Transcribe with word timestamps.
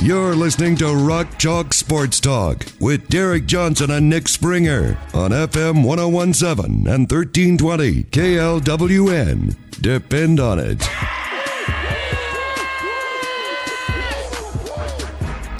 You're 0.00 0.34
listening 0.36 0.76
to 0.76 0.94
Rock 0.94 1.38
Chalk 1.38 1.74
Sports 1.74 2.20
Talk 2.20 2.64
with 2.80 3.08
Derek 3.08 3.46
Johnson 3.46 3.90
and 3.90 4.08
Nick 4.08 4.28
Springer 4.28 4.96
on 5.12 5.32
FM 5.32 5.84
1017 5.84 6.86
and 6.86 7.10
1320 7.10 8.04
KLWN. 8.04 9.56
Depend 9.82 10.38
on 10.40 10.58
it. 10.60 10.82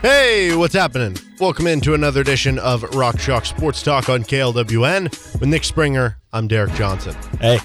Hey, 0.03 0.55
what's 0.55 0.75
happening? 0.75 1.17
Welcome 1.41 1.67
into 1.67 1.95
another 1.95 2.21
edition 2.21 2.59
of 2.61 2.85
Rock 2.95 3.19
Chalk 3.19 3.45
Sports 3.45 3.83
Talk 3.83 4.09
on 4.09 4.23
KLWN 4.23 5.41
with 5.41 5.49
Nick 5.49 5.65
Springer. 5.65 6.17
I'm 6.33 6.47
Derek 6.47 6.73
Johnson. 6.75 7.17
Hey, 7.41 7.59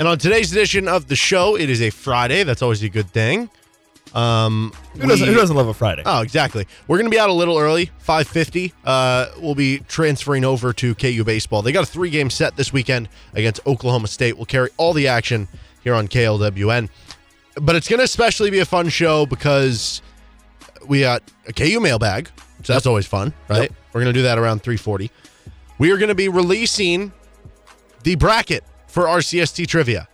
And 0.00 0.08
on 0.08 0.18
today's 0.18 0.50
edition 0.50 0.88
of 0.88 1.06
the 1.06 1.16
show, 1.16 1.56
it 1.56 1.70
is 1.70 1.80
a 1.80 1.90
Friday. 1.90 2.42
That's 2.42 2.62
always 2.62 2.82
a 2.82 2.88
good 2.88 3.08
thing. 3.10 3.48
Um, 4.16 4.72
who 4.94 5.08
doesn't, 5.08 5.28
who 5.28 5.34
doesn't 5.34 5.54
love 5.54 5.68
a 5.68 5.74
Friday? 5.74 6.02
Oh, 6.06 6.22
exactly. 6.22 6.66
We're 6.88 6.96
going 6.96 7.04
to 7.04 7.14
be 7.14 7.20
out 7.20 7.28
a 7.28 7.34
little 7.34 7.58
early, 7.58 7.90
5:50. 8.06 8.72
Uh, 8.82 9.26
we'll 9.38 9.54
be 9.54 9.80
transferring 9.80 10.42
over 10.42 10.72
to 10.72 10.94
KU 10.94 11.22
baseball. 11.22 11.60
They 11.60 11.70
got 11.70 11.82
a 11.82 11.86
three-game 11.86 12.30
set 12.30 12.56
this 12.56 12.72
weekend 12.72 13.10
against 13.34 13.66
Oklahoma 13.66 14.08
State. 14.08 14.38
We'll 14.38 14.46
carry 14.46 14.70
all 14.78 14.94
the 14.94 15.06
action 15.06 15.48
here 15.84 15.92
on 15.92 16.08
KLWN. 16.08 16.88
But 17.60 17.76
it's 17.76 17.88
going 17.88 17.98
to 17.98 18.04
especially 18.04 18.50
be 18.50 18.60
a 18.60 18.64
fun 18.64 18.88
show 18.88 19.26
because 19.26 20.00
we 20.86 21.00
got 21.00 21.22
a 21.46 21.52
KU 21.52 21.78
mailbag, 21.78 22.30
so 22.62 22.72
that's 22.72 22.86
always 22.86 23.06
fun, 23.06 23.34
right? 23.48 23.62
Yep. 23.62 23.72
We're 23.92 24.00
going 24.00 24.14
to 24.14 24.18
do 24.18 24.22
that 24.22 24.38
around 24.38 24.62
3:40. 24.62 25.10
We 25.78 25.90
are 25.90 25.98
going 25.98 26.08
to 26.08 26.14
be 26.14 26.30
releasing 26.30 27.12
the 28.02 28.14
bracket 28.14 28.64
for 28.86 29.04
RCST 29.04 29.66
trivia. 29.66 30.08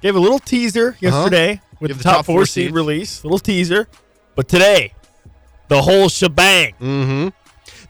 Gave 0.00 0.16
a 0.16 0.20
little 0.20 0.38
teaser 0.38 0.96
yesterday 1.00 1.60
with 1.80 1.90
the 1.90 1.96
the 1.96 2.02
top, 2.02 2.16
top 2.16 2.26
four 2.26 2.46
seed 2.46 2.72
release. 2.72 3.24
Little 3.24 3.38
teaser, 3.38 3.88
but 4.34 4.48
today, 4.48 4.92
the 5.68 5.82
whole 5.82 6.08
shebang. 6.08 6.74
Mm. 6.80 7.32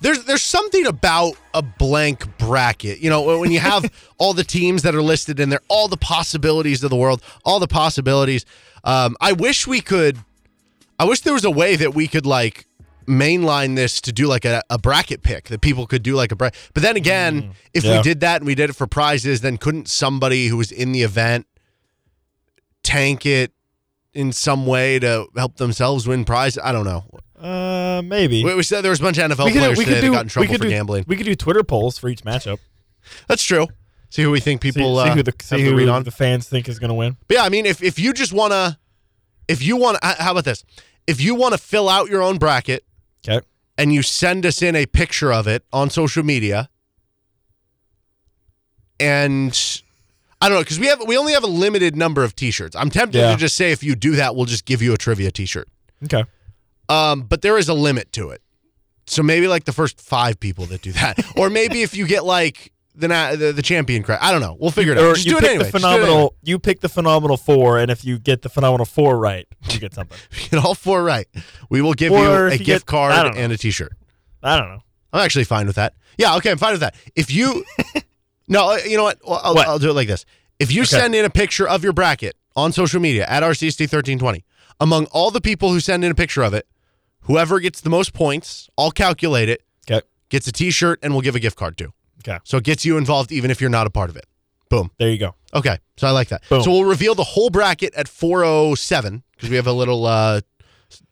there's 0.01 0.25
there's 0.25 0.43
something 0.43 0.87
about 0.87 1.35
a 1.55 1.63
blank 1.63 2.39
bracket. 2.39 3.01
You 3.01 3.11
know, 3.11 3.39
when 3.39 3.51
you 3.51 3.61
have 3.61 3.91
all 4.19 4.33
the 4.33 4.45
teams 4.45 4.83
that 4.83 4.95
are 4.95 5.03
listed 5.03 5.41
in 5.41 5.49
there, 5.49 5.61
all 5.69 5.89
the 5.89 5.97
possibilities 5.97 6.83
of 6.85 6.91
the 6.91 6.97
world, 6.97 7.23
all 7.45 7.61
the 7.61 7.69
possibilities. 7.69 8.45
Um, 8.85 9.17
I 9.21 9.33
wish 9.33 9.67
we 9.67 9.81
could. 9.81 10.19
I 10.99 11.05
wish 11.05 11.21
there 11.21 11.35
was 11.35 11.45
a 11.45 11.51
way 11.51 11.77
that 11.77 11.95
we 11.95 12.07
could 12.07 12.25
like 12.25 12.67
mainline 13.07 13.77
this 13.77 14.01
to 14.01 14.13
do 14.13 14.27
like 14.27 14.45
a, 14.45 14.63
a 14.71 14.79
bracket 14.79 15.23
pick 15.23 15.45
that 15.45 15.61
people 15.61 15.87
could 15.87 16.03
do 16.03 16.15
like 16.15 16.33
a 16.33 16.37
bracket. 16.37 16.59
But 16.75 16.83
then 16.83 16.97
again, 16.97 17.53
if 17.75 17.85
we 17.85 18.01
did 18.03 18.21
that 18.21 18.41
and 18.41 18.47
we 18.47 18.55
did 18.55 18.71
it 18.71 18.73
for 18.75 18.87
prizes, 18.87 19.43
then 19.43 19.59
couldn't 19.59 19.89
somebody 19.89 20.49
who 20.49 20.57
was 20.57 20.73
in 20.73 20.93
the 20.93 21.03
event 21.03 21.47
tank 22.83 23.27
it 23.27 23.53
in 24.17 24.33
some 24.33 24.67
way 24.67 24.99
to 24.99 25.27
help 25.37 25.57
themselves 25.57 26.09
win 26.09 26.25
prize? 26.25 26.59
I 26.59 26.73
don't 26.73 26.85
know. 26.85 27.05
Uh, 27.39 28.03
maybe. 28.03 28.43
We, 28.43 28.55
we 28.55 28.63
said 28.63 28.81
there 28.83 28.91
was 28.91 29.01
a 29.01 29.03
bunch 29.03 29.19
of 29.19 29.31
NFL 29.31 29.53
could- 29.53 29.59
players 29.59 29.79
today 29.79 30.01
do- 30.01 30.11
that 30.11 30.13
got 30.17 30.23
in 30.23 30.29
trouble 30.29 30.53
for 30.53 30.59
do- 30.59 30.69
gambling. 30.71 31.05
We 31.07 31.17
could 31.17 31.27
do 31.27 31.35
Twitter 31.37 31.63
polls 31.63 31.99
for 31.99 32.09
each 32.09 32.23
matchup. 32.25 32.59
That's 33.29 33.43
true. 33.43 33.67
See 34.11 34.23
who 34.23 34.31
we 34.31 34.41
think 34.41 34.61
people 34.61 34.97
see 35.03 35.11
uh, 35.11 35.15
who 35.15 35.23
the 35.23 35.33
have 35.33 35.43
see 35.43 35.57
to 35.65 35.77
who 35.77 35.89
on. 35.89 36.03
the 36.05 36.11
fans 36.11 36.49
think 36.49 36.69
is 36.69 36.79
going 36.79 36.89
to 36.89 36.95
win. 36.95 37.17
But 37.29 37.37
yeah, 37.37 37.45
I 37.45 37.49
mean, 37.51 37.67
if 37.67 37.83
if 37.83 37.99
you 37.99 38.13
just 38.13 38.33
wanna, 38.33 38.79
if 39.49 39.63
you 39.63 39.77
want, 39.77 39.99
to 40.01 40.07
how 40.19 40.33
about 40.33 40.45
this? 40.45 40.65
If 41.07 41.21
you 41.21 41.35
want 41.35 41.53
to 41.53 41.59
fill 41.59 41.89
out 41.89 42.09
your 42.09 42.23
own 42.23 42.39
bracket 42.39 42.85
Okay. 43.29 43.45
and 43.77 43.93
you 43.93 44.03
send 44.03 44.47
us 44.47 44.63
in 44.63 44.75
a 44.75 44.87
picture 44.87 45.33
of 45.33 45.47
it 45.47 45.65
on 45.73 45.91
social 45.91 46.23
media, 46.25 46.69
and 48.99 49.83
I 50.41 50.49
don't 50.49 50.59
know 50.59 50.63
because 50.63 50.79
we 50.79 50.87
have 50.87 51.03
we 51.07 51.17
only 51.17 51.33
have 51.33 51.45
a 51.45 51.49
limited 51.49 51.97
number 51.97 52.23
of 52.23 52.37
T-shirts. 52.37 52.77
I'm 52.77 52.91
tempted 52.91 53.19
Yeah. 53.19 53.33
to 53.33 53.37
just 53.37 53.57
say 53.57 53.73
if 53.73 53.83
you 53.83 53.95
do 53.95 54.17
that, 54.17 54.37
we'll 54.37 54.45
just 54.47 54.65
give 54.67 54.83
you 54.83 54.93
a 54.93 54.97
trivia 54.97 55.31
T-shirt. 55.31 55.69
Okay. 56.05 56.25
Um, 56.89 57.23
but 57.23 57.43
there 57.43 57.57
is 57.59 57.69
a 57.69 57.75
limit 57.75 58.13
to 58.13 58.31
it. 58.31 58.43
So 59.07 59.23
maybe 59.23 59.49
like 59.49 59.65
the 59.65 59.73
first 59.73 60.01
five 60.01 60.39
people 60.39 60.67
that 60.67 60.83
do 60.83 60.93
that, 60.93 61.19
or 61.37 61.49
maybe 61.51 61.83
if 61.83 61.97
you 61.97 62.07
get 62.07 62.25
like 62.25 62.73
the 62.95 63.09
the, 63.09 63.53
the 63.55 63.63
champion 63.63 64.03
credit. 64.03 64.25
I 64.25 64.31
don't 64.33 64.41
know. 64.41 64.57
We'll 64.59 64.71
figure 64.71 64.93
it 64.93 64.99
out. 64.99 65.05
Or 65.05 65.15
Just 65.15 65.27
you 65.27 65.33
do 65.33 65.39
it 65.39 65.45
anyway. 65.45 65.65
the 65.65 65.69
it 65.69 65.75
anyway. 65.75 65.97
phenomenal. 66.01 66.35
You 66.43 66.59
pick 66.59 66.81
the 66.81 66.89
phenomenal 66.89 67.37
four, 67.37 67.79
and 67.79 67.91
if 67.91 68.05
you 68.05 68.19
get 68.19 68.43
the 68.43 68.49
phenomenal 68.49 68.87
four 68.87 69.19
right, 69.19 69.47
you 69.71 69.79
get 69.81 69.95
something. 69.95 70.17
Get 70.51 70.65
all 70.65 70.75
four 70.75 71.03
right. 71.05 71.27
We 71.71 71.83
will 71.83 71.93
give 71.95 72.13
Or 72.13 72.19
you 72.19 72.35
a 72.47 72.53
you 72.53 72.59
gift 72.65 72.87
get- 72.87 72.87
card 72.87 73.37
and 73.37 73.53
a 73.53 73.57
T-shirt. 73.59 73.93
I 74.43 74.59
don't 74.59 74.69
know. 74.69 74.81
I'm 75.13 75.25
actually 75.25 75.45
fine 75.45 75.67
with 75.67 75.77
that. 75.77 75.95
Yeah, 76.19 76.37
okay, 76.37 76.51
I'm 76.51 76.59
fine 76.59 76.73
with 76.73 76.81
that. 76.81 76.95
If 77.15 77.31
you, 77.31 77.65
no, 78.49 78.73
uh, 78.73 78.77
you 78.87 78.97
know 78.97 79.03
what? 79.05 79.19
Well, 79.27 79.41
I'll, 79.43 79.55
What? 79.55 79.67
I'll 79.69 79.79
do 79.79 79.91
it 79.91 79.95
like 79.95 80.09
this. 80.09 80.25
If 80.59 80.73
you 80.73 80.83
Okay. 80.83 80.97
send 80.99 81.15
in 81.15 81.25
a 81.25 81.31
picture 81.31 81.69
of 81.69 81.83
your 81.85 81.93
bracket 81.93 82.37
on 82.55 82.73
social 82.73 83.01
media 83.01 83.27
at 83.29 83.43
RCST1320, 83.43 84.43
among 84.81 85.07
all 85.07 85.31
the 85.31 85.41
people 85.41 85.71
who 85.71 85.81
send 85.81 86.05
in 86.05 86.11
a 86.11 86.15
picture 86.15 86.43
of 86.43 86.55
it, 86.55 86.67
whoever 87.23 87.61
gets 87.61 87.81
the 87.81 87.91
most 87.91 88.13
points, 88.13 88.69
I'll 88.79 88.91
calculate 88.91 89.49
it, 89.49 89.63
Okay. 89.91 90.05
gets 90.31 90.47
a 90.47 90.53
T-shirt, 90.53 90.99
and 91.03 91.13
we'll 91.13 91.23
give 91.23 91.35
a 91.37 91.41
gift 91.41 91.57
card 91.57 91.77
to. 91.79 91.93
Okay. 92.27 92.39
So 92.45 92.57
it 92.57 92.65
gets 92.65 92.85
you 92.85 92.97
involved 92.97 93.31
even 93.33 93.51
if 93.51 93.61
you're 93.61 93.71
not 93.71 93.87
a 93.87 93.91
part 93.91 94.11
of 94.11 94.17
it. 94.17 94.27
Boom. 94.69 94.91
There 94.99 95.11
you 95.11 95.19
go. 95.19 95.35
Okay, 95.55 95.79
so 95.97 96.07
I 96.09 96.11
like 96.11 96.29
that. 96.29 96.43
Boom. 96.49 96.63
So 96.63 96.71
we'll 96.73 96.85
reveal 96.85 97.15
the 97.15 97.23
whole 97.25 97.51
bracket 97.51 97.95
at 97.95 98.09
407 98.09 99.23
because 99.37 99.49
we 99.49 99.57
have 99.57 99.67
a 99.69 99.73
little 99.73 100.05
uh, 100.07 100.41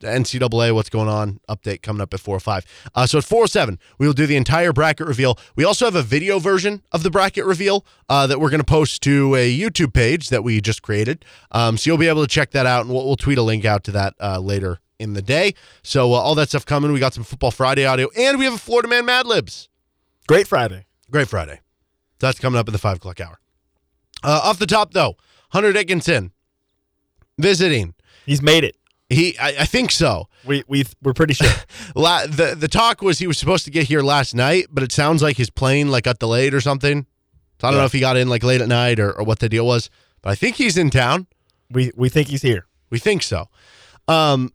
NCAA 0.01 0.75
what's 0.75 0.91
going 0.91 1.09
on 1.09 1.41
update 1.49 1.83
coming 1.83 2.01
up 2.01 2.13
at 2.15 2.21
405. 2.21 2.91
Uh, 2.95 3.07
so 3.07 3.19
at 3.19 3.25
4 3.25 3.45
or 3.45 3.47
7, 3.47 3.79
we 3.99 4.07
will 4.07 4.15
do 4.15 4.27
the 4.27 4.37
entire 4.37 4.73
bracket 4.73 5.07
reveal. 5.07 5.39
We 5.57 5.65
also 5.65 5.85
have 5.85 5.95
a 5.95 6.03
video 6.03 6.39
version 6.39 6.83
of 6.93 7.03
the 7.03 7.11
bracket 7.11 7.45
reveal 7.45 7.85
uh, 8.09 8.27
that 8.27 8.41
we're 8.41 8.51
going 8.51 8.61
to 8.61 8.65
post 8.65 9.03
to 9.03 9.35
a 9.35 9.59
YouTube 9.59 9.93
page 9.93 10.29
that 10.29 10.45
we 10.45 10.61
just 10.61 10.83
created. 10.83 11.25
Um, 11.51 11.77
so 11.77 11.91
you'll 11.91 11.99
be 11.99 12.09
able 12.09 12.23
to 12.23 12.29
check 12.29 12.51
that 12.53 12.67
out, 12.67 12.87
and 12.87 12.95
we'll, 12.95 13.05
we'll 13.05 13.17
tweet 13.17 13.39
a 13.39 13.43
link 13.43 13.65
out 13.65 13.85
to 13.85 13.93
that 13.93 14.15
uh, 14.21 14.39
later 14.39 14.81
in 14.99 15.15
the 15.15 15.23
day. 15.23 15.55
So 15.83 16.13
uh, 16.13 16.17
all 16.17 16.35
that 16.37 16.49
stuff 16.49 16.67
coming. 16.67 16.93
We 16.93 17.01
got 17.01 17.15
some 17.15 17.25
Football 17.25 17.51
Friday 17.51 17.87
audio, 17.87 18.09
and 18.17 18.39
we 18.39 18.45
have 18.45 18.55
a 18.55 18.59
Florida 18.59 18.89
Man 18.89 19.05
Mad 19.05 19.27
Libs. 19.27 19.69
Great 20.27 20.49
Friday. 20.49 20.87
Great 21.11 21.29
Friday. 21.29 21.61
That's 22.19 22.39
coming 22.39 22.59
up 22.59 22.69
at 22.69 22.73
the 22.73 22.79
five 22.79 22.97
o'clock 22.97 23.21
hour. 23.21 23.39
Uh, 24.23 24.41
off 24.45 24.59
the 24.59 24.67
top, 24.67 24.93
though, 24.95 25.17
Hunter 25.51 25.73
Dickinson 25.73 26.33
visiting. 27.39 27.95
He's 28.25 28.41
made 28.41 28.65
it. 28.65 28.77
He, 29.15 29.39
I, 29.39 29.49
I 29.61 29.65
think 29.65 29.91
so. 29.93 30.29
We 30.45 30.65
we 30.69 30.85
we're 31.03 31.13
pretty 31.15 31.35
sure. 31.35 31.51
La- 31.95 32.27
the 32.27 32.55
the 32.59 32.69
talk 32.69 33.01
was 33.03 33.19
he 33.19 33.27
was 33.27 33.39
supposed 33.39 33.65
to 33.65 33.71
get 33.71 33.87
here 33.87 34.03
last 34.03 34.35
night, 34.35 34.67
but 34.71 34.83
it 34.83 34.93
sounds 34.93 35.23
like 35.23 35.37
his 35.37 35.51
plane 35.51 35.91
like 35.91 36.05
got 36.05 36.19
delayed 36.19 36.53
or 36.55 36.61
something. 36.61 37.07
So 37.61 37.69
I 37.69 37.71
don't 37.71 37.77
Yeah. 37.79 37.83
know 37.83 37.87
if 37.87 37.93
he 37.93 38.01
got 38.01 38.17
in 38.17 38.29
like 38.29 38.43
late 38.43 38.61
at 38.61 38.69
night 38.69 38.99
or, 38.99 39.13
or 39.13 39.25
what 39.25 39.39
the 39.39 39.49
deal 39.49 39.67
was, 39.67 39.89
but 40.23 40.31
I 40.31 40.35
think 40.35 40.57
he's 40.57 40.77
in 40.77 40.91
town. 40.91 41.27
we 41.71 41.93
we 41.97 42.09
think 42.09 42.29
he's 42.29 42.43
here. 42.43 42.67
We 42.91 42.99
think 42.99 43.23
so. 43.23 43.49
Um, 44.09 44.53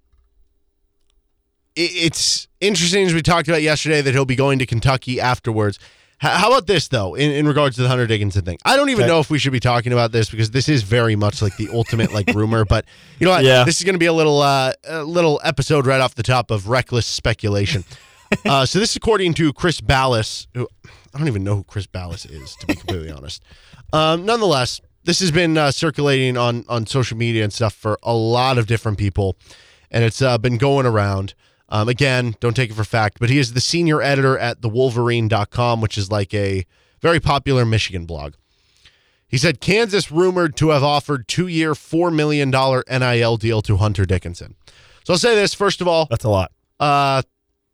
it, 1.76 1.92
it's 1.94 2.48
interesting 2.62 3.06
as 3.06 3.14
we 3.14 3.22
talked 3.22 3.48
about 3.48 3.62
yesterday 3.62 4.02
that 4.02 4.14
he'll 4.14 4.26
be 4.26 4.36
going 4.36 4.60
to 4.60 4.66
Kentucky 4.66 5.20
afterwards. 5.20 5.80
How 6.20 6.48
about 6.50 6.68
this 6.68 6.90
though, 6.90 7.16
in, 7.16 7.32
in 7.32 7.48
regards 7.48 7.78
to 7.78 7.82
the 7.82 7.88
Hunter 7.88 8.06
Dickinson 8.06 8.44
thing? 8.44 8.58
I 8.66 8.76
don't 8.76 8.90
even 8.90 9.04
Okay. 9.04 9.12
know 9.12 9.20
if 9.22 9.30
we 9.30 9.40
should 9.40 9.54
be 9.54 9.60
talking 9.62 9.94
about 9.94 10.12
this 10.12 10.30
because 10.30 10.52
this 10.52 10.68
is 10.68 10.84
very 10.84 11.16
much 11.16 11.42
like 11.42 11.56
the 11.58 11.70
ultimate 11.72 12.12
like 12.14 12.28
rumor. 12.34 12.66
But 12.66 12.86
you 13.20 13.26
know 13.26 13.32
what? 13.32 13.44
Yeah. 13.46 13.64
This 13.64 13.78
is 13.80 13.86
going 13.86 13.96
to 13.96 14.00
be 14.00 14.06
a 14.08 14.14
little 14.14 14.42
uh, 14.42 14.74
a 14.86 15.04
little 15.04 15.40
episode 15.44 15.86
right 15.86 16.02
off 16.02 16.16
the 16.16 16.24
top 16.24 16.52
of 16.52 16.68
reckless 16.68 17.06
speculation. 17.06 17.86
uh, 18.46 18.66
so 18.66 18.80
this 18.80 18.92
is 18.92 18.96
according 18.98 19.34
to 19.36 19.54
Chris 19.54 19.80
Balas, 19.82 20.48
who 20.54 20.68
I 21.14 21.18
don't 21.18 21.28
even 21.28 21.44
know 21.44 21.56
who 21.56 21.64
Chris 21.64 21.88
Balas 21.88 22.26
is 22.26 22.56
to 22.58 22.68
be 22.68 22.76
completely 22.76 23.12
honest. 23.12 23.42
Um, 23.94 24.26
nonetheless, 24.26 24.82
this 25.06 25.20
has 25.22 25.32
been 25.32 25.58
uh, 25.58 25.72
circulating 25.72 26.36
on 26.38 26.66
on 26.68 26.86
social 26.86 27.18
media 27.18 27.44
and 27.46 27.54
stuff 27.54 27.74
for 27.74 27.98
a 28.04 28.14
lot 28.14 28.58
of 28.58 28.68
different 28.68 28.98
people, 28.98 29.38
and 29.90 30.04
it's 30.04 30.22
uh, 30.22 30.38
been 30.38 30.58
going 30.58 30.86
around. 30.86 31.34
Um, 31.70 31.88
again, 31.88 32.36
don't 32.40 32.56
take 32.56 32.72
it 32.72 32.74
for 32.74 32.84
fact, 32.84 33.20
but 33.20 33.30
he 33.30 33.38
is 33.38 33.54
the 33.54 33.62
senior 33.62 34.02
editor 34.02 34.38
at 34.38 34.62
thewolverine.com, 34.62 35.82
which 35.82 35.98
is 35.98 36.10
like 36.12 36.34
a 36.34 36.66
very 37.02 37.20
popular 37.20 37.64
Michigan 37.66 38.06
blog. 38.06 38.34
He 39.28 39.38
said 39.38 39.62
Kansas 39.62 40.12
rumored 40.12 40.56
to 40.58 40.70
have 40.70 40.84
offered 40.84 41.28
two-year, 41.28 41.76
four 41.76 42.10
million 42.10 42.50
dollar 42.50 42.84
NIL 42.90 43.38
deal 43.38 43.62
to 43.62 43.78
Hunter 43.78 44.06
Dickinson. 44.06 44.56
So 45.04 45.14
I'll 45.14 45.20
say 45.20 45.36
this 45.36 45.54
first 45.54 45.82
of 45.82 45.88
all: 45.88 46.08
That's 46.10 46.26
a 46.26 46.30
lot. 46.30 46.52
uh, 46.80 47.22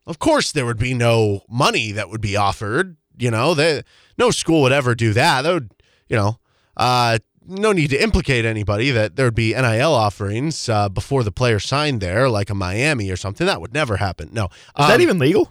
of 0.05 0.19
course, 0.19 0.51
there 0.51 0.65
would 0.65 0.77
be 0.77 0.93
no 0.93 1.43
money 1.49 1.91
that 1.93 2.09
would 2.09 2.21
be 2.21 2.35
offered. 2.35 2.97
You 3.17 3.31
know, 3.31 3.53
they, 3.53 3.81
no 4.17 4.29
school 4.29 4.61
would 4.63 4.73
ever 4.73 4.93
do 4.93 5.13
that. 5.13 5.43
That 5.43 5.53
would, 5.53 5.71
you 6.09 6.17
know, 6.17 6.37
uh, 6.77 7.17
no 7.47 7.71
need 7.71 7.89
to 7.91 8.01
implicate 8.01 8.45
anybody 8.45 8.91
that 8.91 9.15
there 9.15 9.25
would 9.25 9.35
be 9.35 9.53
NIL 9.53 9.93
offerings 9.93 10.67
uh, 10.69 10.89
before 10.89 11.23
the 11.23 11.31
player 11.31 11.59
signed 11.59 12.01
there, 12.01 12.29
like 12.29 12.49
a 12.49 12.55
Miami 12.55 13.09
or 13.11 13.15
something. 13.17 13.45
That 13.47 13.61
would 13.61 13.73
never 13.73 13.97
happen. 13.97 14.29
No. 14.31 14.45
Is 14.45 14.51
that 14.87 14.95
Um, 14.95 15.01
even 15.01 15.19
legal? 15.19 15.49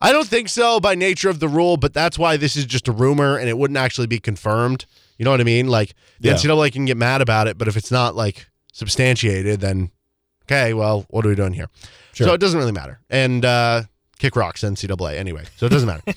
I 0.00 0.12
don't 0.12 0.26
think 0.26 0.48
so 0.48 0.80
by 0.80 0.94
nature 0.96 1.28
of 1.28 1.38
the 1.38 1.48
rule, 1.48 1.76
but 1.76 1.94
that's 1.94 2.18
why 2.18 2.36
this 2.36 2.56
is 2.56 2.64
just 2.66 2.88
a 2.88 2.92
rumor 2.92 3.36
and 3.36 3.48
it 3.48 3.56
wouldn't 3.56 3.76
actually 3.78 4.08
be 4.08 4.18
confirmed. 4.18 4.84
You 5.16 5.24
know 5.24 5.30
what 5.30 5.40
I 5.40 5.44
mean? 5.44 5.68
Like 5.68 5.94
the 6.20 6.28
Yeah. 6.30 6.34
NCAA 6.34 6.72
can 6.72 6.84
get 6.86 6.96
mad 6.96 7.20
about 7.22 7.46
it, 7.46 7.56
but 7.56 7.68
if 7.68 7.76
it's 7.76 7.90
not 7.92 8.16
like 8.16 8.46
substantiated, 8.72 9.60
then 9.60 9.90
okay, 10.44 10.74
well, 10.74 11.06
what 11.10 11.24
are 11.24 11.28
we 11.28 11.34
doing 11.36 11.52
here? 11.52 11.68
Sure. 12.14 12.26
So 12.26 12.34
it 12.34 12.38
doesn't 12.38 12.58
really 12.58 12.72
matter. 12.72 12.98
And 13.08 13.44
uh, 13.44 13.84
kick 14.18 14.34
rocks 14.34 14.62
NCAA 14.62 15.16
anyway, 15.18 15.44
so 15.56 15.66
it 15.66 15.70
doesn't 15.70 15.86
matter. 15.88 16.02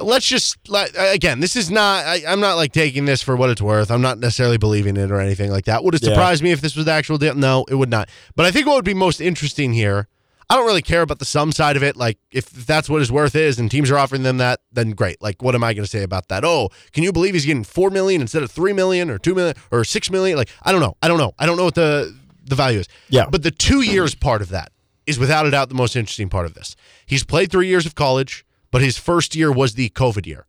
Let's 0.00 0.26
just 0.26 0.56
again. 0.98 1.40
This 1.40 1.56
is 1.56 1.70
not. 1.70 2.04
I, 2.04 2.22
I'm 2.28 2.40
not 2.40 2.54
like 2.56 2.72
taking 2.72 3.04
this 3.04 3.22
for 3.22 3.36
what 3.36 3.50
it's 3.50 3.62
worth. 3.62 3.90
I'm 3.90 4.02
not 4.02 4.18
necessarily 4.18 4.58
believing 4.58 4.96
it 4.96 5.10
or 5.10 5.20
anything 5.20 5.50
like 5.50 5.64
that. 5.66 5.84
Would 5.84 5.94
it 5.94 6.02
Yeah. 6.02 6.10
surprise 6.10 6.42
me 6.42 6.52
if 6.52 6.60
this 6.60 6.76
was 6.76 6.84
the 6.84 6.92
actual 6.92 7.18
deal? 7.18 7.34
No, 7.34 7.64
it 7.68 7.74
would 7.74 7.90
not. 7.90 8.08
But 8.34 8.46
I 8.46 8.50
think 8.50 8.66
what 8.66 8.76
would 8.76 8.84
be 8.84 8.94
most 8.94 9.20
interesting 9.20 9.72
here. 9.72 10.08
I 10.48 10.54
don't 10.54 10.66
really 10.66 10.80
care 10.82 11.02
about 11.02 11.18
the 11.18 11.24
sum 11.24 11.50
side 11.50 11.76
of 11.76 11.82
it. 11.82 11.96
Like, 11.96 12.18
if, 12.30 12.48
that's 12.48 12.88
what 12.88 13.00
his 13.00 13.10
worth 13.10 13.34
is, 13.34 13.58
and 13.58 13.68
teams 13.68 13.90
are 13.90 13.98
offering 13.98 14.22
them 14.22 14.36
that, 14.36 14.60
then 14.70 14.90
great. 14.90 15.20
Like, 15.20 15.42
what 15.42 15.56
am 15.56 15.64
I 15.64 15.74
going 15.74 15.82
to 15.84 15.90
say 15.90 16.04
about 16.04 16.28
that? 16.28 16.44
Oh, 16.44 16.68
can 16.92 17.02
you 17.02 17.10
believe 17.10 17.34
he's 17.34 17.44
getting 17.44 17.64
four 17.64 17.90
million 17.90 18.20
instead 18.20 18.44
of 18.44 18.50
three 18.52 18.72
million 18.72 19.10
or 19.10 19.18
two 19.18 19.34
million 19.34 19.56
or 19.72 19.82
six 19.82 20.08
million? 20.08 20.36
Like, 20.38 20.48
I 20.62 20.70
don't 20.70 20.80
know. 20.80 20.96
I 21.02 21.08
don't 21.08 21.18
know. 21.18 21.32
I 21.36 21.46
don't 21.46 21.56
know 21.56 21.64
what 21.64 21.74
the 21.74 22.16
the 22.44 22.54
value 22.54 22.78
is. 22.78 22.86
Yeah. 23.08 23.26
But 23.28 23.42
the 23.42 23.50
two 23.50 23.80
years 23.80 24.14
part 24.14 24.40
of 24.40 24.50
that 24.50 24.70
is 25.04 25.18
without 25.18 25.46
a 25.46 25.50
doubt 25.50 25.68
the 25.68 25.74
most 25.74 25.96
interesting 25.96 26.28
part 26.28 26.46
of 26.46 26.54
this. 26.54 26.76
He's 27.06 27.24
played 27.24 27.50
three 27.50 27.66
years 27.66 27.84
of 27.84 27.96
college, 27.96 28.45
but 28.70 28.82
his 28.82 28.98
first 28.98 29.34
year 29.34 29.50
was 29.52 29.74
the 29.74 29.90
COVID 29.90 30.26
year, 30.26 30.46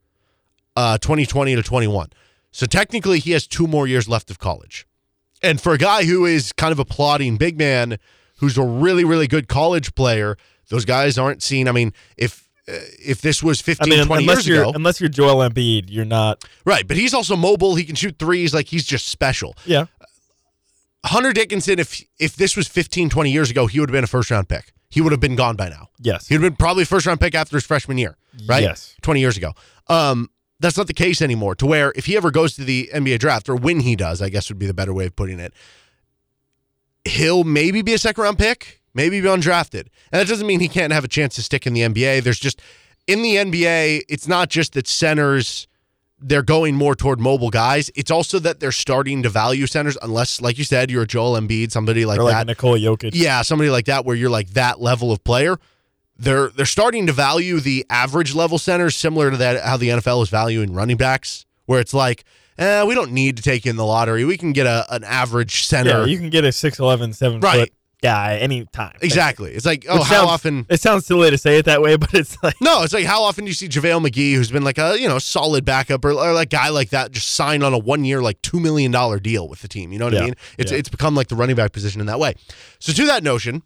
uh, 0.76 0.98
2020 0.98 1.56
to 1.56 1.64
21. 1.64 2.10
So 2.52 2.66
technically, 2.66 3.20
he 3.20 3.32
has 3.32 3.46
two 3.48 3.68
more 3.68 3.88
years 3.88 4.08
left 4.10 4.32
of 4.32 4.40
college. 4.40 4.88
And 5.44 5.62
for 5.62 5.74
a 5.74 5.78
guy 5.78 6.06
who 6.06 6.26
is 6.26 6.52
kind 6.54 6.72
of 6.72 6.80
a 6.80 6.86
plodding 6.86 7.38
big 7.38 7.58
man, 7.58 8.00
who's 8.38 8.58
a 8.58 8.64
really, 8.64 9.04
really 9.06 9.28
good 9.28 9.48
college 9.48 9.94
player, 9.96 10.38
those 10.70 10.86
guys 10.86 11.18
aren't 11.18 11.44
seen. 11.44 11.68
I 11.68 11.72
mean, 11.72 11.94
if 12.18 12.50
uh, 12.68 12.74
if 13.00 13.22
this 13.22 13.42
was 13.44 13.62
15, 13.62 13.94
I 13.94 13.96
mean, 13.98 14.06
20 14.06 14.24
years 14.26 14.48
ago, 14.48 14.72
unless 14.76 15.00
you're 15.00 15.10
Joel 15.10 15.48
Embiid, 15.48 15.86
you're 15.90 16.06
not. 16.06 16.44
right? 16.66 16.88
But 16.88 16.98
he's 16.98 17.14
also 17.14 17.36
mobile. 17.36 17.76
He 17.76 17.84
can 17.86 17.96
shoot 17.96 18.18
threes. 18.20 18.54
Like 18.54 18.68
he's 18.68 18.86
just 18.86 19.08
special. 19.08 19.56
Yeah. 19.66 19.86
Hunter 21.06 21.32
Dickinson, 21.32 21.80
if 21.80 22.04
if 22.20 22.36
this 22.36 22.58
was 22.58 22.68
15, 22.68 23.10
20 23.10 23.32
years 23.32 23.50
ago, 23.52 23.68
he 23.68 23.80
would 23.80 23.90
have 23.90 23.94
been 23.94 24.04
a 24.04 24.08
first 24.08 24.32
round 24.32 24.50
pick. 24.50 24.74
He 24.90 25.02
would 25.02 25.12
have 25.12 25.20
been 25.20 25.36
gone 25.36 25.56
by 25.56 25.70
now. 25.70 25.90
Yes. 26.00 26.28
He 26.28 26.36
would 26.36 26.44
have 26.44 26.52
been 26.54 26.58
probably 26.58 26.86
first 26.86 27.06
round 27.06 27.20
pick 27.20 27.36
after 27.36 27.58
his 27.58 27.66
freshman 27.66 27.98
year, 27.98 28.18
right? 28.48 28.64
Yes. 28.64 28.96
20 29.02 29.20
years 29.20 29.38
ago. 29.38 29.54
Um, 29.88 30.30
that's 30.60 30.78
not 30.78 30.88
the 30.88 30.94
case 30.94 31.22
anymore, 31.22 31.56
to 31.56 31.66
where 31.66 31.94
if 31.96 32.06
he 32.06 32.18
ever 32.18 32.32
goes 32.32 32.56
to 32.56 32.64
the 32.64 32.90
NBA 32.94 33.20
draft, 33.20 33.50
or 33.50 33.56
when 33.56 33.82
he 33.82 33.96
does, 33.96 34.22
I 34.22 34.30
guess 34.30 34.50
would 34.50 34.58
be 34.58 34.66
the 34.66 34.74
better 34.74 34.94
way 34.94 35.06
of 35.06 35.16
putting 35.16 35.40
it, 35.40 35.54
he'll 37.06 37.44
maybe 37.44 37.82
be 37.82 37.94
a 37.94 37.98
second 37.98 38.24
round 38.24 38.38
pick, 38.38 38.82
maybe 38.94 39.22
be 39.22 39.28
undrafted. 39.28 39.88
And 40.12 40.20
that 40.22 40.28
doesn't 40.28 40.48
mean 40.48 40.60
he 40.60 40.68
can't 40.68 40.94
have 40.94 41.04
a 41.04 41.08
chance 41.08 41.36
to 41.36 41.44
stick 41.44 41.68
in 41.68 41.74
the 41.74 41.82
NBA. 41.82 42.24
There's 42.24 42.40
just, 42.40 42.62
in 43.06 43.22
the 43.22 43.36
NBA, 43.36 44.04
it's 44.10 44.28
not 44.28 44.50
just 44.50 44.74
that 44.74 44.88
centers 44.88 45.68
they're 46.20 46.42
going 46.44 46.76
more 46.76 46.96
toward 46.96 47.20
mobile 47.20 47.50
guys. 47.52 47.92
It's 47.96 48.10
also 48.10 48.40
that 48.40 48.60
they're 48.60 48.72
starting 48.72 49.24
to 49.24 49.30
value 49.30 49.68
centers, 49.68 49.98
unless, 50.02 50.42
like 50.42 50.58
you 50.58 50.64
said, 50.64 50.90
you're 50.90 51.04
a 51.04 51.08
Joel 51.08 51.40
Embiid, 51.40 51.72
somebody 51.72 52.06
like 52.06 52.20
like 52.20 52.34
that. 52.34 52.42
a 52.42 52.46
Nikola 52.46 52.80
Jokic. 52.80 53.12
Yeah, 53.14 53.42
somebody 53.44 53.70
like 53.70 53.86
that 53.86 54.04
where 54.06 54.16
you're 54.16 54.30
like 54.30 54.50
that 54.52 54.82
level 54.82 55.12
of 55.12 55.24
player. 55.24 55.58
They're 56.20 56.50
they're 56.50 56.66
starting 56.66 57.06
to 57.08 57.14
value 57.14 57.60
the 57.60 57.86
average 57.92 58.34
level 58.34 58.58
centers 58.58 58.96
similar 58.96 59.30
to 59.30 59.38
that 59.38 59.64
how 59.64 59.78
the 59.78 59.90
NFL 59.90 60.24
is 60.24 60.30
valuing 60.30 60.74
running 60.74 60.98
backs, 60.98 61.46
where 61.68 61.80
it's 61.80 61.94
like, 61.94 62.24
eh, 62.58 62.84
we 62.84 62.96
don't 62.96 63.12
need 63.12 63.38
to 63.38 63.44
take 63.44 63.68
in 63.68 63.76
the 63.76 63.86
lottery. 63.86 64.26
We 64.26 64.36
can 64.38 64.52
get 64.54 64.66
a 64.66 64.88
an 64.90 65.04
average 65.04 65.66
center. 65.66 66.00
Yeah, 66.00 66.06
you 66.06 66.18
can 66.18 66.32
get 66.32 66.44
a 66.44 66.48
6'11", 66.48 67.14
7 67.14 67.40
Right. 67.40 67.60
foot 67.60 67.74
guy 68.02 68.38
anytime. 68.38 68.96
exactly. 69.02 69.52
It's 69.54 69.66
like, 69.66 69.86
oh, 69.90 69.96
Which 70.00 70.08
how 70.08 70.16
sounds- 70.18 70.30
often 70.30 70.66
It 70.70 70.80
sounds 70.82 71.06
silly 71.06 71.32
to 71.32 71.38
say 71.38 71.58
it 71.58 71.66
that 71.66 71.82
way, 71.82 71.96
but 71.98 72.14
it's 72.14 72.38
like 72.44 72.56
No, 72.62 72.84
it's 72.84 72.94
like 72.94 73.06
how 73.06 73.24
often 73.24 73.46
do 73.46 73.50
you 73.50 73.56
see 73.56 73.68
JaVale 73.68 74.06
McGee, 74.08 74.34
who's 74.36 74.52
been 74.52 74.64
like 74.64 74.78
a 74.78 75.00
you 75.00 75.08
know 75.08 75.20
solid 75.20 75.66
backup, 75.66 76.06
or, 76.06 76.12
or 76.12 76.34
like 76.34 76.50
guy 76.50 76.70
like 76.70 76.90
that, 76.92 77.12
just 77.12 77.30
sign 77.30 77.64
on 77.64 77.74
a 77.74 77.78
one 77.78 78.06
year 78.06 78.22
like 78.22 78.42
two 78.42 78.60
million 78.60 78.92
dollar 78.92 79.20
deal 79.20 79.48
with 79.50 79.62
the 79.62 79.68
team. 79.68 79.92
You 79.92 80.00
know 80.00 80.06
what 80.06 80.18
I 80.18 80.26
mean? 80.26 80.34
It's 80.58 80.72
Yeah. 80.72 80.78
it's 80.78 80.90
become 80.90 81.16
like 81.16 81.28
the 81.28 81.36
running 81.36 81.56
back 81.56 81.72
position 81.72 82.00
in 82.02 82.08
that 82.08 82.20
way. 82.20 82.36
So 82.80 82.94
to 82.94 83.06
that 83.06 83.24
notion, 83.24 83.64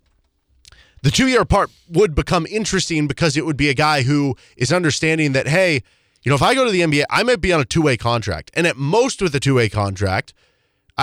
the 1.04 1.12
two 1.12 1.28
year 1.28 1.44
part 1.46 1.70
would 1.90 2.16
become 2.16 2.46
interesting 2.48 3.08
because 3.08 3.36
it 3.36 3.46
would 3.46 3.58
be 3.58 3.70
a 3.70 3.74
guy 3.74 4.04
who 4.04 4.36
is 4.56 4.72
understanding 4.72 5.34
that 5.34 5.48
hey, 5.48 5.84
you 6.24 6.30
know, 6.30 6.36
if 6.36 6.42
I 6.42 6.54
go 6.54 6.64
to 6.64 6.72
the 6.72 6.82
NBA, 6.82 7.04
I 7.10 7.24
might 7.24 7.42
be 7.42 7.52
on 7.52 7.60
a 7.60 7.66
two 7.66 7.82
way 7.82 7.98
contract, 7.98 8.52
and 8.54 8.66
at 8.68 8.78
most 8.78 9.22
with 9.22 9.34
a 9.36 9.40
two 9.40 9.56
way 9.56 9.68
contract. 9.68 10.34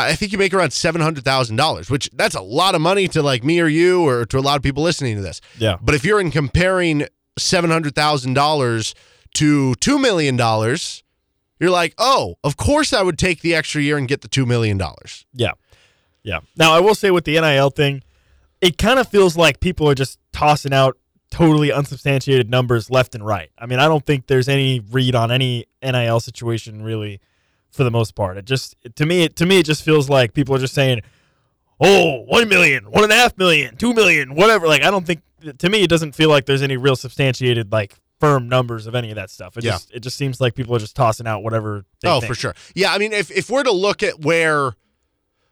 I 0.06 0.15
think 0.15 0.33
you 0.33 0.39
make 0.39 0.55
around 0.55 0.73
seven 0.73 1.00
hundred 1.00 1.25
thousand 1.25 1.56
dollars, 1.56 1.91
which 1.91 2.11
that's 2.12 2.35
a 2.35 2.41
lot 2.41 2.75
of 2.75 2.81
money 2.81 3.09
to 3.09 3.23
like 3.23 3.45
me 3.45 3.61
or 3.61 3.69
you 3.69 4.06
or 4.06 4.25
to 4.27 4.39
a 4.39 4.41
lot 4.41 4.56
of 4.56 4.62
people 4.62 4.83
listening 4.83 5.17
to 5.17 5.23
this. 5.23 5.41
Yeah. 5.59 5.77
But 5.81 5.95
if 5.95 6.05
you're 6.05 6.21
in 6.21 6.31
comparing 6.31 7.06
seven 7.39 7.71
hundred 7.71 7.95
thousand 7.95 8.35
dollars 8.35 8.95
to 9.35 9.75
two 9.77 9.99
million 9.99 10.37
dollars, 10.37 11.03
you're 11.61 11.71
like, 11.71 11.95
oh, 11.99 12.37
of 12.45 12.56
course 12.56 12.93
I 12.93 13.03
would 13.03 13.19
take 13.19 13.41
the 13.41 13.55
extra 13.55 13.83
year 13.83 13.97
and 13.97 14.09
get 14.09 14.23
the 14.23 14.29
two 14.29 14.47
million 14.47 14.79
dollars. 14.79 15.27
Yeah. 15.33 15.53
Yeah. 16.23 16.41
Now, 16.56 16.73
I 16.73 16.81
will 16.81 16.95
say 16.95 17.11
with 17.11 17.25
the 17.25 17.41
NIL 17.41 17.71
thing, 17.71 18.03
it 18.61 18.77
kind 18.77 18.99
of 18.99 19.09
feels 19.09 19.37
like 19.37 19.61
people 19.61 19.89
are 19.89 19.95
just 19.95 20.19
tossing 20.33 20.73
out 20.75 20.99
totally 21.31 21.71
unsubstantiated 21.71 22.50
numbers 22.50 22.91
left 22.91 23.15
and 23.15 23.25
right. 23.25 23.50
I 23.59 23.67
mean, 23.67 23.79
I 23.79 23.87
don't 23.87 24.05
think 24.05 24.27
there's 24.27 24.49
any 24.49 24.81
read 24.81 25.15
on 25.15 25.31
any 25.31 25.67
NIL 25.83 26.21
situation 26.21 26.83
really 26.83 27.21
for 27.70 27.85
the 27.85 27.91
most 27.91 28.15
part. 28.15 28.37
It 28.37 28.44
just 28.44 28.76
to 28.97 29.06
me 29.06 29.23
it 29.25 29.37
to 29.37 29.47
me 29.47 29.59
it 29.59 29.67
just 29.67 29.82
feels 29.82 30.09
like 30.09 30.32
people 30.35 30.55
are 30.55 30.59
just 30.59 30.75
saying, 30.75 31.00
Oh, 31.81 32.23
one 32.26 32.49
million, 32.49 32.91
one 32.91 33.05
and 33.05 33.12
a 33.12 33.17
half 33.17 33.37
million, 33.38 33.76
two 33.76 33.94
million, 33.94 34.35
whatever. 34.35 34.67
Like 34.67 34.82
I 34.82 34.91
don't 34.91 35.06
think 35.06 35.20
to 35.59 35.69
me 35.69 35.82
it 35.82 35.88
doesn't 35.91 36.12
feel 36.15 36.29
like 36.29 36.47
there's 36.47 36.62
any 36.62 36.76
real 36.76 36.97
substantiated 36.97 37.70
like 37.70 37.94
firm 38.19 38.49
numbers 38.49 38.87
of 38.88 38.94
any 38.97 39.11
of 39.11 39.17
that 39.17 39.31
stuff. 39.31 39.56
It 39.56 39.65
Yeah. 39.65 39.73
just 39.73 39.91
it 39.93 40.00
just 40.00 40.17
seems 40.17 40.41
like 40.41 40.55
people 40.55 40.75
are 40.75 40.81
just 40.81 40.97
tossing 40.97 41.26
out 41.26 41.43
whatever 41.43 41.85
they 42.03 42.09
oh, 42.09 42.20
think. 42.20 42.29
for 42.31 42.35
sure. 42.35 42.55
Yeah, 42.75 42.93
I 42.93 42.99
mean, 42.99 43.12
if 43.12 43.31
if 43.31 43.49
we're 43.49 43.62
to 43.62 43.71
look 43.73 44.03
at 44.03 44.25
where, 44.25 44.73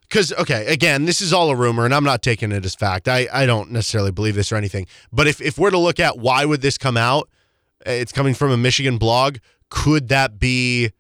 because 0.02 0.32
okay, 0.32 0.66
again, 0.66 1.04
this 1.04 1.20
is 1.20 1.32
all 1.32 1.50
a 1.50 1.54
rumor, 1.54 1.84
and 1.84 1.94
I'm 1.94 2.02
not 2.04 2.22
taking 2.22 2.50
it 2.50 2.64
as 2.64 2.74
fact. 2.74 3.06
I 3.06 3.28
I 3.32 3.46
don't 3.46 3.70
necessarily 3.70 4.10
believe 4.10 4.34
this 4.34 4.50
or 4.50 4.56
anything. 4.56 4.86
But 5.12 5.28
if 5.28 5.40
if 5.40 5.58
we're 5.58 5.70
to 5.70 5.78
look 5.78 6.00
at 6.00 6.18
why 6.18 6.44
would 6.44 6.60
this 6.60 6.76
come 6.76 6.96
out, 6.96 7.28
it's 7.84 8.10
coming 8.10 8.34
from 8.34 8.50
a 8.50 8.56
Michigan 8.56 8.98
blog. 8.98 9.36
Could 9.70 10.08
that 10.08 10.40
be? 10.40 10.90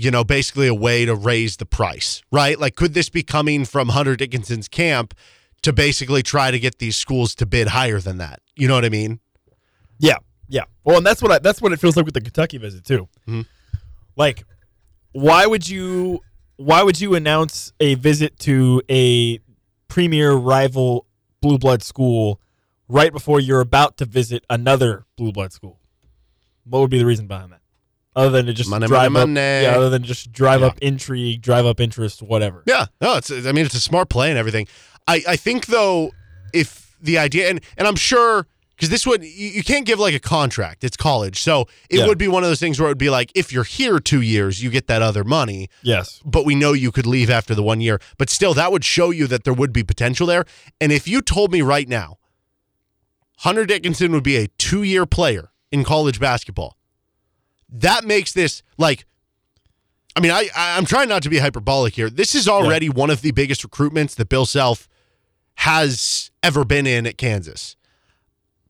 You 0.00 0.12
know, 0.12 0.22
basically 0.22 0.68
a 0.68 0.74
way 0.74 1.04
to 1.04 1.14
raise 1.16 1.56
the 1.56 1.66
price, 1.66 2.22
right? 2.30 2.56
Like, 2.56 2.76
could 2.76 2.94
this 2.94 3.08
be 3.08 3.24
coming 3.24 3.64
from 3.64 3.88
Hunter 3.88 4.14
Dickinson's 4.14 4.68
camp 4.68 5.12
to 5.62 5.72
basically 5.72 6.22
try 6.22 6.52
to 6.52 6.58
get 6.60 6.78
these 6.78 6.94
schools 6.96 7.34
to 7.34 7.46
bid 7.46 7.66
higher 7.66 7.98
than 7.98 8.18
that? 8.18 8.40
You 8.54 8.68
know 8.68 8.74
what 8.74 8.84
I 8.84 8.90
mean? 8.90 9.18
Yeah, 9.98 10.18
yeah. 10.48 10.64
Well, 10.84 10.98
and 10.98 11.04
that's 11.06 11.20
what 11.20 11.32
I, 11.32 11.38
that's 11.40 11.60
what 11.60 11.72
it 11.72 11.80
feels 11.80 11.96
like 11.96 12.04
with 12.04 12.14
the 12.14 12.20
Kentucky 12.20 12.58
visit 12.58 12.84
too. 12.84 13.08
Mhm. 13.26 13.46
Like, 14.14 14.44
why 15.10 15.46
would 15.46 15.68
you 15.68 16.20
why 16.56 16.84
would 16.84 17.00
you 17.00 17.16
announce 17.16 17.72
a 17.80 17.94
visit 17.96 18.38
to 18.40 18.80
a 18.88 19.40
premier 19.88 20.32
rival 20.32 21.06
blue 21.40 21.58
blood 21.58 21.82
school 21.82 22.40
right 22.88 23.12
before 23.12 23.40
you're 23.40 23.60
about 23.60 23.96
to 23.96 24.04
visit 24.04 24.44
another 24.48 25.06
blue 25.16 25.32
blood 25.32 25.52
school? 25.52 25.80
What 26.64 26.80
would 26.82 26.90
be 26.90 26.98
the 26.98 27.06
reason 27.06 27.26
behind 27.26 27.50
that? 27.52 27.62
Other 28.18 28.30
than 28.30 28.46
to 28.46 28.52
just 28.52 28.68
Money, 28.68 28.86
drive 28.86 29.12
money, 29.12 29.22
up, 29.22 29.28
money. 29.28 29.40
yeah. 29.64 29.76
Other 29.76 29.90
than 29.90 30.02
just 30.02 30.32
drive 30.32 30.60
Yeah. 30.60 30.66
up 30.68 30.78
intrigue, 30.82 31.40
drive 31.40 31.66
up 31.66 31.78
interest, 31.80 32.20
whatever. 32.22 32.62
Yeah, 32.66 32.86
no, 33.00 33.16
it's. 33.16 33.30
I 33.30 33.52
mean, 33.52 33.64
it's 33.66 33.74
a 33.74 33.80
smart 33.80 34.08
play 34.08 34.28
and 34.30 34.38
everything. 34.38 34.66
I, 35.06 35.22
I 35.28 35.36
think 35.36 35.66
though, 35.66 36.12
if 36.52 36.96
the 37.00 37.18
idea 37.18 37.48
and 37.50 37.60
and 37.76 37.86
I'm 37.86 37.96
sure 37.96 38.46
because 38.74 38.90
this 38.90 39.06
would 39.06 39.22
you, 39.24 39.48
you 39.48 39.62
can't 39.64 39.84
give 39.86 39.98
like 39.98 40.14
a 40.14 40.20
contract. 40.20 40.84
It's 40.84 40.96
college, 40.96 41.40
so 41.40 41.66
it 41.90 41.98
Yeah. 42.00 42.06
would 42.06 42.18
be 42.18 42.28
one 42.28 42.42
of 42.44 42.48
those 42.48 42.60
things 42.60 42.78
where 42.78 42.88
it 42.88 42.90
would 42.92 42.98
be 42.98 43.10
like 43.10 43.30
if 43.34 43.52
you're 43.52 43.64
here 43.64 43.98
two 44.00 44.20
years, 44.20 44.62
you 44.62 44.70
get 44.70 44.86
that 44.88 45.02
other 45.02 45.24
money. 45.24 45.68
Yes. 45.82 46.20
But 46.24 46.44
we 46.44 46.54
know 46.54 46.72
you 46.72 46.90
could 46.92 47.06
leave 47.06 47.28
after 47.30 47.54
the 47.54 47.62
one 47.62 47.80
year. 47.80 48.00
But 48.18 48.30
still, 48.30 48.54
that 48.54 48.70
would 48.72 48.84
show 48.84 49.10
you 49.10 49.26
that 49.28 49.44
there 49.44 49.54
would 49.54 49.72
be 49.72 49.82
potential 49.84 50.26
there. 50.26 50.44
And 50.80 50.92
if 50.92 51.06
you 51.08 51.20
told 51.22 51.52
me 51.52 51.60
right 51.62 51.88
now, 51.88 52.18
Hunter 53.38 53.64
Dickinson 53.66 54.12
would 54.12 54.24
be 54.24 54.36
a 54.36 54.48
two 54.58 54.82
year 54.82 55.06
player 55.06 55.50
in 55.70 55.84
college 55.84 56.18
basketball, 56.18 56.76
that 57.68 58.04
makes 58.04 58.32
this 58.32 58.62
like 58.76 59.04
I 60.16 60.20
mean, 60.20 60.32
I, 60.32 60.48
I 60.56 60.76
I'm 60.76 60.84
trying 60.84 61.08
not 61.08 61.22
to 61.22 61.30
be 61.30 61.38
hyperbolic 61.38 61.94
here. 61.94 62.10
This 62.10 62.34
is 62.34 62.48
already 62.48 62.88
one 62.88 63.10
of 63.10 63.22
the 63.22 63.30
biggest 63.30 63.68
recruitments 63.68 64.16
that 64.16 64.28
Bill 64.28 64.46
Self 64.46 64.88
has 65.56 66.30
ever 66.42 66.64
been 66.64 66.86
in 66.86 67.06
at 67.06 67.18
Kansas 67.18 67.76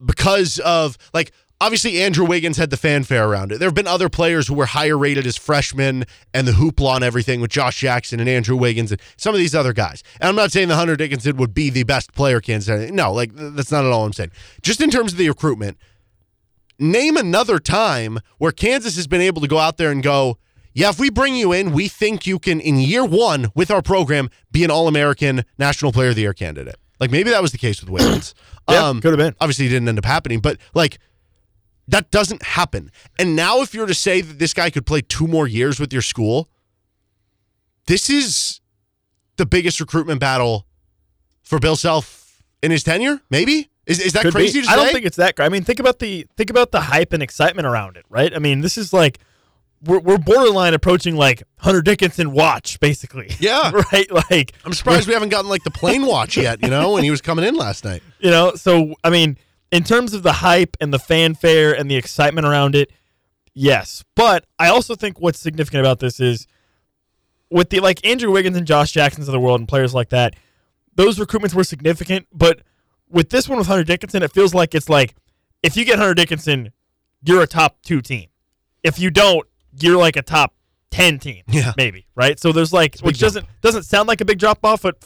because 0.05 0.59
of 0.59 0.97
like 1.12 1.33
obviously 1.61 2.00
Andrew 2.00 2.25
Wiggins 2.25 2.57
had 2.57 2.71
the 2.71 2.76
fanfare 2.76 3.28
around 3.28 3.52
it. 3.52 3.59
There 3.59 3.67
have 3.69 3.75
been 3.75 3.87
other 3.87 4.09
players 4.09 4.49
who 4.49 4.55
were 4.55 4.67
higher 4.67 4.97
rated 4.97 5.26
as 5.26 5.37
freshmen 5.37 6.05
and 6.33 6.47
the 6.47 6.52
hoopla 6.52 6.97
and 6.97 7.05
everything 7.05 7.40
with 7.40 7.50
Josh 7.50 7.81
Jackson 7.81 8.21
and 8.21 8.28
Andrew 8.28 8.57
Wiggins 8.57 8.93
and 8.93 9.00
some 9.17 9.35
of 9.35 9.38
these 9.38 9.55
other 9.55 9.73
guys. 9.73 10.02
And 10.21 10.28
I'm 10.28 10.37
not 10.37 10.52
saying 10.52 10.69
the 10.69 10.76
Hunter 10.76 10.97
Dickinson 10.97 11.37
would 11.37 11.55
be 11.55 11.71
the 11.71 11.85
best 11.85 12.12
player 12.14 12.40
Kansas. 12.40 12.90
No, 12.90 13.12
like 13.12 13.31
that's 13.35 13.73
not 13.73 13.85
at 13.85 13.90
all 13.90 14.05
I'm 14.05 14.12
saying. 14.12 14.33
Just 14.62 14.81
in 14.81 14.90
terms 14.90 15.12
of 15.12 15.19
the 15.19 15.28
recruitment, 15.28 15.78
name 16.79 17.17
another 17.17 17.59
time 17.59 18.19
where 18.39 18.53
Kansas 18.53 18.97
has 18.97 19.07
been 19.07 19.21
able 19.21 19.41
to 19.43 19.49
go 19.49 19.59
out 19.59 19.77
there 19.77 19.91
and 19.91 20.03
go, 20.03 20.39
yeah, 20.75 20.91
if 20.91 20.99
we 21.01 21.11
bring 21.11 21.35
you 21.35 21.53
in, 21.53 21.73
we 21.73 21.89
think 21.89 22.27
you 22.27 22.39
can, 22.39 22.61
in 22.61 22.77
year 22.77 23.05
one 23.05 23.51
with 23.55 23.71
our 23.71 23.83
program, 23.83 24.31
be 24.53 24.63
an 24.65 24.71
All 24.71 24.87
American 24.87 25.45
National 25.59 25.91
Player 25.93 26.11
of 26.11 26.15
the 26.15 26.23
Year 26.23 26.35
candidate. 26.35 26.77
Like 27.01 27.11
maybe 27.11 27.31
that 27.31 27.43
was 27.43 27.53
the 27.53 27.59
case 27.59 27.81
with 27.81 27.91
Wiggins. 27.91 28.35
Yeah, 28.71 28.87
um, 28.87 29.01
could 29.01 29.13
have 29.13 29.19
been. 29.19 29.35
Obviously, 29.41 29.65
it 29.65 29.71
didn't 29.71 29.89
end 29.89 29.97
up 29.97 30.05
happening, 30.05 30.41
but 30.41 30.59
like 30.75 30.99
That 31.89 32.11
doesn't 32.11 32.43
happen. 32.43 32.91
And 33.19 33.35
now, 33.35 33.63
if 33.63 33.73
you're 33.73 33.87
to 33.87 33.95
say 33.95 34.21
that 34.21 34.39
this 34.39 34.53
guy 34.53 34.69
could 34.69 34.85
play 34.85 35.01
two 35.01 35.27
more 35.27 35.49
years 35.49 35.81
with 35.81 35.91
your 35.91 36.03
school, 36.03 36.51
this 37.87 38.11
is 38.11 38.61
the 39.37 39.47
biggest 39.47 39.81
recruitment 39.81 40.21
battle 40.21 40.67
for 41.43 41.59
Bill 41.59 41.77
Self 41.77 42.43
in 42.63 42.71
his 42.71 42.83
tenure. 42.85 43.23
Maybe 43.31 43.71
is 43.88 44.00
is 44.00 44.12
that 44.12 44.23
Could 44.23 44.35
crazy 44.35 44.62
I 44.68 44.76
don't 44.76 44.92
think 44.92 45.07
it's 45.07 45.16
that. 45.16 45.40
I 45.40 45.49
mean, 45.49 45.64
think 45.64 45.80
about 45.80 45.99
the 45.99 46.26
think 46.37 46.50
about 46.50 46.71
the 46.71 46.80
hype 46.80 47.12
and 47.14 47.23
excitement 47.23 47.66
around 47.66 47.97
it, 47.97 48.04
right? 48.11 48.35
I 48.35 48.38
mean, 48.38 48.61
this 48.61 48.76
is 48.76 48.92
like 48.92 49.18
we're, 49.83 50.00
we're 50.00 50.18
borderline 50.18 50.75
approaching 50.75 51.16
like 51.16 51.42
Hunter 51.57 51.80
Dickinson 51.80 52.33
watch, 52.33 52.78
basically. 52.80 53.30
Yeah. 53.40 53.71
right. 53.92 54.11
Like 54.11 54.52
I'm 54.64 54.75
surprised 54.75 55.09
we 55.09 55.14
haven't 55.14 55.30
gotten 55.30 55.49
like 55.49 55.64
the 55.64 55.71
plane 55.71 56.04
watch 56.04 56.37
yet. 56.37 56.62
You 56.62 56.68
know, 56.68 56.92
when 56.92 57.02
he 57.04 57.11
was 57.11 57.23
coming 57.23 57.45
in 57.47 57.54
last 57.54 57.85
night. 57.85 58.02
you 58.18 58.30
know. 58.30 58.54
So 58.57 58.95
I 59.02 59.11
mean, 59.11 59.38
in 59.73 59.85
terms 59.85 60.12
of 60.12 60.23
the 60.23 60.33
hype 60.33 60.76
and 60.80 60.92
the 60.92 60.99
fanfare 60.99 61.75
and 61.75 61.90
the 61.90 61.97
excitement 61.97 62.47
around 62.47 62.75
it, 62.75 62.92
yes. 63.54 64.04
But 64.14 64.45
I 64.59 64.68
also 64.68 64.97
think 64.97 65.18
what's 65.18 65.38
significant 65.38 65.80
about 65.80 65.99
this 65.99 66.21
is 66.21 66.47
with 67.50 67.71
the 67.71 67.80
like 67.80 68.07
Andrew 68.07 68.30
Wiggins 68.30 68.59
and 68.59 68.66
Josh 68.66 68.92
Jacksons 68.92 69.28
of 69.28 69.33
the 69.33 69.40
world 69.40 69.61
and 69.61 69.68
players 69.68 69.95
like 69.95 70.11
that, 70.11 70.35
those 70.95 71.18
recruitments 71.18 71.54
were 71.54 71.64
significant. 71.64 72.26
But 72.33 72.61
with 73.11 73.31
this 73.31 73.49
one 73.49 73.59
with 73.59 73.67
Hunter 73.67 73.85
Dickinson, 73.85 74.23
it 74.23 74.33
feels 74.33 74.55
like 74.55 74.75
it's 74.75 74.88
like 74.88 75.15
if 75.62 75.77
you 75.77 75.85
get 75.85 75.99
Hunter 75.99 76.15
Dickinson, 76.15 76.73
you're 77.23 77.43
a 77.43 77.47
top 77.47 77.79
two 77.83 78.00
team. 78.00 78.29
If 78.83 78.99
you 78.99 79.11
don't, 79.11 79.47
you're 79.81 79.97
like 79.99 80.17
a 80.17 80.23
top 80.23 80.55
ten 80.91 81.19
team. 81.19 81.43
Yeah. 81.49 81.73
maybe 81.77 82.07
right. 82.15 82.38
So 82.38 82.53
there's 82.53 82.73
like, 82.73 82.99
which 83.00 83.19
doesn't 83.19 83.47
doesn't 83.61 83.85
sound 83.85 84.09
like 84.09 84.21
a 84.21 84.25
big 84.25 84.38
drop 84.38 84.65
off, 84.65 84.83
but 84.83 84.97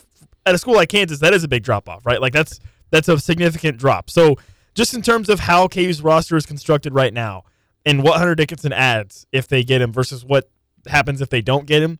at 0.44 0.54
a 0.54 0.58
school 0.58 0.74
like 0.74 0.88
Kansas, 0.88 1.20
that 1.20 1.32
is 1.32 1.44
a 1.44 1.48
big 1.48 1.62
drop 1.62 1.88
off, 1.88 2.04
right? 2.04 2.20
Like 2.20 2.32
that's 2.32 2.60
that's 2.90 3.08
a 3.08 3.18
significant 3.18 3.78
drop. 3.78 4.10
So 4.10 4.36
just 4.74 4.94
in 4.94 5.02
terms 5.02 5.28
of 5.28 5.40
how 5.40 5.68
KU's 5.68 6.02
roster 6.02 6.36
is 6.36 6.46
constructed 6.46 6.94
right 6.94 7.12
now 7.12 7.44
and 7.84 8.02
what 8.02 8.18
Hunter 8.18 8.34
Dickinson 8.34 8.72
adds 8.72 9.26
if 9.32 9.48
they 9.48 9.62
get 9.62 9.80
him 9.82 9.92
versus 9.92 10.24
what 10.24 10.50
happens 10.86 11.20
if 11.20 11.30
they 11.30 11.42
don't 11.42 11.66
get 11.66 11.82
him, 11.82 11.98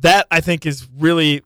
that 0.00 0.26
I 0.30 0.40
think 0.40 0.66
is 0.66 0.88
really 0.98 1.42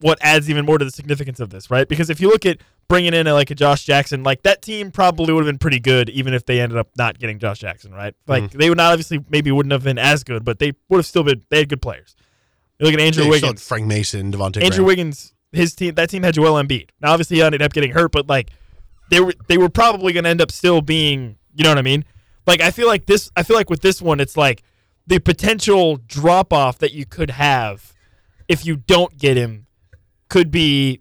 what 0.00 0.18
adds 0.20 0.50
even 0.50 0.64
more 0.66 0.78
to 0.78 0.84
the 0.84 0.90
significance 0.90 1.40
of 1.40 1.50
this, 1.50 1.70
right? 1.70 1.88
Because 1.88 2.10
if 2.10 2.20
you 2.20 2.28
look 2.28 2.44
at 2.46 2.58
bringing 2.88 3.14
in 3.14 3.26
a, 3.26 3.32
like 3.34 3.50
a 3.50 3.54
Josh 3.54 3.84
Jackson, 3.84 4.22
like 4.22 4.42
that 4.42 4.62
team 4.62 4.90
probably 4.90 5.32
would 5.32 5.44
have 5.44 5.52
been 5.52 5.58
pretty 5.58 5.80
good 5.80 6.08
even 6.10 6.34
if 6.34 6.46
they 6.46 6.60
ended 6.60 6.78
up 6.78 6.88
not 6.96 7.18
getting 7.18 7.38
Josh 7.38 7.58
Jackson, 7.58 7.92
right? 7.92 8.14
Mm-hmm. 8.14 8.30
Like 8.30 8.50
they 8.52 8.68
would 8.68 8.78
not 8.78 8.92
obviously 8.92 9.24
maybe 9.28 9.50
wouldn't 9.50 9.72
have 9.72 9.84
been 9.84 9.98
as 9.98 10.24
good, 10.24 10.44
but 10.44 10.58
they 10.58 10.72
would 10.88 10.98
have 10.98 11.06
still 11.06 11.22
been 11.24 11.42
they 11.50 11.58
had 11.58 11.68
good 11.68 11.82
players. 11.82 12.14
You 12.78 12.84
look 12.86 12.94
at 12.94 13.00
Andrew 13.00 13.24
Yeah, 13.24 13.30
Wiggins. 13.30 13.66
Frank 13.66 13.86
Mason, 13.86 14.32
Devontae. 14.32 14.62
Andrew 14.62 14.70
Graham. 14.70 14.86
Wiggins, 14.86 15.34
his 15.52 15.74
team, 15.74 15.94
that 15.94 16.10
team 16.10 16.22
had 16.22 16.34
Joel 16.34 16.62
Embiid. 16.62 16.90
Now, 17.00 17.12
obviously, 17.12 17.38
he 17.38 17.42
ended 17.42 17.62
up 17.62 17.72
getting 17.72 17.92
hurt, 17.92 18.12
but 18.12 18.28
like 18.28 18.50
they 19.10 19.20
were, 19.20 19.34
they 19.48 19.58
were 19.58 19.70
probably 19.70 20.12
going 20.12 20.24
to 20.24 20.30
end 20.30 20.40
up 20.40 20.52
still 20.52 20.82
being, 20.82 21.36
you 21.54 21.64
know 21.64 21.70
what 21.70 21.78
I 21.78 21.82
mean? 21.82 22.04
Like 22.46 22.60
I 22.60 22.70
feel 22.70 22.86
like 22.86 23.06
this, 23.06 23.30
I 23.36 23.42
feel 23.42 23.56
like 23.56 23.70
with 23.70 23.80
this 23.80 24.00
one, 24.02 24.20
it's 24.20 24.36
like 24.36 24.62
the 25.06 25.18
potential 25.18 25.96
drop 25.96 26.52
off 26.52 26.78
that 26.78 26.92
you 26.92 27.06
could 27.06 27.30
have 27.30 27.94
if 28.48 28.64
you 28.64 28.76
don't 28.76 29.16
get 29.16 29.36
him 29.36 29.66
could 30.28 30.50
be 30.50 31.00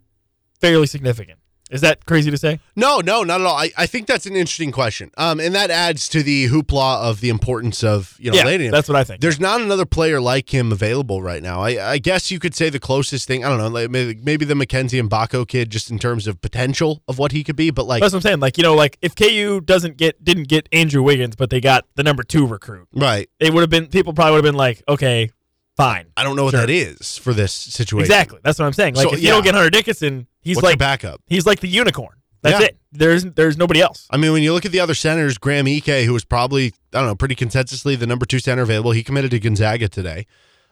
fairly 0.60 0.88
significant. 0.88 1.39
Is 1.72 1.82
that 1.82 2.06
crazy 2.06 2.30
to 2.30 2.38
say? 2.38 2.60
No, 2.76 3.00
no, 3.00 3.24
not 3.24 3.42
at 3.42 3.48
all. 3.48 3.58
I, 3.58 3.72
I 3.76 3.88
think 3.88 4.06
that's 4.06 4.28
an 4.28 4.36
interesting 4.36 4.72
question. 4.72 5.10
Um, 5.18 5.40
and 5.40 5.56
that 5.56 5.72
adds 5.72 6.08
to 6.10 6.22
the 6.22 6.48
hoopla 6.48 7.02
of 7.02 7.22
the 7.22 7.30
importance 7.30 7.84
of 7.84 8.16
you 8.20 8.32
know 8.32 8.38
yeah, 8.38 8.70
that's 8.70 8.88
what 8.88 8.96
I 8.96 9.04
think. 9.04 9.22
There's 9.22 9.40
not 9.40 9.62
another 9.62 9.86
player 9.86 10.22
like 10.22 10.54
him 10.54 10.72
available 10.72 11.24
right 11.24 11.42
now. 11.42 11.62
I, 11.62 11.94
I 11.94 11.98
guess 11.98 12.30
you 12.30 12.38
could 12.38 12.54
say 12.54 12.70
the 12.70 12.80
closest 12.80 13.28
thing. 13.28 13.44
I 13.44 13.50
don't 13.50 13.58
know, 13.58 13.68
like 13.68 13.90
maybe, 13.90 14.20
maybe 14.22 14.46
the 14.46 14.54
Mackenzie 14.54 15.00
and 15.00 15.10
Baco 15.10 15.48
kid, 15.48 15.72
just 15.72 15.90
in 15.90 15.98
terms 15.98 16.28
of 16.28 16.40
potential 16.40 17.02
of 17.08 17.18
what 17.18 17.32
he 17.32 17.44
could 17.44 17.56
be. 17.56 17.72
But 17.72 17.88
like, 17.88 18.02
That's 18.02 18.14
what 18.14 18.20
I'm 18.20 18.22
saying. 18.22 18.42
Like 18.42 18.58
you 18.58 18.64
know, 18.64 18.76
like 18.76 19.00
if 19.02 19.16
KU 19.16 19.60
doesn't 19.60 19.98
get 19.98 20.24
didn't 20.24 20.48
get 20.48 20.70
Andrew 20.72 21.02
Wiggins, 21.02 21.36
but 21.36 21.50
they 21.50 21.62
got 21.62 21.86
the 21.96 22.04
number 22.04 22.22
two 22.22 22.46
recruit, 22.46 22.88
right? 22.94 23.28
it 23.40 23.52
would 23.52 23.62
have 23.62 23.72
been 23.72 23.88
people 23.88 24.14
probably 24.14 24.34
would 24.34 24.46
have 24.46 24.54
been 24.54 24.58
like, 24.58 24.84
okay, 24.88 25.32
fine. 25.76 26.08
I 26.16 26.24
don't 26.24 26.36
know 26.36 26.44
what 26.44 26.54
that 26.54 26.70
is 26.70 27.18
for 27.18 27.34
this 27.34 27.54
situation. 27.54 28.06
Exactly. 28.06 28.40
That's 28.44 28.60
what 28.60 28.66
I'm 28.66 28.74
saying. 28.74 28.96
Like 28.96 29.10
So, 29.10 29.14
if 29.14 29.22
you 29.22 29.30
yeah. 29.30 29.34
don't 29.34 29.44
get 29.44 29.56
Hunter 29.56 29.70
Dickinson, 29.70 30.28
he's 30.46 30.56
What's 30.56 30.64
like 30.64 30.78
backup? 30.80 31.20
he's 31.28 31.46
like 31.46 31.60
the 31.60 31.68
unicorn. 31.68 32.16
That's 32.42 32.60
Yeah. 32.62 32.68
it. 32.68 32.78
There's 32.94 33.24
there's 33.25 33.58
nobody 33.58 33.82
else. 33.82 34.08
I 34.12 34.16
mean, 34.18 34.32
when 34.32 34.42
you 34.44 34.54
look 34.54 34.66
at 34.66 34.72
the 34.72 34.80
other 34.80 34.94
centers, 34.94 35.38
Graham 35.38 35.66
Ike, 35.68 36.06
who 36.06 36.14
was 36.14 36.24
probably 36.24 36.68
I 36.94 37.00
don't 37.00 37.08
know, 37.08 37.16
pretty 37.16 37.36
consensusly 37.36 38.00
the 38.00 38.08
number 38.08 38.25
two 38.25 38.40
center 38.40 38.62
available, 38.62 38.92
he 38.92 39.04
committed 39.04 39.32
to 39.32 39.40
Gonzaga 39.40 39.90
today. 39.90 40.25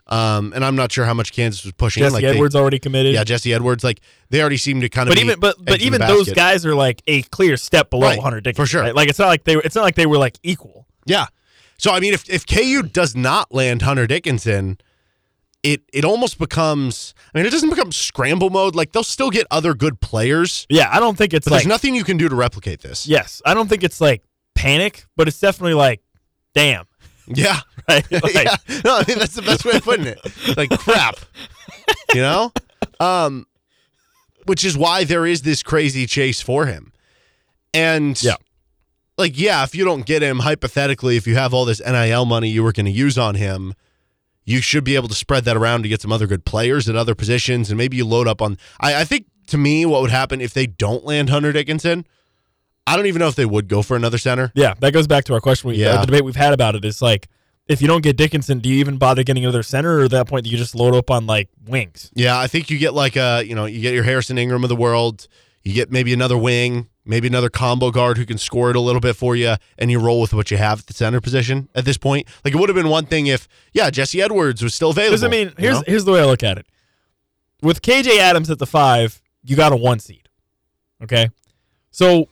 Um, 0.05 0.51
and 0.53 0.65
I'm 0.65 0.75
not 0.75 0.91
sure 0.91 1.05
how 1.05 1.13
much 1.13 1.31
Kansas 1.31 1.63
was 1.63 1.71
pushing. 1.73 2.03
Jesse 2.03 2.13
like 2.13 2.23
they- 2.23 2.31
Edwards 2.31 2.55
already 2.55 2.77
committed. 2.77 3.13
yeah, 3.13 3.23
Jesse 3.23 3.53
Edwards. 3.53 3.83
Like 3.85 4.01
they 4.29 4.41
already 4.41 4.57
seem 4.57 4.81
to 4.81 4.89
kind 4.89 5.07
of. 5.07 5.15
but 5.15 5.21
even 5.23 5.39
but 5.39 5.55
but 5.59 5.75
edge 5.75 5.75
of 5.75 5.79
the 5.79 5.85
even 5.87 6.01
those 6.07 6.31
guys 6.33 6.65
are 6.65 6.75
like 6.75 7.01
a 7.07 7.21
clear 7.23 7.55
step 7.57 7.89
below 7.89 8.07
Right, 8.07 8.19
Hunter 8.19 8.41
for 8.53 8.65
sure. 8.65 8.81
right? 8.81 8.93
Like 8.95 9.09
it's 9.09 9.17
not 9.19 9.27
like 9.29 9.45
they 9.45 9.55
were, 9.55 9.61
it's 9.63 9.75
not 9.75 9.83
like 9.83 9.95
they 9.95 10.05
were 10.05 10.17
like 10.17 10.37
equal. 10.43 10.87
Yeah. 11.05 11.27
So 11.77 11.91
I 11.91 11.99
mean, 12.01 12.13
if 12.13 12.29
if 12.29 12.45
KU 12.45 12.83
does 12.83 13.15
not 13.15 13.53
land 13.53 13.81
Hunter 13.81 14.05
Dickinson, 14.05 14.77
it 15.63 15.81
it 15.93 16.03
almost 16.05 16.37
becomes. 16.37 17.13
I 17.33 17.37
mean, 17.39 17.45
it 17.47 17.49
doesn't 17.51 17.69
become 17.69 17.91
scramble 17.91 18.49
mode. 18.49 18.75
Like 18.75 18.91
they'll 18.91 19.03
still 19.03 19.29
get 19.31 19.47
other 19.49 19.73
good 19.73 19.99
players, 20.01 20.67
Yeah, 20.69 20.89
I 20.91 20.99
don't 20.99 21.17
think 21.17 21.33
it's 21.33 21.47
like 21.47 21.61
there's 21.61 21.67
nothing 21.67 21.95
you 21.95 22.03
can 22.03 22.17
do 22.17 22.29
to 22.29 22.35
replicate 22.35 22.81
this. 22.81 23.07
yes, 23.07 23.41
I 23.45 23.53
don't 23.53 23.67
think 23.69 23.83
it's 23.83 23.99
like 24.01 24.23
panic, 24.55 25.05
but 25.15 25.27
it's 25.27 25.39
definitely 25.39 25.73
like 25.75 26.01
damn. 26.53 26.85
Yeah. 27.27 27.59
Right? 27.89 28.05
Like, 28.23 28.33
yeah. 28.33 28.55
No, 28.85 28.95
I 28.97 29.03
mean 29.07 29.19
that's 29.19 29.35
the 29.35 29.41
best 29.41 29.65
way 29.65 29.73
of 29.75 29.83
putting 29.83 30.05
it. 30.05 30.19
Like 30.55 30.69
crap. 30.79 31.15
you 32.13 32.21
know? 32.21 32.51
Um 32.99 33.45
which 34.45 34.63
is 34.63 34.77
why 34.77 35.03
there 35.03 35.25
is 35.25 35.41
this 35.41 35.61
crazy 35.63 36.05
chase 36.05 36.39
for 36.41 36.65
him. 36.65 36.93
And 37.73 38.21
Yeah. 38.23 38.35
like 39.17 39.37
yeah, 39.37 39.63
if 39.63 39.75
you 39.75 39.83
don't 39.83 40.05
get 40.05 40.21
him 40.23 40.39
hypothetically 40.39 41.17
if 41.17 41.27
you 41.27 41.35
have 41.35 41.53
all 41.53 41.65
this 41.65 41.81
NIL 41.85 42.23
money 42.25 42.47
you 42.49 42.63
were 42.63 42.71
going 42.71 42.85
to 42.85 42.91
use 42.91 43.17
on 43.17 43.35
him, 43.35 43.73
you 44.45 44.61
should 44.61 44.83
be 44.83 44.95
able 44.95 45.07
to 45.07 45.15
spread 45.15 45.45
that 45.45 45.55
around 45.57 45.83
to 45.83 45.89
get 45.89 46.01
some 46.01 46.11
other 46.11 46.27
good 46.27 46.45
players 46.45 46.89
at 46.89 46.95
other 46.95 47.15
positions 47.15 47.69
and 47.69 47.77
maybe 47.77 47.97
you 47.97 48.05
load 48.05 48.27
up 48.27 48.41
on 48.41 48.57
I, 48.79 49.01
I 49.01 49.03
think 49.05 49.25
to 49.47 49.57
me 49.57 49.85
what 49.85 50.01
would 50.01 50.11
happen 50.11 50.41
if 50.41 50.53
they 50.53 50.65
don't 50.67 51.03
land 51.05 51.29
Hunter 51.29 51.51
Dickinson, 51.51 52.05
I 52.85 52.97
don't 52.97 53.05
even 53.05 53.19
know 53.19 53.27
if 53.29 53.35
they 53.35 53.45
would 53.45 53.67
go 53.69 53.81
for 53.81 53.95
another 53.95 54.17
center. 54.17 54.51
Yeah, 54.55 54.73
that 54.79 54.91
goes 54.93 55.07
back 55.07 55.23
to 55.25 55.33
our 55.33 55.39
question. 55.39 55.69
We, 55.69 55.77
Yeah. 55.77 55.91
uh, 55.91 56.01
the 56.01 56.07
debate 56.07 56.25
we've 56.25 56.35
had 56.35 56.53
about 56.53 56.75
it 56.75 56.83
is 56.83 57.01
like, 57.01 57.29
if 57.67 57.81
you 57.81 57.87
don't 57.87 58.01
get 58.03 58.17
Dickinson, 58.17 58.59
do 58.59 58.67
you 58.67 58.75
even 58.79 58.97
bother 58.97 59.23
getting 59.23 59.45
another 59.45 59.63
center, 59.63 59.99
or 59.99 60.03
at 60.03 60.11
that 60.11 60.27
point 60.27 60.43
do 60.43 60.49
you 60.49 60.57
just 60.57 60.75
load 60.75 60.93
up 60.93 61.09
on 61.09 61.25
like 61.25 61.47
wings? 61.65 62.11
Yeah, 62.13 62.37
I 62.37 62.47
think 62.47 62.69
you 62.69 62.77
get 62.77 62.93
like 62.93 63.15
a, 63.15 63.41
you 63.45 63.55
know, 63.55 63.63
you 63.65 63.79
get 63.79 63.93
your 63.93 64.03
Harrison 64.03 64.37
Ingram 64.37 64.63
of 64.63 64.69
the 64.69 64.75
world, 64.75 65.29
you 65.63 65.73
get 65.73 65.89
maybe 65.89 66.11
another 66.11 66.37
wing, 66.37 66.89
maybe 67.05 67.27
another 67.27 67.49
combo 67.49 67.91
guard 67.91 68.17
who 68.17 68.25
can 68.25 68.37
score 68.37 68.69
it 68.69 68.75
a 68.75 68.79
little 68.79 69.01
bit 69.01 69.15
for 69.15 69.35
you, 69.35 69.55
and 69.77 69.91
you 69.91 69.99
roll 69.99 70.21
with 70.21 70.33
what 70.33 70.51
you 70.51 70.57
have 70.57 70.79
at 70.79 70.87
the 70.87 70.93
center 70.93 71.21
position 71.21 71.69
at 71.75 71.85
this 71.85 71.97
point. 71.97 72.27
Like 72.43 72.53
it 72.53 72.57
would 72.57 72.69
have 72.69 72.75
been 72.75 72.89
one 72.89 73.05
thing 73.05 73.27
if, 73.27 73.47
yeah, 73.73 73.89
Jesse 73.89 74.21
Edwards 74.21 74.63
was 74.63 74.73
still 74.73 74.91
available. 74.91 75.11
Because 75.11 75.23
I 75.23 75.29
mean, 75.29 75.47
you 75.49 75.53
here's 75.57 75.77
know? 75.77 75.83
here's 75.87 76.05
the 76.05 76.11
way 76.11 76.21
I 76.21 76.25
look 76.25 76.43
at 76.43 76.57
it. 76.57 76.65
With 77.61 77.81
KJ 77.81 78.17
Adams 78.17 78.49
at 78.49 78.59
the 78.59 78.65
five, 78.65 79.21
you 79.43 79.55
got 79.55 79.71
a 79.71 79.75
one 79.75 79.99
seed. 79.99 80.29
Okay, 81.01 81.29
so 81.91 82.27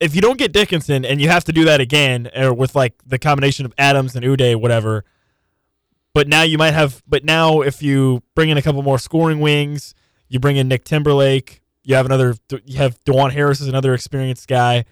if 0.00 0.14
you 0.14 0.20
don't 0.20 0.38
get 0.38 0.52
Dickinson 0.52 1.04
and 1.04 1.20
you 1.20 1.28
have 1.28 1.44
to 1.44 1.52
do 1.52 1.64
that 1.64 1.80
again, 1.80 2.30
or 2.36 2.52
with 2.52 2.74
like 2.74 2.94
the 3.06 3.18
combination 3.18 3.66
of 3.66 3.74
Adams 3.78 4.14
and 4.14 4.24
Udeh, 4.24 4.60
whatever. 4.60 5.04
But 6.14 6.26
now 6.26 6.42
you 6.42 6.58
might 6.58 6.72
have. 6.72 7.02
But 7.06 7.24
now 7.24 7.60
if 7.60 7.82
you 7.82 8.22
bring 8.34 8.48
in 8.48 8.56
a 8.56 8.62
couple 8.62 8.82
more 8.82 8.98
scoring 8.98 9.40
wings, 9.40 9.94
you 10.28 10.40
bring 10.40 10.56
in 10.56 10.68
Nick 10.68 10.84
Timberlake. 10.84 11.60
You 11.88 11.94
have 11.94 12.04
another. 12.06 12.36
You 12.66 12.76
have 12.76 13.02
Dajuan 13.04 13.32
Harris 13.32 13.60
is 13.62 13.66
another 13.68 13.94
experienced 13.94 14.46
guy. 14.46 14.84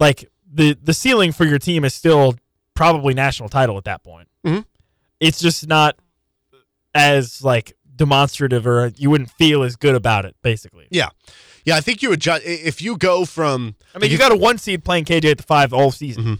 Like 0.00 0.30
the 0.50 0.76
the 0.82 0.94
ceiling 0.94 1.30
for 1.32 1.44
your 1.44 1.58
team 1.58 1.84
is 1.84 1.92
still 1.94 2.36
probably 2.74 3.12
national 3.12 3.50
title 3.50 3.76
at 3.76 3.84
that 3.84 4.02
point. 4.02 4.28
Mhm. 4.46 4.64
It's 5.20 5.38
just 5.40 5.66
not 5.68 5.96
as 6.94 7.42
like 7.44 7.74
demonstrative 7.94 8.66
or 8.66 8.92
you 8.96 9.10
wouldn't 9.10 9.30
feel 9.30 9.62
as 9.62 9.76
good 9.76 9.94
about 9.94 10.24
it 10.24 10.34
basically 10.42 10.86
yeah, 10.90 11.08
yeah, 11.64 11.76
I 11.76 11.80
think 11.80 12.02
you 12.02 12.12
adjust 12.12 12.42
if 12.44 12.80
you 12.82 12.96
go 12.96 13.24
from. 13.24 13.76
i 13.94 13.98
mean 13.98 14.10
you 14.10 14.16
got 14.18 14.32
a 14.32 14.36
one 14.36 14.56
seed 14.58 14.82
playing 14.84 15.04
kj 15.04 15.30
at 15.30 15.36
the 15.36 15.42
five 15.42 15.72
all 15.72 15.90
season 15.90 16.22
Mm-hmm. 16.24 16.34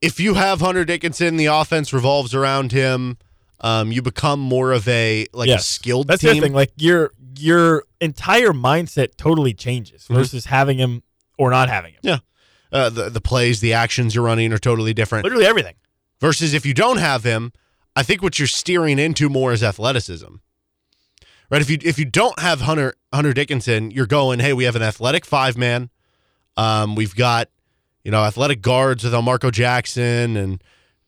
if 0.00 0.18
you 0.18 0.34
have 0.34 0.60
Hunter 0.60 0.84
Dickinson, 0.84 1.36
the 1.36 1.46
offense 1.46 1.92
revolves 1.92 2.34
around 2.34 2.72
him. 2.72 3.18
Um, 3.60 3.92
you 3.92 4.02
become 4.02 4.40
more 4.40 4.72
of 4.72 4.86
a 4.88 5.26
like 5.32 5.48
a 5.50 5.58
skilled 5.58 6.08
that's 6.08 6.20
team. 6.22 6.30
other 6.32 6.40
thing 6.40 6.52
like 6.52 6.72
your 6.76 7.12
your 7.38 7.84
entire 8.00 8.50
mindset 8.52 9.16
totally 9.16 9.54
changes 9.54 10.04
Mm-hmm. 10.04 10.14
versus 10.14 10.46
having 10.46 10.78
him 10.78 11.02
or 11.38 11.50
not 11.50 11.68
having 11.68 11.92
him 11.94 12.00
Yeah. 12.02 12.18
Uh, 12.72 12.90
the 12.90 13.08
the 13.10 13.20
plays, 13.20 13.60
the 13.60 13.72
actions 13.72 14.14
you're 14.14 14.24
running 14.24 14.52
are 14.52 14.58
totally 14.58 14.92
different. 14.94 15.24
literally 15.24 15.46
everything 15.46 15.74
Versus 16.20 16.54
if 16.54 16.64
you 16.66 16.74
don't 16.74 16.96
have 16.98 17.22
him, 17.24 17.52
I 17.96 18.02
think 18.02 18.22
what 18.22 18.38
you're 18.38 18.48
steering 18.48 18.98
into 18.98 19.28
more 19.28 19.52
is 19.52 19.62
athleticism. 19.62 20.34
Right? 21.50 21.60
If 21.60 21.70
you 21.70 21.78
if 21.82 21.98
you 21.98 22.04
don't 22.04 22.38
have 22.38 22.62
Hunter 22.62 22.94
Hunter 23.12 23.32
Dickinson, 23.32 23.90
you're 23.90 24.06
going, 24.06 24.40
hey, 24.40 24.52
we 24.52 24.64
have 24.64 24.76
an 24.76 24.82
athletic 24.82 25.24
five 25.24 25.56
man. 25.56 25.90
Um, 26.56 26.94
we've 26.94 27.14
got, 27.14 27.48
you 28.04 28.10
know, 28.10 28.22
athletic 28.24 28.62
guards 28.62 29.04
with 29.04 29.12
Marco 29.24 29.50
Jackson 29.50 30.36
and 30.36 30.62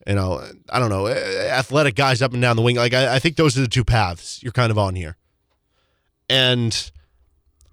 you 0.05 0.15
know, 0.15 0.41
I 0.69 0.79
don't 0.79 0.89
know, 0.89 1.07
athletic 1.07 1.95
guys 1.95 2.21
up 2.21 2.31
and 2.31 2.41
down 2.41 2.55
the 2.55 2.61
wing. 2.61 2.77
Like 2.77 2.93
I, 2.93 3.15
I 3.15 3.19
think 3.19 3.35
those 3.35 3.57
are 3.57 3.61
the 3.61 3.67
two 3.67 3.83
paths 3.83 4.41
you're 4.41 4.53
kind 4.53 4.71
of 4.71 4.77
on 4.77 4.95
here. 4.95 5.17
And 6.29 6.91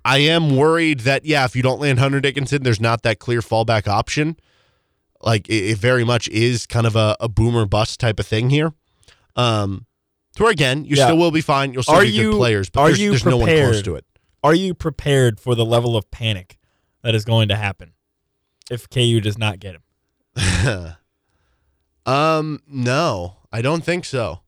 I 0.05 0.19
am 0.19 0.57
worried 0.57 1.01
that 1.01 1.25
yeah, 1.25 1.45
if 1.45 1.57
you 1.57 1.63
don't 1.63 1.81
land 1.81 1.99
Hunter 1.99 2.21
Dickinson, 2.21 2.63
there's 2.63 2.81
not 2.81 3.03
that 3.03 3.19
clear 3.19 3.41
fallback 3.41 3.87
option. 3.89 4.37
Like 5.21 5.49
it, 5.49 5.71
it 5.71 5.79
very 5.79 6.05
much 6.05 6.29
is 6.29 6.67
kind 6.67 6.87
of 6.87 6.95
a, 6.97 7.17
a 7.21 7.29
boomer 7.29 7.67
bust 7.67 7.99
type 8.01 8.21
of 8.21 8.27
thing 8.27 8.51
here. 8.51 8.73
Um, 9.37 9.87
to 10.37 10.43
where 10.45 10.53
again, 10.53 10.85
you 10.85 10.97
Yeah. 10.97 11.07
still 11.07 11.17
will 11.19 11.31
be 11.31 11.41
fine. 11.41 11.73
You'll 11.73 11.83
still 11.83 11.97
Are 11.97 12.03
be 12.03 12.09
you- 12.11 12.31
good 12.33 12.37
players, 12.39 12.71
but 12.71 12.81
are 12.81 12.87
there's, 12.89 13.01
you 13.01 13.11
there's 13.11 13.25
no 13.25 13.39
one 13.39 13.47
close 13.47 13.59
prepared? 13.59 13.85
to 13.87 13.95
it. 13.97 14.05
Are 14.43 14.55
you 14.55 14.75
prepared 14.75 15.41
for 15.41 15.55
the 15.55 15.65
level 15.65 15.97
of 15.97 16.11
panic 16.11 16.59
that 17.03 17.15
is 17.15 17.25
going 17.25 17.49
to 17.49 17.57
happen 17.57 17.95
if 18.71 18.89
KU 18.91 19.21
does 19.21 19.39
not 19.39 19.59
get 19.59 19.75
him? 19.77 19.83
Um, 22.07 22.61
no, 22.67 23.37
I 23.51 23.63
don't 23.63 23.83
think 23.83 24.05
so. 24.05 24.41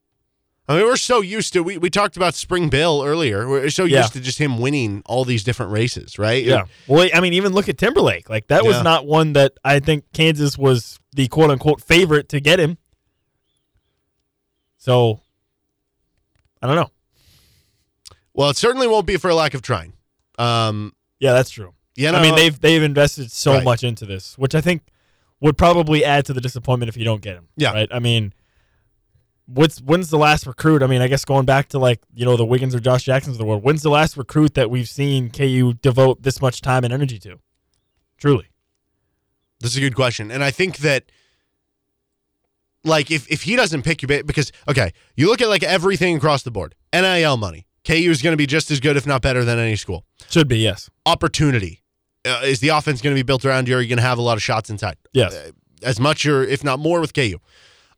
I 0.69 0.77
mean, 0.77 0.85
we're 0.85 0.97
so 0.97 1.21
used 1.21 1.53
to 1.53 1.63
we, 1.63 1.79
we 1.79 1.91
talked 1.91 2.17
about 2.17 2.35
Spring 2.35 2.69
Bill 2.69 3.03
earlier. 3.05 3.49
We're 3.49 3.71
so 3.71 3.85
Yeah. 3.85 4.01
used 4.01 4.15
to 4.15 4.21
just 4.21 4.39
him 4.39 4.59
winning 4.59 5.03
all 5.07 5.25
these 5.25 5.45
different 5.45 5.71
races, 5.71 6.19
right? 6.19 6.43
Yeah. 6.45 6.65
Well, 6.89 7.09
I 7.15 7.21
mean, 7.21 7.35
even 7.35 7.53
look 7.53 7.69
at 7.69 7.79
Timberlake. 7.79 8.29
Like 8.29 8.49
that 8.49 8.65
Yeah. 8.65 8.71
was 8.71 8.83
not 8.83 9.07
one 9.07 9.33
that 9.35 9.53
I 9.65 9.79
think 9.79 10.05
Kansas 10.13 10.59
was 10.59 10.99
the 11.13 11.29
quote 11.29 11.51
unquote 11.51 11.81
favorite 11.81 12.29
to 12.31 12.41
get 12.41 12.59
him. 12.59 12.79
So 14.79 15.21
I 16.63 16.67
don't 16.67 16.77
know. 16.77 16.91
Well, 18.35 18.51
it 18.51 18.57
certainly 18.57 18.87
won't 18.87 19.07
be 19.07 19.17
for 19.17 19.31
a 19.31 19.35
lack 19.35 19.55
of 19.55 19.63
trying. 19.63 19.93
Um, 20.39 20.93
Yeah, 21.21 21.33
that's 21.33 21.51
true. 21.51 21.75
you 21.95 22.11
know, 22.11 22.19
I 22.19 22.23
mean, 22.23 22.35
they've 22.35 22.59
they've 22.61 22.83
invested 22.83 23.31
so 23.31 23.55
Right. 23.55 23.65
much 23.65 23.85
into 23.85 24.05
this, 24.05 24.37
which 24.37 24.55
I 24.55 24.61
think 24.61 24.83
would 25.41 25.57
probably 25.57 26.05
add 26.05 26.25
to 26.27 26.33
the 26.33 26.41
disappointment 26.41 26.89
if 26.89 26.97
you 26.97 27.05
don't 27.05 27.23
get 27.23 27.37
him. 27.37 27.49
Yeah. 27.57 27.73
Right. 27.73 27.89
I 27.91 27.99
mean, 27.99 28.33
what's 29.47 29.81
when's 29.81 30.11
the 30.11 30.19
last 30.19 30.47
recruit? 30.47 30.83
I 30.83 30.87
mean, 30.87 31.01
I 31.01 31.09
guess 31.09 31.25
going 31.25 31.47
back 31.47 31.69
to 31.69 31.79
like 31.79 32.01
you 32.15 32.25
know 32.25 32.37
the 32.37 32.45
Wiggins 32.45 32.75
or 32.75 32.81
Josh 32.81 33.05
Jacksons 33.05 33.37
of 33.37 33.39
the 33.39 33.45
world. 33.45 33.63
When's 33.63 33.83
the 33.83 33.91
last 33.91 34.17
recruit 34.17 34.55
that 34.55 34.71
we've 34.71 34.89
seen 34.89 35.31
KU 35.31 35.75
devote 35.75 36.23
this 36.23 36.41
much 36.41 36.61
time 36.61 36.85
and 36.85 36.93
energy 36.93 37.19
to? 37.21 37.39
Truly. 38.19 38.49
This 39.61 39.73
is 39.73 39.79
a 39.79 39.81
good 39.81 39.95
question, 39.95 40.31
and 40.31 40.45
I 40.45 40.51
think 40.51 40.79
that, 40.79 41.05
like, 42.85 43.11
if 43.11 43.31
if 43.31 43.43
he 43.43 43.57
doesn't 43.57 43.83
pick 43.83 44.03
your 44.03 44.09
bait, 44.09 44.27
because 44.27 44.53
okay, 44.69 44.93
you 45.17 45.29
look 45.29 45.41
at 45.41 45.49
like 45.49 45.63
everything 45.63 46.17
across 46.17 46.43
the 46.43 46.51
board, 46.51 46.75
NIL 46.93 47.39
money, 47.39 47.67
KU 47.87 47.95
is 47.95 48.21
going 48.21 48.35
to 48.35 48.37
be 48.37 48.47
just 48.47 48.71
as 48.71 48.81
good, 48.81 48.99
if 48.99 49.07
not 49.07 49.23
better, 49.23 49.45
than 49.45 49.59
any 49.59 49.77
school. 49.77 50.05
Should 50.29 50.49
be 50.49 50.59
yes. 50.59 50.91
Opportunity, 51.07 51.83
uh, 52.27 52.43
is 52.45 52.61
the 52.61 52.69
offense 52.69 53.01
going 53.01 53.15
to 53.17 53.19
be 53.19 53.25
built 53.25 53.47
around 53.47 53.67
you? 53.67 53.75
Or 53.75 53.79
are 53.79 53.81
you 53.81 53.89
going 53.89 53.97
to 53.97 54.03
have 54.03 54.19
a 54.19 54.23
lot 54.23 54.37
of 54.37 54.43
shots 54.43 54.69
inside? 54.69 54.99
Yes. 55.15 55.35
Uh, 55.35 55.53
as 55.83 55.99
much 55.99 56.27
or 56.27 56.43
if 56.43 56.63
not 56.63 56.79
more 56.79 57.01
with 57.01 57.15
KU. 57.15 57.39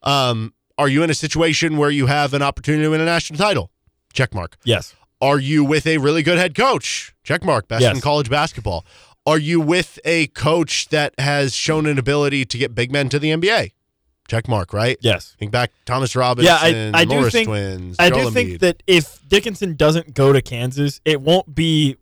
Um, 0.03 0.55
are 0.79 0.89
you 0.89 1.03
in 1.03 1.11
a 1.11 1.15
situation 1.15 1.77
where 1.77 1.91
you 1.91 2.07
have 2.07 2.33
an 2.35 2.41
opportunity 2.43 2.85
to 2.85 2.91
win 2.91 3.01
a 3.01 3.05
national 3.05 3.39
title? 3.39 3.71
Check 4.13 4.33
mark. 4.33 4.57
Yes. 4.65 4.95
Are 5.21 5.39
you 5.39 5.65
with 5.65 5.87
a 5.87 5.99
really 5.99 6.23
good 6.23 6.39
head 6.39 6.55
coach? 6.55 7.13
Check 7.25 7.45
mark. 7.45 7.69
Best 7.69 7.83
Yes. 7.83 7.97
in 7.97 8.01
college 8.01 8.31
basketball. 8.31 8.87
Are 9.27 9.39
you 9.39 9.61
with 9.61 9.99
a 10.05 10.29
coach 10.29 10.89
that 10.89 11.13
has 11.19 11.55
shown 11.55 11.85
an 11.87 11.99
ability 11.99 12.45
to 12.47 12.57
get 12.57 12.75
big 12.75 12.91
men 12.93 13.09
to 13.11 13.19
the 13.19 13.31
NBA? 13.31 13.73
Check 14.29 14.47
mark, 14.47 14.73
right? 14.73 14.97
Yes. 15.01 15.35
Think 15.39 15.51
back 15.51 15.73
Thomas 15.87 16.15
Robinson, 16.15 16.47
Yeah, 16.55 16.91
I- 16.95 17.01
I 17.01 17.05
do 17.05 17.17
Morris 17.17 17.33
think- 17.33 17.49
twins. 17.49 17.97
I 17.99 18.11
Joel 18.11 18.27
do 18.27 18.31
think 18.31 18.51
Embiid. 18.51 18.59
that 18.61 18.83
if 18.87 19.21
Dickinson 19.29 19.75
doesn't 19.75 20.15
go 20.15 20.33
to 20.33 20.41
Kansas, 20.41 21.01
it 21.05 21.21
won't 21.21 21.55
be 21.55 21.97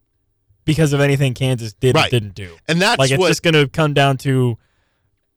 because 0.64 0.92
of 0.92 1.00
anything 1.00 1.34
Kansas 1.34 1.72
did 1.72 1.94
Right. 1.94 2.08
or 2.08 2.10
didn't 2.10 2.34
do. 2.34 2.56
and 2.68 2.82
that's 2.82 2.98
like 2.98 3.12
it's 3.12 3.18
what 3.20 3.28
just 3.28 3.42
going 3.44 3.54
to 3.54 3.68
come 3.68 3.94
down 3.94 4.16
to 4.18 4.58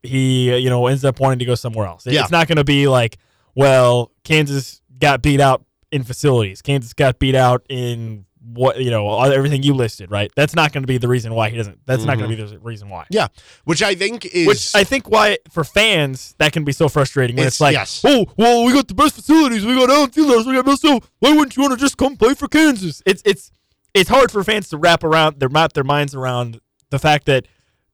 he 0.01 0.51
uh, 0.51 0.55
you 0.55 0.69
know 0.69 0.87
ends 0.87 1.05
up 1.05 1.19
wanting 1.19 1.39
to 1.39 1.45
go 1.45 1.55
somewhere 1.55 1.85
else. 1.87 2.05
Yeah. 2.05 2.21
It's 2.21 2.31
not 2.31 2.47
going 2.47 2.55
to 2.57 2.63
be 2.63 2.87
like 2.87 3.17
well 3.55 4.11
Kansas 4.23 4.81
got 4.99 5.21
beat 5.21 5.41
out 5.41 5.63
in 5.91 6.03
facilities. 6.03 6.61
Kansas 6.61 6.93
got 6.93 7.19
beat 7.19 7.35
out 7.35 7.65
in 7.69 8.25
what 8.53 8.79
you 8.79 8.89
know 8.89 9.21
everything 9.21 9.63
you 9.63 9.73
listed, 9.73 10.09
right? 10.09 10.31
That's 10.35 10.55
not 10.55 10.71
going 10.71 10.83
to 10.83 10.87
be 10.87 10.97
the 10.97 11.07
reason 11.07 11.33
why 11.33 11.49
he 11.49 11.57
doesn't. 11.57 11.79
That's 11.85 12.03
not 12.03 12.17
going 12.17 12.29
to 12.29 12.35
be 12.35 12.41
mm-hmm. 12.41 12.53
the 12.53 12.59
reason 12.59 12.89
why. 12.89 13.05
yeah, 13.09 13.27
which 13.65 13.83
I 13.83 13.95
think 13.95 14.25
is 14.25 14.47
Which 14.47 14.75
I 14.75 14.83
think 14.83 15.09
why 15.09 15.37
for 15.51 15.63
fans 15.63 16.35
that 16.37 16.53
can 16.53 16.63
be 16.63 16.71
so 16.71 16.89
frustrating 16.89 17.35
when 17.35 17.43
It's- 17.43 17.55
it's, 17.55 17.61
like, 17.61 17.73
yes. 17.73 18.01
oh 18.05 18.25
well, 18.37 18.65
we 18.65 18.73
got 18.73 18.87
the 18.87 18.95
best 18.95 19.15
facilities, 19.15 19.65
we 19.65 19.75
got 19.75 19.89
Allen 19.89 20.09
Fieldhouse, 20.09 20.45
we 20.45 20.61
got 20.61 20.79
so 20.79 20.99
Why 21.19 21.31
wouldn't 21.31 21.55
you 21.57 21.63
want 21.63 21.73
to 21.73 21.79
just 21.79 21.97
come 21.97 22.15
play 22.15 22.33
for 22.33 22.47
Kansas? 22.47 23.01
It's 23.05 23.21
it's 23.25 23.51
it's 23.93 24.09
hard 24.09 24.31
for 24.31 24.43
fans 24.43 24.69
to 24.69 24.77
wrap 24.77 25.03
around 25.03 25.39
their 25.39 25.49
wrap 25.49 25.73
their 25.73 25.83
minds 25.83 26.15
around 26.15 26.59
the 26.89 26.99
fact 26.99 27.25
that 27.25 27.47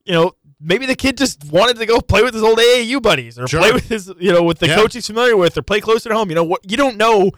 you 0.06 0.14
know 0.14 0.34
maybe 0.66 0.86
the 0.86 0.96
kid 0.96 1.18
just 1.18 1.44
wanted 1.52 1.78
to 1.78 1.86
go 1.86 2.02
play 2.02 2.24
with 2.24 2.34
his 2.34 2.44
old 2.44 2.58
AAU 2.60 3.02
buddies 3.02 3.38
or 3.40 3.48
Sure. 3.48 3.62
play 3.62 3.72
with 3.72 3.88
his 3.88 4.12
you 4.20 4.34
know 4.34 4.44
with 4.44 4.60
the 4.60 4.68
Yeah. 4.68 4.76
coach 4.76 4.94
he's 4.94 5.08
familiar 5.08 5.38
with 5.38 5.58
or 5.58 5.62
play 5.62 5.80
closer 5.80 6.10
to 6.10 6.16
home. 6.16 6.30
You 6.30 6.36
know 6.36 6.44
what 6.44 6.70
you 6.70 6.76
don't 6.78 6.98
know. 6.98 7.32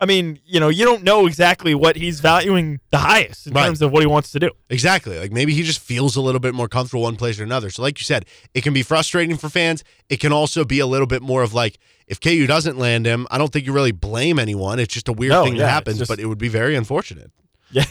I 0.00 0.04
mean, 0.04 0.40
you 0.44 0.58
know, 0.58 0.68
you 0.68 0.84
don't 0.84 1.04
know 1.04 1.28
exactly 1.28 1.76
what 1.76 1.94
he's 1.94 2.18
valuing 2.18 2.80
the 2.90 2.98
highest 2.98 3.46
in 3.46 3.52
Right. 3.52 3.66
terms 3.66 3.80
of 3.82 3.92
what 3.92 4.00
he 4.02 4.06
wants 4.08 4.32
to 4.32 4.40
do. 4.40 4.50
Exactly. 4.68 5.16
Like 5.16 5.30
maybe 5.30 5.54
he 5.54 5.62
just 5.62 5.78
feels 5.78 6.16
a 6.16 6.20
little 6.20 6.40
bit 6.40 6.54
more 6.54 6.66
comfortable 6.66 7.02
one 7.04 7.14
place 7.14 7.38
or 7.38 7.44
another. 7.44 7.70
So, 7.70 7.82
like 7.82 8.00
you 8.00 8.04
said, 8.04 8.24
it 8.52 8.62
can 8.62 8.74
be 8.74 8.82
frustrating 8.82 9.36
for 9.36 9.48
fans. 9.48 9.84
It 10.08 10.18
can 10.18 10.32
also 10.32 10.64
be 10.64 10.80
a 10.80 10.86
little 10.88 11.06
bit 11.06 11.22
more 11.22 11.44
of 11.44 11.54
like, 11.54 11.78
if 12.08 12.18
KU 12.20 12.48
doesn't 12.48 12.78
land 12.78 13.06
him, 13.06 13.28
I 13.30 13.38
don't 13.38 13.52
think 13.52 13.64
you 13.64 13.72
really 13.72 13.92
blame 13.92 14.40
anyone. 14.40 14.80
It's 14.80 14.92
just 14.92 15.06
a 15.08 15.12
weird 15.12 15.30
No, 15.30 15.44
thing 15.44 15.54
yeah, 15.54 15.66
that 15.66 15.70
happens, 15.70 15.98
just- 15.98 16.08
but 16.08 16.18
it 16.18 16.26
would 16.26 16.38
be 16.38 16.48
very 16.48 16.74
unfortunate. 16.74 17.30
Yeah. 17.70 17.84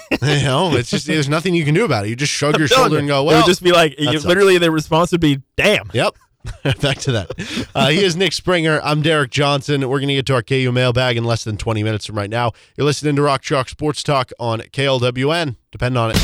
you 0.22 0.42
know, 0.42 0.74
it's 0.74 0.90
just 0.90 1.06
there's 1.06 1.28
nothing 1.28 1.54
you 1.54 1.64
can 1.64 1.74
do 1.74 1.84
about 1.84 2.06
it. 2.06 2.08
You 2.08 2.16
just 2.16 2.32
shrug 2.32 2.58
your 2.58 2.68
shoulder 2.68 2.94
you, 2.94 2.98
and 3.00 3.08
go, 3.08 3.22
it 3.30 3.36
would 3.36 3.46
just 3.46 3.62
be 3.62 3.72
like 3.72 3.98
you- 3.98 4.18
literally 4.20 4.58
the 4.58 4.70
response 4.70 5.12
would 5.12 5.20
be, 5.20 5.42
"Damn." 5.56 5.90
Yep. 5.92 6.16
Back 6.80 6.98
to 6.98 7.12
that. 7.12 7.68
Uh, 7.72 7.90
he 7.90 8.02
is 8.02 8.16
Nick 8.16 8.32
Springer. 8.32 8.80
I'm 8.82 9.00
Derek 9.00 9.30
Johnson. 9.30 9.88
We're 9.88 10.00
going 10.00 10.08
to 10.08 10.14
get 10.14 10.26
to 10.26 10.34
our 10.34 10.42
KU 10.42 10.72
mailbag 10.72 11.16
in 11.16 11.22
less 11.22 11.44
than 11.44 11.56
20 11.56 11.84
minutes 11.84 12.06
from 12.06 12.16
right 12.18 12.28
now. 12.30 12.50
You're 12.76 12.84
listening 12.84 13.14
to 13.14 13.22
Rock 13.22 13.42
Chalk 13.42 13.68
Sports 13.68 14.02
Talk 14.02 14.32
on 14.40 14.58
KLWN. 14.58 15.54
Depend 15.70 15.96
on 15.96 16.10
it. 16.12 16.20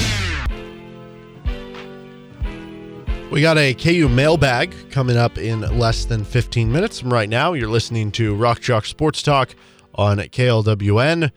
We 3.31 3.42
got 3.42 3.59
a 3.59 3.74
KU 3.74 4.09
mailbag 4.09 4.74
coming 4.90 5.16
up 5.16 5.38
in 5.38 5.61
less 5.78 6.07
than 6.07 6.24
15 6.24 6.72
minutes 6.72 6.98
from 6.98 7.12
right 7.12 7.28
now. 7.28 7.52
You're 7.52 7.68
listening 7.68 8.11
to 8.12 8.35
Rock 8.35 8.59
Chalk 8.61 8.87
Sports 8.87 9.22
Talk 9.22 9.54
on 9.94 10.18
KLWN 10.18 11.31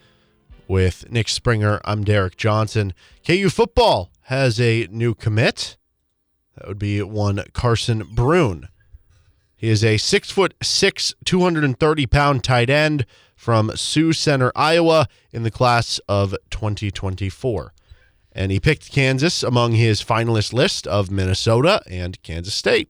with 0.71 1.11
Nick 1.11 1.27
Springer. 1.27 1.81
I'm 1.83 2.05
Derek 2.05 2.37
Johnson. 2.37 2.93
KU 3.27 3.49
football 3.49 4.09
has 4.21 4.57
a 4.61 4.87
new 4.89 5.13
commit. 5.13 5.75
That 6.55 6.65
would 6.65 6.79
be 6.79 7.01
one 7.01 7.43
Carson 7.51 8.07
Brune. 8.15 8.69
He 9.53 9.67
is 9.67 9.83
a 9.83 9.97
six 9.97 10.31
foot 10.31 10.53
six, 10.63 11.13
230 11.25 12.07
pound 12.07 12.45
tight 12.45 12.69
end 12.69 13.05
from 13.35 13.75
Sioux 13.75 14.13
Center, 14.13 14.49
Iowa, 14.55 15.07
in 15.33 15.43
the 15.43 15.51
class 15.51 15.99
of 16.07 16.33
2024. 16.51 17.73
And 18.31 18.49
he 18.49 18.61
picked 18.61 18.93
Kansas 18.93 19.43
among 19.43 19.73
his 19.73 20.01
finalist 20.01 20.53
list 20.53 20.87
of 20.87 21.11
Minnesota 21.11 21.81
and 21.85 22.21
Kansas 22.23 22.55
State. 22.55 22.89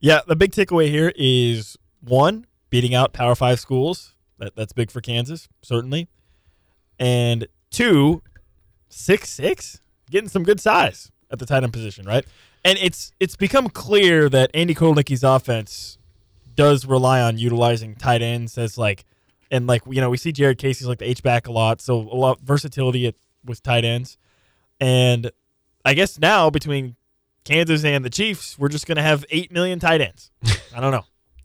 Yeah, 0.00 0.20
the 0.26 0.34
big 0.34 0.52
takeaway 0.52 0.88
here 0.88 1.12
is 1.14 1.76
one, 2.00 2.46
beating 2.70 2.94
out 2.94 3.12
Power 3.12 3.34
Five 3.34 3.60
schools. 3.60 4.15
That 4.38 4.56
that's 4.56 4.72
big 4.72 4.90
for 4.90 5.00
Kansas, 5.00 5.48
certainly. 5.62 6.08
And 6.98 7.46
two, 7.70 8.22
six 8.88 9.30
six, 9.30 9.80
getting 10.10 10.28
some 10.28 10.42
good 10.42 10.60
size 10.60 11.10
at 11.30 11.38
the 11.38 11.46
tight 11.46 11.62
end 11.62 11.72
position, 11.72 12.06
right? 12.06 12.24
And 12.64 12.78
it's 12.80 13.12
it's 13.20 13.36
become 13.36 13.68
clear 13.68 14.28
that 14.28 14.50
Andy 14.54 14.74
Kotelnicki's 14.74 15.24
offense 15.24 15.98
does 16.54 16.86
rely 16.86 17.20
on 17.20 17.38
utilizing 17.38 17.94
tight 17.94 18.22
ends 18.22 18.58
as 18.58 18.78
like 18.78 19.04
and 19.50 19.66
like 19.66 19.82
you 19.86 20.00
know, 20.00 20.10
we 20.10 20.16
see 20.16 20.32
Jared 20.32 20.58
Casey's 20.58 20.88
like 20.88 20.98
the 20.98 21.08
H 21.08 21.22
back 21.22 21.46
a 21.46 21.52
lot, 21.52 21.80
so 21.80 22.00
a 22.00 22.16
lot 22.16 22.40
versatility 22.40 23.06
at, 23.06 23.14
with 23.44 23.62
tight 23.62 23.84
ends. 23.84 24.18
And 24.80 25.30
I 25.84 25.94
guess 25.94 26.18
now 26.18 26.50
between 26.50 26.96
Kansas 27.44 27.84
and 27.84 28.04
the 28.04 28.10
Chiefs, 28.10 28.58
we're 28.58 28.68
just 28.68 28.86
going 28.86 28.96
to 28.96 29.02
have 29.02 29.24
8 29.30 29.52
million 29.52 29.78
tight 29.78 30.00
ends. 30.00 30.30
I 30.74 30.80
don't 30.80 30.90
know. 30.90 31.04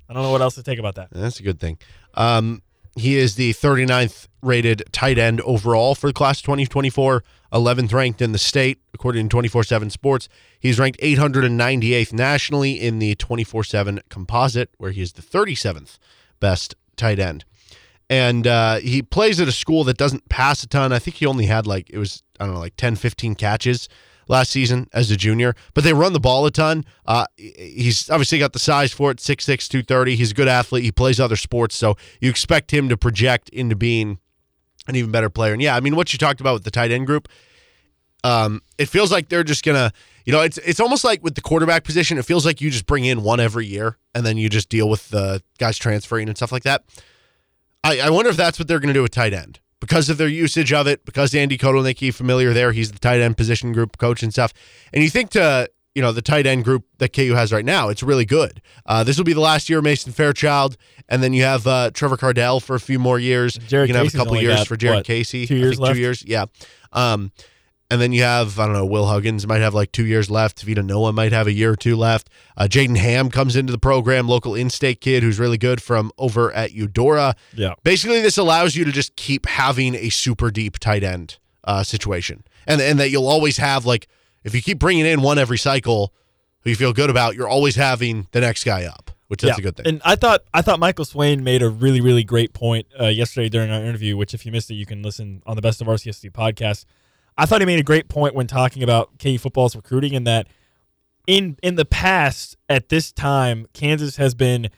I 0.10 0.13
don't 0.13 0.23
know 0.23 0.32
what 0.32 0.41
else 0.41 0.56
to 0.56 0.63
take 0.63 0.80
about 0.80 0.95
that. 0.95 1.10
That's 1.12 1.39
a 1.39 1.43
good 1.43 1.60
thing. 1.60 1.77
Um, 2.15 2.62
he 2.95 3.17
is 3.17 3.36
the 3.36 3.54
39th 3.54 4.27
rated 4.41 4.84
tight 4.91 5.17
end 5.17 5.41
overall 5.41 5.95
for 5.95 6.08
the 6.08 6.13
class 6.13 6.39
of 6.39 6.43
2024, 6.43 7.23
11th 7.54 7.93
ranked 7.93 8.21
in 8.21 8.32
the 8.32 8.38
state, 8.38 8.80
according 8.93 9.27
to 9.27 9.30
24 9.30 9.63
7 9.63 9.89
Sports. 9.89 10.30
He's 10.60 10.80
ranked 10.80 10.99
898th 10.99 12.13
nationally 12.13 12.73
in 12.73 12.99
the 12.99 13.15
24 13.15 13.63
7 13.63 14.01
composite, 14.10 14.69
where 14.77 14.91
he 14.91 15.01
is 15.01 15.13
the 15.13 15.21
37th 15.21 15.97
best 16.39 16.75
tight 16.95 17.19
end. 17.19 17.45
And 18.10 18.45
uh, 18.45 18.80
he 18.80 19.01
plays 19.01 19.39
at 19.39 19.47
a 19.47 19.54
school 19.54 19.86
that 19.86 19.97
doesn't 19.97 20.27
pass 20.27 20.63
a 20.63 20.67
ton. 20.67 20.91
I 20.91 20.99
think 20.99 21.17
he 21.17 21.25
only 21.25 21.45
had 21.45 21.65
like, 21.65 21.89
it 21.89 21.97
was, 21.97 22.23
I 22.39 22.45
don't 22.45 22.56
know, 22.56 22.60
like 22.60 22.75
10, 22.75 22.97
15 22.97 23.36
catches 23.36 23.88
last 24.31 24.49
season 24.49 24.87
as 24.93 25.11
a 25.11 25.17
junior, 25.17 25.53
but 25.73 25.83
they 25.83 25.93
run 25.93 26.13
the 26.13 26.19
ball 26.19 26.45
a 26.45 26.51
ton. 26.51 26.85
Uh, 27.05 27.25
he's 27.37 28.09
obviously 28.09 28.39
got 28.39 28.53
the 28.53 28.59
size 28.59 28.91
for 28.91 29.11
it 29.11 29.17
6'6, 29.17 29.67
230. 29.67 30.15
He's 30.15 30.31
a 30.31 30.33
good 30.33 30.47
athlete. 30.47 30.83
He 30.83 30.91
plays 30.91 31.19
other 31.19 31.35
sports, 31.35 31.75
so 31.75 31.95
you 32.19 32.29
expect 32.29 32.71
him 32.71 32.89
to 32.89 32.97
project 32.97 33.49
into 33.49 33.75
being 33.75 34.19
an 34.87 34.95
even 34.95 35.11
better 35.11 35.29
player. 35.29 35.53
And 35.53 35.61
yeah, 35.61 35.75
I 35.75 35.81
mean, 35.81 35.95
what 35.95 36.11
you 36.13 36.17
talked 36.17 36.41
about 36.41 36.53
with 36.53 36.63
the 36.63 36.71
tight 36.71 36.91
end 36.91 37.05
group, 37.05 37.27
um, 38.23 38.61
it 38.77 38.87
feels 38.87 39.11
like 39.11 39.29
they're 39.29 39.43
just 39.43 39.63
gonna, 39.63 39.91
you 40.25 40.33
know, 40.33 40.41
it's 40.41 40.57
it's 40.59 40.79
almost 40.79 41.03
like 41.03 41.23
with 41.23 41.35
the 41.35 41.41
quarterback 41.41 41.83
position, 41.83 42.17
it 42.17 42.25
feels 42.25 42.45
like 42.45 42.61
you 42.61 42.71
just 42.71 42.85
bring 42.85 43.05
in 43.05 43.23
one 43.23 43.39
every 43.39 43.65
year 43.65 43.97
and 44.15 44.25
then 44.25 44.37
you 44.37 44.49
just 44.49 44.69
deal 44.69 44.89
with 44.89 45.09
the 45.09 45.43
guys 45.59 45.77
transferring 45.77 46.27
and 46.27 46.37
stuff 46.37 46.51
like 46.51 46.63
that. 46.63 46.83
I, 47.83 47.99
I 47.99 48.09
wonder 48.11 48.29
if 48.29 48.37
that's 48.37 48.57
what 48.59 48.67
they're 48.67 48.79
gonna 48.79 48.93
do 48.93 49.01
with 49.01 49.11
tight 49.11 49.33
end 49.33 49.59
because 49.81 50.09
of 50.09 50.17
their 50.17 50.29
usage 50.29 50.71
of 50.71 50.87
it, 50.87 51.03
because 51.03 51.35
Andy 51.35 51.57
Kotelnicki 51.57 52.13
familiar 52.13 52.53
there, 52.53 52.71
he's 52.71 52.93
the 52.93 52.99
tight 52.99 53.19
end 53.19 53.35
position 53.35 53.73
group 53.73 53.97
coach 53.97 54.23
and 54.23 54.31
stuff. 54.31 54.53
And 54.93 55.03
you 55.03 55.09
think 55.09 55.31
to 55.31 55.69
you 55.95 56.01
know 56.01 56.13
the 56.13 56.21
tight 56.21 56.47
end 56.47 56.63
group 56.63 56.85
that 56.99 57.11
KU 57.11 57.33
has 57.33 57.51
right 57.51 57.65
now. 57.65 57.89
It's 57.89 58.01
really 58.01 58.25
good. 58.25 58.61
Uh, 58.85 59.03
this 59.03 59.17
will 59.17 59.25
be 59.25 59.33
the 59.33 59.41
last 59.41 59.69
year 59.69 59.79
of 59.79 59.83
Mason 59.83 60.13
Fairchild, 60.13 60.77
and 61.09 61.21
then 61.21 61.33
you 61.33 61.43
have 61.43 61.67
uh, 61.67 61.91
Trevor 61.91 62.15
Kardell 62.15 62.61
for 62.61 62.75
a 62.75 62.79
few 62.79 62.99
more 62.99 63.19
years. 63.19 63.55
Jared 63.55 63.89
you 63.89 63.95
can 63.95 64.05
have 64.05 64.13
a 64.13 64.17
couple 64.17 64.37
years 64.41 64.57
got, 64.57 64.67
for 64.67 64.77
Jared 64.77 64.99
what, 64.99 65.05
Casey. 65.05 65.45
two 65.45 65.57
years 65.57 65.79
left? 65.79 65.95
Two 65.95 65.99
years, 65.99 66.23
yeah. 66.25 66.45
Um, 66.93 67.31
and 67.91 67.99
then 67.99 68.13
you 68.13 68.23
have 68.23 68.58
I 68.58 68.65
don't 68.65 68.73
know 68.73 68.86
Will 68.86 69.06
Huggins 69.06 69.45
might 69.45 69.60
have 69.60 69.73
like 69.73 69.91
two 69.91 70.06
years 70.06 70.32
left. 70.32 70.63
Vita 70.63 70.82
Noah 70.82 71.12
might 71.12 71.34
have 71.34 71.45
a 71.45 71.51
year 71.51 71.71
or 71.71 71.75
two 71.75 71.97
left. 71.97 72.30
Uh, 72.56 72.63
Jaden 72.63 72.97
Ham 72.97 73.30
comes 73.30 73.58
into 73.58 73.71
the 73.71 73.77
program, 73.77 74.30
local 74.30 74.56
in-state 74.56 75.01
kid 75.01 75.23
who's 75.23 75.38
really 75.38 75.58
good 75.58 75.84
from 75.84 76.10
over 76.17 76.54
at 76.54 76.71
Eudora. 76.71 77.36
Yeah. 77.54 77.73
Basically, 77.84 78.21
this 78.21 78.38
allows 78.38 78.75
you 78.77 78.86
to 78.86 78.91
just 78.93 79.17
keep 79.17 79.45
having 79.45 79.93
a 79.93 80.10
super 80.10 80.51
deep 80.51 80.80
tight 80.80 81.04
end 81.04 81.38
uh, 81.65 81.84
situation, 81.84 82.45
and 82.65 82.80
and 82.80 82.97
that 82.99 83.10
you'll 83.10 83.27
always 83.27 83.58
have 83.58 83.86
like 83.86 84.08
if 84.45 84.56
you 84.56 84.62
keep 84.62 84.80
bringing 84.80 85.06
in 85.06 85.21
one 85.21 85.38
every 85.38 85.58
cycle, 85.58 86.13
who 86.62 86.69
you 86.69 86.77
feel 86.77 86.93
good 86.93 87.10
about, 87.10 87.36
you're 87.36 87.49
always 87.49 87.75
having 87.75 88.27
the 88.32 88.39
next 88.39 88.63
guy 88.63 88.86
up, 88.86 89.12
which 89.27 89.41
that's 89.41 89.60
a 89.60 89.62
good 89.62 89.75
thing. 89.75 89.86
And 89.86 90.01
I 90.06 90.15
thought 90.15 90.45
I 90.54 90.62
thought 90.62 90.80
Michael 90.80 91.06
Swain 91.06 91.43
made 91.43 91.62
a 91.62 91.69
really 91.69 91.99
really 91.99 92.23
great 92.23 92.54
point 92.54 92.88
uh, 92.97 93.08
yesterday 93.08 93.49
during 93.49 93.69
our 93.69 93.84
interview. 93.84 94.15
Which, 94.15 94.34
if 94.34 94.45
you 94.45 94.54
missed 94.54 94.71
it, 94.71 94.75
you 94.75 94.86
can 94.86 95.04
listen 95.04 95.43
on 95.45 95.58
the 95.58 95.62
Best 95.62 95.82
of 95.82 95.88
RCST 95.88 96.32
podcast. 96.32 96.86
I 97.41 97.47
thought 97.47 97.60
he 97.60 97.65
made 97.65 97.80
a 97.80 97.84
great 97.84 98.08
point 98.08 98.36
when 98.36 98.45
talking 98.45 98.84
about 98.84 99.17
KU 99.17 99.39
football's 99.39 99.75
recruiting, 99.75 100.13
in 100.13 100.25
that 100.25 100.47
in 101.25 101.58
in 101.63 101.73
the 101.73 101.86
past 101.86 102.56
at 102.69 102.89
this 102.89 103.12
time, 103.12 103.65
Kansas 103.73 104.17
has 104.17 104.36
been. 104.36 104.69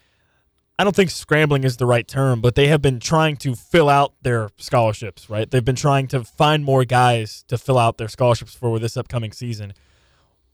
I 0.80 0.86
don't 0.86 0.96
think 0.96 1.12
scrambling 1.12 1.66
is 1.66 1.76
the 1.76 1.86
right 1.86 2.08
term, 2.08 2.40
but 2.40 2.56
they 2.56 2.68
have 2.68 2.82
been 2.82 3.02
trying 3.02 3.36
to 3.38 3.54
fill 3.54 3.90
out 3.90 4.14
their 4.22 4.50
scholarships, 4.58 5.30
right? 5.30 5.50
They've 5.52 5.64
been 5.64 5.76
trying 5.76 6.08
to 6.08 6.24
find 6.24 6.64
more 6.64 6.86
guys 6.86 7.44
to 7.50 7.58
fill 7.58 7.78
out 7.78 7.98
their 7.98 8.08
scholarships 8.08 8.56
for 8.56 8.80
this 8.80 8.96
upcoming 8.96 9.34
season. 9.34 9.74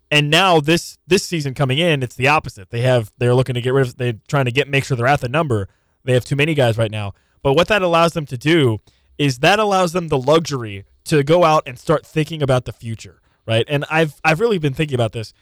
And 0.09 0.31
now 0.31 0.59
this 0.59 0.97
this 1.05 1.23
season 1.23 1.53
coming 1.53 1.77
in, 1.77 2.01
it's 2.01 2.15
the 2.15 2.27
opposite. 2.27 2.71
They 2.71 2.81
have 2.81 3.13
they're 3.19 3.35
looking 3.35 3.53
to 3.53 3.61
get 3.61 3.71
rid 3.71 3.85
of 3.85 3.97
they're 3.97 4.19
trying 4.27 4.45
to 4.45 4.51
get 4.51 4.67
make 4.67 4.83
sure 4.83 4.97
they're 4.97 5.05
at 5.05 5.21
the 5.21 5.29
number. 5.29 5.69
They 6.03 6.13
have 6.13 6.25
too 6.25 6.35
many 6.35 6.55
guys 6.55 6.75
right 6.75 6.91
now. 6.91 7.13
But 7.43 7.53
what 7.53 7.67
that 7.67 7.83
allows 7.83 8.13
them 8.13 8.25
to 8.25 8.37
do 8.37 8.79
is 9.19 9.39
that 9.39 9.59
allows 9.59 9.93
them 9.93 10.07
the 10.07 10.17
luxury 10.17 10.85
to 11.05 11.23
go 11.23 11.43
out 11.43 11.63
and 11.65 11.77
start 11.77 12.05
thinking 12.05 12.41
about 12.41 12.65
the 12.65 12.73
future, 12.73 13.21
right? 13.45 13.65
And 13.67 13.85
I've 13.89 14.19
I've 14.23 14.39
really 14.39 14.57
been 14.57 14.73
thinking 14.73 14.95
about 14.95 15.11
this. 15.11 15.33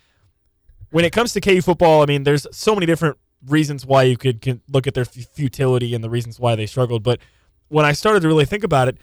When 0.90 1.04
it 1.04 1.12
comes 1.12 1.34
to 1.34 1.42
KU 1.42 1.62
football, 1.62 2.02
I 2.02 2.06
mean, 2.06 2.24
there's 2.24 2.48
so 2.52 2.74
many 2.74 2.86
different 2.86 3.18
reasons 3.46 3.86
why 3.86 4.04
you 4.04 4.18
could 4.18 4.42
can 4.42 4.62
look 4.70 4.88
at 4.88 4.94
their 4.94 5.06
futility 5.06 5.94
and 5.94 6.04
the 6.04 6.10
reasons 6.10 6.40
why 6.40 6.56
they 6.56 6.66
struggled. 6.66 7.04
But 7.04 7.20
when 7.68 7.86
I 7.86 7.92
started 7.92 8.22
to 8.22 8.28
really 8.28 8.46
think 8.46 8.64
about 8.64 8.88
it 8.88 8.98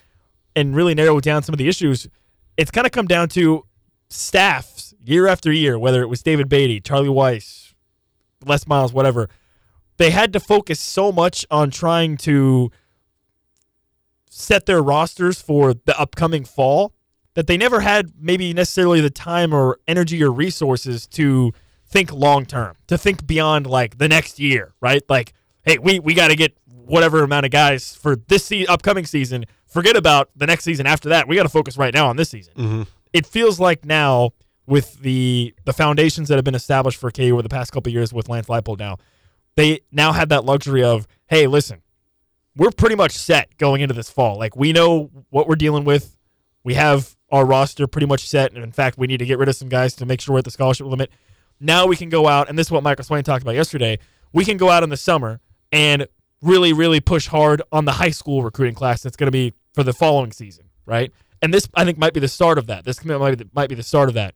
and 0.56 0.74
really 0.74 0.94
narrow 0.94 1.20
down 1.20 1.42
some 1.42 1.52
of 1.52 1.58
the 1.58 1.68
issues, 1.68 2.08
it's 2.56 2.70
kind 2.70 2.86
of 2.86 2.92
come 2.92 3.06
down 3.06 3.28
to 3.30 3.64
staffs 4.08 4.94
year 5.04 5.26
after 5.26 5.52
year, 5.52 5.78
whether 5.78 6.02
it 6.02 6.06
was 6.06 6.22
David 6.22 6.48
Beaty, 6.48 6.80
Charlie 6.80 7.08
Weis, 7.08 7.74
Les 8.44 8.66
Miles, 8.66 8.92
whatever. 8.92 9.28
They 9.96 10.10
had 10.10 10.32
to 10.32 10.40
focus 10.40 10.80
so 10.80 11.12
much 11.12 11.46
on 11.50 11.70
trying 11.70 12.16
to 12.18 12.70
set 14.34 14.66
their 14.66 14.82
rosters 14.82 15.40
for 15.40 15.74
the 15.74 15.98
upcoming 15.98 16.44
fall 16.44 16.92
that 17.34 17.46
they 17.46 17.56
never 17.56 17.80
had 17.80 18.12
maybe 18.18 18.52
necessarily 18.52 19.00
the 19.00 19.10
time 19.10 19.54
or 19.54 19.78
energy 19.86 20.22
or 20.22 20.32
resources 20.32 21.06
to 21.06 21.52
think 21.86 22.12
long 22.12 22.44
term, 22.44 22.76
to 22.88 22.98
think 22.98 23.26
beyond 23.26 23.66
like 23.66 23.98
the 23.98 24.08
next 24.08 24.40
year, 24.40 24.74
right? 24.80 25.02
Like, 25.08 25.32
hey, 25.62 25.78
we 25.78 26.00
we 26.00 26.14
got 26.14 26.28
to 26.28 26.36
get 26.36 26.56
whatever 26.66 27.22
amount 27.22 27.46
of 27.46 27.52
guys 27.52 27.94
for 27.94 28.16
this 28.16 28.44
se- 28.44 28.66
upcoming 28.66 29.06
season. 29.06 29.44
Forget 29.66 29.96
about 29.96 30.30
the 30.36 30.46
next 30.46 30.64
season 30.64 30.86
after 30.86 31.08
that. 31.10 31.28
We 31.28 31.36
got 31.36 31.44
to 31.44 31.48
focus 31.48 31.76
right 31.76 31.94
now 31.94 32.08
on 32.08 32.16
this 32.16 32.30
season. 32.30 32.54
Mm-hmm. 32.54 32.82
It 33.12 33.26
feels 33.26 33.60
like 33.60 33.84
now 33.84 34.30
with 34.66 34.98
the 35.00 35.54
the 35.64 35.72
foundations 35.72 36.28
that 36.28 36.36
have 36.36 36.44
been 36.44 36.56
established 36.56 36.98
for 36.98 37.10
KU 37.12 37.32
over 37.32 37.42
the 37.42 37.48
past 37.48 37.70
couple 37.72 37.90
of 37.90 37.94
years 37.94 38.12
with 38.12 38.28
Lance 38.28 38.48
Leipold 38.48 38.80
now, 38.80 38.96
they 39.54 39.80
now 39.92 40.12
have 40.12 40.28
that 40.30 40.44
luxury 40.44 40.82
of, 40.82 41.06
hey, 41.28 41.46
listen, 41.46 41.82
we're 42.56 42.70
pretty 42.70 42.94
much 42.94 43.12
set 43.12 43.56
going 43.58 43.80
into 43.80 43.94
this 43.94 44.10
fall. 44.10 44.38
Like 44.38 44.56
we 44.56 44.72
know 44.72 45.10
what 45.30 45.48
we're 45.48 45.56
dealing 45.56 45.84
with. 45.84 46.16
We 46.62 46.74
have 46.74 47.16
our 47.30 47.44
roster 47.44 47.86
pretty 47.86 48.06
much 48.06 48.28
set, 48.28 48.52
and 48.52 48.62
in 48.62 48.72
fact, 48.72 48.96
we 48.96 49.06
need 49.06 49.18
to 49.18 49.26
get 49.26 49.38
rid 49.38 49.48
of 49.48 49.56
some 49.56 49.68
guys 49.68 49.94
to 49.96 50.06
make 50.06 50.20
sure 50.20 50.34
we're 50.34 50.38
at 50.38 50.44
the 50.44 50.50
scholarship 50.50 50.86
limit. 50.86 51.10
Now 51.60 51.86
we 51.86 51.96
can 51.96 52.08
go 52.08 52.26
out, 52.26 52.48
and 52.48 52.58
this 52.58 52.68
is 52.68 52.70
what 52.70 52.82
Michael 52.82 53.04
Swain 53.04 53.22
talked 53.22 53.42
about 53.42 53.54
yesterday. 53.54 53.98
We 54.32 54.44
can 54.44 54.56
go 54.56 54.70
out 54.70 54.82
in 54.82 54.88
the 54.88 54.96
summer 54.96 55.40
and 55.72 56.06
really, 56.40 56.72
really 56.72 57.00
push 57.00 57.26
hard 57.26 57.62
on 57.72 57.84
the 57.84 57.92
high 57.92 58.10
school 58.10 58.42
recruiting 58.42 58.74
class 58.74 59.02
that's 59.02 59.16
going 59.16 59.26
to 59.26 59.32
be 59.32 59.52
for 59.72 59.82
the 59.82 59.92
following 59.92 60.32
season, 60.32 60.66
right? 60.86 61.12
And 61.42 61.52
this, 61.52 61.68
I 61.74 61.84
think, 61.84 61.98
might 61.98 62.14
be 62.14 62.20
the 62.20 62.28
start 62.28 62.58
of 62.58 62.66
that. 62.68 62.84
This 62.84 63.04
might 63.04 63.30
be 63.30 63.36
the, 63.36 63.50
might 63.52 63.68
be 63.68 63.74
the 63.74 63.82
start 63.82 64.08
of 64.08 64.14
that. 64.14 64.34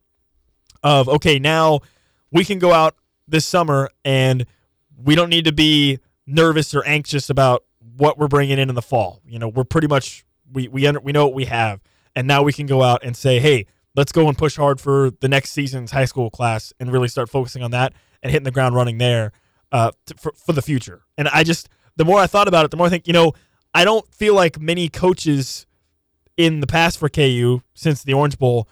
Of 0.82 1.08
okay, 1.08 1.38
now 1.38 1.80
we 2.30 2.44
can 2.44 2.58
go 2.58 2.72
out 2.72 2.94
this 3.26 3.46
summer 3.46 3.90
and 4.04 4.46
we 4.96 5.14
don't 5.14 5.30
need 5.30 5.44
to 5.44 5.52
be 5.52 5.98
nervous 6.26 6.74
or 6.74 6.84
anxious 6.84 7.30
about 7.30 7.64
what 7.98 8.16
we're 8.16 8.28
bringing 8.28 8.58
in 8.58 8.68
in 8.68 8.74
the 8.74 8.82
fall. 8.82 9.20
You 9.26 9.38
know, 9.38 9.48
we're 9.48 9.64
pretty 9.64 9.88
much 9.88 10.24
we 10.50 10.68
we 10.68 10.86
under, 10.86 11.00
we 11.00 11.12
know 11.12 11.26
what 11.26 11.34
we 11.34 11.44
have, 11.46 11.80
and 12.14 12.26
now 12.26 12.42
we 12.42 12.52
can 12.52 12.66
go 12.66 12.82
out 12.82 13.04
and 13.04 13.16
say, 13.16 13.38
hey, 13.40 13.66
let's 13.94 14.12
go 14.12 14.28
and 14.28 14.38
push 14.38 14.56
hard 14.56 14.80
for 14.80 15.10
the 15.20 15.28
next 15.28 15.50
season's 15.50 15.90
high 15.90 16.04
school 16.04 16.30
class 16.30 16.72
and 16.78 16.92
really 16.92 17.08
start 17.08 17.28
focusing 17.28 17.62
on 17.62 17.72
that 17.72 17.92
and 18.22 18.30
hitting 18.30 18.44
the 18.44 18.50
ground 18.50 18.74
running 18.74 18.98
there 18.98 19.32
uh, 19.72 19.90
to, 20.06 20.14
for 20.14 20.32
for 20.32 20.52
the 20.52 20.62
future. 20.62 21.02
And 21.18 21.28
I 21.28 21.42
just 21.42 21.68
the 21.96 22.04
more 22.04 22.20
I 22.20 22.26
thought 22.26 22.48
about 22.48 22.64
it, 22.64 22.70
the 22.70 22.76
more 22.76 22.86
I 22.86 22.90
think 22.90 23.06
you 23.06 23.12
know 23.12 23.32
I 23.74 23.84
don't 23.84 24.12
feel 24.14 24.34
like 24.34 24.60
many 24.60 24.88
coaches 24.88 25.66
in 26.36 26.60
the 26.60 26.66
past 26.66 26.98
for 26.98 27.08
KU 27.08 27.62
since 27.74 28.04
the 28.04 28.14
Orange 28.14 28.38
Bowl 28.38 28.68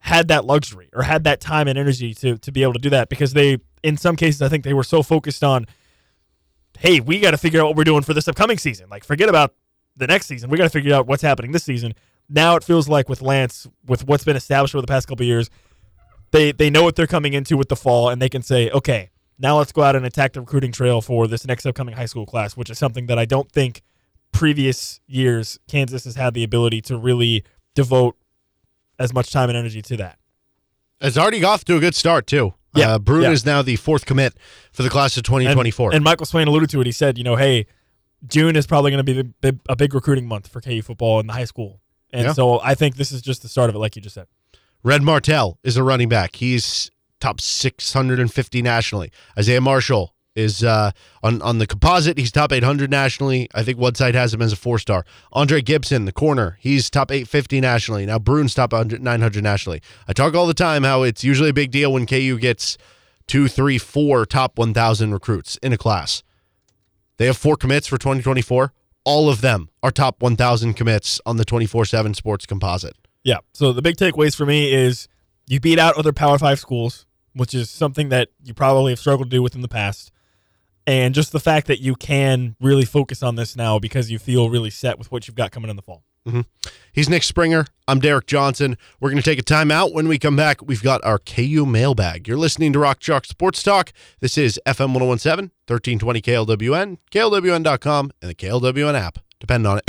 had 0.00 0.28
that 0.28 0.44
luxury 0.44 0.90
or 0.92 1.02
had 1.02 1.24
that 1.24 1.40
time 1.40 1.66
and 1.66 1.78
energy 1.78 2.12
to 2.14 2.36
to 2.38 2.52
be 2.52 2.62
able 2.62 2.74
to 2.74 2.78
do 2.78 2.90
that 2.90 3.08
because 3.08 3.32
they 3.32 3.58
in 3.82 3.96
some 3.96 4.16
cases 4.16 4.42
I 4.42 4.48
think 4.48 4.64
they 4.64 4.74
were 4.74 4.84
so 4.84 5.02
focused 5.02 5.42
on 5.42 5.66
hey, 6.78 7.00
we 7.00 7.20
got 7.20 7.32
to 7.32 7.38
figure 7.38 7.60
out 7.60 7.66
what 7.66 7.76
we're 7.76 7.84
doing 7.84 8.02
for 8.02 8.14
this 8.14 8.28
upcoming 8.28 8.58
season. 8.58 8.88
Like 8.88 9.04
forget 9.04 9.28
about 9.28 9.54
the 9.96 10.06
next 10.06 10.26
season. 10.26 10.50
We 10.50 10.58
got 10.58 10.64
to 10.64 10.70
figure 10.70 10.94
out 10.94 11.06
what's 11.06 11.22
happening 11.22 11.52
this 11.52 11.64
season. 11.64 11.94
Now 12.28 12.56
it 12.56 12.64
feels 12.64 12.88
like 12.88 13.08
with 13.08 13.22
Lance 13.22 13.66
with 13.86 14.06
what's 14.06 14.24
been 14.24 14.36
established 14.36 14.74
over 14.74 14.82
the 14.82 14.88
past 14.88 15.08
couple 15.08 15.24
years, 15.24 15.48
they 16.32 16.52
they 16.52 16.70
know 16.70 16.82
what 16.82 16.96
they're 16.96 17.06
coming 17.06 17.32
into 17.34 17.56
with 17.56 17.68
the 17.68 17.76
fall 17.76 18.08
and 18.08 18.20
they 18.20 18.28
can 18.28 18.42
say, 18.42 18.70
"Okay, 18.70 19.10
now 19.38 19.58
let's 19.58 19.72
go 19.72 19.82
out 19.82 19.96
and 19.96 20.04
attack 20.04 20.32
the 20.32 20.40
recruiting 20.40 20.72
trail 20.72 21.00
for 21.00 21.26
this 21.26 21.46
next 21.46 21.66
upcoming 21.66 21.94
high 21.94 22.06
school 22.06 22.26
class," 22.26 22.56
which 22.56 22.70
is 22.70 22.78
something 22.78 23.06
that 23.06 23.18
I 23.18 23.24
don't 23.24 23.50
think 23.50 23.82
previous 24.32 25.00
years 25.06 25.58
Kansas 25.68 26.04
has 26.04 26.16
had 26.16 26.34
the 26.34 26.44
ability 26.44 26.82
to 26.82 26.98
really 26.98 27.44
devote 27.74 28.16
as 28.98 29.12
much 29.12 29.30
time 29.30 29.48
and 29.48 29.56
energy 29.56 29.82
to 29.82 29.96
that. 29.96 30.18
It's 31.00 31.16
already 31.16 31.44
off 31.44 31.64
to 31.66 31.76
a 31.76 31.80
good 31.80 31.94
start 31.94 32.26
too. 32.26 32.54
Yeah, 32.76 32.94
uh, 32.94 32.98
Bruin 32.98 33.22
yeah. 33.22 33.30
is 33.30 33.44
now 33.44 33.62
the 33.62 33.76
fourth 33.76 34.06
commit 34.06 34.34
for 34.72 34.82
the 34.82 34.90
class 34.90 35.16
of 35.16 35.22
2024. 35.24 35.90
And, 35.90 35.96
and 35.96 36.04
Michael 36.04 36.26
Swain 36.26 36.48
alluded 36.48 36.70
to 36.70 36.80
it. 36.80 36.86
He 36.86 36.92
said, 36.92 37.18
you 37.18 37.24
know, 37.24 37.36
hey, 37.36 37.66
June 38.26 38.56
is 38.56 38.66
probably 38.66 38.90
going 38.90 39.04
to 39.04 39.22
be 39.22 39.32
the, 39.40 39.58
a 39.68 39.76
big 39.76 39.94
recruiting 39.94 40.26
month 40.26 40.48
for 40.48 40.60
KU 40.60 40.82
football 40.82 41.20
in 41.20 41.26
the 41.26 41.32
high 41.32 41.44
school. 41.44 41.80
And 42.12 42.26
Yeah. 42.26 42.32
so 42.32 42.60
I 42.60 42.74
think 42.74 42.96
this 42.96 43.12
is 43.12 43.22
just 43.22 43.42
the 43.42 43.48
start 43.48 43.68
of 43.68 43.76
it, 43.76 43.78
like 43.78 43.96
you 43.96 44.02
just 44.02 44.14
said. 44.14 44.26
Red 44.82 45.02
Martell 45.02 45.58
is 45.64 45.76
a 45.76 45.82
running 45.82 46.08
back. 46.08 46.36
He's 46.36 46.90
top 47.20 47.40
650 47.40 48.62
nationally. 48.62 49.10
Isaiah 49.38 49.60
Marshall 49.60 50.14
is 50.36 50.62
uh, 50.62 50.92
on 51.22 51.42
on 51.42 51.58
the 51.58 51.66
composite. 51.66 52.18
He's 52.18 52.30
top 52.30 52.52
800 52.52 52.90
nationally. 52.90 53.48
I 53.54 53.62
think 53.64 53.78
one 53.78 53.94
side 53.94 54.14
has 54.14 54.32
him 54.32 54.42
as 54.42 54.52
a 54.52 54.56
four 54.56 54.78
star. 54.78 55.04
Andre 55.32 55.62
Gibson, 55.62 56.04
the 56.04 56.12
corner, 56.12 56.58
he's 56.60 56.88
top 56.90 57.10
850 57.10 57.60
nationally. 57.60 58.06
Now 58.06 58.18
Bruin's 58.18 58.54
top 58.54 58.72
100, 58.72 59.02
900 59.02 59.42
nationally. 59.42 59.82
I 60.06 60.12
talk 60.12 60.34
all 60.34 60.46
the 60.46 60.54
time 60.54 60.84
how 60.84 61.02
it's 61.02 61.24
usually 61.24 61.50
a 61.50 61.54
big 61.54 61.70
deal 61.70 61.92
when 61.92 62.06
KU 62.06 62.38
gets 62.38 62.78
two, 63.26 63.48
three, 63.48 63.78
four 63.78 64.24
top 64.24 64.58
1,000 64.58 65.12
recruits 65.12 65.56
in 65.62 65.72
a 65.72 65.78
class. 65.78 66.22
They 67.16 67.26
have 67.26 67.36
four 67.36 67.56
commits 67.56 67.86
for 67.86 67.98
2024. 67.98 68.72
All 69.04 69.28
of 69.28 69.40
them 69.40 69.70
are 69.82 69.90
top 69.90 70.20
1,000 70.20 70.74
commits 70.74 71.20
on 71.24 71.36
the 71.36 71.44
24 71.44 71.86
7 71.86 72.14
sports 72.14 72.46
composite. 72.46 72.94
Yeah. 73.24 73.38
So 73.52 73.72
the 73.72 73.82
big 73.82 73.96
takeaways 73.96 74.36
for 74.36 74.46
me 74.46 74.72
is 74.72 75.08
you 75.46 75.60
beat 75.60 75.78
out 75.78 75.96
other 75.96 76.12
Power 76.12 76.38
Five 76.38 76.58
schools, 76.58 77.06
which 77.32 77.54
is 77.54 77.70
something 77.70 78.08
that 78.10 78.28
you 78.42 78.54
probably 78.54 78.92
have 78.92 78.98
struggled 78.98 79.30
to 79.30 79.36
do 79.36 79.42
with 79.42 79.54
in 79.54 79.62
the 79.62 79.68
past. 79.68 80.12
And 80.86 81.14
just 81.14 81.32
the 81.32 81.40
fact 81.40 81.66
that 81.66 81.80
you 81.80 81.96
can 81.96 82.54
really 82.60 82.84
focus 82.84 83.22
on 83.22 83.34
this 83.34 83.56
now 83.56 83.78
because 83.78 84.10
you 84.10 84.18
feel 84.18 84.50
really 84.50 84.70
set 84.70 84.98
with 84.98 85.10
what 85.10 85.26
you've 85.26 85.34
got 85.34 85.50
coming 85.50 85.68
in 85.68 85.76
the 85.76 85.82
fall. 85.82 86.04
Mm-hmm. 86.26 86.40
He's 86.92 87.08
Nick 87.08 87.22
Springer. 87.22 87.66
I'm 87.86 88.00
Derek 88.00 88.26
Johnson. 88.26 88.76
We're 89.00 89.10
going 89.10 89.22
to 89.22 89.28
take 89.28 89.38
a 89.38 89.42
time 89.42 89.70
out. 89.70 89.92
When 89.92 90.08
we 90.08 90.18
come 90.18 90.34
back, 90.34 90.60
we've 90.62 90.82
got 90.82 91.04
our 91.04 91.18
KU 91.18 91.64
mailbag. 91.66 92.26
You're 92.26 92.36
listening 92.36 92.72
to 92.72 92.78
Rock 92.78 92.98
Chalk 93.00 93.26
Sports 93.26 93.62
Talk. 93.62 93.92
This 94.20 94.36
is 94.36 94.60
FM 94.66 94.92
1017, 94.94 95.52
1320 95.66 96.20
KLWN, 96.20 96.98
KLWN.com, 97.12 98.10
and 98.20 98.30
the 98.30 98.34
KLWN 98.34 98.94
app. 98.94 99.18
Depend 99.38 99.66
on 99.66 99.78
it. 99.78 99.84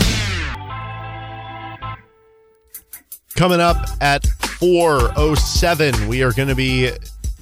Coming 3.35 3.59
up 3.59 3.77
at 4.01 4.23
4.07, 4.23 6.07
we 6.07 6.23
are 6.23 6.33
going 6.33 6.49
to 6.49 6.55
be 6.55 6.91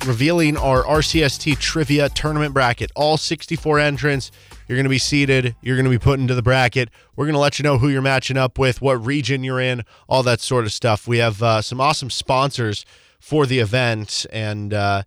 revealing 0.05 0.57
our 0.57 0.83
RCST 0.83 1.57
trivia 1.59 2.09
tournament 2.09 2.53
bracket. 2.53 2.91
All 2.95 3.17
64 3.17 3.79
entrants. 3.79 4.31
You're 4.67 4.75
going 4.75 4.85
to 4.85 4.89
be 4.89 4.97
seated. 4.97 5.55
You're 5.61 5.75
going 5.75 5.85
to 5.85 5.91
be 5.91 5.99
put 5.99 6.19
into 6.19 6.35
the 6.35 6.41
bracket. 6.41 6.89
We're 7.15 7.25
going 7.25 7.33
to 7.33 7.39
let 7.39 7.59
you 7.59 7.63
know 7.63 7.77
who 7.77 7.89
you're 7.89 8.01
matching 8.01 8.37
up 8.37 8.57
with, 8.57 8.81
what 8.81 9.03
region 9.05 9.43
you're 9.43 9.59
in, 9.59 9.83
all 10.07 10.23
that 10.23 10.41
sort 10.41 10.65
of 10.65 10.73
stuff. 10.73 11.07
We 11.07 11.19
have 11.19 11.41
uh, 11.41 11.61
some 11.61 11.79
awesome 11.79 12.09
sponsors 12.09 12.85
for 13.19 13.45
the 13.45 13.59
event, 13.59 14.25
and 14.31 14.73
uh, 14.73 15.03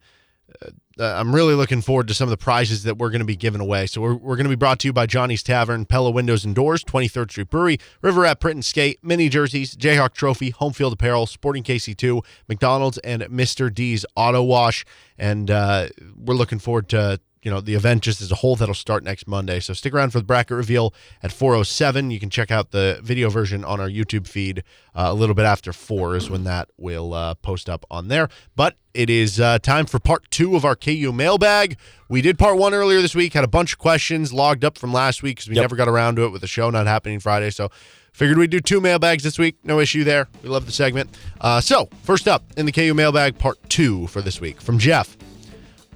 uh, 0.98 1.14
I'm 1.16 1.34
really 1.34 1.54
looking 1.54 1.80
forward 1.80 2.08
to 2.08 2.14
some 2.14 2.26
of 2.26 2.30
the 2.30 2.36
prizes 2.36 2.82
that 2.82 2.98
we're 2.98 3.10
going 3.10 3.20
to 3.20 3.26
be 3.26 3.36
giving 3.36 3.60
away. 3.60 3.86
So 3.86 4.00
we're, 4.00 4.14
we're 4.14 4.36
going 4.36 4.44
to 4.44 4.50
be 4.50 4.56
brought 4.56 4.78
to 4.80 4.88
you 4.88 4.92
by 4.92 5.06
Johnny's 5.06 5.42
Tavern, 5.42 5.84
Pella 5.84 6.10
Windows 6.10 6.44
and 6.44 6.54
Doors, 6.54 6.82
23rd 6.84 7.30
Street 7.30 7.50
Brewery, 7.50 7.78
River 8.02 8.24
at 8.24 8.40
Print 8.40 8.56
and 8.56 8.64
Skate, 8.64 8.98
Mini 9.02 9.28
Jerseys, 9.28 9.74
Jayhawk 9.76 10.12
Trophy, 10.14 10.50
Home 10.50 10.72
Field 10.72 10.92
Apparel, 10.92 11.26
Sporting 11.26 11.62
KC2, 11.62 12.24
McDonald's, 12.48 12.98
and 12.98 13.22
Mr. 13.22 13.72
D's 13.72 14.04
Auto 14.16 14.42
Wash. 14.42 14.84
And 15.16 15.50
uh, 15.50 15.88
we're 16.16 16.34
looking 16.34 16.58
forward 16.58 16.88
to 16.90 17.20
you 17.42 17.50
know 17.50 17.60
the 17.60 17.74
event 17.74 18.02
just 18.02 18.20
as 18.20 18.30
a 18.32 18.36
whole 18.36 18.56
that'll 18.56 18.74
start 18.74 19.04
next 19.04 19.26
Monday. 19.26 19.60
So 19.60 19.72
stick 19.72 19.92
around 19.94 20.10
for 20.10 20.18
the 20.18 20.24
bracket 20.24 20.56
reveal 20.56 20.92
at 21.22 21.30
4:07. 21.30 22.10
You 22.10 22.18
can 22.20 22.30
check 22.30 22.50
out 22.50 22.70
the 22.70 23.00
video 23.02 23.30
version 23.30 23.64
on 23.64 23.80
our 23.80 23.88
YouTube 23.88 24.26
feed 24.26 24.62
uh, 24.94 25.06
a 25.08 25.14
little 25.14 25.34
bit 25.34 25.44
after 25.44 25.72
four 25.72 26.16
is 26.16 26.28
when 26.30 26.44
that 26.44 26.68
will 26.76 27.14
uh, 27.14 27.34
post 27.34 27.68
up 27.70 27.84
on 27.90 28.08
there. 28.08 28.28
But 28.56 28.76
it 28.94 29.08
is 29.10 29.38
uh, 29.38 29.58
time 29.60 29.86
for 29.86 29.98
part 29.98 30.28
two 30.30 30.56
of 30.56 30.64
our 30.64 30.74
KU 30.74 31.12
mailbag. 31.12 31.76
We 32.08 32.20
did 32.22 32.38
part 32.38 32.56
one 32.58 32.74
earlier 32.74 33.00
this 33.00 33.14
week. 33.14 33.34
Had 33.34 33.44
a 33.44 33.48
bunch 33.48 33.72
of 33.74 33.78
questions 33.78 34.32
logged 34.32 34.64
up 34.64 34.76
from 34.78 34.92
last 34.92 35.22
week 35.22 35.36
because 35.36 35.48
we 35.48 35.54
Yep. 35.56 35.62
never 35.62 35.76
got 35.76 35.88
around 35.88 36.16
to 36.16 36.24
it 36.24 36.30
with 36.30 36.40
the 36.40 36.46
show 36.48 36.70
not 36.70 36.86
happening 36.86 37.20
Friday. 37.20 37.50
So. 37.50 37.70
Figured 38.14 38.36
we'd 38.38 38.50
do 38.50 38.58
two 38.58 38.80
mailbags 38.80 39.22
this 39.22 39.38
week. 39.38 39.58
No 39.62 39.78
issue 39.78 40.02
there. 40.02 40.26
We 40.42 40.48
love 40.48 40.66
the 40.66 40.72
segment. 40.72 41.16
Uh, 41.40 41.60
so, 41.60 41.88
first 42.02 42.26
up 42.26 42.42
in 42.56 42.66
the 42.66 42.72
KU 42.72 42.92
mailbag, 42.92 43.38
part 43.38 43.58
two 43.68 44.08
for 44.08 44.20
this 44.20 44.40
week 44.40 44.60
from 44.60 44.76
Jeff. 44.80 45.16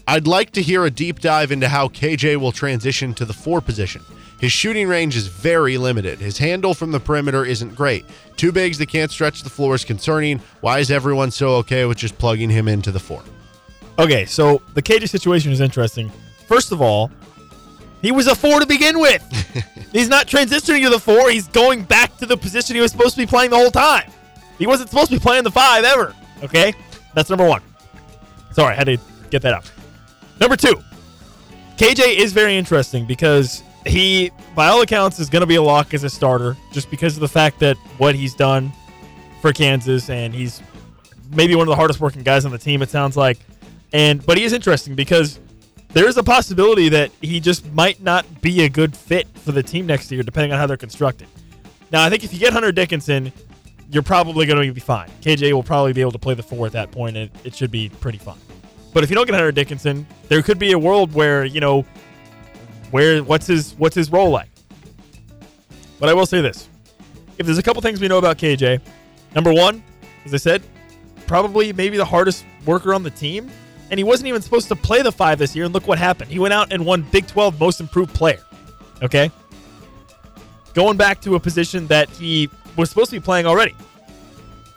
I'd 0.06 0.26
like 0.26 0.50
to 0.52 0.62
hear 0.62 0.84
a 0.84 0.90
deep 0.90 1.20
dive 1.20 1.52
into 1.52 1.68
how 1.68 1.88
KJ 1.88 2.36
will 2.36 2.52
transition 2.52 3.14
to 3.14 3.24
the 3.24 3.32
four 3.32 3.60
position. 3.60 4.02
His 4.40 4.50
shooting 4.50 4.88
range 4.88 5.16
is 5.16 5.28
very 5.28 5.78
limited. 5.78 6.18
His 6.18 6.38
handle 6.38 6.74
from 6.74 6.90
the 6.90 6.98
perimeter 6.98 7.44
isn't 7.44 7.76
great. 7.76 8.04
Two 8.36 8.50
bigs 8.50 8.76
that 8.78 8.88
can't 8.88 9.10
stretch 9.10 9.42
the 9.44 9.50
floor 9.50 9.76
is 9.76 9.84
concerning. 9.84 10.40
Why 10.60 10.80
is 10.80 10.90
everyone 10.90 11.30
so 11.30 11.50
okay 11.58 11.84
with 11.84 11.98
just 11.98 12.18
plugging 12.18 12.50
him 12.50 12.66
into 12.66 12.90
the 12.90 12.98
four? 12.98 13.22
Okay, 14.00 14.24
so 14.24 14.60
the 14.74 14.82
KJ 14.82 15.08
situation 15.08 15.52
is 15.52 15.60
interesting. 15.60 16.10
First 16.48 16.72
of 16.72 16.82
all, 16.82 17.12
he 18.00 18.10
was 18.10 18.26
a 18.26 18.34
four 18.34 18.58
to 18.58 18.66
begin 18.66 18.98
with. 18.98 19.22
he's 19.92 20.08
not 20.08 20.26
transitioning 20.26 20.82
to 20.82 20.90
the 20.90 20.98
four. 20.98 21.30
He's 21.30 21.46
going 21.46 21.84
back 21.84 22.16
to 22.16 22.26
the 22.26 22.36
position 22.36 22.74
he 22.74 22.82
was 22.82 22.90
supposed 22.90 23.14
to 23.14 23.22
be 23.22 23.26
playing 23.26 23.50
the 23.50 23.56
whole 23.56 23.70
time. 23.70 24.10
He 24.58 24.66
wasn't 24.66 24.90
supposed 24.90 25.10
to 25.10 25.16
be 25.16 25.20
playing 25.20 25.44
the 25.44 25.52
five 25.52 25.84
ever. 25.84 26.16
Okay, 26.42 26.74
that's 27.14 27.30
number 27.30 27.46
one. 27.46 27.62
Sorry, 28.50 28.74
I 28.74 28.76
had 28.76 28.86
to 28.86 28.98
get 29.30 29.42
that 29.42 29.54
out. 29.54 29.70
Number 30.40 30.56
two, 30.56 30.74
KJ 31.76 32.16
is 32.16 32.32
very 32.32 32.56
interesting 32.56 33.06
because 33.06 33.62
he, 33.86 34.30
by 34.54 34.68
all 34.68 34.82
accounts, 34.82 35.18
is 35.18 35.28
going 35.28 35.40
to 35.40 35.46
be 35.46 35.56
a 35.56 35.62
lock 35.62 35.94
as 35.94 36.04
a 36.04 36.10
starter 36.10 36.56
just 36.72 36.90
because 36.90 37.14
of 37.16 37.20
the 37.20 37.28
fact 37.28 37.58
that 37.60 37.76
what 37.98 38.14
he's 38.14 38.34
done 38.34 38.72
for 39.40 39.52
Kansas 39.52 40.08
and 40.10 40.34
he's 40.34 40.62
maybe 41.30 41.54
one 41.54 41.66
of 41.66 41.70
the 41.70 41.76
hardest 41.76 42.00
working 42.00 42.22
guys 42.22 42.44
on 42.44 42.52
the 42.52 42.58
team. 42.58 42.82
It 42.82 42.90
sounds 42.90 43.16
like, 43.16 43.38
and 43.92 44.24
but 44.24 44.38
he 44.38 44.44
is 44.44 44.52
interesting 44.52 44.94
because 44.94 45.40
there 45.92 46.08
is 46.08 46.16
a 46.16 46.22
possibility 46.22 46.88
that 46.90 47.10
he 47.20 47.40
just 47.40 47.70
might 47.72 48.02
not 48.02 48.40
be 48.40 48.62
a 48.64 48.68
good 48.68 48.96
fit 48.96 49.26
for 49.38 49.52
the 49.52 49.62
team 49.62 49.86
next 49.86 50.10
year, 50.10 50.22
depending 50.22 50.52
on 50.52 50.58
how 50.58 50.66
they're 50.66 50.76
constructed. 50.76 51.28
Now, 51.90 52.02
I 52.02 52.08
think 52.08 52.24
if 52.24 52.32
you 52.32 52.38
get 52.38 52.52
Hunter 52.52 52.72
Dickinson, 52.72 53.32
you're 53.90 54.02
probably 54.02 54.46
going 54.46 54.66
to 54.66 54.72
be 54.72 54.80
fine. 54.80 55.10
KJ 55.20 55.52
will 55.52 55.62
probably 55.62 55.92
be 55.92 56.00
able 56.00 56.12
to 56.12 56.18
play 56.18 56.34
the 56.34 56.42
four 56.42 56.66
at 56.66 56.72
that 56.72 56.90
point, 56.90 57.16
and 57.16 57.30
it 57.44 57.54
should 57.54 57.70
be 57.70 57.90
pretty 57.90 58.16
fun. 58.18 58.38
But 58.92 59.04
if 59.04 59.10
you 59.10 59.16
don't 59.16 59.26
get 59.26 59.34
Hunter 59.34 59.52
Dickinson, 59.52 60.06
there 60.28 60.42
could 60.42 60.58
be 60.58 60.72
a 60.72 60.78
world 60.78 61.14
where 61.14 61.44
you 61.44 61.60
know 61.60 61.84
where 62.90 63.22
what's 63.22 63.46
his 63.46 63.74
what's 63.74 63.94
his 63.94 64.10
role 64.10 64.30
like. 64.30 64.48
But 65.98 66.08
I 66.08 66.14
will 66.14 66.26
say 66.26 66.40
this: 66.40 66.68
if 67.38 67.46
there's 67.46 67.58
a 67.58 67.62
couple 67.62 67.80
things 67.82 68.00
we 68.00 68.08
know 68.08 68.18
about 68.18 68.38
KJ, 68.38 68.80
number 69.34 69.52
one, 69.52 69.82
as 70.24 70.34
I 70.34 70.36
said, 70.36 70.62
probably 71.26 71.72
maybe 71.72 71.96
the 71.96 72.04
hardest 72.04 72.44
worker 72.66 72.94
on 72.94 73.02
the 73.02 73.10
team. 73.10 73.50
And 73.90 73.98
he 73.98 74.04
wasn't 74.04 74.28
even 74.28 74.40
supposed 74.40 74.68
to 74.68 74.76
play 74.76 75.02
the 75.02 75.12
five 75.12 75.38
this 75.38 75.54
year. 75.54 75.66
And 75.66 75.74
look 75.74 75.86
what 75.86 75.98
happened. 75.98 76.30
He 76.30 76.38
went 76.38 76.54
out 76.54 76.72
and 76.72 76.86
won 76.86 77.02
Big 77.12 77.26
12 77.26 77.60
Most 77.60 77.78
Improved 77.78 78.14
Player. 78.14 78.40
Okay? 79.02 79.30
Going 80.72 80.96
back 80.96 81.20
to 81.22 81.34
a 81.34 81.40
position 81.40 81.86
that 81.88 82.08
he 82.08 82.48
was 82.76 82.88
supposed 82.88 83.10
to 83.10 83.16
be 83.16 83.20
playing 83.20 83.44
already. 83.44 83.74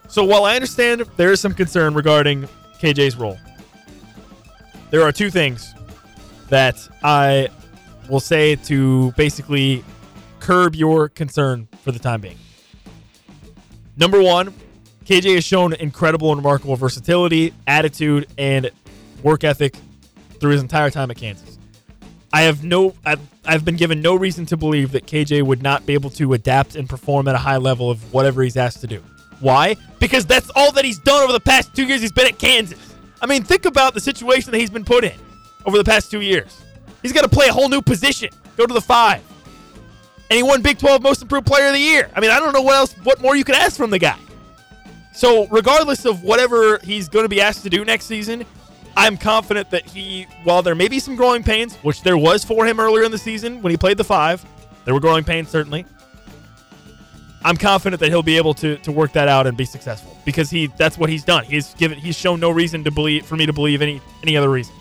So 0.09 0.25
while 0.25 0.43
I 0.43 0.55
understand 0.55 1.01
there 1.15 1.31
is 1.31 1.39
some 1.39 1.53
concern 1.53 1.93
regarding 1.93 2.47
KJ's 2.81 3.15
role, 3.15 3.37
there 4.89 5.01
are 5.03 5.11
two 5.11 5.29
things 5.29 5.73
that 6.49 6.87
I 7.03 7.49
will 8.09 8.19
say 8.19 8.55
to 8.55 9.11
basically 9.13 9.83
curb 10.39 10.75
your 10.75 11.09
concern 11.09 11.67
for 11.81 11.91
the 11.91 11.99
time 11.99 12.21
being. 12.21 12.37
Number 13.97 14.21
one, 14.21 14.53
KJ 15.05 15.35
has 15.35 15.43
shown 15.43 15.73
incredible 15.73 16.31
and 16.31 16.39
remarkable 16.39 16.75
versatility, 16.75 17.53
attitude, 17.67 18.27
and 18.37 18.69
work 19.23 19.43
ethic 19.43 19.75
through 20.39 20.51
his 20.51 20.61
entire 20.61 20.89
time 20.89 21.11
at 21.11 21.17
Kansas. 21.17 21.57
I 22.33 22.41
have 22.41 22.63
no, 22.63 22.93
I've, 23.05 23.21
I've 23.45 23.63
been 23.63 23.77
given 23.77 24.01
no 24.01 24.15
reason 24.15 24.45
to 24.47 24.57
believe 24.57 24.91
that 24.91 25.05
KJ 25.05 25.43
would 25.43 25.63
not 25.63 25.85
be 25.85 25.93
able 25.93 26.09
to 26.11 26.33
adapt 26.33 26.75
and 26.75 26.89
perform 26.89 27.27
at 27.27 27.35
a 27.35 27.37
high 27.37 27.57
level 27.57 27.89
of 27.89 28.13
whatever 28.13 28.43
he's 28.43 28.57
asked 28.57 28.81
to 28.81 28.87
do. 28.87 29.01
Why? 29.39 29.75
Because 29.99 30.25
that's 30.25 30.49
all 30.55 30.71
that 30.73 30.83
he's 30.83 30.99
done 30.99 31.23
over 31.23 31.31
the 31.31 31.39
past 31.39 31.75
two 31.75 31.85
years 31.85 32.01
he's 32.01 32.11
been 32.11 32.27
at 32.27 32.37
Kansas. 32.37 32.94
I 33.25 33.27
mean, 33.27 33.43
think 33.43 33.65
about 33.65 33.95
the 33.95 33.99
situation 33.99 34.51
that 34.51 34.59
he's 34.59 34.69
been 34.69 34.85
put 34.85 35.03
in 35.03 35.15
over 35.65 35.79
the 35.79 35.83
past 35.83 36.11
two 36.11 36.21
years. 36.21 36.61
He's 37.01 37.11
got 37.11 37.23
to 37.23 37.27
play 37.27 37.47
a 37.47 37.51
whole 37.51 37.69
new 37.69 37.81
position, 37.81 38.29
go 38.55 38.67
to 38.67 38.73
the 38.73 38.79
five. 38.79 39.23
And 40.29 40.37
he 40.37 40.43
won 40.43 40.61
Big 40.61 40.77
12 40.77 41.01
Most 41.01 41.23
Improved 41.23 41.47
Player 41.47 41.65
of 41.65 41.73
the 41.73 41.79
Year. 41.79 42.07
I 42.15 42.19
mean, 42.19 42.29
I 42.29 42.37
don't 42.39 42.53
know 42.53 42.61
what 42.61 42.75
else, 42.75 42.93
what 43.03 43.19
more 43.23 43.35
you 43.35 43.43
could 43.43 43.55
ask 43.55 43.77
from 43.77 43.89
the 43.89 43.97
guy. 43.97 44.19
So, 45.11 45.47
regardless 45.47 46.05
of 46.05 46.21
whatever 46.21 46.77
he's 46.83 47.09
going 47.09 47.25
to 47.25 47.29
be 47.29 47.41
asked 47.41 47.63
to 47.63 47.69
do 47.71 47.83
next 47.83 48.05
season, 48.05 48.45
I'm 48.95 49.17
confident 49.17 49.71
that 49.71 49.87
he, 49.87 50.27
while 50.43 50.61
there 50.61 50.75
may 50.75 50.87
be 50.87 50.99
some 50.99 51.15
growing 51.15 51.41
pains, 51.41 51.77
which 51.77 52.03
there 52.03 52.19
was 52.19 52.43
for 52.43 52.67
him 52.67 52.79
earlier 52.79 53.05
in 53.05 53.11
the 53.11 53.17
season 53.17 53.59
when 53.63 53.71
he 53.71 53.77
played 53.77 53.97
the 53.97 54.03
five, 54.03 54.45
there 54.83 54.93
were 54.93 54.99
growing 54.99 55.23
pains 55.23 55.49
certainly. 55.49 55.83
I'm 57.45 57.57
confident 57.57 57.99
that 57.99 58.09
he'll 58.09 58.23
be 58.23 58.37
able 58.37 58.55
to 58.55 58.77
to 58.77 58.91
work 58.91 59.13
that 59.13 59.27
out 59.27 59.45
and 59.45 59.55
be 59.55 59.65
successful 59.65 60.17
because 60.25 60.49
he 60.49 60.67
that's 60.77 60.97
what 60.97 61.11
he's 61.11 61.23
done. 61.23 61.45
He's 61.45 61.75
given 61.75 61.99
he's 61.99 62.17
shown 62.17 62.39
no 62.39 62.49
reason 62.49 62.83
to 62.83 62.91
believe 62.91 63.25
for 63.25 63.35
me 63.35 63.45
to 63.45 63.53
believe 63.53 63.83
any 63.83 64.01
any 64.23 64.35
other 64.35 64.49
reason 64.49 64.73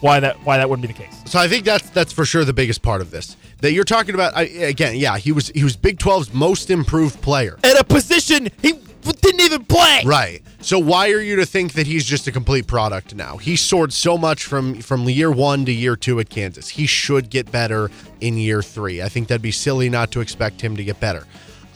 why 0.00 0.20
that 0.20 0.36
why 0.44 0.58
that 0.58 0.68
wouldn't 0.68 0.86
be 0.86 0.92
the 0.92 0.98
case. 0.98 1.22
So 1.24 1.38
I 1.38 1.48
think 1.48 1.64
that's 1.64 1.88
that's 1.90 2.12
for 2.12 2.26
sure 2.26 2.44
the 2.44 2.52
biggest 2.52 2.82
part 2.82 3.00
of 3.00 3.10
this. 3.10 3.36
That 3.62 3.72
you're 3.72 3.84
talking 3.84 4.14
about 4.14 4.36
I, 4.36 4.42
again. 4.42 4.96
Yeah, 4.96 5.16
he 5.16 5.32
was 5.32 5.48
he 5.48 5.64
was 5.64 5.76
Big 5.76 5.98
12's 5.98 6.34
most 6.34 6.70
improved 6.70 7.22
player. 7.22 7.58
At 7.64 7.80
a 7.80 7.84
position 7.84 8.50
he 8.60 8.74
didn't 9.22 9.40
even 9.40 9.64
play. 9.64 10.02
Right. 10.04 10.42
So 10.60 10.78
why 10.78 11.10
are 11.12 11.20
you 11.20 11.36
to 11.36 11.46
think 11.46 11.72
that 11.72 11.86
he's 11.86 12.04
just 12.04 12.26
a 12.26 12.32
complete 12.32 12.66
product 12.66 13.14
now? 13.14 13.38
He 13.38 13.56
soared 13.56 13.94
so 13.94 14.18
much 14.18 14.44
from 14.44 14.82
from 14.82 15.08
year 15.08 15.30
1 15.30 15.64
to 15.64 15.72
year 15.72 15.96
2 15.96 16.20
at 16.20 16.28
Kansas. 16.28 16.68
He 16.68 16.84
should 16.84 17.30
get 17.30 17.50
better 17.50 17.90
in 18.20 18.36
year 18.36 18.62
3. 18.62 19.00
I 19.00 19.08
think 19.08 19.28
that'd 19.28 19.40
be 19.40 19.52
silly 19.52 19.88
not 19.88 20.10
to 20.12 20.20
expect 20.20 20.60
him 20.60 20.76
to 20.76 20.84
get 20.84 21.00
better. 21.00 21.26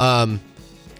Um 0.01 0.41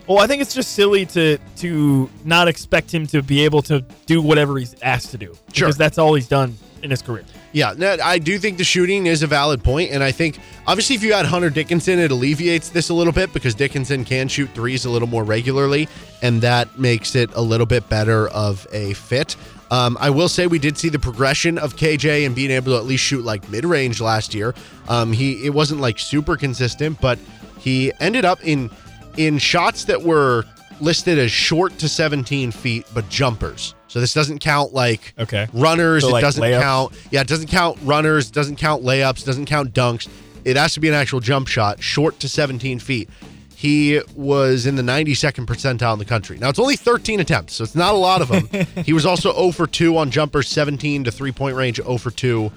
Well, 0.07 0.19
I 0.19 0.27
think 0.27 0.43
it's 0.43 0.55
just 0.55 0.73
silly 0.73 1.07
to 1.07 1.39
to 1.57 2.11
not 2.25 2.49
expect 2.49 2.93
him 2.93 3.07
to 3.09 3.23
be 3.23 3.45
able 3.45 3.63
to 3.63 3.81
do 4.07 4.21
whatever 4.23 4.59
he's 4.59 4.75
asked 4.83 5.11
to 5.13 5.19
do. 5.19 5.35
Sure. 5.53 5.67
Because 5.69 5.77
that's 5.77 5.99
all 5.99 6.15
he's 6.15 6.29
done 6.29 6.57
in 6.83 6.91
his 6.91 7.03
career. 7.03 7.25
Yeah, 7.53 7.73
no, 7.77 7.97
I 8.03 8.19
do 8.19 8.37
think 8.39 8.59
the 8.59 8.65
shooting 8.65 9.07
is 9.07 9.23
a 9.23 9.29
valid 9.29 9.63
point, 9.63 9.93
and 9.93 10.03
I 10.03 10.11
think 10.11 10.41
obviously 10.67 10.97
if 10.97 11.05
you 11.05 11.13
add 11.13 11.25
Hunter 11.25 11.51
Dickinson, 11.51 12.01
it 12.01 12.11
alleviates 12.11 12.69
this 12.69 12.89
a 12.89 12.95
little 12.95 13.13
bit 13.13 13.33
because 13.33 13.55
Dickinson 13.55 14.05
can 14.05 14.27
shoot 14.27 14.51
threes 14.55 14.85
a 14.85 14.91
little 14.91 15.07
more 15.07 15.23
regularly, 15.23 15.89
and 16.21 16.43
that 16.43 16.81
makes 16.81 17.15
it 17.15 17.31
a 17.35 17.41
little 17.41 17.65
bit 17.65 17.89
better 17.89 18.27
of 18.29 18.67
a 18.73 18.93
fit. 18.95 19.37
Um, 19.71 19.97
I 20.01 20.11
will 20.11 20.29
say 20.29 20.49
we 20.49 20.59
did 20.59 20.77
see 20.77 20.89
the 20.89 20.99
progression 20.99 21.57
of 21.57 21.77
KJ 21.77 22.27
and 22.27 22.35
being 22.35 22.51
able 22.51 22.73
to 22.73 22.77
at 22.77 22.87
least 22.87 23.05
shoot 23.05 23.25
like 23.25 23.49
mid 23.49 23.65
range 23.65 24.01
last 24.01 24.35
year. 24.35 24.53
Um, 24.89 25.13
he 25.13 25.47
it 25.47 25.51
wasn't 25.51 25.81
like 25.81 26.01
super 26.01 26.37
consistent, 26.37 27.01
but 27.01 27.21
he 27.59 27.93
ended 28.01 28.25
up 28.25 28.45
in 28.45 28.69
in 29.17 29.39
shots 29.39 29.85
that 29.87 30.03
were 30.03 30.45
listed 30.81 31.19
as 31.19 31.31
short 31.31 31.79
to 31.79 31.89
17 31.89 32.51
feet, 32.51 32.87
but 32.95 33.09
jumpers. 33.09 33.75
So 33.89 34.01
this 34.01 34.13
doesn't 34.13 34.41
count 34.41 34.75
like 34.75 35.15
Okay. 35.19 35.47
runners. 35.53 36.03
So, 36.03 36.09
it 36.09 36.13
like, 36.13 36.23
doesn't 36.23 36.43
layups? 36.43 36.61
count. 36.61 36.93
Yeah, 37.13 37.21
it 37.21 37.29
doesn't 37.29 37.47
count 37.49 37.79
runners. 37.85 38.31
Doesn't 38.31 38.57
count 38.57 38.83
layups. 38.83 39.25
Doesn't 39.25 39.45
count 39.47 39.73
dunks. 39.73 40.09
It 40.45 40.57
has 40.57 40.75
to 40.75 40.81
be 40.81 40.89
an 40.89 40.95
actual 40.95 41.21
jump 41.21 41.47
shot, 41.49 41.81
short 41.83 42.19
to 42.21 42.29
17 42.29 42.79
feet. 42.81 43.09
He 43.55 44.01
was 44.15 44.67
in 44.67 44.75
the 44.75 44.83
92nd 44.83 45.47
percentile 45.47 45.93
in 45.95 45.99
the 45.99 46.05
country. 46.05 46.37
Now 46.39 46.49
it's 46.51 46.59
only 46.59 46.77
13 46.77 47.21
attempts, 47.21 47.55
so 47.55 47.65
it's 47.65 47.75
not 47.77 47.95
a 47.95 47.97
lot 47.97 48.21
of 48.21 48.29
them. 48.29 48.67
he 48.85 48.93
was 48.93 49.07
also 49.07 49.33
0 49.33 49.53
for 49.53 49.67
2 49.67 49.97
on 49.97 50.11
jumpers, 50.11 50.49
17 50.49 51.05
to 51.05 51.11
three 51.13 51.33
point 51.33 51.57
range, 51.57 51.77
0 51.77 51.97
for 51.97 52.11
2, 52.11 52.51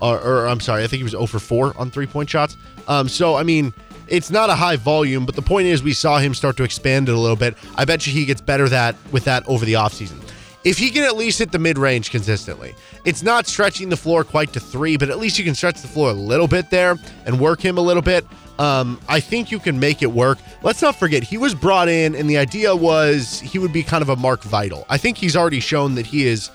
or, 0.00 0.20
or 0.20 0.46
I'm 0.46 0.60
sorry, 0.60 0.84
I 0.84 0.86
think 0.86 0.98
he 0.98 1.02
was 1.04 1.12
0 1.12 1.26
for 1.26 1.40
4 1.40 1.74
on 1.78 1.90
three 1.90 2.06
point 2.06 2.28
shots. 2.30 2.56
Um, 2.86 3.08
so 3.08 3.34
I 3.34 3.42
mean, 3.42 3.72
it's 4.12 4.30
not 4.30 4.50
a 4.50 4.54
high 4.54 4.76
volume, 4.76 5.24
but 5.24 5.34
the 5.34 5.42
point 5.42 5.66
is 5.66 5.82
we 5.82 5.94
saw 5.94 6.18
him 6.18 6.34
start 6.34 6.58
to 6.58 6.64
expand 6.64 7.08
it 7.08 7.14
a 7.14 7.18
little 7.18 7.34
bit. 7.34 7.56
I 7.76 7.86
bet 7.86 8.06
you 8.06 8.12
he 8.12 8.26
gets 8.26 8.42
better 8.42 8.68
that 8.68 8.94
with 9.10 9.24
that 9.24 9.42
over 9.48 9.64
the 9.64 9.72
offseason. 9.72 10.22
if 10.64 10.76
he 10.78 10.90
can 10.90 11.02
at 11.02 11.16
least 11.16 11.38
hit 11.38 11.50
the 11.50 11.58
mid 11.58 11.78
range 11.78 12.10
consistently, 12.10 12.74
it's 13.06 13.22
not 13.22 13.46
stretching 13.46 13.88
the 13.88 13.96
floor 13.96 14.22
quite 14.22 14.52
to 14.52 14.60
three, 14.60 14.98
but 14.98 15.08
at 15.08 15.18
least 15.18 15.38
you 15.38 15.44
can 15.44 15.54
stretch 15.54 15.80
the 15.80 15.88
floor 15.88 16.10
a 16.10 16.14
little 16.14 16.46
bit 16.46 16.68
there 16.68 16.98
and 17.24 17.40
work 17.40 17.60
him 17.62 17.78
a 17.78 17.80
little 17.80 18.02
bit. 18.02 18.26
Um, 18.58 19.00
I 19.08 19.18
think 19.18 19.50
you 19.50 19.58
can 19.58 19.80
make 19.80 20.02
it 20.02 20.12
work. 20.12 20.38
Let's 20.62 20.82
not 20.82 20.94
forget, 20.94 21.24
he 21.24 21.38
was 21.38 21.54
brought 21.54 21.88
in, 21.88 22.14
and 22.14 22.28
the 22.28 22.36
idea 22.36 22.76
was 22.76 23.40
he 23.40 23.58
would 23.58 23.72
be 23.72 23.82
kind 23.82 24.02
of 24.02 24.10
a 24.10 24.16
Mark 24.16 24.42
Vital. 24.42 24.84
I 24.90 24.98
think 24.98 25.16
he's 25.16 25.34
already 25.34 25.58
shown 25.58 25.94
that 25.94 26.06
he 26.06 26.26
is 26.26 26.50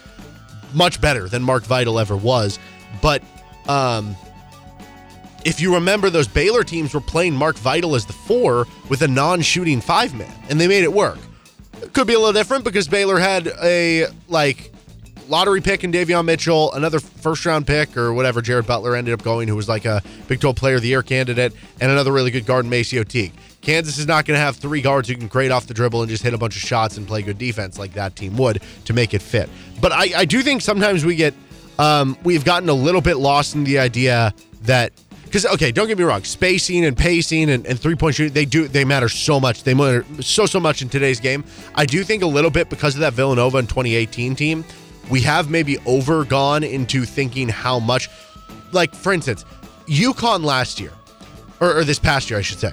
much 0.73 1.01
better 1.01 1.27
than 1.27 1.41
Mark 1.41 1.63
Vital 1.63 1.97
ever 1.97 2.15
was. 2.15 2.59
But 3.01 3.23
um, 3.67 4.15
if 5.47 5.61
you 5.61 5.73
remember, 5.73 6.09
those 6.09 6.27
Baylor 6.27 6.65
teams 6.65 6.93
were 6.93 6.99
playing 6.99 7.33
Mark 7.33 7.55
Vital 7.55 7.95
as 7.95 8.05
the 8.05 8.11
four 8.11 8.67
with 8.89 9.01
a 9.01 9.07
non 9.07 9.41
shooting 9.41 9.79
five 9.79 10.13
man, 10.13 10.29
and 10.49 10.59
they 10.59 10.67
made 10.67 10.83
it 10.83 10.91
work. 10.91 11.17
It 11.81 11.93
could 11.93 12.05
be 12.05 12.15
a 12.15 12.19
little 12.19 12.33
different 12.33 12.65
because 12.65 12.89
Baylor 12.89 13.17
had 13.17 13.47
a 13.63 14.07
like 14.27 14.73
lottery 15.29 15.61
pick 15.61 15.85
in 15.85 15.91
Davion 15.93 16.25
Mitchell, 16.25 16.73
another 16.73 16.99
first 16.99 17.45
round 17.45 17.65
pick 17.65 17.95
or 17.95 18.13
whatever 18.13 18.41
Jared 18.41 18.67
Butler 18.67 18.93
ended 18.93 19.13
up 19.13 19.23
going, 19.23 19.47
who 19.47 19.55
was 19.55 19.69
like 19.69 19.85
a 19.85 20.03
Big 20.27 20.41
12 20.41 20.53
Player 20.57 20.75
of 20.75 20.81
the 20.81 20.89
Year 20.89 21.01
candidate, 21.01 21.53
and 21.79 21.89
another 21.89 22.11
really 22.11 22.31
good 22.31 22.45
guard 22.45 22.65
in 22.65 22.71
Macio 22.71 23.07
Teague. 23.07 23.31
Kansas 23.61 23.97
is 23.97 24.05
not 24.05 24.25
going 24.25 24.35
to 24.37 24.41
have 24.41 24.57
three 24.57 24.81
guards 24.81 25.07
who 25.07 25.15
can 25.15 25.29
create 25.29 25.51
off 25.51 25.65
the 25.65 25.73
dribble 25.73 26.01
and 26.01 26.09
just 26.09 26.23
hit 26.23 26.33
a 26.33 26.37
bunch 26.37 26.57
of 26.57 26.61
shots 26.61 26.97
and 26.97 27.07
play 27.07 27.21
good 27.21 27.37
defense 27.37 27.79
like 27.79 27.93
that 27.93 28.17
team 28.17 28.35
would 28.35 28.61
to 28.83 28.91
make 28.91 29.13
it 29.13 29.21
fit. 29.21 29.49
But 29.79 29.93
I, 29.93 30.11
I 30.13 30.25
do 30.25 30.41
think 30.41 30.61
sometimes 30.61 31.05
we 31.05 31.15
get, 31.15 31.33
um, 31.79 32.17
we've 32.23 32.43
gotten 32.43 32.67
a 32.67 32.73
little 32.73 33.01
bit 33.01 33.15
lost 33.15 33.55
in 33.55 33.63
the 33.63 33.79
idea 33.79 34.33
that 34.63 34.91
because 35.37 35.53
okay, 35.53 35.71
don't 35.71 35.87
get 35.87 35.97
me 35.97 36.03
wrong, 36.03 36.23
spacing 36.23 36.85
and 36.85 36.97
pacing 36.97 37.49
and, 37.49 37.65
and 37.67 37.79
three 37.79 37.95
point 37.95 38.15
shooting 38.15 38.33
they 38.33 38.45
do 38.45 38.67
they 38.67 38.83
matter 38.83 39.09
so 39.09 39.39
much. 39.39 39.63
They 39.63 39.73
matter 39.73 40.05
so 40.21 40.45
so 40.45 40.59
much 40.59 40.81
in 40.81 40.89
today's 40.89 41.19
game. 41.19 41.43
I 41.75 41.85
do 41.85 42.03
think 42.03 42.23
a 42.23 42.27
little 42.27 42.49
bit 42.49 42.69
because 42.69 42.95
of 42.95 43.01
that 43.01 43.13
Villanova 43.13 43.57
and 43.57 43.69
2018 43.69 44.35
team, 44.35 44.65
we 45.11 45.21
have 45.21 45.49
maybe 45.49 45.77
overgone 45.79 46.63
into 46.63 47.05
thinking 47.05 47.49
how 47.49 47.79
much. 47.79 48.09
Like 48.71 48.95
for 48.95 49.13
instance, 49.13 49.45
UConn 49.85 50.43
last 50.43 50.79
year, 50.79 50.91
or, 51.59 51.77
or 51.77 51.83
this 51.83 51.99
past 51.99 52.29
year, 52.29 52.39
I 52.39 52.41
should 52.41 52.59
say. 52.59 52.71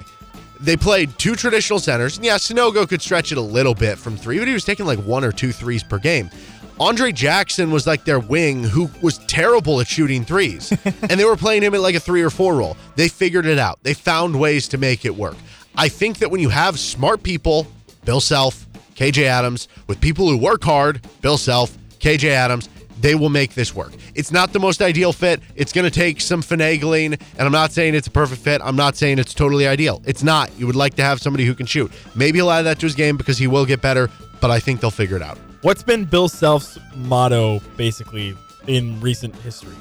They 0.59 0.77
played 0.77 1.17
two 1.19 1.35
traditional 1.35 1.79
centers. 1.79 2.15
And 2.15 2.25
yeah, 2.25 2.37
Sanogo 2.37 2.87
could 2.87 3.01
stretch 3.01 3.31
it 3.31 3.37
a 3.37 3.41
little 3.41 3.75
bit 3.75 3.97
from 3.97 4.15
three, 4.17 4.39
but 4.39 4.47
he 4.47 4.53
was 4.53 4.63
taking 4.63 4.85
like 4.85 4.99
one 4.99 5.23
or 5.23 5.31
two 5.31 5.51
threes 5.51 5.83
per 5.83 5.99
game. 5.99 6.29
Andre 6.79 7.13
Jackson 7.13 7.71
was 7.71 7.87
like 7.87 8.03
their 8.03 8.19
wing 8.19 8.63
who 8.63 8.89
was 9.01 9.19
terrible 9.19 9.79
at 9.79 9.87
shooting 9.87 10.25
threes. 10.25 10.71
and 10.85 11.11
they 11.11 11.23
were 11.23 11.37
playing 11.37 11.63
him 11.63 11.73
at 11.73 11.79
like 11.79 11.95
a 11.95 11.99
three 11.99 12.21
or 12.21 12.29
four 12.29 12.55
role. 12.55 12.75
They 12.95 13.07
figured 13.07 13.45
it 13.45 13.57
out. 13.57 13.79
They 13.83 13.93
found 13.93 14.37
ways 14.37 14.67
to 14.69 14.77
make 14.77 15.05
it 15.05 15.15
work. 15.15 15.37
I 15.77 15.87
think 15.87 16.17
that 16.19 16.31
when 16.31 16.41
you 16.41 16.49
have 16.49 16.79
smart 16.79 17.23
people, 17.23 17.67
Bill 18.03 18.19
Self, 18.19 18.65
KJ 18.95 19.23
Adams, 19.23 19.67
with 19.87 20.01
people 20.01 20.29
who 20.29 20.37
work 20.37 20.63
hard, 20.63 21.01
Bill 21.21 21.37
Self, 21.37 21.77
KJ 21.99 22.29
Adams, 22.29 22.69
they 22.99 23.15
will 23.15 23.29
make 23.29 23.53
this 23.53 23.75
work. 23.75 23.93
It's 24.13 24.31
not 24.31 24.53
the 24.53 24.59
most 24.59 24.81
ideal 24.81 25.13
fit. 25.13 25.41
It's 25.55 25.73
going 25.73 25.85
to 25.85 25.91
take 25.91 26.21
some 26.21 26.41
finagling, 26.41 27.19
and 27.37 27.41
I'm 27.41 27.51
not 27.51 27.71
saying 27.71 27.93
it's 27.93 28.07
a 28.07 28.11
perfect 28.11 28.41
fit. 28.41 28.61
I'm 28.63 28.75
not 28.75 28.95
saying 28.95 29.19
it's 29.19 29.33
totally 29.33 29.67
ideal. 29.67 30.01
It's 30.05 30.23
not. 30.23 30.49
You 30.57 30.65
would 30.67 30.77
like 30.77 30.95
to 30.95 31.03
have 31.03 31.21
somebody 31.21 31.45
who 31.45 31.53
can 31.55 31.65
shoot. 31.65 31.91
Maybe 32.15 32.39
he'll 32.39 32.51
add 32.51 32.63
that 32.63 32.79
to 32.79 32.85
his 32.85 32.95
game 32.95 33.17
because 33.17 33.37
he 33.37 33.47
will 33.47 33.65
get 33.65 33.81
better, 33.81 34.09
but 34.39 34.49
I 34.49 34.59
think 34.59 34.79
they'll 34.79 34.91
figure 34.91 35.17
it 35.17 35.21
out. 35.21 35.37
What's 35.65 35.81
been 35.81 36.05
Bill 36.05 36.29
Self's 36.29 36.77
motto 36.93 37.59
basically 37.75 38.37
in 38.67 39.01
recent 39.01 39.35
history? 39.37 39.73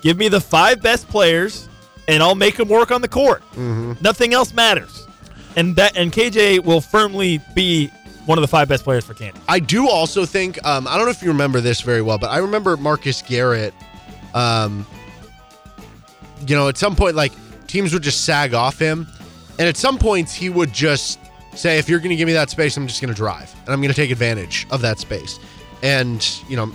Give 0.00 0.18
me 0.18 0.26
the 0.26 0.40
five 0.40 0.82
best 0.82 1.06
players, 1.06 1.68
and 2.08 2.20
I'll 2.20 2.34
make 2.34 2.56
them 2.56 2.68
work 2.68 2.90
on 2.90 3.00
the 3.00 3.06
court. 3.06 3.42
Mm-hmm. 3.52 3.92
Nothing 4.00 4.34
else 4.34 4.52
matters. 4.52 5.06
And 5.54 5.76
that 5.76 5.96
and 5.96 6.12
KJ 6.12 6.64
will 6.64 6.80
firmly 6.80 7.40
be 7.54 7.92
one 8.26 8.38
of 8.38 8.42
the 8.42 8.48
five 8.48 8.68
best 8.68 8.82
players 8.82 9.04
for 9.04 9.14
Kansas. 9.14 9.40
I 9.46 9.60
do 9.60 9.88
also 9.88 10.24
think 10.26 10.58
um, 10.66 10.88
I 10.88 10.96
don't 10.96 11.04
know 11.04 11.12
if 11.12 11.22
you 11.22 11.28
remember 11.28 11.60
this 11.60 11.80
very 11.80 12.02
well, 12.02 12.18
but 12.18 12.30
I 12.30 12.38
remember 12.38 12.76
Marcus 12.76 13.22
Garrett. 13.22 13.74
Um, 14.34 14.84
you 16.44 16.56
know, 16.56 16.68
at 16.68 16.76
some 16.76 16.96
point, 16.96 17.14
like 17.14 17.30
teams 17.68 17.92
would 17.92 18.02
just 18.02 18.24
sag 18.24 18.52
off 18.52 18.80
him, 18.80 19.06
and 19.60 19.68
at 19.68 19.76
some 19.76 19.96
points 19.96 20.34
he 20.34 20.50
would 20.50 20.72
just 20.72 21.20
say, 21.58 21.78
"If 21.78 21.88
you're 21.88 21.98
going 21.98 22.10
to 22.10 22.16
give 22.16 22.26
me 22.26 22.32
that 22.34 22.50
space, 22.50 22.76
I'm 22.76 22.86
just 22.86 23.00
going 23.00 23.12
to 23.12 23.16
drive, 23.16 23.54
and 23.60 23.70
I'm 23.70 23.80
going 23.80 23.90
to 23.90 23.96
take 23.96 24.10
advantage 24.10 24.66
of 24.70 24.80
that 24.82 24.98
space, 24.98 25.38
and 25.82 26.26
you 26.48 26.56
know, 26.56 26.72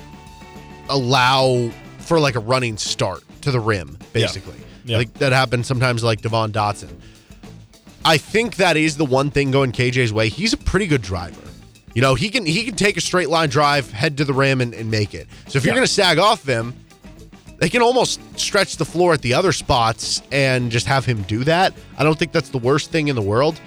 allow 0.89 1.69
for 2.00 2.19
like 2.19 2.36
a 2.36 2.39
running 2.39 2.78
start 2.78 3.24
to 3.41 3.52
the 3.52 3.60
rim, 3.60 3.98
basically. 4.12 4.58
Yeah. 4.86 4.98
Like 4.98 5.13
that 5.15 5.32
happens 5.32 5.67
sometimes, 5.67 6.04
like 6.04 6.22
Devon 6.22 6.52
Dotson. 6.52 6.93
I 8.06 8.17
think 8.17 8.58
that 8.58 8.76
is 8.76 8.98
the 8.98 9.06
one 9.06 9.32
thing 9.32 9.52
going 9.52 9.72
KJ's 9.72 10.12
way. 10.12 10.28
He's 10.28 10.52
a 10.52 10.58
pretty 10.58 10.88
good 10.88 11.02
driver. 11.02 11.41
You 11.93 12.02
know, 12.02 12.15
he 12.15 12.30
can 12.30 12.46
he 12.46 12.63
can 12.65 12.76
take 12.76 12.98
a 12.98 13.02
straight 13.02 13.30
line 13.30 13.50
drive, 13.50 13.91
head 13.91 14.17
to 14.17 14.26
the 14.26 14.34
rim, 14.34 14.62
and, 14.62 14.74
and 14.74 14.89
make 14.89 15.13
it. 15.13 15.28
So 15.48 15.58
if 15.58 15.65
you're 15.65 15.76
going 15.76 15.88
to 15.88 15.91
sag 15.91 16.17
off 16.17 16.43
him, 16.46 16.74
they 17.60 17.69
can 17.69 17.82
almost 17.82 18.19
stretch 18.38 18.78
the 18.78 18.86
floor 18.86 19.13
at 19.13 19.22
the 19.22 19.34
other 19.34 19.52
spots 19.52 20.22
and 20.32 20.72
just 20.72 20.88
have 20.88 21.06
him 21.06 21.22
do 21.24 21.43
that. 21.46 21.74
I 21.98 22.04
don't 22.04 22.17
think 22.17 22.32
that's 22.32 22.50
the 22.50 22.58
worst 22.58 22.91
thing 22.91 23.08
in 23.08 23.15
the 23.15 23.22
world. 23.22 23.62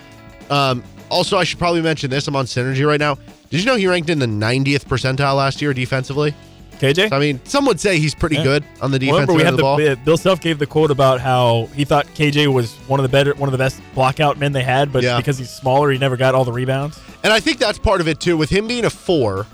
Um, 0.51 0.83
also, 1.09 1.37
I 1.39 1.45
should 1.45 1.59
probably 1.59 1.83
mention 1.83 2.11
this. 2.11 2.27
I'm 2.29 2.37
on 2.37 2.47
Synergy 2.47 2.87
right 2.87 3.01
now. 3.01 3.17
Did 3.51 3.61
you 3.61 3.67
know 3.67 3.77
he 3.77 3.87
ranked 3.87 4.11
in 4.11 4.19
the 4.19 4.27
90th 4.27 4.85
percentile 4.87 5.37
last 5.37 5.63
year 5.63 5.73
defensively? 5.73 6.35
KJ? 6.79 7.11
I 7.11 7.19
mean, 7.19 7.41
some 7.45 7.65
would 7.67 7.81
say 7.81 7.99
he's 7.99 8.15
pretty 8.15 8.37
Yeah. 8.37 8.43
good 8.45 8.65
on 8.83 8.91
the 8.91 8.99
defensive 8.99 9.29
Remember, 9.29 9.33
we 9.33 9.39
end 9.41 9.47
had 9.47 9.53
of 9.55 9.57
the 9.57 9.63
ball. 9.63 9.77
the, 9.79 9.93
uh, 9.93 9.97
Bill 10.05 10.19
Self 10.19 10.41
gave 10.41 10.59
the 10.59 10.67
quote 10.67 10.91
about 10.91 11.21
how 11.23 11.69
he 11.75 11.85
thought 11.85 12.07
KJ 12.15 12.49
was 12.49 12.73
one 12.87 13.01
of 13.01 13.03
the 13.03 13.09
better, 13.09 13.33
one 13.35 13.49
of 13.49 13.53
the 13.53 13.59
best 13.59 13.81
blockout 13.95 14.37
men 14.39 14.53
they 14.53 14.63
had, 14.63 14.93
but 14.93 15.03
Yeah. 15.03 15.17
because 15.17 15.39
he's 15.39 15.49
smaller, 15.49 15.91
he 15.91 15.97
never 15.99 16.17
got 16.19 16.35
all 16.35 16.45
the 16.45 16.53
rebounds. 16.53 16.99
And 17.25 17.33
I 17.33 17.41
think 17.41 17.59
that's 17.59 17.79
part 17.79 18.01
of 18.03 18.09
it 18.09 18.21
too. 18.21 18.37
With 18.37 18.51
him 18.51 18.67
being 18.67 18.85
a 18.85 18.91
four, 18.91 19.47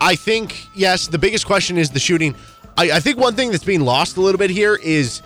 I 0.00 0.14
think, 0.14 0.66
yes, 0.74 1.08
the 1.08 1.18
biggest 1.18 1.44
question 1.46 1.76
is 1.76 1.90
the 1.90 2.00
shooting. 2.00 2.34
I, 2.78 2.92
I 2.92 3.00
think 3.00 3.18
one 3.18 3.34
thing 3.34 3.50
that's 3.50 3.64
being 3.64 3.82
lost 3.82 4.16
a 4.16 4.20
little 4.22 4.38
bit 4.38 4.48
here 4.48 4.76
is, 4.82 5.20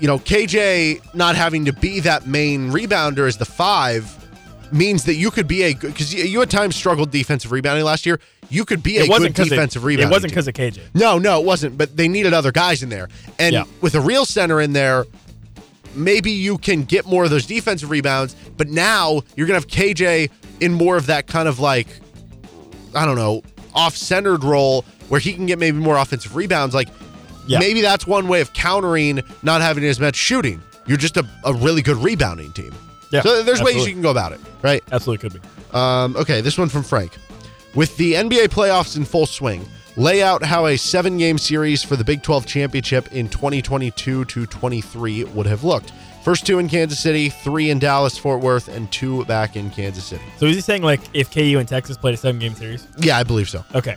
you 0.00 0.06
know, 0.08 0.18
KJ 0.18 1.02
not 1.12 1.36
having 1.36 1.66
to 1.66 1.72
be 1.74 2.00
that 2.00 2.26
main 2.26 2.72
rebounder 2.72 3.28
as 3.28 3.36
the 3.36 3.44
five 3.44 4.10
means 4.72 5.04
that 5.04 5.14
you 5.14 5.30
could 5.30 5.46
be 5.46 5.62
a 5.62 5.74
good, 5.74 5.92
because 5.92 6.12
you, 6.14 6.24
you 6.24 6.42
at 6.42 6.50
times 6.50 6.76
struggled 6.76 7.10
defensive 7.10 7.52
rebounding 7.52 7.84
last 7.84 8.06
year. 8.06 8.20
You 8.48 8.64
could 8.64 8.82
be 8.82 8.98
a 8.98 9.04
It 9.04 9.10
wasn't 9.10 9.34
good 9.36 9.48
defensive 9.48 9.82
it, 9.82 9.86
rebounding. 9.86 10.08
it 10.10 10.12
wasn't 10.12 10.32
because 10.32 10.48
of 10.48 10.54
KJ. 10.54 10.80
No, 10.94 11.18
no, 11.18 11.40
it 11.40 11.46
wasn't. 11.46 11.78
But 11.78 11.96
they 11.96 12.08
needed 12.08 12.32
other 12.34 12.52
guys 12.52 12.82
in 12.82 12.88
there. 12.88 13.08
And 13.38 13.52
Yeah. 13.52 13.64
with 13.80 13.94
a 13.94 14.00
real 14.00 14.24
center 14.24 14.60
in 14.60 14.72
there, 14.72 15.06
maybe 15.94 16.30
you 16.30 16.58
can 16.58 16.84
get 16.84 17.06
more 17.06 17.24
of 17.24 17.30
those 17.30 17.46
defensive 17.46 17.90
rebounds. 17.90 18.34
But 18.56 18.68
now 18.68 19.22
you're 19.36 19.46
going 19.46 19.60
to 19.60 19.66
have 19.66 19.68
KJ 19.68 20.30
in 20.60 20.72
more 20.72 20.96
of 20.96 21.06
that 21.06 21.26
kind 21.26 21.48
of 21.48 21.58
like, 21.58 21.86
I 22.94 23.04
don't 23.06 23.16
know, 23.16 23.42
off 23.74 23.96
centered 23.96 24.44
role 24.44 24.84
where 25.08 25.20
he 25.20 25.32
can 25.32 25.46
get 25.46 25.58
maybe 25.58 25.78
more 25.78 25.96
offensive 25.96 26.36
rebounds. 26.36 26.74
Like, 26.74 26.88
Yeah. 27.46 27.58
maybe 27.58 27.80
that's 27.80 28.06
one 28.06 28.28
way 28.28 28.40
of 28.40 28.52
countering 28.52 29.22
not 29.42 29.60
having 29.62 29.84
as 29.84 29.98
much 29.98 30.16
shooting. 30.16 30.62
You're 30.86 30.96
just 30.98 31.16
a, 31.16 31.26
a 31.44 31.52
really 31.54 31.80
good 31.82 31.96
rebounding 31.96 32.52
team. 32.52 32.74
Yeah, 33.12 33.20
So 33.22 33.42
there's 33.42 33.62
ways 33.62 33.86
you 33.86 33.92
can 33.92 34.02
go 34.02 34.10
about 34.10 34.32
it, 34.32 34.40
right? 34.62 34.82
Absolutely 34.90 35.28
could 35.28 35.40
be. 35.40 35.48
Um, 35.72 36.16
okay, 36.16 36.40
this 36.40 36.56
one 36.58 36.68
from 36.68 36.82
Frank. 36.82 37.12
With 37.74 37.96
the 37.96 38.14
NBA 38.14 38.48
playoffs 38.48 38.96
in 38.96 39.04
full 39.04 39.26
swing, 39.26 39.66
lay 39.96 40.22
out 40.22 40.42
how 40.42 40.66
a 40.66 40.76
seven 40.76 41.18
game 41.18 41.38
series 41.38 41.82
for 41.82 41.96
the 41.96 42.04
Big 42.04 42.22
12 42.22 42.46
championship 42.46 43.12
in 43.12 43.28
2022 43.28 44.24
to 44.24 44.46
23 44.46 45.24
would 45.24 45.46
have 45.46 45.62
looked. 45.62 45.92
First 46.22 46.46
two 46.46 46.58
in 46.58 46.68
Kansas 46.68 47.00
City, 47.00 47.28
three 47.28 47.70
in 47.70 47.78
Dallas, 47.78 48.16
Fort 48.16 48.40
Worth, 48.40 48.68
and 48.68 48.90
two 48.92 49.24
back 49.24 49.56
in 49.56 49.70
Kansas 49.70 50.04
City. 50.04 50.22
So 50.38 50.46
is 50.46 50.54
he 50.54 50.60
saying 50.62 50.82
like 50.82 51.00
if 51.14 51.32
KU 51.32 51.58
and 51.58 51.68
Texas 51.68 51.96
played 51.96 52.14
a 52.14 52.16
seven 52.16 52.38
game 52.38 52.54
series? 52.54 52.86
Yeah, 52.98 53.18
I 53.18 53.24
believe 53.24 53.48
so. 53.48 53.64
Okay. 53.74 53.96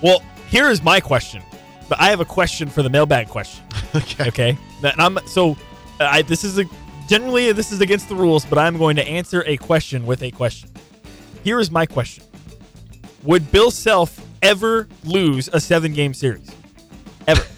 Well, 0.00 0.22
here 0.48 0.70
is 0.70 0.82
my 0.82 1.00
question, 1.00 1.42
but 1.88 2.00
I 2.00 2.10
have 2.10 2.20
a 2.20 2.24
question 2.24 2.68
for 2.68 2.82
the 2.82 2.90
mailbag 2.90 3.28
question. 3.28 3.64
Okay. 3.94 4.28
Okay. 4.28 4.58
And 4.82 4.98
I'm 4.98 5.18
so 5.26 5.54
I 6.00 6.22
this 6.22 6.44
is 6.44 6.58
a 6.58 6.64
generally 7.12 7.52
this 7.52 7.70
is 7.72 7.82
against 7.82 8.08
the 8.08 8.14
rules, 8.14 8.46
but 8.46 8.58
I'm 8.58 8.78
going 8.78 8.96
to 8.96 9.06
answer 9.06 9.44
a 9.46 9.58
question 9.58 10.06
with 10.06 10.22
a 10.22 10.30
question. 10.30 10.70
Here 11.44 11.60
is 11.60 11.70
my 11.70 11.84
question. 11.84 12.24
Would 13.24 13.52
Bill 13.52 13.70
Self 13.70 14.18
ever 14.40 14.88
lose 15.04 15.50
a 15.52 15.60
seven 15.60 15.92
game 15.92 16.14
series? 16.14 16.50
Ever. 17.26 17.44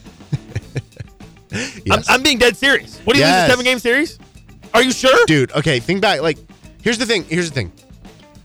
Yes. 1.87 2.09
I'm, 2.09 2.17
I'm 2.17 2.23
being 2.25 2.39
dead 2.39 2.57
serious. 2.57 2.99
What 3.05 3.15
do 3.15 3.21
you 3.21 3.27
lose 3.27 3.35
a 3.35 3.47
seven 3.47 3.65
game 3.65 3.79
series? 3.79 4.19
Are 4.73 4.83
you 4.83 4.91
sure? 4.91 5.25
Dude, 5.27 5.53
okay, 5.53 5.79
think 5.79 6.01
back. 6.01 6.21
Like, 6.21 6.37
here's 6.83 6.99
the 6.99 7.07
thing. 7.07 7.23
Here's 7.25 7.49
the 7.49 7.55
thing. 7.55 7.71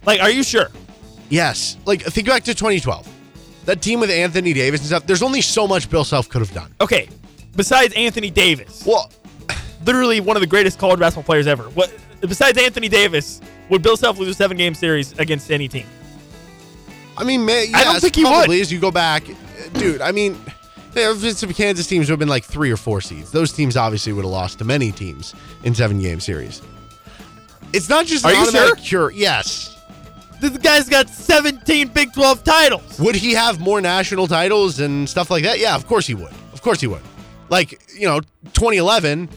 Like, 0.05 0.21
are 0.21 0.29
you 0.29 0.43
sure? 0.43 0.67
Yes. 1.29 1.77
Like, 1.85 2.03
think 2.03 2.27
back 2.27 2.43
to 2.43 2.53
2012. 2.53 3.07
That 3.65 3.81
team 3.81 3.99
with 3.99 4.11
Anthony 4.11 4.53
Davis 4.53 4.81
and 4.81 4.87
stuff, 4.87 5.07
there's 5.07 5.23
only 5.23 5.41
so 5.41 5.67
much 5.67 5.89
Bill 5.89 6.03
Self 6.03 6.29
could 6.29 6.41
have 6.41 6.53
done. 6.53 6.71
Okay. 6.79 7.09
Besides 7.55 7.95
Anthony 7.95 8.29
Davis, 8.29 8.83
Well, 8.85 9.11
literally 9.89 10.19
one 10.19 10.37
of 10.37 10.41
the 10.41 10.47
greatest 10.47 10.77
college 10.77 10.99
basketball 10.99 11.23
players 11.23 11.47
ever. 11.47 11.63
What 11.71 11.91
besides 12.21 12.59
Anthony 12.59 12.89
Davis, 12.89 13.41
would 13.69 13.81
Bill 13.81 13.97
Self 13.97 14.19
lose 14.19 14.29
a 14.29 14.33
seven 14.35 14.55
game 14.55 14.75
series 14.75 15.17
against 15.17 15.49
any 15.49 15.67
team? 15.67 15.87
I 17.17 17.23
mean, 17.23 17.43
may, 17.43 17.71
I 17.73 17.83
don't 17.83 17.93
yes, 17.93 18.01
think 18.01 18.15
he 18.15 18.23
would. 18.23 18.49
as 18.51 18.71
you 18.71 18.79
go 18.79 18.91
back, 18.91 19.23
dude. 19.73 19.99
I 19.99 20.11
mean, 20.11 20.37
there 20.93 21.11
have 21.11 21.21
been 21.21 21.33
some 21.33 21.51
Kansas 21.53 21.87
teams 21.87 22.07
who 22.07 22.11
have 22.11 22.19
been 22.19 22.29
like 22.29 22.43
three 22.45 22.71
or 22.71 22.77
four 22.77 23.01
seeds. 23.01 23.31
Those 23.31 23.51
teams 23.51 23.75
obviously 23.75 24.13
would 24.13 24.23
have 24.23 24.31
lost 24.31 24.59
to 24.59 24.63
many 24.63 24.91
teams 24.91 25.33
in 25.63 25.73
seven 25.73 25.99
game 25.99 26.19
series. 26.19 26.61
It's 27.73 27.89
not 27.89 28.05
just 28.05 28.25
Are 28.25 28.31
you 28.31 28.41
automatic 28.43 28.77
cure. 28.83 29.11
Yes, 29.11 29.75
This 30.39 30.55
guy's 30.57 30.87
got 30.87 31.09
17 31.09 31.89
Big 31.89 32.13
12 32.13 32.43
titles. 32.43 32.99
Would 32.99 33.15
he 33.15 33.33
have 33.33 33.59
more 33.59 33.81
national 33.81 34.27
titles 34.27 34.79
and 34.79 35.09
stuff 35.09 35.29
like 35.31 35.43
that? 35.43 35.59
Yeah, 35.59 35.75
of 35.75 35.87
course 35.87 36.05
he 36.05 36.13
would. 36.13 36.31
Of 36.53 36.61
course 36.61 36.79
he 36.79 36.87
would. 36.87 37.01
Like, 37.49 37.81
you 37.93 38.07
know, 38.07 38.21
2011, 38.53 39.29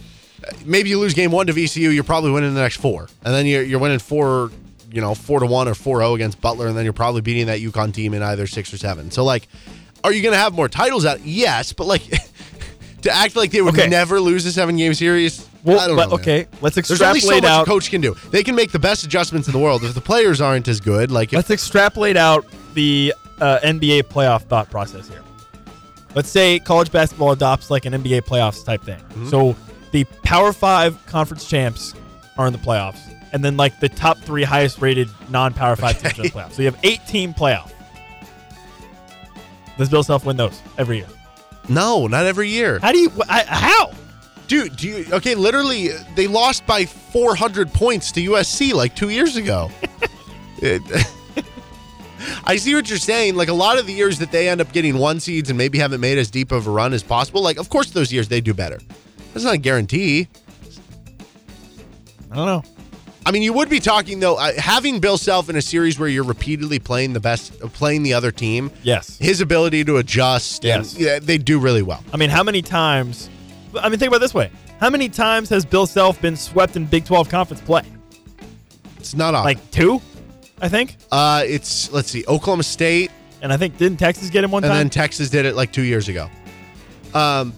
maybe 0.64 0.90
you 0.90 0.98
lose 0.98 1.14
game 1.14 1.30
one 1.30 1.46
to 1.46 1.52
VCU, 1.52 1.94
you're 1.94 2.04
probably 2.04 2.30
winning 2.30 2.54
the 2.54 2.60
next 2.60 2.76
four. 2.76 3.08
And 3.24 3.34
then 3.34 3.46
you're, 3.46 3.62
you're 3.62 3.78
winning 3.80 3.98
four, 3.98 4.50
you 4.90 5.00
know, 5.00 5.14
four 5.14 5.40
to 5.40 5.46
one 5.46 5.68
or 5.68 5.74
4 5.74 6.00
0 6.00 6.14
against 6.14 6.40
Butler. 6.40 6.66
And 6.68 6.76
then 6.76 6.84
you're 6.84 6.92
probably 6.92 7.20
beating 7.20 7.46
that 7.46 7.60
UConn 7.60 7.92
team 7.94 8.14
in 8.14 8.22
either 8.22 8.46
six 8.46 8.72
or 8.72 8.78
seven. 8.78 9.10
So, 9.10 9.24
like, 9.24 9.48
are 10.04 10.12
you 10.12 10.22
going 10.22 10.32
to 10.34 10.38
have 10.38 10.52
more 10.54 10.68
titles 10.68 11.04
out? 11.04 11.20
Yes. 11.24 11.72
But, 11.72 11.86
like, 11.86 12.02
to 13.02 13.10
act 13.10 13.36
like 13.36 13.50
they 13.50 13.62
would 13.62 13.74
Okay. 13.78 13.88
never 13.88 14.20
lose 14.20 14.44
a 14.46 14.52
seven 14.52 14.76
game 14.76 14.94
series, 14.94 15.46
Well, 15.64 15.80
I 15.80 15.86
don't 15.86 15.96
but 15.96 16.08
know. 16.10 16.14
okay, 16.16 16.46
let's 16.60 16.74
There's 16.76 16.90
only 17.02 17.20
so 17.20 17.28
extrapolate 17.28 17.42
much 17.44 17.50
out. 17.50 17.62
a 17.62 17.70
coach 17.70 17.90
can 17.90 18.00
do. 18.00 18.14
They 18.30 18.42
can 18.42 18.54
make 18.54 18.70
the 18.72 18.78
best 18.78 19.04
adjustments 19.04 19.48
in 19.48 19.52
the 19.52 19.58
world. 19.58 19.82
If 19.84 19.94
the 19.94 20.00
players 20.00 20.40
aren't 20.40 20.68
as 20.68 20.80
good, 20.80 21.10
like 21.10 21.28
if 21.32 21.36
Let's 21.36 21.50
extrapolate 21.50 22.16
out 22.16 22.44
the 22.74 23.14
uh, 23.40 23.58
NBA 23.62 24.04
playoff 24.04 24.42
thought 24.42 24.70
process 24.70 25.08
here. 25.08 25.22
Let's 26.14 26.28
say 26.28 26.58
college 26.58 26.92
basketball 26.92 27.32
adopts 27.32 27.70
like 27.70 27.86
an 27.86 27.92
NBA 27.94 28.22
playoffs 28.22 28.64
type 28.64 28.82
thing. 28.82 28.98
Mm-hmm. 29.00 29.28
So 29.30 29.56
the 29.92 30.04
Power 30.24 30.52
Five 30.52 31.04
conference 31.06 31.48
champs 31.48 31.94
are 32.36 32.46
in 32.46 32.52
the 32.52 32.58
playoffs, 32.58 33.00
and 33.32 33.44
then 33.44 33.56
like 33.56 33.78
the 33.80 33.88
top 33.88 34.18
three 34.18 34.42
highest 34.42 34.80
rated 34.80 35.08
non-Power 35.30 35.76
Five 35.76 36.00
teams 36.00 36.18
are 36.18 36.22
in 36.22 36.28
the 36.28 36.34
playoffs. 36.38 36.52
So 36.52 36.62
you 36.62 36.70
have 36.70 36.78
eight 36.82 37.00
team 37.06 37.32
playoff. 37.34 37.70
Does 39.78 39.88
Bill 39.88 40.02
Self 40.02 40.24
win 40.24 40.36
those 40.36 40.60
every 40.78 40.98
year? 40.98 41.06
no, 41.68 42.08
not 42.08 42.26
every 42.26 42.48
year. 42.48 42.80
How 42.80 42.90
do 42.92 42.98
you? 42.98 43.08
wh- 43.10 43.28
I, 43.30 43.44
how? 43.46 43.92
Dude, 44.48 44.76
do 44.76 44.88
you 44.88 45.06
okay? 45.12 45.34
Literally, 45.34 45.88
they 46.16 46.26
lost 46.26 46.66
by 46.66 46.84
400 46.84 47.72
points 47.72 48.10
to 48.12 48.20
USC 48.20 48.72
like 48.74 48.94
two 48.96 49.08
years 49.10 49.36
ago. 49.36 49.70
It- 50.64 50.82
I 52.44 52.54
see 52.54 52.72
what 52.76 52.88
you're 52.88 52.98
saying. 52.98 53.34
Like 53.34 53.48
a 53.48 53.52
lot 53.52 53.80
of 53.80 53.86
the 53.86 53.92
years 53.92 54.20
that 54.20 54.30
they 54.30 54.48
end 54.48 54.60
up 54.60 54.72
getting 54.72 54.96
one 54.96 55.18
seeds 55.18 55.48
and 55.50 55.58
maybe 55.58 55.78
haven't 55.78 56.00
made 56.00 56.18
as 56.18 56.30
deep 56.30 56.52
of 56.52 56.68
a 56.68 56.70
run 56.70 56.92
as 56.92 57.02
possible. 57.02 57.42
Like, 57.42 57.58
of 57.58 57.68
course, 57.68 57.90
those 57.90 58.12
years 58.12 58.28
they 58.28 58.40
do 58.40 58.54
better. 58.54 58.78
That's 59.32 59.44
not 59.44 59.54
a 59.54 59.58
guarantee. 59.58 60.28
I 62.30 62.36
don't 62.36 62.46
know. 62.46 62.62
I 63.24 63.30
mean, 63.30 63.42
you 63.42 63.52
would 63.52 63.68
be 63.68 63.78
talking 63.78 64.18
though, 64.18 64.34
uh, 64.36 64.52
having 64.58 64.98
Bill 64.98 65.16
Self 65.16 65.48
in 65.48 65.54
a 65.56 65.62
series 65.62 65.98
where 65.98 66.08
you're 66.08 66.24
repeatedly 66.24 66.78
playing 66.80 67.12
the 67.12 67.20
best, 67.20 67.62
uh, 67.62 67.68
playing 67.68 68.02
the 68.02 68.14
other 68.14 68.32
team. 68.32 68.70
Yes. 68.82 69.16
His 69.18 69.40
ability 69.40 69.84
to 69.84 69.98
adjust, 69.98 70.64
Yes. 70.64 70.92
and 70.94 71.00
yeah, 71.02 71.18
they 71.20 71.38
do 71.38 71.58
really 71.60 71.82
well. 71.82 72.02
I 72.12 72.16
mean, 72.16 72.30
how 72.30 72.42
many 72.42 72.62
times? 72.62 73.30
I 73.78 73.88
mean, 73.88 73.98
think 73.98 74.08
about 74.08 74.16
it 74.16 74.20
this 74.20 74.34
way: 74.34 74.50
How 74.80 74.90
many 74.90 75.08
times 75.08 75.48
has 75.50 75.64
Bill 75.64 75.86
Self 75.86 76.20
been 76.20 76.36
swept 76.36 76.74
in 76.74 76.84
Big 76.86 77.04
12 77.04 77.28
conference 77.28 77.60
play? 77.62 77.82
It's 78.98 79.14
not 79.14 79.34
often. 79.34 79.44
Like 79.44 79.70
two, 79.70 80.00
I 80.60 80.68
think. 80.68 80.96
uh, 81.12 81.44
it's 81.46 81.92
let's 81.92 82.10
see, 82.10 82.24
Oklahoma 82.26 82.64
State, 82.64 83.10
And 83.40 83.52
I 83.52 83.56
think 83.56 83.76
didn't 83.78 83.98
Texas 83.98 84.30
get 84.30 84.42
him 84.42 84.50
one 84.50 84.64
and 84.64 84.70
time? 84.70 84.80
And 84.80 84.86
then 84.86 84.90
Texas 84.90 85.30
did 85.30 85.46
it 85.46 85.54
like 85.54 85.72
two 85.72 85.82
years 85.82 86.08
ago. 86.08 86.28
Um, 87.14 87.52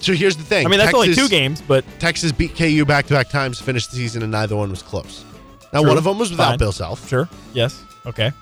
so 0.00 0.12
here's 0.12 0.36
the 0.36 0.42
thing. 0.42 0.66
I 0.66 0.70
mean, 0.70 0.78
that's 0.78 0.94
only 0.94 1.14
two 1.14 1.28
games, 1.28 1.60
but 1.60 1.84
Texas 1.98 2.32
beat 2.32 2.56
KU 2.56 2.84
back 2.84 3.06
to 3.06 3.14
back 3.14 3.28
times, 3.28 3.60
finished 3.60 3.90
the 3.90 3.96
season, 3.96 4.22
and 4.22 4.32
neither 4.32 4.56
one 4.56 4.70
was 4.70 4.82
close. 4.82 5.24
Now, 5.72 5.80
True. 5.80 5.88
one 5.90 5.98
of 5.98 6.04
them 6.04 6.18
was 6.18 6.30
without 6.30 6.48
Fine. 6.50 6.58
Bill 6.58 6.72
Self. 6.72 7.08
sure, 7.08 7.28
yes, 7.52 7.82
okay. 8.06 8.32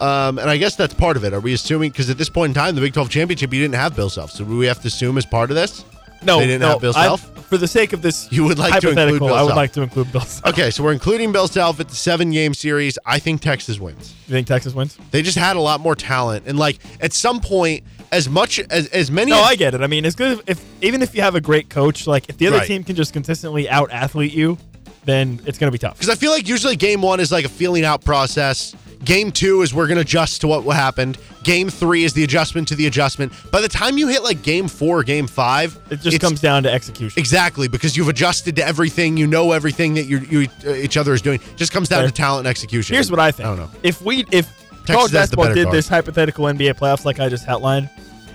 Um, 0.00 0.38
and 0.38 0.48
I 0.48 0.56
guess 0.56 0.76
that's 0.76 0.94
part 0.94 1.16
of 1.16 1.24
it. 1.24 1.32
Are 1.34 1.40
we 1.40 1.52
assuming 1.54 1.90
because 1.90 2.08
at 2.08 2.18
this 2.18 2.28
point 2.28 2.50
in 2.50 2.54
time, 2.54 2.74
the 2.76 2.80
Big 2.80 2.92
12 2.94 3.10
championship, 3.10 3.52
you 3.52 3.60
didn't 3.60 3.74
have 3.74 3.96
Bill 3.96 4.08
Self, 4.10 4.30
so 4.30 4.44
we 4.44 4.66
have 4.66 4.80
to 4.82 4.86
assume 4.88 5.18
as 5.18 5.26
part 5.26 5.50
of 5.50 5.56
this? 5.56 5.84
No, 6.22 6.38
They 6.38 6.46
didn't 6.46 6.60
no, 6.62 6.68
have 6.70 6.80
Bill 6.80 6.92
I- 6.96 7.04
Self? 7.04 7.34
For 7.48 7.56
the 7.56 7.66
sake 7.68 7.94
of 7.94 8.02
this, 8.02 8.28
You 8.30 8.44
would 8.44 8.58
like 8.58 8.78
to 8.82 8.90
include 8.90 9.20
Bill 9.20 9.32
I 9.34 9.40
would 9.40 9.48
Self. 9.48 9.56
like 9.56 9.72
to 9.72 9.80
include 9.82 10.12
Bill 10.12 10.20
Self. 10.20 10.52
Okay, 10.52 10.70
so 10.70 10.82
we're 10.84 10.92
including 10.92 11.32
Bill 11.32 11.48
Self 11.48 11.80
at 11.80 11.88
the 11.88 11.94
seven 11.94 12.30
game 12.30 12.52
series. 12.52 12.98
I 13.06 13.18
think 13.18 13.40
Texas 13.40 13.80
wins. 13.80 14.12
You 14.26 14.32
think 14.32 14.46
Texas 14.46 14.74
wins? 14.74 14.98
They 15.12 15.22
just 15.22 15.38
had 15.38 15.56
a 15.56 15.60
lot 15.60 15.80
more 15.80 15.94
talent, 15.94 16.44
and 16.46 16.58
like 16.58 16.78
at 17.00 17.12
some 17.14 17.40
point, 17.40 17.84
as 18.12 18.28
much 18.28 18.58
as 18.58 18.86
as 18.88 19.10
many. 19.10 19.30
No, 19.30 19.40
I 19.40 19.56
get 19.56 19.74
it. 19.74 19.80
I 19.80 19.86
mean, 19.86 20.04
it's 20.04 20.16
good 20.16 20.38
if, 20.46 20.48
if 20.58 20.82
even 20.82 21.02
if 21.02 21.14
you 21.14 21.22
have 21.22 21.34
a 21.34 21.40
great 21.40 21.68
coach, 21.68 22.06
like 22.06 22.28
if 22.28 22.38
the 22.38 22.46
other 22.46 22.58
Right. 22.58 22.66
team 22.66 22.84
can 22.84 22.96
just 22.96 23.12
consistently 23.12 23.68
out 23.68 23.90
athlete 23.92 24.32
you, 24.32 24.58
then 25.04 25.40
it's 25.46 25.58
going 25.58 25.68
to 25.68 25.72
be 25.72 25.78
tough. 25.78 25.94
Because 25.96 26.10
I 26.10 26.14
feel 26.14 26.30
like 26.32 26.48
usually 26.48 26.76
game 26.76 27.00
one 27.02 27.20
is 27.20 27.32
like 27.32 27.44
a 27.44 27.48
feeling 27.48 27.84
out 27.84 28.04
process. 28.04 28.74
Game 29.04 29.30
two 29.30 29.62
is 29.62 29.72
we're 29.72 29.86
going 29.86 29.94
to 29.96 30.00
adjust 30.02 30.40
to 30.40 30.48
what 30.48 30.64
happened. 30.74 31.18
Game 31.44 31.70
three 31.70 32.02
is 32.02 32.14
the 32.14 32.24
adjustment 32.24 32.66
to 32.68 32.74
the 32.74 32.88
adjustment. 32.88 33.32
By 33.52 33.60
the 33.60 33.68
time 33.68 33.96
you 33.96 34.08
hit 34.08 34.24
like 34.24 34.42
game 34.42 34.66
four, 34.66 35.04
game 35.04 35.28
five, 35.28 35.78
It 35.88 36.00
just 36.00 36.18
comes 36.20 36.40
down 36.40 36.64
to 36.64 36.72
execution. 36.72 37.18
exactly 37.18 37.68
because 37.68 37.96
you've 37.96 38.08
adjusted 38.08 38.56
to 38.56 38.66
everything. 38.66 39.16
You 39.16 39.28
know 39.28 39.52
everything 39.52 39.94
that 39.94 40.06
you, 40.06 40.18
you 40.18 40.48
uh, 40.66 40.72
each 40.74 40.96
other 40.96 41.14
is 41.14 41.22
doing. 41.22 41.38
Just 41.54 41.70
comes 41.72 41.88
down 41.88 42.00
Fair. 42.00 42.08
to 42.08 42.12
talent 42.14 42.40
and 42.40 42.48
execution. 42.48 42.94
Here's 42.94 43.08
what 43.08 43.20
I 43.20 43.30
think. 43.30 43.46
I 43.46 43.50
don't 43.56 43.58
know. 43.60 43.70
If 43.84 44.02
we 44.02 44.24
if 44.32 44.57
Texas 44.88 44.96
college 44.96 45.12
basketball 45.12 45.54
did 45.54 45.64
card. 45.64 45.76
this 45.76 45.88
hypothetical 45.88 46.44
NBA 46.46 46.74
playoffs 46.74 47.04
like 47.04 47.20
I 47.20 47.28
just 47.28 47.46
outlined, 47.46 47.90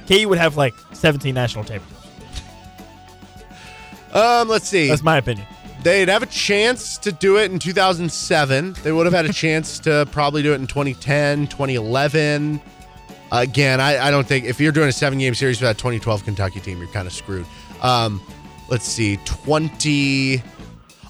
KU 0.07 0.29
would 0.29 0.37
have 0.37 0.55
like 0.55 0.73
17 0.93 1.33
national 1.33 1.63
championships. 1.63 2.07
Um, 4.13 4.47
let's 4.47 4.67
see. 4.67 4.87
That's 4.87 5.01
my 5.01 5.17
opinion. 5.17 5.47
They'd 5.81 6.07
have 6.07 6.23
a 6.23 6.27
chance 6.27 6.97
to 6.99 7.11
do 7.11 7.37
it 7.37 7.51
in 7.51 7.59
2007. 7.59 8.73
They 8.83 8.91
would 8.91 9.05
have 9.05 9.13
had 9.13 9.25
a 9.25 9.33
chance 9.33 9.79
to 9.79 10.07
probably 10.11 10.43
do 10.43 10.53
it 10.53 10.61
in 10.61 10.67
2010, 10.67 11.47
2011. 11.47 12.61
Again, 13.31 13.81
I, 13.81 14.07
I 14.07 14.11
don't 14.11 14.27
think 14.27 14.45
if 14.45 14.59
you're 14.61 14.71
doing 14.71 14.89
a 14.89 14.93
seven 14.93 15.17
game 15.17 15.33
series 15.33 15.57
for 15.57 15.65
that 15.65 15.77
2012 15.79 16.23
Kentucky 16.23 16.59
team, 16.59 16.77
you're 16.77 16.87
kind 16.87 17.07
of 17.07 17.13
screwed. 17.13 17.47
Um, 17.81 18.21
let's 18.69 18.85
see, 18.85 19.17
20. 19.25 20.43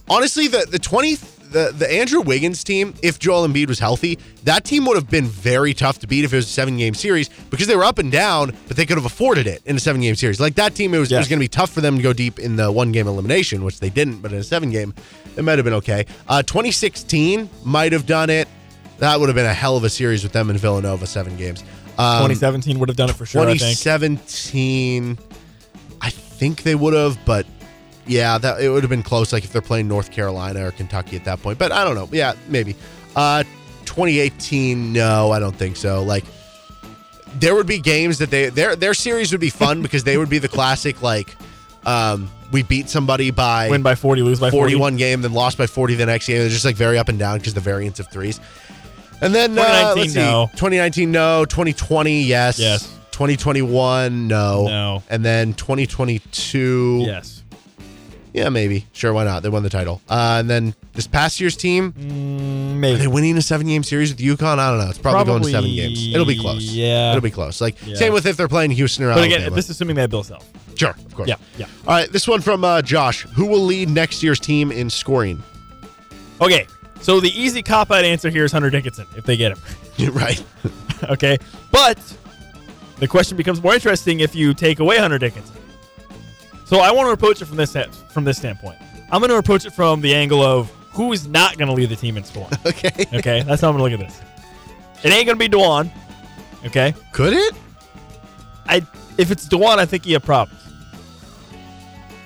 Honestly, 0.10 0.48
the 0.48 0.66
the 0.70 0.80
20 0.80 1.16
the 1.54 1.72
the 1.72 1.90
Andrew 1.90 2.20
Wiggins 2.20 2.64
team, 2.64 2.94
if 3.02 3.20
Joel 3.20 3.48
Embiid 3.48 3.68
was 3.68 3.80
healthy, 3.80 4.20
that 4.44 4.66
team 4.66 4.86
would 4.86 4.96
have 4.98 5.10
been 5.10 5.26
very 5.26 5.74
tough 5.74 6.00
to 6.00 6.08
beat 6.08 6.26
if 6.26 6.34
it 6.34 6.36
was 6.36 6.46
a 6.46 6.50
seven 6.50 6.78
game 6.78 6.94
series 6.94 7.30
because 7.50 7.68
they 7.68 7.76
were 7.76 7.86
up 7.86 8.00
and 8.00 8.12
down, 8.12 8.54
but 8.68 8.76
they 8.76 8.86
could 8.86 8.98
have 8.98 9.06
afforded 9.06 9.48
it 9.48 9.62
in 9.66 9.78
a 9.78 9.80
seven 9.80 10.02
game 10.02 10.16
series. 10.16 10.40
Like 10.42 10.56
that 10.56 10.76
team, 10.76 10.94
it 10.94 11.00
was, 11.00 11.12
it 11.12 11.18
was 11.18 11.30
going 11.30 11.40
to 11.40 11.44
be 11.44 11.48
tough 11.48 11.70
for 11.72 11.80
them 11.80 11.96
to 11.98 12.04
go 12.04 12.12
deep 12.12 12.40
in 12.40 12.58
the 12.58 12.70
one 12.72 12.92
game 12.92 13.08
elimination, 13.08 13.64
which 13.64 13.80
they 13.80 13.90
didn't, 13.90 14.22
but 14.22 14.34
in 14.34 14.40
a 14.40 14.44
seven 14.44 14.72
game, 14.72 14.94
it 15.38 15.44
might 15.44 15.58
have 15.58 15.66
been 15.66 15.76
okay. 15.76 16.06
Uh, 16.28 16.42
2016 16.44 17.50
might 17.64 17.94
have 17.94 18.06
done 18.06 18.30
it. 18.30 18.48
That 18.98 19.20
would 19.20 19.30
have 19.30 19.36
been 19.36 19.46
a 19.46 19.54
hell 19.54 19.78
of 19.78 19.84
a 19.84 19.90
series 19.90 20.24
with 20.24 20.34
them 20.34 20.50
in 20.50 20.58
Villanova, 20.58 21.08
seven 21.08 21.38
games. 21.38 21.62
Um, 21.98 22.24
2017 22.28 22.80
would 22.80 22.90
have 22.90 22.96
done 22.98 23.10
it 23.10 23.16
for 23.16 23.26
sure. 23.26 23.42
I 23.42 23.58
think. 23.58 23.78
2017, 23.78 25.18
I 26.02 26.10
think 26.10 26.64
they 26.64 26.76
would 26.76 26.94
have, 26.94 27.18
but 27.26 27.46
yeah, 28.06 28.38
that 28.38 28.62
it 28.62 28.70
would 28.70 28.84
have 28.84 28.90
been 28.90 29.04
close. 29.04 29.32
Like 29.34 29.44
if 29.44 29.52
they're 29.52 29.62
playing 29.62 29.88
North 29.88 30.12
Carolina 30.12 30.68
or 30.68 30.72
Kentucky 30.72 31.16
at 31.16 31.26
that 31.26 31.42
point, 31.42 31.58
but 31.60 31.72
I 31.72 31.84
don't 31.84 31.96
know. 31.96 32.10
Yeah, 32.12 32.34
maybe. 32.48 32.76
Uh, 33.16 33.44
2018, 33.86 34.94
no, 34.94 35.32
I 35.32 35.40
don't 35.40 35.56
think 35.56 35.76
so. 35.78 36.04
Like 36.04 36.26
there 37.40 37.56
would 37.56 37.68
be 37.68 37.80
games 37.80 38.20
that 38.20 38.30
they 38.30 38.50
their 38.50 38.76
their 38.76 38.94
series 38.94 39.32
would 39.32 39.42
be 39.42 39.50
fun 39.50 39.82
because 39.84 40.04
they 40.04 40.18
would 40.18 40.30
be 40.30 40.40
the 40.40 40.48
classic 40.48 41.02
like 41.02 41.36
um 41.86 42.30
we 42.52 42.62
beat 42.64 42.88
somebody 42.90 43.32
by 43.32 43.70
Win 43.70 43.82
by 43.82 43.96
40, 43.96 44.22
lose 44.22 44.40
by 44.40 44.52
40. 44.52 44.74
41 44.74 44.98
game, 44.98 45.22
then 45.22 45.34
lost 45.34 45.58
by 45.58 45.66
40 45.68 45.96
the 45.96 46.06
next 46.06 46.28
game. 46.28 46.38
They're 46.38 46.50
just 46.50 46.66
like 46.66 46.76
very 46.76 46.98
up 47.00 47.10
and 47.10 47.18
down 47.18 47.40
because 47.40 47.54
the 47.56 47.60
variance 47.60 48.00
of 48.00 48.08
threes. 48.12 48.40
And 49.22 49.34
then 49.34 49.58
uh, 49.58 49.94
2019, 49.96 49.98
let's 50.02 50.14
see. 50.14 50.20
no. 50.20 50.48
2019, 50.52 51.12
no. 51.12 51.46
2020, 51.46 52.24
yes. 52.24 52.60
Yes. 52.60 52.84
2021, 53.12 54.28
no. 54.28 54.68
No. 54.68 55.04
And 55.10 55.24
then 55.24 55.54
2022, 55.54 57.04
Yes. 57.06 57.43
Yeah, 58.34 58.50
maybe. 58.50 58.88
Sure, 58.94 59.14
why 59.14 59.24
not? 59.24 59.44
They 59.44 59.50
won 59.50 59.64
the 59.64 59.70
title. 59.70 60.02
Uh, 60.10 60.38
and 60.40 60.50
then 60.50 60.74
this 60.94 61.08
past 61.08 61.40
year's 61.40 61.56
team, 61.56 61.94
Mm, 61.94 62.72
are 62.74 62.76
maybe. 62.76 63.00
they 63.00 63.08
winning 63.08 63.38
a 63.38 63.42
seven 63.42 63.68
game 63.68 63.84
series 63.84 64.12
with 64.12 64.20
UConn? 64.20 64.58
I 64.60 64.70
don't 64.72 64.80
know. 64.80 64.90
It's 64.90 64.98
probably, 64.98 65.26
going 65.26 65.44
to 65.44 65.50
seven 65.50 65.70
games. 65.74 66.14
It'll 66.14 66.26
be 66.26 66.38
close. 66.40 66.64
yeah. 66.64 67.12
It'll 67.12 67.22
be 67.22 67.32
close. 67.32 67.62
Like, 67.62 67.76
Yeah. 67.86 67.96
same 67.96 68.14
with 68.14 68.26
if 68.26 68.36
they're 68.38 68.48
playing 68.48 68.72
Houston 68.72 69.06
or 69.06 69.10
But 69.10 69.20
Alabama. 69.20 69.36
again, 69.46 69.54
this 69.54 69.66
is 69.66 69.72
assuming 69.72 69.96
they 69.96 70.02
have 70.02 70.10
Bill 70.10 70.24
Self. 70.24 70.46
sure, 70.76 70.90
of 71.06 71.16
course. 71.16 71.30
Yeah, 71.30 71.36
yeah. 71.58 71.66
All 71.88 71.94
right, 71.96 72.12
this 72.12 72.28
one 72.28 72.42
from 72.42 72.64
uh, 72.66 72.82
Josh. 72.82 73.22
Who 73.36 73.46
will 73.46 73.62
lead 73.64 73.90
next 73.90 74.24
year's 74.24 74.40
team 74.40 74.72
in 74.72 74.90
scoring? 74.90 75.42
Okay, 76.42 76.66
so 77.02 77.20
the 77.20 77.30
easy 77.40 77.62
cop 77.62 77.92
out 77.92 78.04
answer 78.04 78.30
here 78.30 78.44
is 78.46 78.52
Hunter 78.52 78.70
Dickinson 78.70 79.06
if 79.16 79.26
they 79.26 79.38
get 79.38 79.52
him. 79.52 79.60
right. 80.14 80.44
okay, 81.04 81.38
but 81.72 82.00
the 83.00 83.08
question 83.08 83.38
becomes 83.38 83.62
more 83.62 83.74
interesting 83.76 84.20
if 84.22 84.34
you 84.36 84.54
take 84.56 84.80
away 84.80 84.98
Hunter 84.98 85.20
Dickinson. 85.20 85.56
So 86.74 86.80
I 86.80 86.92
want 86.92 87.08
to 87.08 87.12
approach 87.12 87.40
it 87.40 87.46
from 87.46 87.58
this 87.58 87.78
from 88.10 88.24
this 88.24 88.38
standpoint. 88.38 88.80
I'm 89.12 89.22
going 89.22 89.30
to 89.30 89.38
approach 89.38 89.64
it 89.64 89.74
from 89.74 90.02
the 90.02 90.16
angle 90.16 90.42
of 90.42 90.72
who 90.94 91.14
is 91.14 91.28
not 91.28 91.56
going 91.60 91.68
to 91.68 91.74
lead 91.76 91.90
the 91.90 91.96
team 91.96 92.18
in 92.18 92.24
scoring. 92.24 92.50
Okay. 92.66 93.06
Okay, 93.14 93.44
that's 93.44 93.62
how 93.62 93.70
I'm 93.70 93.78
going 93.78 93.92
to 93.92 93.98
look 93.98 94.02
at 94.02 94.10
this. 94.10 94.22
It 95.04 95.14
ain't 95.14 95.28
going 95.28 95.38
to 95.38 95.50
be 95.50 95.56
Dajuan. 95.56 95.92
Okay, 96.66 96.96
Could 97.12 97.34
it? 97.34 97.54
I 98.66 98.82
if 99.20 99.30
it's 99.30 99.48
Dajuan, 99.48 99.78
I 99.78 99.86
think 99.86 100.06
he 100.06 100.14
have 100.14 100.26
problems. 100.26 100.60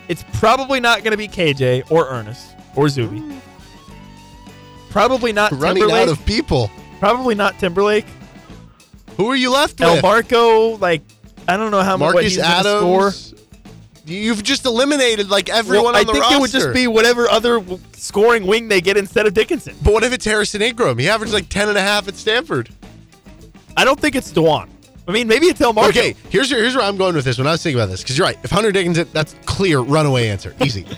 It's 0.07 0.23
probably 0.31 0.79
not 0.79 0.99
going 1.03 1.11
to 1.11 1.17
be 1.17 1.27
KJ 1.27 1.91
or 1.91 2.07
Ernest 2.07 2.55
or 2.73 2.87
Zuby. 2.87 3.19
Mm. 3.19 3.41
Probably 4.91 5.33
not 5.33 5.51
Running 5.51 5.81
Timberlake. 5.83 6.07
out 6.07 6.07
of 6.07 6.25
people. 6.25 6.71
probably 6.99 7.35
not 7.35 7.59
Timberlake. 7.59 8.05
Who 9.17 9.27
are 9.27 9.35
you 9.35 9.51
left 9.51 9.81
El 9.81 9.95
with? 9.95 10.03
Marco, 10.03 10.77
like 10.77 11.01
I 11.49 11.57
don't 11.57 11.71
know 11.71 11.81
how 11.83 11.97
much 11.97 12.13
Marcus 12.13 12.35
he's 12.35 12.37
gonna 12.37 12.79
score. 12.79 13.11
You've 14.07 14.41
just 14.43 14.65
eliminated 14.65 15.29
like 15.29 15.49
everyone 15.49 15.93
Well, 15.93 15.97
on 15.99 16.05
the 16.05 16.11
I 16.11 16.13
think 16.13 16.23
roster. 16.23 16.37
it 16.37 16.41
would 16.41 16.51
just 16.51 16.73
be 16.73 16.87
whatever 16.87 17.29
other 17.29 17.61
scoring 17.93 18.47
wing 18.47 18.67
they 18.69 18.79
get 18.81 18.95
instead 18.97 19.27
of 19.27 19.33
Dickinson. 19.33 19.75
But 19.83 19.93
what 19.93 20.03
if 20.03 20.13
it's 20.13 20.23
Harrison 20.25 20.61
Ingram? 20.61 20.97
He 20.97 21.09
averaged 21.09 21.33
like 21.33 21.49
10 21.49 21.69
and 21.69 21.77
a 21.77 21.81
half 21.81 22.07
at 22.07 22.15
Stanford. 22.15 22.69
I 23.75 23.83
don't 23.85 23.99
think 23.99 24.15
it's 24.15 24.31
Dajuan. 24.31 24.69
I 25.07 25.11
mean, 25.11 25.27
maybe 25.27 25.45
it's 25.47 25.59
Marco. 25.59 25.81
Okay, 25.89 26.15
here's 26.29 26.49
your, 26.51 26.59
here's 26.61 26.75
where 26.75 26.83
I'm 26.85 26.97
going 26.97 27.15
with 27.15 27.23
this 27.25 27.37
when 27.37 27.47
I 27.47 27.51
was 27.51 27.63
thinking 27.63 27.79
about 27.79 27.89
this 27.89 28.01
because 28.01 28.17
you're 28.17 28.27
right. 28.27 28.37
If 28.43 28.51
Hunter 28.51 28.71
Dickinson, 28.71 29.07
that's 29.13 29.35
clear 29.45 29.79
runaway 29.79 30.27
answer, 30.29 30.55
easy. 30.63 30.85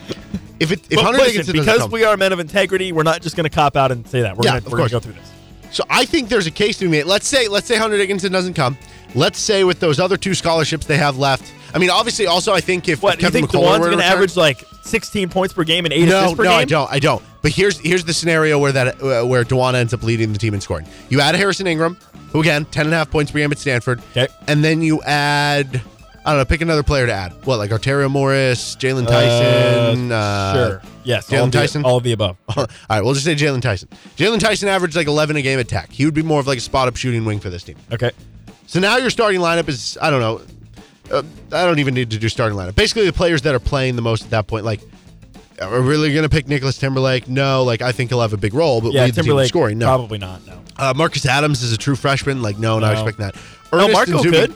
If 0.60 0.74
it 0.74 0.82
if 0.90 0.98
But 0.98 1.06
Hunter 1.06 1.20
listen, 1.20 1.32
Dickinson 1.36 1.56
doesn't 1.56 1.66
because 1.68 1.82
come- 1.84 1.92
we 1.92 2.04
are 2.04 2.18
men 2.18 2.34
of 2.34 2.40
integrity, 2.42 2.92
we're 2.92 3.04
not 3.04 3.22
just 3.22 3.38
going 3.38 3.46
to 3.46 3.50
cop 3.50 3.78
out 3.78 3.94
and 3.94 4.06
say 4.06 4.20
that. 4.24 4.36
We're 4.36 4.44
Yeah, 4.44 4.60
going 4.60 4.84
to 4.88 4.90
go 4.92 5.00
through 5.00 5.14
this. 5.14 5.32
So 5.72 5.86
I 5.90 6.04
think 6.04 6.28
there's 6.28 6.48
a 6.48 6.52
case 6.52 6.78
to 6.80 6.84
be 6.86 6.92
made. 6.92 7.06
Let's 7.06 7.30
say 7.30 7.48
let's 7.48 7.66
say 7.66 7.78
Hunter 7.78 7.96
Dickinson 7.96 8.34
doesn't 8.34 8.56
come. 8.56 8.78
Let's 9.16 9.40
say 9.40 9.64
with 9.64 9.80
those 9.80 10.02
other 10.02 10.18
two 10.18 10.34
scholarships 10.34 10.86
they 10.86 10.98
have 10.98 11.18
left. 11.18 11.54
I 11.74 11.78
mean, 11.78 11.90
obviously, 11.90 12.26
also 12.28 12.54
I 12.54 12.62
think 12.62 12.88
if, 12.90 13.02
What 13.04 13.16
if 13.16 13.20
do 13.20 13.26
you 13.26 13.32
Kevin 13.32 13.48
think 13.48 13.64
McCullough 13.64 13.78
Dajuan's 13.78 13.86
going 13.88 13.98
to 14.00 14.04
average 14.06 14.36
like 14.36 14.64
16 14.82 15.30
points 15.30 15.54
per 15.54 15.64
game 15.64 15.86
and 15.86 15.94
eight 15.94 16.06
No, 16.08 16.20
assists 16.20 16.38
per 16.38 16.44
no, 16.44 16.50
game? 16.52 16.60
I 16.60 16.66
don't. 16.66 16.92
I 16.92 17.00
don't. 17.00 17.24
But 17.42 17.52
here's 17.52 17.80
here's 17.80 18.04
the 18.04 18.14
scenario 18.14 18.60
where 18.60 18.72
that 18.72 19.02
uh, 19.02 19.26
where 19.26 19.44
Dajuan 19.44 19.74
ends 19.76 19.94
up 19.94 20.04
leading 20.04 20.34
the 20.34 20.40
team 20.40 20.54
in 20.54 20.62
scoring. 20.62 20.88
You 21.10 21.22
add 21.22 21.36
Harrison 21.36 21.68
Ingram, 21.68 21.98
who 22.32 22.42
again 22.42 22.66
ten 22.66 22.86
and 22.86 22.94
a 22.94 22.98
half 22.98 23.10
points 23.12 23.32
per 23.32 23.38
game 23.40 23.52
at 23.52 23.58
Stanford. 23.60 24.02
Okay. 24.12 24.28
And 24.48 24.64
then 24.64 24.82
you 24.82 25.02
add. 25.04 25.82
I 26.26 26.32
don't 26.32 26.40
know. 26.40 26.46
Pick 26.46 26.60
another 26.62 26.84
player 26.84 27.06
to 27.06 27.14
add. 27.14 27.32
What, 27.46 27.58
like 27.60 27.72
Arterio 27.72 28.12
Morris, 28.12 28.76
Jaylon 28.76 29.08
Tyson? 29.08 30.12
Uh, 30.12 30.54
sure. 30.54 30.82
Yes. 31.06 31.28
Jaylon 31.30 31.38
all 31.40 31.46
of 31.46 31.52
the- 31.54 31.58
Tyson? 31.60 31.86
all 31.86 31.98
of 31.98 32.04
the 32.04 32.12
above. 32.12 32.36
All 32.58 32.68
right, 32.90 33.02
we'll 33.02 33.14
just 33.14 33.26
say 33.26 33.36
Jaylon 33.36 33.62
Tyson. 33.62 33.88
Jaylon 34.18 34.40
Tyson 34.40 34.68
averaged 34.68 34.96
like 34.98 35.08
11 35.08 35.38
a 35.38 35.42
game 35.42 35.60
at 35.60 35.70
Tech. 35.70 35.90
He 35.92 36.04
would 36.06 36.14
be 36.14 36.22
more 36.22 36.40
of 36.42 36.46
like 36.46 36.58
a 36.58 36.62
spot 36.62 36.88
up 36.90 36.98
shooting 36.98 37.24
wing 37.24 37.40
for 37.40 37.50
this 37.50 37.64
team. 37.64 37.78
Okay. 37.92 38.12
So 38.68 38.80
now 38.82 38.98
your 38.98 39.10
starting 39.10 39.40
lineup 39.40 39.70
is 39.70 39.98
I 40.02 40.10
don't 40.10 40.20
know. 40.20 40.42
Uh, 41.12 41.24
I 41.52 41.66
don't 41.66 41.80
even 41.80 41.94
need 41.94 42.12
to 42.12 42.18
do 42.20 42.30
starting 42.30 42.58
lineup. 42.58 42.76
Basically, 42.76 43.06
the 43.06 43.14
players 43.14 43.42
that 43.44 43.56
are 43.56 43.60
playing 43.60 43.96
the 43.96 44.02
most 44.02 44.24
at 44.26 44.30
that 44.32 44.48
point, 44.48 44.66
like, 44.66 44.82
are 45.62 45.82
we 45.82 45.88
really 45.88 46.14
going 46.14 46.24
to 46.24 46.30
pick 46.30 46.48
Nicholas 46.48 46.78
Timberlake? 46.78 47.28
No. 47.28 47.64
Like, 47.64 47.82
I 47.82 47.92
think 47.92 48.10
he'll 48.12 48.22
have 48.22 48.34
a 48.34 48.38
big 48.38 48.54
role, 48.54 48.80
but 48.82 48.94
Yeah, 48.94 49.06
lead 49.06 49.16
the 49.16 49.24
team 49.24 49.38
in 49.38 49.46
scoring. 49.48 49.78
No. 49.78 49.88
probably 49.88 50.18
not. 50.20 50.46
No. 50.48 50.62
Uh, 50.78 50.94
Marcus 50.96 51.26
Adams 51.26 51.62
is 51.64 51.74
a 51.74 51.78
true 51.78 51.96
freshman. 51.96 52.42
Like, 52.42 52.58
no, 52.60 52.80
not 52.80 52.94
No. 52.94 53.02
expecting 53.04 53.26
that. 53.26 53.36
No, 53.72 53.80
Ernest 53.80 53.94
Marco 53.94 54.24
Nzubi- 54.24 54.32
could. 54.32 54.56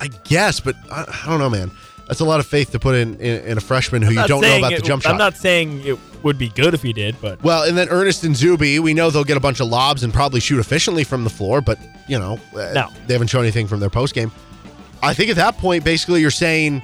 I 0.00 0.08
guess, 0.24 0.60
but 0.60 0.76
I, 0.90 1.04
I 1.24 1.28
don't 1.28 1.38
know, 1.40 1.50
man. 1.50 1.70
That's 2.06 2.20
a 2.20 2.24
lot 2.24 2.40
of 2.40 2.46
faith 2.46 2.70
to 2.72 2.78
put 2.78 2.94
in 2.94 3.16
in, 3.20 3.44
in 3.44 3.58
a 3.58 3.60
freshman 3.60 4.00
who 4.00 4.12
you 4.12 4.26
don't 4.26 4.40
know 4.40 4.58
about 4.58 4.70
the 4.74 4.80
jump 4.80 5.02
shot. 5.02 5.12
I'm 5.12 5.18
not 5.18 5.36
saying 5.36 5.82
it 5.84 5.98
would 6.22 6.38
be 6.38 6.48
good 6.48 6.72
if 6.72 6.82
he 6.82 6.92
did, 6.92 7.16
but 7.20 7.42
Well, 7.42 7.64
and 7.64 7.76
then 7.76 7.88
Ernest 7.90 8.24
and 8.24 8.34
Zuby, 8.34 8.78
we 8.78 8.94
know 8.94 9.10
they'll 9.10 9.24
get 9.24 9.36
a 9.36 9.40
bunch 9.40 9.60
of 9.60 9.68
lobs 9.68 10.02
and 10.02 10.12
probably 10.14 10.40
shoot 10.40 10.58
efficiently 10.58 11.04
from 11.04 11.24
the 11.24 11.30
floor, 11.30 11.60
but 11.60 11.78
you 12.08 12.18
know, 12.18 12.40
uh, 12.56 12.72
No. 12.72 12.88
they 13.06 13.12
haven't 13.14 13.28
shown 13.28 13.42
anything 13.42 13.66
from 13.66 13.80
their 13.80 13.90
post 13.90 14.14
game. 14.14 14.32
I 15.02 15.14
think 15.14 15.30
at 15.30 15.36
that 15.36 15.56
point, 15.58 15.84
basically, 15.84 16.20
you're 16.20 16.30
saying 16.30 16.82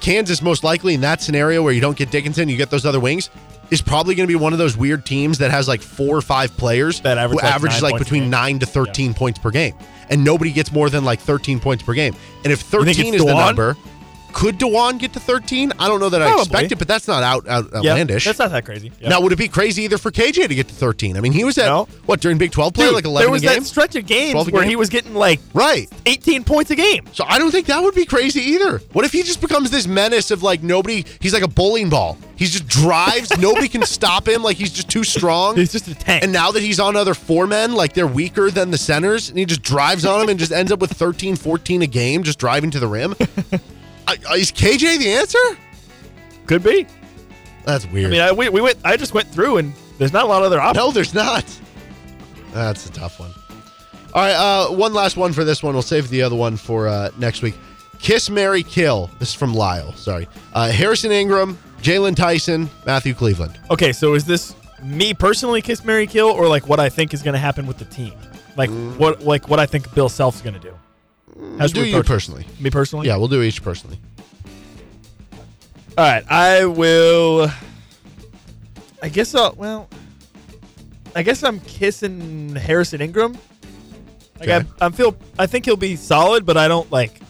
Kansas 0.00 0.42
most 0.42 0.64
likely 0.64 0.94
in 0.94 1.02
that 1.02 1.20
scenario 1.20 1.62
where 1.62 1.72
you 1.72 1.80
don't 1.80 1.96
get 1.96 2.10
Dickinson, 2.10 2.48
you 2.48 2.56
get 2.56 2.70
those 2.70 2.86
other 2.86 3.00
wings, 3.00 3.30
is 3.70 3.80
probably 3.80 4.14
going 4.14 4.26
to 4.26 4.32
be 4.32 4.38
one 4.38 4.52
of 4.52 4.58
those 4.58 4.76
weird 4.76 5.06
teams 5.06 5.38
that 5.38 5.50
has 5.50 5.68
like 5.68 5.80
four 5.80 6.16
or 6.16 6.22
five 6.22 6.56
players 6.56 7.00
That 7.00 7.18
average, 7.18 7.40
who 7.40 7.46
like, 7.46 7.54
averages 7.54 7.82
like 7.82 7.98
between 7.98 8.30
nine 8.30 8.58
to 8.58 8.66
thirteen 8.66 9.14
points 9.14 9.38
per 9.38 9.50
game, 9.50 9.74
and 10.10 10.24
nobody 10.24 10.52
gets 10.52 10.72
more 10.72 10.90
than 10.90 11.04
like 11.04 11.20
thirteen 11.20 11.60
points 11.60 11.82
per 11.82 11.94
game. 11.94 12.14
And 12.44 12.52
if 12.52 12.60
thirteen 12.60 13.14
is 13.14 13.24
the 13.24 13.34
number. 13.34 13.76
Could 14.32 14.58
Dajuan 14.58 14.98
get 14.98 15.12
to 15.12 15.20
13? 15.20 15.72
I 15.78 15.88
don't 15.88 16.00
know 16.00 16.08
that 16.08 16.22
I 16.22 16.26
Probably. 16.26 16.42
expect 16.42 16.72
it, 16.72 16.78
but 16.78 16.88
that's 16.88 17.06
not 17.06 17.22
out, 17.22 17.46
out 17.48 17.72
outlandish. 17.74 18.24
that's 18.24 18.38
not 18.38 18.50
that 18.50 18.64
crazy. 18.64 18.90
Yeah. 19.00 19.10
Now, 19.10 19.20
would 19.20 19.32
it 19.32 19.36
be 19.38 19.48
crazy 19.48 19.82
either 19.82 19.98
for 19.98 20.10
KJ 20.10 20.48
to 20.48 20.54
get 20.54 20.68
to 20.68 20.74
13? 20.74 21.16
I 21.16 21.20
mean, 21.20 21.32
he 21.32 21.44
was 21.44 21.58
at 21.58 21.66
No. 21.66 21.86
what 22.06 22.20
during 22.20 22.38
Big 22.38 22.50
12 22.52 22.74
play, 22.74 22.86
Dude, 22.86 22.94
like 22.94 23.04
11 23.04 23.24
there 23.26 23.30
was 23.30 23.42
that 23.42 23.62
stretch 23.64 23.94
of 23.96 24.06
games 24.06 24.50
where 24.50 24.62
game? 24.62 24.70
he 24.70 24.76
was 24.76 24.88
getting 24.88 25.14
like 25.14 25.40
right? 25.54 25.88
18 26.06 26.44
points 26.44 26.70
a 26.70 26.76
game. 26.76 27.06
So 27.12 27.24
I 27.26 27.38
don't 27.38 27.50
think 27.50 27.66
that 27.66 27.82
would 27.82 27.94
be 27.94 28.04
crazy 28.04 28.40
either. 28.40 28.78
What 28.92 29.04
if 29.04 29.12
he 29.12 29.22
just 29.22 29.40
becomes 29.40 29.70
this 29.70 29.86
menace 29.86 30.30
of 30.30 30.42
like 30.42 30.62
nobody? 30.62 31.04
He's 31.20 31.32
like 31.32 31.42
a 31.42 31.48
bowling 31.48 31.88
ball. 31.90 32.18
He 32.36 32.46
just 32.46 32.66
drives. 32.66 33.36
nobody 33.38 33.68
can 33.68 33.82
stop 33.84 34.26
him. 34.26 34.42
Like 34.42 34.56
he's 34.56 34.72
just 34.72 34.88
too 34.90 35.04
strong. 35.04 35.56
He's 35.56 35.72
just 35.72 35.86
a 35.88 35.94
tank. 35.94 36.24
and 36.24 36.32
now 36.32 36.50
that 36.50 36.62
he's 36.62 36.80
on 36.80 36.96
other 36.96 37.14
four 37.14 37.46
men, 37.46 37.74
like 37.74 37.92
they're 37.92 38.06
weaker 38.06 38.50
than 38.50 38.70
the 38.70 38.78
centers, 38.78 39.28
and 39.28 39.38
he 39.38 39.44
just 39.44 39.62
drives 39.62 40.04
on 40.04 40.20
them 40.20 40.28
and 40.28 40.38
just 40.38 40.52
ends 40.52 40.72
up 40.72 40.80
with 40.80 40.92
13, 40.92 41.36
14 41.36 41.82
a 41.82 41.86
game, 41.86 42.22
just 42.22 42.38
driving 42.38 42.70
to 42.70 42.80
the 42.80 42.88
rim. 42.88 43.14
Is 44.36 44.52
KJ 44.52 44.98
the 44.98 45.10
answer? 45.10 45.38
Could 46.46 46.62
be. 46.62 46.86
That's 47.64 47.86
weird. 47.86 48.06
I 48.06 48.10
mean, 48.10 48.20
I, 48.20 48.32
we, 48.32 48.48
we 48.48 48.60
went. 48.60 48.78
I 48.84 48.96
just 48.96 49.14
went 49.14 49.28
through, 49.28 49.58
and 49.58 49.72
there's 49.98 50.12
not 50.12 50.24
a 50.24 50.28
lot 50.28 50.42
of 50.42 50.46
other 50.46 50.60
options. 50.60 50.84
No, 50.84 50.90
there's 50.90 51.14
not. 51.14 51.44
That's 52.52 52.86
a 52.86 52.92
tough 52.92 53.20
one. 53.20 53.30
All 54.14 54.22
right, 54.22 54.34
uh, 54.34 54.68
one 54.68 54.92
last 54.92 55.16
one 55.16 55.32
for 55.32 55.44
this 55.44 55.62
one. 55.62 55.74
We'll 55.74 55.82
save 55.82 56.10
the 56.10 56.22
other 56.22 56.36
one 56.36 56.56
for 56.56 56.88
uh, 56.88 57.10
next 57.18 57.40
week. 57.42 57.54
Kiss, 57.98 58.28
Mary, 58.28 58.62
Kill. 58.62 59.08
This 59.18 59.30
is 59.30 59.34
from 59.34 59.54
Lyle. 59.54 59.92
Sorry. 59.92 60.28
Uh, 60.52 60.70
Harrison 60.70 61.12
Ingram, 61.12 61.56
Jaylon 61.80 62.16
Tyson, 62.16 62.68
Matthew 62.84 63.14
Cleveland. 63.14 63.58
Okay, 63.70 63.92
so 63.92 64.14
is 64.14 64.24
this 64.24 64.54
me 64.82 65.14
personally, 65.14 65.62
kiss 65.62 65.84
Mary 65.84 66.06
Kill, 66.06 66.28
or 66.28 66.48
like 66.48 66.68
what 66.68 66.80
I 66.80 66.88
think 66.88 67.14
is 67.14 67.22
going 67.22 67.34
to 67.34 67.38
happen 67.38 67.66
with 67.66 67.78
the 67.78 67.84
team? 67.86 68.12
Like 68.56 68.70
what, 68.98 69.22
like 69.22 69.48
what 69.48 69.60
I 69.60 69.66
think 69.66 69.94
Bill 69.94 70.08
Self's 70.08 70.42
going 70.42 70.54
to 70.54 70.60
do? 70.60 70.74
How 71.58 71.66
Do 71.66 71.80
we 71.82 71.90
you 71.94 72.02
personally? 72.02 72.46
Me 72.60 72.70
personally? 72.70 73.06
Yeah, 73.08 73.16
we'll 73.16 73.28
do 73.28 73.42
each 73.42 73.62
personally. 73.62 73.98
All 75.98 76.04
right, 76.04 76.24
I 76.30 76.64
will. 76.64 77.50
I 79.02 79.08
guess 79.08 79.34
I'll. 79.34 79.54
Well, 79.56 79.88
I 81.14 81.22
guess 81.22 81.42
I'm 81.42 81.60
kissing 81.60 82.54
Harrison 82.54 83.00
Ingram. 83.00 83.36
Like 84.40 84.48
Okay. 84.48 84.68
I, 84.80 84.86
I 84.86 84.90
feel. 84.90 85.16
I 85.38 85.46
think 85.46 85.64
he'll 85.64 85.76
be 85.76 85.96
solid, 85.96 86.46
but 86.46 86.56
I 86.56 86.68
don't 86.68 86.90
like. 86.90 87.20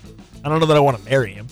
I 0.45 0.49
don't 0.49 0.61
know 0.61 0.67
that 0.67 0.77
I 0.77 0.81
want 0.81 0.99
to 0.99 1.05
marry 1.05 1.33
him. 1.33 1.49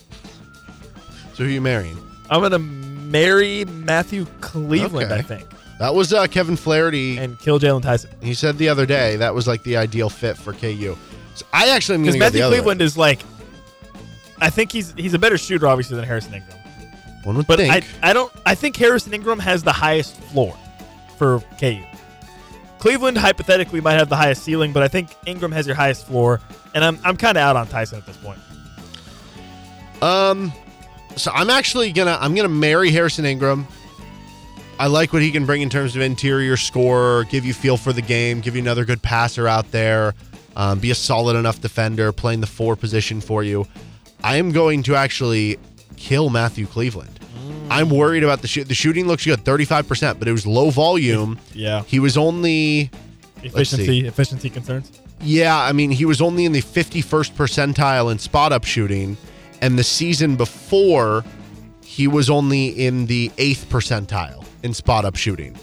So 1.34 1.44
who 1.44 1.44
are 1.44 1.48
you 1.48 1.60
marrying? 1.60 1.96
I'm 2.28 2.40
gonna 2.42 2.58
marry 2.60 3.64
Matthew 3.64 4.26
Cleveland. 4.40 5.10
Okay. 5.10 5.18
I 5.20 5.22
think, 5.22 5.44
That 5.80 5.94
was 5.94 6.12
uh, 6.12 6.26
Kevin 6.28 6.56
Flaherty. 6.56 7.18
and 7.18 7.38
kill 7.40 7.58
Jaylon 7.58 7.82
Tyson. 7.82 8.10
he 8.22 8.34
said 8.34 8.56
the 8.58 8.68
other 8.68 8.86
day 8.86 9.16
that 9.16 9.34
was 9.34 9.48
like 9.48 9.62
the 9.64 9.76
ideal 9.76 10.08
fit 10.10 10.36
for 10.36 10.52
KU. 10.52 10.96
So 11.40 11.46
I 11.52 11.68
actually 11.70 11.96
am 11.96 12.02
going 12.04 12.14
Because 12.14 12.14
to 12.14 12.18
go 12.18 12.18
the 12.18 12.38
Matthew 12.38 12.42
other 12.44 12.56
Cleveland 12.56 12.80
way. 12.80 12.86
is 12.86 12.96
like. 12.98 13.20
I 14.42 14.48
think 14.50 14.72
he's 14.72 14.92
he's 14.96 15.14
a 15.14 15.18
better 15.18 15.36
shooter, 15.36 15.66
obviously, 15.66 15.96
than 15.96 16.04
Harrison 16.04 16.34
Ingram. 16.34 16.56
One 17.24 17.36
would 17.36 17.46
But 17.46 17.58
think. 17.58 17.84
I, 18.02 18.10
I 18.10 18.12
don't 18.12 18.32
I 18.46 18.54
think 18.54 18.76
Harrison 18.76 19.12
Ingram 19.12 19.38
has 19.38 19.62
the 19.62 19.72
highest 19.72 20.16
floor 20.16 20.56
for 21.18 21.40
KU. 21.58 21.82
Cleveland 22.78 23.18
hypothetically 23.18 23.82
might 23.82 23.94
have 23.94 24.08
the 24.08 24.16
highest 24.16 24.42
ceiling, 24.42 24.72
but 24.72 24.82
I 24.82 24.88
think 24.88 25.10
Ingram 25.26 25.52
has 25.52 25.66
your 25.66 25.76
highest 25.76 26.06
floor, 26.06 26.40
and 26.74 26.82
I'm 26.82 26.98
I'm 27.04 27.16
kind 27.18 27.36
of 27.36 27.42
out 27.42 27.56
on 27.56 27.66
Tyson 27.68 27.98
at 27.98 28.06
this 28.06 28.16
point. 28.16 28.38
Um, 30.02 30.52
so 31.16 31.30
I'm 31.34 31.50
actually 31.50 31.92
gonna 31.92 32.16
I'm 32.20 32.34
gonna 32.34 32.48
marry 32.48 32.90
Harrison 32.90 33.24
Ingram. 33.26 33.66
I 34.78 34.86
like 34.86 35.12
what 35.12 35.20
he 35.20 35.30
can 35.30 35.44
bring 35.44 35.60
in 35.60 35.68
terms 35.68 35.94
of 35.94 36.00
interior 36.00 36.56
score, 36.56 37.24
give 37.24 37.44
you 37.44 37.52
feel 37.52 37.76
for 37.76 37.92
the 37.92 38.00
game, 38.00 38.40
give 38.40 38.54
you 38.56 38.62
another 38.62 38.86
good 38.86 39.02
passer 39.02 39.46
out 39.46 39.70
there, 39.72 40.14
um, 40.56 40.78
be 40.78 40.90
a 40.90 40.94
solid 40.94 41.36
enough 41.36 41.60
defender, 41.60 42.12
playing 42.12 42.40
the 42.40 42.46
four 42.46 42.76
position 42.76 43.20
for 43.20 43.42
you. 43.42 43.66
I 44.22 44.36
am 44.36 44.52
going 44.52 44.82
to 44.84 44.94
actually 44.96 45.58
kill 45.96 46.30
Matthew 46.30 46.66
Cleveland. 46.66 47.18
I'm 47.70 47.88
worried 47.88 48.24
about 48.24 48.42
the 48.42 48.48
shoot. 48.48 48.66
The 48.68 48.74
shooting 48.74 49.06
looks 49.06 49.24
good, 49.24 49.44
35%, 49.44 50.18
but 50.18 50.26
it 50.26 50.32
was 50.32 50.46
low 50.46 50.70
volume. 50.70 51.38
Yeah, 51.54 51.82
He 51.84 52.00
was 52.00 52.16
only 52.16 52.90
efficiency 53.42 54.06
efficiency 54.06 54.50
concerns. 54.50 54.90
yeah, 55.22 55.56
I 55.56 55.72
mean, 55.72 55.90
he 55.90 56.04
was 56.04 56.20
only 56.20 56.44
in 56.44 56.52
the 56.52 56.62
51st 56.62 57.32
percentile 57.34 58.10
in 58.10 58.18
spot 58.18 58.52
up 58.52 58.64
shooting. 58.64 59.16
And 59.62 59.78
the 59.78 59.84
season 59.84 60.36
before, 60.36 61.24
he 61.84 62.08
was 62.08 62.28
only 62.28 62.68
in 62.68 63.06
the 63.06 63.30
eighth 63.38 63.66
percentile 63.70 64.44
in 64.62 64.74
spot 64.74 65.04
up 65.04 65.16
shooting. 65.16 65.56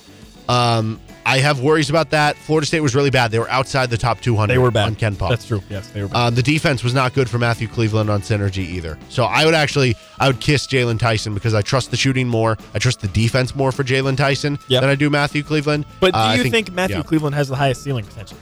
Um, 0.47 0.99
I 1.30 1.39
have 1.39 1.59
worries 1.59 1.89
about 1.89 2.11
that. 2.11 2.38
Florida 2.38 2.65
State 2.65 2.80
was 2.80 2.95
really 2.95 3.09
bad. 3.09 3.32
They 3.32 3.39
were 3.39 3.49
outside 3.49 3.89
the 3.89 3.97
top 3.97 4.21
200 4.21 4.53
They 4.53 4.57
were 4.57 4.71
bad. 4.71 4.86
on 4.86 4.95
KenPom. 4.95 5.28
That's 5.30 5.45
true. 5.45 5.61
Yes, 5.69 5.89
they 5.89 6.01
were 6.01 6.07
bad. 6.07 6.15
Um, 6.28 6.36
the 6.36 6.41
defense 6.41 6.86
was 6.86 6.93
not 6.93 7.13
good 7.13 7.30
for 7.30 7.38
Matthew 7.38 7.67
Cleveland 7.67 8.09
on 8.09 8.21
synergy 8.21 8.59
either. 8.59 8.97
So 9.09 9.25
I 9.25 9.43
would 9.43 9.53
actually, 9.53 9.97
I 10.19 10.28
would 10.28 10.39
kiss 10.39 10.65
Jaylon 10.67 10.97
Tyson 10.97 11.34
because 11.34 11.53
I 11.53 11.61
trust 11.61 11.91
the 11.91 11.97
shooting 11.97 12.30
more. 12.30 12.55
I 12.73 12.80
trust 12.80 13.01
the 13.01 13.09
defense 13.09 13.55
more 13.57 13.73
for 13.73 13.84
Jaylon 13.84 14.15
Tyson 14.15 14.57
Yep. 14.69 14.80
than 14.82 14.89
I 14.89 14.95
do 14.95 15.09
Matthew 15.09 15.43
Cleveland. 15.43 15.84
but 15.99 16.13
do 16.13 16.19
Uh, 16.19 16.34
you 16.36 16.49
think, 16.49 16.71
Matthew 16.71 16.95
yeah. 16.95 17.03
Cleveland 17.03 17.36
has 17.36 17.49
the 17.49 17.57
highest 17.57 17.84
ceiling 17.84 18.05
potential? 18.05 18.38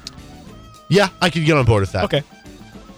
Yeah, 0.87 1.09
I 1.23 1.31
could 1.31 1.43
get 1.43 1.57
on 1.57 1.65
board 1.65 1.81
with 1.81 1.91
that. 1.93 2.03
Okay. 2.03 2.21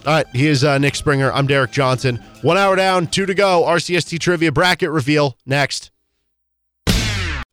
All 0.06 0.12
right, 0.12 0.26
he 0.34 0.48
is 0.48 0.64
uh, 0.64 0.76
Nick 0.76 0.96
Springer. 0.96 1.32
I'm 1.32 1.46
Derek 1.46 1.70
Johnson. 1.70 2.16
One 2.42 2.58
hour 2.58 2.76
down, 2.76 3.06
two 3.06 3.24
to 3.24 3.32
go. 3.32 3.64
RCST 3.66 4.18
trivia 4.20 4.52
bracket 4.52 4.90
reveal 4.90 5.38
next. 5.46 5.90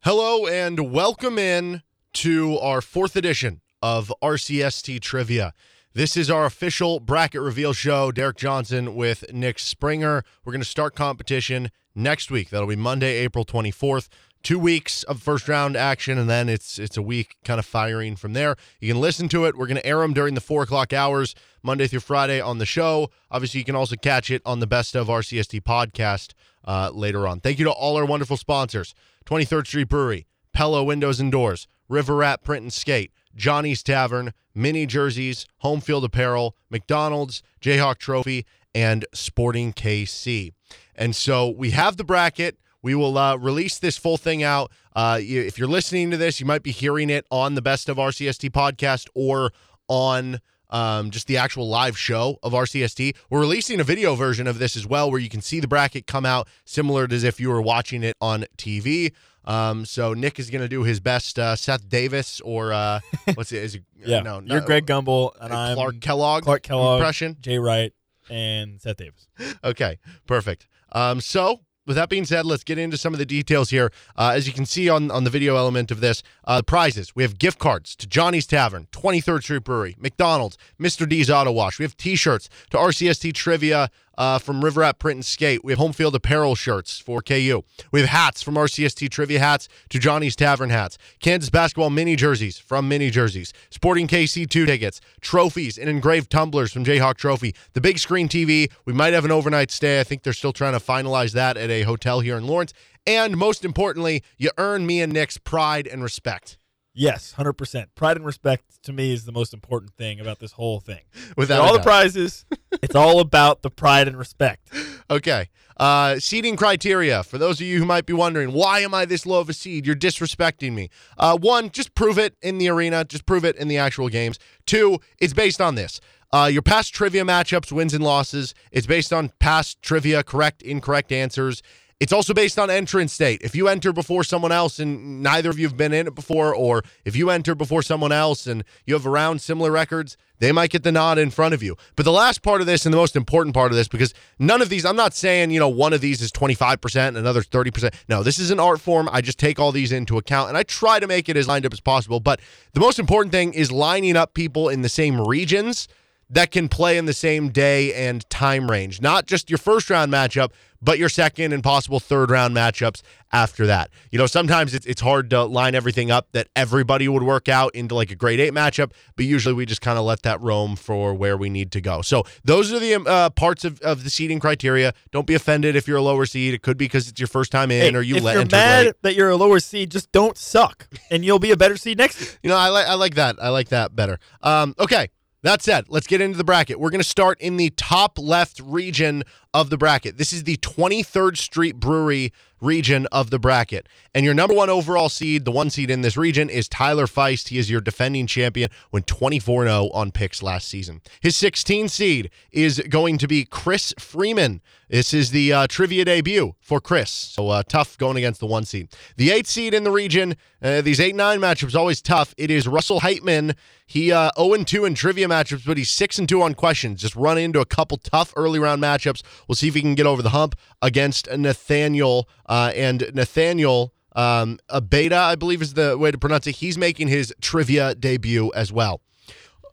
Hello 0.03 0.45
and 0.47 0.91
welcome 0.91 1.39
in 1.39 1.81
to 2.15 2.57
our 2.59 2.81
fourth 2.81 3.15
edition 3.15 3.61
of 3.81 4.11
RCST 4.23 5.01
trivia. 5.01 5.53
This 5.93 6.15
is 6.15 6.29
our 6.29 6.45
official 6.45 6.99
bracket 6.99 7.41
reveal 7.41 7.73
show. 7.73 8.11
Derek 8.11 8.37
Johnson 8.37 8.95
with 8.95 9.31
Nick 9.33 9.59
Springer. 9.59 10.23
We're 10.43 10.51
going 10.53 10.61
to 10.61 10.67
start 10.67 10.95
competition 10.95 11.71
next 11.93 12.31
week. 12.31 12.49
That'll 12.49 12.67
be 12.67 12.75
Monday, 12.75 13.17
April 13.17 13.45
24th. 13.45 14.07
two 14.43 14.59
weeks 14.59 15.03
of 15.03 15.21
first 15.21 15.49
round 15.49 15.75
action, 15.75 16.17
and 16.17 16.29
then 16.29 16.47
it's 16.49 16.77
it's 16.79 16.95
a 16.97 17.01
week 17.01 17.35
kind 17.43 17.59
of 17.59 17.65
firing 17.65 18.15
from 18.15 18.33
there. 18.33 18.55
You 18.79 18.93
can 18.93 19.01
listen 19.01 19.27
to 19.29 19.45
it. 19.45 19.57
We're 19.57 19.67
going 19.67 19.77
to 19.77 19.85
air 19.85 19.99
them 19.99 20.13
during 20.13 20.35
the 20.35 20.41
four 20.41 20.63
o'clock 20.63 20.93
hours, 20.93 21.33
Monday 21.63 21.87
through 21.87 22.01
Friday 22.01 22.39
on 22.39 22.59
the 22.59 22.65
show. 22.65 23.09
Obviously, 23.31 23.59
you 23.59 23.65
can 23.65 23.75
also 23.75 23.95
catch 23.95 24.29
it 24.31 24.41
on 24.45 24.59
the 24.59 24.67
Best 24.67 24.95
of 24.95 25.07
RCST 25.07 25.61
podcast 25.63 26.33
uh, 26.63 26.91
later 26.93 27.27
on. 27.27 27.39
Thank 27.39 27.59
you 27.59 27.65
to 27.65 27.71
all 27.71 27.97
our 27.97 28.05
wonderful 28.05 28.37
sponsors 28.37 28.93
23rd 29.25 29.67
Street 29.67 29.89
Brewery, 29.89 30.27
Pella 30.53 30.83
Windows 30.83 31.19
and 31.19 31.31
Doors, 31.31 31.67
River 31.87 32.15
Rat 32.15 32.43
Print 32.43 32.63
and 32.63 32.73
Skate, 32.73 33.11
Johnny's 33.35 33.83
Tavern, 33.83 34.33
Mini 34.53 34.85
Jerseys, 34.85 35.45
Home 35.57 35.81
Field 35.81 36.03
Apparel, 36.03 36.55
McDonald's, 36.69 37.43
Jayhawk 37.61 37.97
Trophy, 37.97 38.45
and 38.73 39.05
Sporting 39.13 39.73
KC. 39.73 40.53
And 40.95 41.15
so 41.15 41.49
we 41.49 41.71
have 41.71 41.97
the 41.97 42.03
bracket. 42.03 42.57
We 42.81 42.95
will 42.95 43.17
uh, 43.17 43.37
release 43.37 43.79
this 43.79 43.97
full 43.97 44.17
thing 44.17 44.43
out. 44.43 44.71
Uh, 44.95 45.19
if 45.21 45.57
you're 45.57 45.67
listening 45.67 46.11
to 46.11 46.17
this, 46.17 46.39
you 46.39 46.45
might 46.45 46.63
be 46.63 46.71
hearing 46.71 47.09
it 47.09 47.25
on 47.31 47.55
the 47.55 47.61
Best 47.61 47.89
of 47.89 47.97
RCST 47.97 48.51
podcast 48.51 49.07
or 49.15 49.51
on 49.87 50.39
um, 50.69 51.11
just 51.11 51.27
the 51.27 51.37
actual 51.37 51.67
live 51.67 51.97
show 51.97 52.37
of 52.43 52.53
RCST. 52.53 53.15
We're 53.29 53.39
releasing 53.39 53.79
a 53.79 53.83
video 53.83 54.15
version 54.15 54.47
of 54.47 54.59
this 54.59 54.75
as 54.75 54.85
well, 54.85 55.09
where 55.09 55.19
you 55.19 55.29
can 55.29 55.41
see 55.41 55.59
the 55.59 55.67
bracket 55.67 56.07
come 56.07 56.25
out 56.25 56.47
similar 56.65 57.07
to 57.07 57.15
as 57.15 57.23
if 57.23 57.39
you 57.39 57.49
were 57.49 57.61
watching 57.61 58.03
it 58.03 58.15
on 58.21 58.45
TV. 58.57 59.13
Um, 59.45 59.85
so 59.85 60.13
Nick 60.13 60.39
is 60.39 60.49
going 60.49 60.61
to 60.61 60.67
do 60.67 60.83
his 60.83 60.99
best 60.99 61.37
uh, 61.39 61.55
Seth 61.55 61.87
Davis 61.87 62.41
or 62.41 62.73
uh, 62.73 62.99
what's 63.35 63.51
it? 63.51 63.63
Is 63.63 63.75
it 63.75 63.83
Yeah, 64.05 64.21
no, 64.21 64.41
you're 64.45 64.61
no, 64.61 64.65
Greg 64.65 64.85
Gumbel, 64.85 65.31
and 65.39 65.53
I'm 65.53 65.75
Clark 65.75 66.01
Kellogg 66.01 66.43
Clark 66.43 66.63
Kellogg, 66.63 66.99
impression. 66.99 67.37
Jay 67.41 67.59
Wright, 67.59 67.93
and 68.29 68.81
Seth 68.81 68.97
Davis. 68.97 69.27
Okay, 69.63 69.99
perfect. 70.27 70.67
Um, 70.91 71.21
so 71.21 71.61
with 71.85 71.95
that 71.97 72.09
being 72.09 72.25
said, 72.25 72.45
let's 72.45 72.63
get 72.63 72.77
into 72.77 72.97
some 72.97 73.13
of 73.13 73.19
the 73.19 73.25
details 73.25 73.69
here. 73.69 73.91
Uh, 74.15 74.31
as 74.35 74.47
you 74.47 74.53
can 74.53 74.65
see 74.65 74.89
on, 74.89 75.11
on 75.11 75.23
the 75.23 75.29
video 75.29 75.55
element 75.55 75.91
of 75.91 75.99
this, 75.99 76.23
uh, 76.45 76.61
prizes. 76.63 77.15
We 77.15 77.23
have 77.23 77.37
gift 77.37 77.59
cards 77.59 77.95
to 77.97 78.07
Johnny's 78.07 78.47
Tavern, 78.47 78.87
23rd 78.91 79.43
Street 79.43 79.63
Brewery, 79.63 79.95
McDonald's, 79.99 80.57
Mr. 80.79 81.07
D's 81.07 81.29
Auto 81.29 81.51
Wash. 81.51 81.77
We 81.77 81.83
have 81.83 81.95
t-shirts 81.95 82.49
to 82.71 82.77
RCST 82.77 83.33
Trivia 83.33 83.89
uh, 84.17 84.39
from 84.39 84.63
River 84.63 84.81
Rat 84.81 84.99
Print 84.99 85.17
and 85.17 85.25
Skate. 85.25 85.63
We 85.63 85.71
have 85.71 85.79
home 85.79 85.93
field 85.93 86.15
apparel 86.15 86.55
shirts 86.55 86.99
for 86.99 87.21
KU. 87.21 87.63
We 87.91 87.99
have 87.99 88.09
hats 88.09 88.41
from 88.41 88.55
RCST 88.55 89.09
Trivia 89.09 89.39
hats 89.39 89.67
to 89.89 89.99
Johnny's 89.99 90.35
Tavern 90.35 90.69
hats. 90.69 90.97
Kansas 91.19 91.49
basketball 91.49 91.89
mini 91.89 92.15
jerseys 92.15 92.57
from 92.57 92.87
Mini 92.87 93.09
Jerseys. 93.09 93.53
Sporting 93.69 94.07
KC2 94.07 94.65
tickets. 94.65 95.01
Trophies 95.21 95.77
and 95.77 95.89
engraved 95.89 96.29
tumblers 96.29 96.71
from 96.71 96.85
Jayhawk 96.85 97.17
Trophy. 97.17 97.55
The 97.73 97.81
big 97.81 97.99
screen 97.99 98.27
TV. 98.27 98.71
We 98.85 98.93
might 98.93 99.13
have 99.13 99.25
an 99.25 99.31
overnight 99.31 99.71
stay. 99.71 99.99
I 99.99 100.03
think 100.03 100.23
they're 100.23 100.33
still 100.33 100.53
trying 100.53 100.73
to 100.73 100.79
finalize 100.79 101.33
that 101.33 101.57
at 101.57 101.69
a 101.69 101.83
hotel 101.83 102.19
here 102.19 102.37
in 102.37 102.45
Lawrence. 102.47 102.73
And 103.07 103.37
most 103.37 103.63
importantly, 103.63 104.23
you 104.37 104.49
earn 104.57 104.85
me 104.85 105.01
and 105.01 105.13
Nick's 105.13 105.37
pride 105.37 105.87
and 105.87 106.01
respect. 106.01 106.57
Yes, 106.97 107.33
hundred 107.33 107.53
percent. 107.53 107.93
Pride 107.93 108.15
and 108.15 108.25
respect 108.25 108.81
to 108.83 108.93
me 108.93 109.11
is 109.11 109.25
the 109.25 109.33
most 109.33 109.53
important 109.53 109.91
thing 109.95 110.21
about 110.21 110.39
this 110.39 110.53
whole 110.53 110.79
thing. 110.79 111.01
Without 111.37 111.59
all 111.59 111.73
the 111.73 111.83
prizes, 111.83 112.45
it's 112.81 112.95
all 112.95 113.19
about 113.19 113.61
the 113.61 113.69
pride 113.69 114.07
and 114.07 114.17
respect. 114.17 114.69
Okay. 115.09 115.49
Uh, 115.77 116.17
seeding 116.19 116.55
criteria. 116.55 117.21
For 117.21 117.37
those 117.37 117.59
of 117.59 117.67
you 117.67 117.79
who 117.79 117.85
might 117.85 118.05
be 118.05 118.13
wondering, 118.13 118.53
why 118.53 118.79
am 118.79 118.93
I 118.93 119.03
this 119.03 119.25
low 119.25 119.41
of 119.41 119.49
a 119.49 119.53
seed? 119.53 119.85
You're 119.85 119.93
disrespecting 119.93 120.73
me. 120.73 120.89
Uh, 121.17 121.37
one, 121.37 121.69
just 121.69 121.93
prove 121.95 122.17
it 122.17 122.37
in 122.41 122.59
the 122.59 122.69
arena. 122.69 123.03
Just 123.03 123.25
prove 123.25 123.43
it 123.43 123.57
in 123.57 123.67
the 123.67 123.77
actual 123.77 124.07
games. 124.07 124.39
Two, 124.65 124.99
it's 125.19 125.33
based 125.33 125.59
on 125.59 125.75
this. 125.75 125.99
Uh, 126.31 126.49
your 126.51 126.61
past 126.61 126.93
trivia 126.93 127.23
matchups, 127.23 127.73
wins 127.73 127.93
and 127.93 128.03
losses. 128.03 128.53
It's 128.71 128.87
based 128.87 129.11
on 129.11 129.31
past 129.39 129.81
trivia, 129.81 130.23
correct, 130.23 130.61
incorrect 130.61 131.11
answers. 131.11 131.61
It's 132.01 132.11
also 132.11 132.33
based 132.33 132.59
on 132.59 132.69
entrance 132.69 133.17
date. 133.17 133.41
If 133.41 133.55
you 133.55 133.69
enter 133.69 133.93
before 133.93 134.25
someone 134.25 134.51
else 134.51 134.79
and 134.79 135.23
neither 135.23 135.49
of 135.49 135.57
you 135.57 135.65
have 135.65 135.77
been 135.77 135.93
in 135.93 136.07
it 136.07 136.15
before, 136.15 136.53
or 136.53 136.83
if 137.05 137.15
you 137.15 137.29
enter 137.29 137.55
before 137.55 137.81
someone 137.81 138.11
else 138.11 138.47
and 138.47 138.65
you 138.85 138.95
have 138.95 139.07
around 139.07 139.39
similar 139.39 139.71
records, 139.71 140.17
they 140.39 140.51
might 140.51 140.71
get 140.71 140.83
the 140.83 140.91
nod 140.91 141.17
in 141.17 141.29
front 141.29 141.53
of 141.53 141.63
you. 141.63 141.77
But 141.95 142.03
the 142.03 142.11
last 142.11 142.41
part 142.41 142.59
of 142.59 142.67
this 142.67 142.85
and 142.85 142.91
the 142.91 142.97
most 142.97 143.15
important 143.15 143.55
part 143.55 143.71
of 143.71 143.77
this, 143.77 143.87
because 143.87 144.13
none 144.39 144.61
of 144.61 144.67
these, 144.67 144.83
I'm 144.83 144.97
not 144.97 145.13
saying, 145.13 145.51
you 145.51 145.59
know, 145.61 145.69
one 145.69 145.93
of 145.93 146.01
these 146.01 146.21
is 146.21 146.33
25% 146.33 147.07
and 147.07 147.15
another 147.15 147.41
30%. 147.41 147.93
No, 148.09 148.23
this 148.23 148.39
is 148.39 148.51
an 148.51 148.59
art 148.59 148.81
form. 148.81 149.07
I 149.13 149.21
just 149.21 149.39
take 149.39 149.57
all 149.57 149.71
these 149.71 149.93
into 149.93 150.17
account 150.17 150.49
and 150.49 150.57
I 150.57 150.63
try 150.63 150.99
to 150.99 151.07
make 151.07 151.29
it 151.29 151.37
as 151.37 151.47
lined 151.47 151.65
up 151.65 151.71
as 151.71 151.79
possible. 151.79 152.19
But 152.19 152.41
the 152.73 152.81
most 152.81 152.99
important 152.99 153.31
thing 153.31 153.53
is 153.53 153.71
lining 153.71 154.17
up 154.17 154.33
people 154.33 154.67
in 154.67 154.81
the 154.81 154.89
same 154.89 155.21
regions 155.21 155.87
that 156.29 156.51
can 156.51 156.67
play 156.67 156.97
in 156.97 157.05
the 157.05 157.13
same 157.13 157.49
day 157.49 157.93
and 157.93 158.27
time 158.29 158.69
range. 158.69 159.01
Not 159.01 159.27
just 159.27 159.49
your 159.49 159.59
first 159.59 159.89
round 159.89 160.11
matchup, 160.11 160.51
but 160.85 160.99
your 160.99 161.09
second 161.09 161.51
and 161.51 161.63
possible 161.63 161.99
third 161.99 162.29
round 162.29 162.55
matchups 162.55 163.01
after 163.33 163.65
that. 163.65 163.89
You 164.11 164.19
know, 164.19 164.27
sometimes 164.27 164.73
it's, 164.73 164.85
it's 164.85 165.01
hard 165.01 165.31
to 165.31 165.43
line 165.43 165.75
everything 165.75 166.11
up 166.11 166.31
that 166.31 166.47
everybody 166.55 167.07
would 167.07 167.23
work 167.23 167.49
out 167.49 167.73
into 167.75 167.95
like 167.95 168.11
a 168.11 168.15
grade 168.15 168.39
eight 168.39 168.53
matchup, 168.53 168.91
but 169.15 169.25
usually 169.25 169.53
we 169.55 169.65
just 169.65 169.81
kind 169.81 169.97
of 169.97 170.05
let 170.05 170.21
that 170.21 170.39
roam 170.39 170.75
for 170.75 171.13
where 171.13 171.35
we 171.35 171.49
need 171.49 171.71
to 171.73 171.81
go. 171.81 172.01
So 172.01 172.23
those 172.43 172.71
are 172.71 172.79
the 172.79 172.95
uh, 172.95 173.31
parts 173.31 173.65
of, 173.65 173.81
of 173.81 174.03
the 174.03 174.09
seeding 174.09 174.39
criteria. 174.39 174.93
Don't 175.11 175.27
be 175.27 175.33
offended 175.33 175.75
if 175.75 175.87
you're 175.87 175.97
a 175.97 176.03
lower 176.03 176.25
seed. 176.25 176.53
It 176.53 176.61
could 176.61 176.77
be 176.77 176.85
because 176.85 177.09
it's 177.09 177.19
your 177.19 177.27
first 177.27 177.51
time 177.51 177.71
in 177.71 177.93
Hey, 177.93 177.97
or 177.97 178.01
you 178.03 178.17
if 178.17 178.23
let 178.23 178.35
you're 178.35 178.45
mad 178.45 178.85
late. 178.85 179.01
that 179.01 179.15
you're 179.15 179.29
a 179.29 179.35
lower 179.35 179.59
seed, 179.59 179.89
just 179.89 180.11
don't 180.11 180.37
suck, 180.37 180.87
and 181.09 181.25
you'll 181.25 181.39
be 181.39 181.51
a 181.51 181.57
better 181.57 181.75
seed 181.77 181.97
next 181.97 182.21
year. 182.21 182.29
You 182.43 182.49
know, 182.51 182.57
I 182.57 182.69
like 182.69 182.87
I 182.87 182.93
like 182.93 183.15
that. 183.15 183.35
I 183.41 183.49
like 183.49 183.69
that 183.69 183.95
better. 183.95 184.19
Um, 184.43 184.75
okay. 184.79 185.09
That 185.41 185.61
said, 185.61 185.85
let's 185.89 186.07
get 186.07 186.21
into 186.21 186.39
the 186.39 186.43
bracket. 186.43 186.79
We're 186.79 186.89
going 186.89 187.03
to 187.03 187.07
start 187.07 187.39
in 187.39 187.57
the 187.57 187.69
top 187.69 188.17
left 188.17 188.59
region 188.65 189.23
of 189.55 189.69
the 189.69 189.77
bracket. 189.77 190.17
This 190.17 190.33
is 190.33 190.43
the 190.43 190.57
23rd 190.57 191.37
Street 191.37 191.79
Brewery 191.79 192.33
region 192.59 193.07
of 193.11 193.29
the 193.29 193.39
bracket. 193.39 193.87
And 194.13 194.25
your 194.25 194.33
number 194.33 194.53
one 194.53 194.69
overall 194.69 195.07
seed, 195.07 195.45
the 195.45 195.51
one 195.51 195.69
seed 195.69 195.89
in 195.89 196.01
this 196.01 196.17
region, 196.17 196.49
is 196.49 196.67
Tyler 196.67 197.05
Feist. 197.05 197.47
He 197.47 197.57
is 197.57 197.69
your 197.69 197.79
defending 197.79 198.27
champion, 198.27 198.69
went 198.91 199.07
24 199.07 199.63
0 199.65 199.89
on 199.93 200.11
picks 200.11 200.43
last 200.43 200.67
season. 200.67 201.01
His 201.21 201.37
16 201.37 201.87
seed 201.87 202.29
is 202.51 202.81
going 202.89 203.17
to 203.19 203.27
be 203.27 203.45
Chris 203.45 203.93
Freeman. 203.97 204.61
This 204.89 205.13
is 205.13 205.31
the 205.31 205.51
uh, 205.51 205.67
trivia 205.67 206.05
debut 206.05 206.53
for 206.61 206.79
Chris. 206.79 207.09
So 207.09 207.49
uh, 207.49 207.63
tough 207.67 207.97
going 207.97 208.17
against 208.17 208.39
the 208.39 208.45
one 208.45 208.65
seed. 208.65 208.89
The 209.17 209.31
eight 209.31 209.47
seed 209.47 209.73
in 209.73 209.83
the 209.83 209.91
region, 209.91 210.35
uh, 210.61 210.81
these 210.81 210.99
8 210.99 211.15
9 211.15 211.39
matchups 211.39 211.75
always 211.75 212.01
tough. 212.01 212.35
It 212.37 212.51
is 212.51 212.67
Russell 212.67 212.99
Heitman. 212.99 213.55
He 213.87 214.11
uh, 214.11 214.29
0 214.37 214.63
2 214.63 214.85
in 214.85 214.93
trivia 214.93 215.27
matchups, 215.27 215.65
but 215.65 215.77
he's 215.77 215.89
6 215.91 216.21
2 216.27 216.41
on 216.41 216.53
questions. 216.53 217.01
Just 217.01 217.15
run 217.15 217.37
into 217.37 217.59
a 217.61 217.65
couple 217.65 217.97
tough 217.97 218.31
early 218.35 218.59
round 218.59 218.81
matchups. 218.81 219.23
We'll 219.47 219.55
see 219.55 219.67
if 219.67 219.75
he 219.75 219.81
can 219.81 219.95
get 219.95 220.05
over 220.05 220.21
the 220.21 220.29
hump 220.29 220.55
against 220.81 221.29
Nathaniel. 221.29 222.29
Uh, 222.45 222.71
and 222.75 223.09
Nathaniel 223.13 223.93
um, 224.15 224.59
Abeda, 224.69 225.13
I 225.13 225.35
believe 225.35 225.61
is 225.61 225.73
the 225.73 225.97
way 225.97 226.11
to 226.11 226.17
pronounce 226.17 226.47
it. 226.47 226.57
He's 226.57 226.77
making 226.77 227.09
his 227.09 227.33
trivia 227.41 227.95
debut 227.95 228.51
as 228.55 228.71
well. 228.71 229.01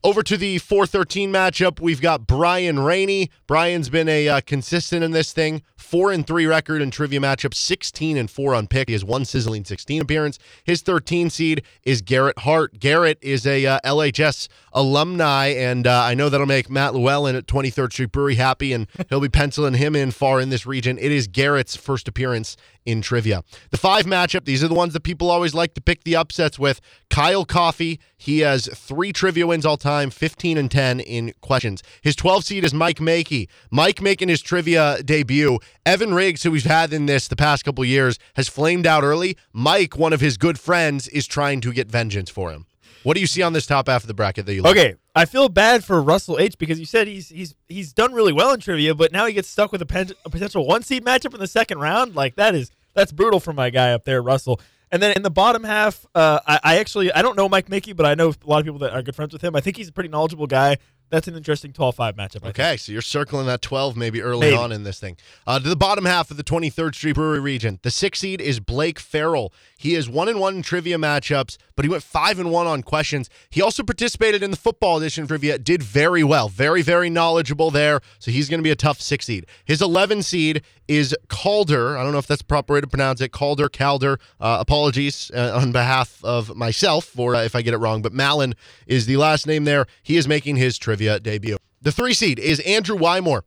Over 0.04 0.24
to 0.24 0.36
the 0.36 0.58
413 0.58 1.32
matchup, 1.32 1.78
we've 1.78 2.00
got 2.00 2.26
Brian 2.26 2.80
Rainey. 2.80 3.30
Brian's 3.46 3.88
been 3.88 4.08
a 4.08 4.28
uh, 4.28 4.40
consistent 4.40 5.04
in 5.04 5.12
this 5.12 5.32
thing. 5.32 5.62
Four 5.76 6.10
and 6.10 6.26
three 6.26 6.44
record 6.44 6.82
in 6.82 6.90
trivia 6.90 7.20
matchup, 7.20 7.54
16 7.54 8.16
and 8.16 8.28
four 8.28 8.52
on 8.52 8.66
pick. 8.66 8.88
He 8.88 8.94
has 8.94 9.04
one 9.04 9.24
sizzling 9.24 9.64
16 9.64 10.02
appearance. 10.02 10.40
His 10.64 10.82
13 10.82 11.30
seed 11.30 11.62
is 11.84 12.02
Garrett 12.02 12.40
Hart. 12.40 12.80
Garrett 12.80 13.18
is 13.22 13.46
a 13.46 13.64
uh, 13.64 13.78
LHS 13.84 14.48
alumni, 14.72 15.48
and 15.48 15.86
uh, 15.86 16.02
I 16.02 16.14
know 16.14 16.28
that'll 16.28 16.46
make 16.46 16.68
Matt 16.68 16.94
Llewellyn 16.94 17.36
at 17.36 17.46
23rd 17.46 17.92
Street 17.92 18.10
Brewery 18.10 18.34
happy, 18.34 18.72
and 18.72 18.88
he'll 19.08 19.20
be 19.20 19.28
penciling 19.28 19.74
him 19.74 19.94
in 19.94 20.10
far 20.10 20.40
in 20.40 20.48
this 20.48 20.66
region. 20.66 20.98
It 20.98 21.12
is 21.12 21.28
Garrett's 21.28 21.76
first 21.76 22.08
appearance 22.08 22.56
in 22.84 23.00
trivia. 23.02 23.42
The 23.70 23.76
five 23.76 24.04
matchup, 24.04 24.44
these 24.44 24.62
are 24.62 24.68
the 24.68 24.74
ones 24.74 24.92
that 24.92 25.02
people 25.02 25.30
always 25.30 25.54
like 25.54 25.74
to 25.74 25.80
pick 25.80 26.04
the 26.04 26.16
upsets 26.16 26.58
with. 26.58 26.80
Kyle 27.10 27.44
Coffey, 27.44 28.00
he 28.16 28.40
has 28.40 28.66
three 28.74 29.12
trivia 29.12 29.46
wins 29.46 29.66
all 29.66 29.76
time, 29.76 30.10
15 30.10 30.58
and 30.58 30.70
10 30.70 31.00
in 31.00 31.32
questions. 31.40 31.82
His 32.02 32.16
12 32.16 32.44
seed 32.44 32.64
is 32.64 32.74
Mike 32.74 32.98
Makey. 32.98 33.48
Mike 33.70 34.00
making 34.00 34.28
his 34.28 34.40
trivia 34.40 35.02
debut. 35.02 35.58
Evan 35.84 36.14
Riggs, 36.14 36.42
who 36.42 36.50
we've 36.50 36.64
had 36.64 36.92
in 36.92 37.06
this 37.06 37.28
the 37.28 37.36
past 37.36 37.64
couple 37.64 37.84
years, 37.84 38.18
has 38.34 38.48
flamed 38.48 38.86
out 38.86 39.04
early. 39.04 39.36
Mike, 39.52 39.96
one 39.96 40.12
of 40.12 40.20
his 40.20 40.36
good 40.36 40.58
friends, 40.58 41.08
is 41.08 41.26
trying 41.26 41.60
to 41.60 41.72
get 41.72 41.90
vengeance 41.90 42.30
for 42.30 42.50
him. 42.50 42.66
What 43.02 43.14
do 43.14 43.20
you 43.20 43.26
see 43.26 43.42
on 43.42 43.52
this 43.52 43.66
top 43.66 43.88
half 43.88 44.02
of 44.02 44.08
the 44.08 44.14
bracket 44.14 44.46
that 44.46 44.54
you 44.54 44.62
like? 44.62 44.76
Okay, 44.76 44.94
I 45.14 45.24
feel 45.24 45.48
bad 45.48 45.84
for 45.84 46.00
Russell 46.02 46.38
H 46.38 46.56
because 46.58 46.78
you 46.78 46.86
said 46.86 47.06
he's 47.08 47.28
he's 47.28 47.54
he's 47.68 47.92
done 47.92 48.12
really 48.12 48.32
well 48.32 48.52
in 48.52 48.60
trivia, 48.60 48.94
but 48.94 49.12
now 49.12 49.26
he 49.26 49.32
gets 49.32 49.48
stuck 49.48 49.72
with 49.72 49.82
a, 49.82 49.86
pen, 49.86 50.10
a 50.24 50.30
potential 50.30 50.66
one 50.66 50.82
seed 50.82 51.04
matchup 51.04 51.34
in 51.34 51.40
the 51.40 51.46
second 51.46 51.78
round. 51.80 52.14
Like 52.14 52.36
that 52.36 52.54
is 52.54 52.70
that's 52.94 53.12
brutal 53.12 53.40
for 53.40 53.52
my 53.52 53.70
guy 53.70 53.92
up 53.92 54.04
there, 54.04 54.22
Russell. 54.22 54.60
And 54.90 55.02
then 55.02 55.16
in 55.16 55.22
the 55.22 55.30
bottom 55.30 55.64
half, 55.64 56.04
uh, 56.14 56.40
I, 56.46 56.60
I 56.62 56.78
actually 56.78 57.10
I 57.12 57.22
don't 57.22 57.36
know 57.36 57.48
Mike 57.48 57.68
Mickey, 57.70 57.92
but 57.94 58.04
I 58.04 58.14
know 58.14 58.28
a 58.28 58.46
lot 58.46 58.58
of 58.58 58.64
people 58.64 58.80
that 58.80 58.92
are 58.92 59.02
good 59.02 59.16
friends 59.16 59.32
with 59.32 59.42
him. 59.42 59.56
I 59.56 59.60
think 59.60 59.78
he's 59.78 59.88
a 59.88 59.92
pretty 59.92 60.10
knowledgeable 60.10 60.46
guy. 60.46 60.76
that's 61.08 61.26
an 61.28 61.34
interesting 61.34 61.72
12-5 61.72 62.12
matchup. 62.12 62.18
I 62.18 62.28
think. 62.28 62.44
Okay, 62.46 62.76
so 62.76 62.92
you're 62.92 63.00
circling 63.00 63.46
that 63.46 63.62
12 63.62 63.96
maybe 63.96 64.20
early 64.20 64.50
Maybe. 64.50 64.56
on 64.56 64.70
in 64.70 64.82
this 64.82 65.00
thing. 65.00 65.16
Uh, 65.46 65.58
to 65.58 65.66
the 65.66 65.76
bottom 65.76 66.04
half 66.04 66.30
of 66.30 66.36
the 66.36 66.44
23rd 66.44 66.94
Street 66.94 67.14
Brewery 67.14 67.40
region, 67.40 67.78
the 67.82 67.90
six 67.90 68.18
seed 68.18 68.42
is 68.42 68.60
Blake 68.60 68.98
Farrell. 68.98 69.50
He 69.82 69.96
is 69.96 70.08
one 70.08 70.28
and 70.28 70.38
one 70.38 70.54
in 70.54 70.62
trivia 70.62 70.96
matchups, 70.96 71.56
but 71.74 71.84
he 71.84 71.88
went 71.88 72.04
five 72.04 72.38
and 72.38 72.52
one 72.52 72.68
on 72.68 72.84
questions. 72.84 73.28
He 73.50 73.60
also 73.60 73.82
participated 73.82 74.40
in 74.40 74.52
the 74.52 74.56
football 74.56 74.96
edition 74.96 75.26
trivia, 75.26 75.58
did 75.58 75.82
very 75.82 76.22
well, 76.22 76.48
very 76.48 76.82
very 76.82 77.10
knowledgeable 77.10 77.72
there. 77.72 78.00
So 78.20 78.30
he's 78.30 78.48
going 78.48 78.60
to 78.60 78.62
be 78.62 78.70
a 78.70 78.76
tough 78.76 79.00
six 79.00 79.26
seed. 79.26 79.44
His 79.64 79.82
11 79.82 80.22
seed 80.22 80.62
is 80.86 81.16
Calder. 81.26 81.98
I 81.98 82.04
don't 82.04 82.12
know 82.12 82.18
if 82.18 82.28
that's 82.28 82.42
the 82.42 82.46
proper 82.46 82.74
way 82.74 82.80
to 82.80 82.86
pronounce 82.86 83.20
it. 83.20 83.32
Calder, 83.32 83.68
Calder. 83.68 84.20
Uh, 84.38 84.58
apologies 84.60 85.32
uh, 85.34 85.58
on 85.60 85.72
behalf 85.72 86.24
of 86.24 86.54
myself 86.54 87.04
for 87.04 87.34
uh, 87.34 87.42
if 87.42 87.56
I 87.56 87.62
get 87.62 87.74
it 87.74 87.78
wrong, 87.78 88.02
but 88.02 88.12
Malin 88.12 88.54
is 88.86 89.06
the 89.06 89.16
last 89.16 89.48
name 89.48 89.64
there. 89.64 89.86
He 90.04 90.16
is 90.16 90.28
making 90.28 90.56
his 90.58 90.78
trivia 90.78 91.18
debut. 91.18 91.56
The 91.80 91.90
three 91.90 92.14
seed 92.14 92.38
is 92.38 92.60
Andrew 92.60 92.96
Wymore. 92.96 93.42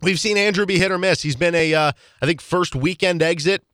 We've 0.00 0.20
seen 0.20 0.36
Andrew 0.36 0.66
be 0.66 0.78
hit 0.78 0.92
or 0.92 0.98
miss. 0.98 1.22
He's 1.22 1.34
been 1.34 1.56
a, 1.56 1.74
uh, 1.74 1.92
I 2.22 2.26
think, 2.26 2.40
first 2.40 2.76
weekend 2.76 3.24
exit 3.24 3.64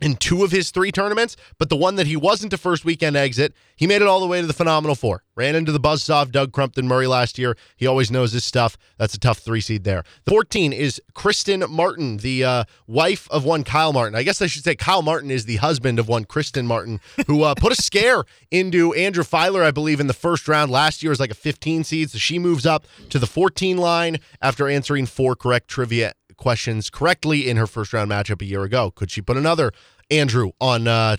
in 0.00 0.16
two 0.16 0.44
of 0.44 0.50
his 0.50 0.70
three 0.70 0.90
tournaments, 0.90 1.36
but 1.58 1.68
the 1.68 1.76
one 1.76 1.96
that 1.96 2.06
he 2.06 2.16
wasn't 2.16 2.52
a 2.52 2.58
first 2.58 2.84
weekend 2.84 3.16
exit, 3.16 3.54
he 3.76 3.86
made 3.86 4.02
it 4.02 4.08
all 4.08 4.20
the 4.20 4.26
way 4.26 4.40
to 4.40 4.46
the 4.46 4.52
Phenomenal 4.52 4.94
Four. 4.94 5.22
Ran 5.36 5.54
into 5.54 5.72
the 5.72 5.80
buzzsaw 5.80 6.22
of 6.22 6.32
Doug 6.32 6.52
Crumpton 6.52 6.86
Murray 6.86 7.06
last 7.06 7.38
year. 7.38 7.56
He 7.76 7.86
always 7.86 8.10
knows 8.10 8.32
his 8.32 8.44
stuff. 8.44 8.76
That's 8.98 9.14
a 9.14 9.18
tough 9.18 9.38
three 9.38 9.60
seed 9.60 9.84
there. 9.84 10.04
The 10.24 10.30
14 10.30 10.72
is 10.72 11.00
Kristen 11.14 11.64
Martin, 11.68 12.18
the 12.18 12.44
uh, 12.44 12.64
wife 12.86 13.28
of 13.30 13.44
one 13.44 13.64
Kyle 13.64 13.92
Martin. 13.92 14.14
I 14.14 14.22
guess 14.22 14.42
I 14.42 14.46
should 14.46 14.64
say 14.64 14.74
Kyle 14.74 15.02
Martin 15.02 15.30
is 15.30 15.44
the 15.44 15.56
husband 15.56 15.98
of 15.98 16.08
one 16.08 16.24
Kristen 16.24 16.66
Martin, 16.66 17.00
who 17.26 17.42
uh, 17.42 17.54
put 17.54 17.72
a 17.72 17.82
scare 17.82 18.24
into 18.50 18.92
Andrew 18.94 19.24
Filer, 19.24 19.62
I 19.62 19.70
believe, 19.70 20.00
in 20.00 20.06
the 20.06 20.12
first 20.14 20.48
round 20.48 20.70
last 20.70 21.02
year 21.02 21.12
as 21.12 21.20
like 21.20 21.30
a 21.30 21.34
15 21.34 21.84
seed. 21.84 22.10
So 22.10 22.18
she 22.18 22.38
moves 22.38 22.66
up 22.66 22.86
to 23.10 23.18
the 23.18 23.26
14 23.26 23.76
line 23.76 24.18
after 24.42 24.68
answering 24.68 25.06
four 25.06 25.34
correct 25.34 25.68
trivia 25.68 26.12
questions 26.40 26.90
correctly 26.90 27.48
in 27.48 27.56
her 27.56 27.66
first 27.68 27.92
round 27.92 28.10
matchup 28.10 28.42
a 28.42 28.44
year 28.44 28.64
ago. 28.64 28.90
Could 28.90 29.10
she 29.12 29.22
put 29.22 29.36
another 29.36 29.70
Andrew 30.10 30.50
on 30.60 30.88
uh 30.88 31.16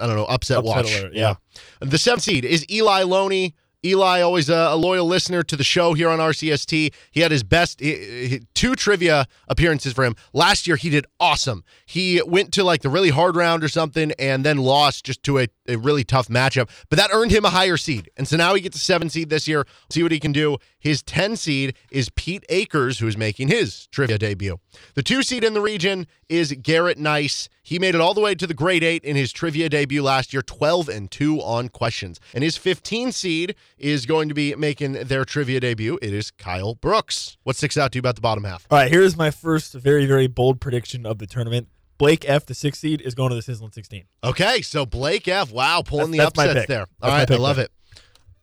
I 0.00 0.06
don't 0.08 0.16
know, 0.16 0.24
upset, 0.24 0.58
Upset 0.58 0.64
watch. 0.64 0.92
alert, 0.92 1.12
yeah. 1.14 1.34
The 1.78 1.98
seventh 1.98 2.24
seed 2.24 2.44
is 2.44 2.66
Eli 2.68 3.04
Loney. 3.04 3.54
Eli, 3.84 4.20
always 4.20 4.48
a, 4.48 4.54
a 4.54 4.76
loyal 4.76 5.06
listener 5.06 5.42
to 5.42 5.56
the 5.56 5.64
show 5.64 5.92
here 5.94 6.08
on 6.08 6.18
RCST. 6.18 6.92
He 7.10 7.20
had 7.20 7.30
his 7.30 7.42
best 7.42 7.80
he- 7.80 8.26
he- 8.28 8.40
two 8.54 8.74
trivia 8.74 9.26
appearances 9.48 9.92
for 9.92 10.04
him. 10.04 10.14
Last 10.32 10.66
year, 10.66 10.76
he 10.76 10.88
did 10.90 11.06
awesome. 11.20 11.64
He 11.84 12.22
went 12.26 12.52
to 12.54 12.64
like 12.64 12.82
the 12.82 12.88
really 12.88 13.10
hard 13.10 13.36
round 13.36 13.62
or 13.62 13.68
something 13.68 14.12
and 14.18 14.44
then 14.44 14.58
lost 14.58 15.04
just 15.04 15.22
to 15.24 15.38
a, 15.40 15.48
a 15.68 15.76
really 15.76 16.04
tough 16.04 16.28
matchup, 16.28 16.70
but 16.88 16.98
that 16.98 17.10
earned 17.12 17.30
him 17.30 17.44
a 17.44 17.50
higher 17.50 17.76
seed. 17.76 18.10
And 18.16 18.26
so 18.26 18.36
now 18.36 18.54
he 18.54 18.60
gets 18.60 18.76
a 18.76 18.80
seven 18.80 19.10
seed 19.10 19.28
this 19.28 19.46
year. 19.46 19.66
See 19.90 20.02
what 20.02 20.12
he 20.12 20.20
can 20.20 20.32
do. 20.32 20.56
His 20.78 21.02
10 21.02 21.36
seed 21.36 21.76
is 21.90 22.08
Pete 22.10 22.44
Akers, 22.48 22.98
who's 22.98 23.16
making 23.16 23.48
his 23.48 23.86
trivia 23.88 24.18
debut. 24.18 24.58
The 24.94 25.02
two 25.02 25.22
seed 25.22 25.44
in 25.44 25.54
the 25.54 25.60
region 25.60 26.06
is 26.28 26.52
Garrett 26.62 26.98
Nice. 26.98 27.48
He 27.66 27.78
made 27.78 27.94
it 27.94 28.00
all 28.00 28.12
the 28.12 28.20
way 28.20 28.34
to 28.34 28.46
the 28.46 28.52
grade 28.52 28.84
eight 28.84 29.02
in 29.04 29.16
his 29.16 29.32
trivia 29.32 29.70
debut 29.70 30.02
last 30.02 30.34
year, 30.34 30.42
12 30.42 30.88
and 30.90 31.10
2 31.10 31.40
on 31.40 31.70
questions. 31.70 32.20
And 32.34 32.44
his 32.44 32.58
15 32.58 33.10
seed 33.10 33.54
is 33.78 34.04
going 34.04 34.28
to 34.28 34.34
be 34.34 34.54
making 34.54 34.92
their 34.92 35.24
trivia 35.24 35.60
debut. 35.60 35.98
It 36.02 36.12
is 36.12 36.30
Kyle 36.30 36.74
Brooks. 36.74 37.38
What 37.42 37.56
sticks 37.56 37.78
out 37.78 37.92
to 37.92 37.96
you 37.96 38.00
about 38.00 38.16
the 38.16 38.20
bottom 38.20 38.44
half? 38.44 38.66
All 38.70 38.76
right, 38.76 38.90
here's 38.92 39.16
my 39.16 39.30
first 39.30 39.72
very, 39.72 40.04
very 40.04 40.26
bold 40.26 40.60
prediction 40.60 41.06
of 41.06 41.16
the 41.18 41.26
tournament. 41.26 41.68
Blake 41.96 42.28
F, 42.28 42.44
the 42.44 42.54
sixth 42.54 42.82
seed, 42.82 43.00
is 43.00 43.14
going 43.14 43.30
to 43.30 43.34
the 43.36 43.40
Sizzling 43.42 43.72
16. 43.72 44.04
Okay, 44.22 44.60
so 44.60 44.84
Blake 44.84 45.26
F. 45.26 45.50
Wow, 45.50 45.80
pulling 45.82 46.10
That's- 46.10 46.32
the 46.32 46.36
that's 46.36 46.50
upsets 46.50 46.68
there. 46.68 46.78
That's 46.80 46.90
All 47.00 47.10
my 47.10 47.18
right, 47.20 47.30
I 47.30 47.36
love 47.36 47.56
there. 47.56 47.64
it. 47.66 47.70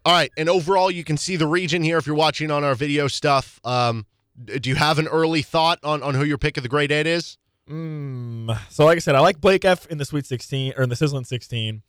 All 0.04 0.14
right, 0.14 0.32
and 0.36 0.50
overall, 0.50 0.90
you 0.90 1.04
can 1.04 1.16
see 1.18 1.36
the 1.36 1.46
region 1.46 1.84
here 1.84 2.00
if 2.00 2.08
you're 2.08 2.16
watching 2.16 2.50
on 2.50 2.64
our 2.64 2.74
video 2.74 3.08
stuff. 3.08 3.60
Um, 3.64 4.08
do 4.44 4.68
you 4.68 4.76
have 4.78 4.98
an 4.98 5.08
early 5.08 5.44
thought 5.44 5.78
on, 5.84 6.02
on 6.02 6.16
who 6.16 6.24
your 6.24 6.40
pick 6.40 6.58
of 6.58 6.64
the 6.64 6.70
grade 6.70 6.92
eight 6.92 7.06
is? 7.06 7.38
Mm, 7.72 8.58
so, 8.70 8.86
like 8.86 8.98
I 8.98 9.00
said, 9.00 9.16
I 9.16 9.20
like 9.20 9.40
Blake 9.40 9.64
F 9.64 9.88
in 9.88 9.98
the 9.98 10.06
Sweet 10.06 10.26
16 10.26 10.74
or 10.76 10.84
in 10.84 10.90
the 10.90 10.96
Sizzling 10.96 11.24
16. 11.24 11.82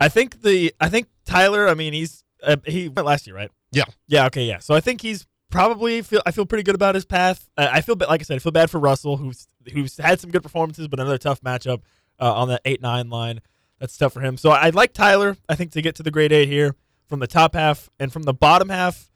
I 0.00 0.08
think 0.08 0.42
the 0.42 0.74
I 0.80 0.88
think 0.88 1.06
Tyler. 1.24 1.68
I 1.68 1.74
mean, 1.74 1.92
he's 1.92 2.24
uh, 2.42 2.56
he 2.66 2.88
went 2.88 3.06
last 3.06 3.26
year, 3.26 3.36
right? 3.36 3.50
Yeah. 3.72 3.84
Yeah. 4.08 4.26
Okay. 4.26 4.44
Yeah. 4.44 4.58
So 4.58 4.74
I 4.74 4.80
think 4.80 5.00
he's 5.00 5.26
probably 5.50 6.02
feel. 6.02 6.20
I 6.26 6.32
feel 6.32 6.44
pretty 6.44 6.64
good 6.64 6.74
about 6.74 6.94
his 6.94 7.04
path. 7.04 7.48
Uh, 7.56 7.68
I 7.70 7.80
feel 7.80 7.96
like 7.96 8.20
I 8.20 8.24
said, 8.24 8.36
I 8.36 8.38
feel 8.40 8.52
bad 8.52 8.70
for 8.70 8.78
Russell, 8.78 9.16
who's 9.16 9.48
who's 9.72 9.96
had 9.96 10.20
some 10.20 10.30
good 10.30 10.42
performances, 10.42 10.88
but 10.88 11.00
another 11.00 11.18
tough 11.18 11.40
matchup 11.40 11.82
uh, 12.20 12.34
on 12.34 12.48
that 12.48 12.60
eight 12.64 12.82
nine 12.82 13.08
line. 13.08 13.40
That's 13.78 13.96
tough 13.96 14.12
for 14.12 14.20
him. 14.20 14.36
So 14.36 14.50
I'd 14.50 14.74
like 14.74 14.92
Tyler. 14.92 15.36
I 15.48 15.54
think 15.54 15.72
to 15.72 15.82
get 15.82 15.94
to 15.96 16.02
the 16.02 16.10
grade 16.10 16.32
eight 16.32 16.48
here 16.48 16.74
from 17.06 17.20
the 17.20 17.26
top 17.26 17.54
half 17.54 17.88
and 17.98 18.12
from 18.12 18.24
the 18.24 18.34
bottom 18.34 18.68
half. 18.68 19.10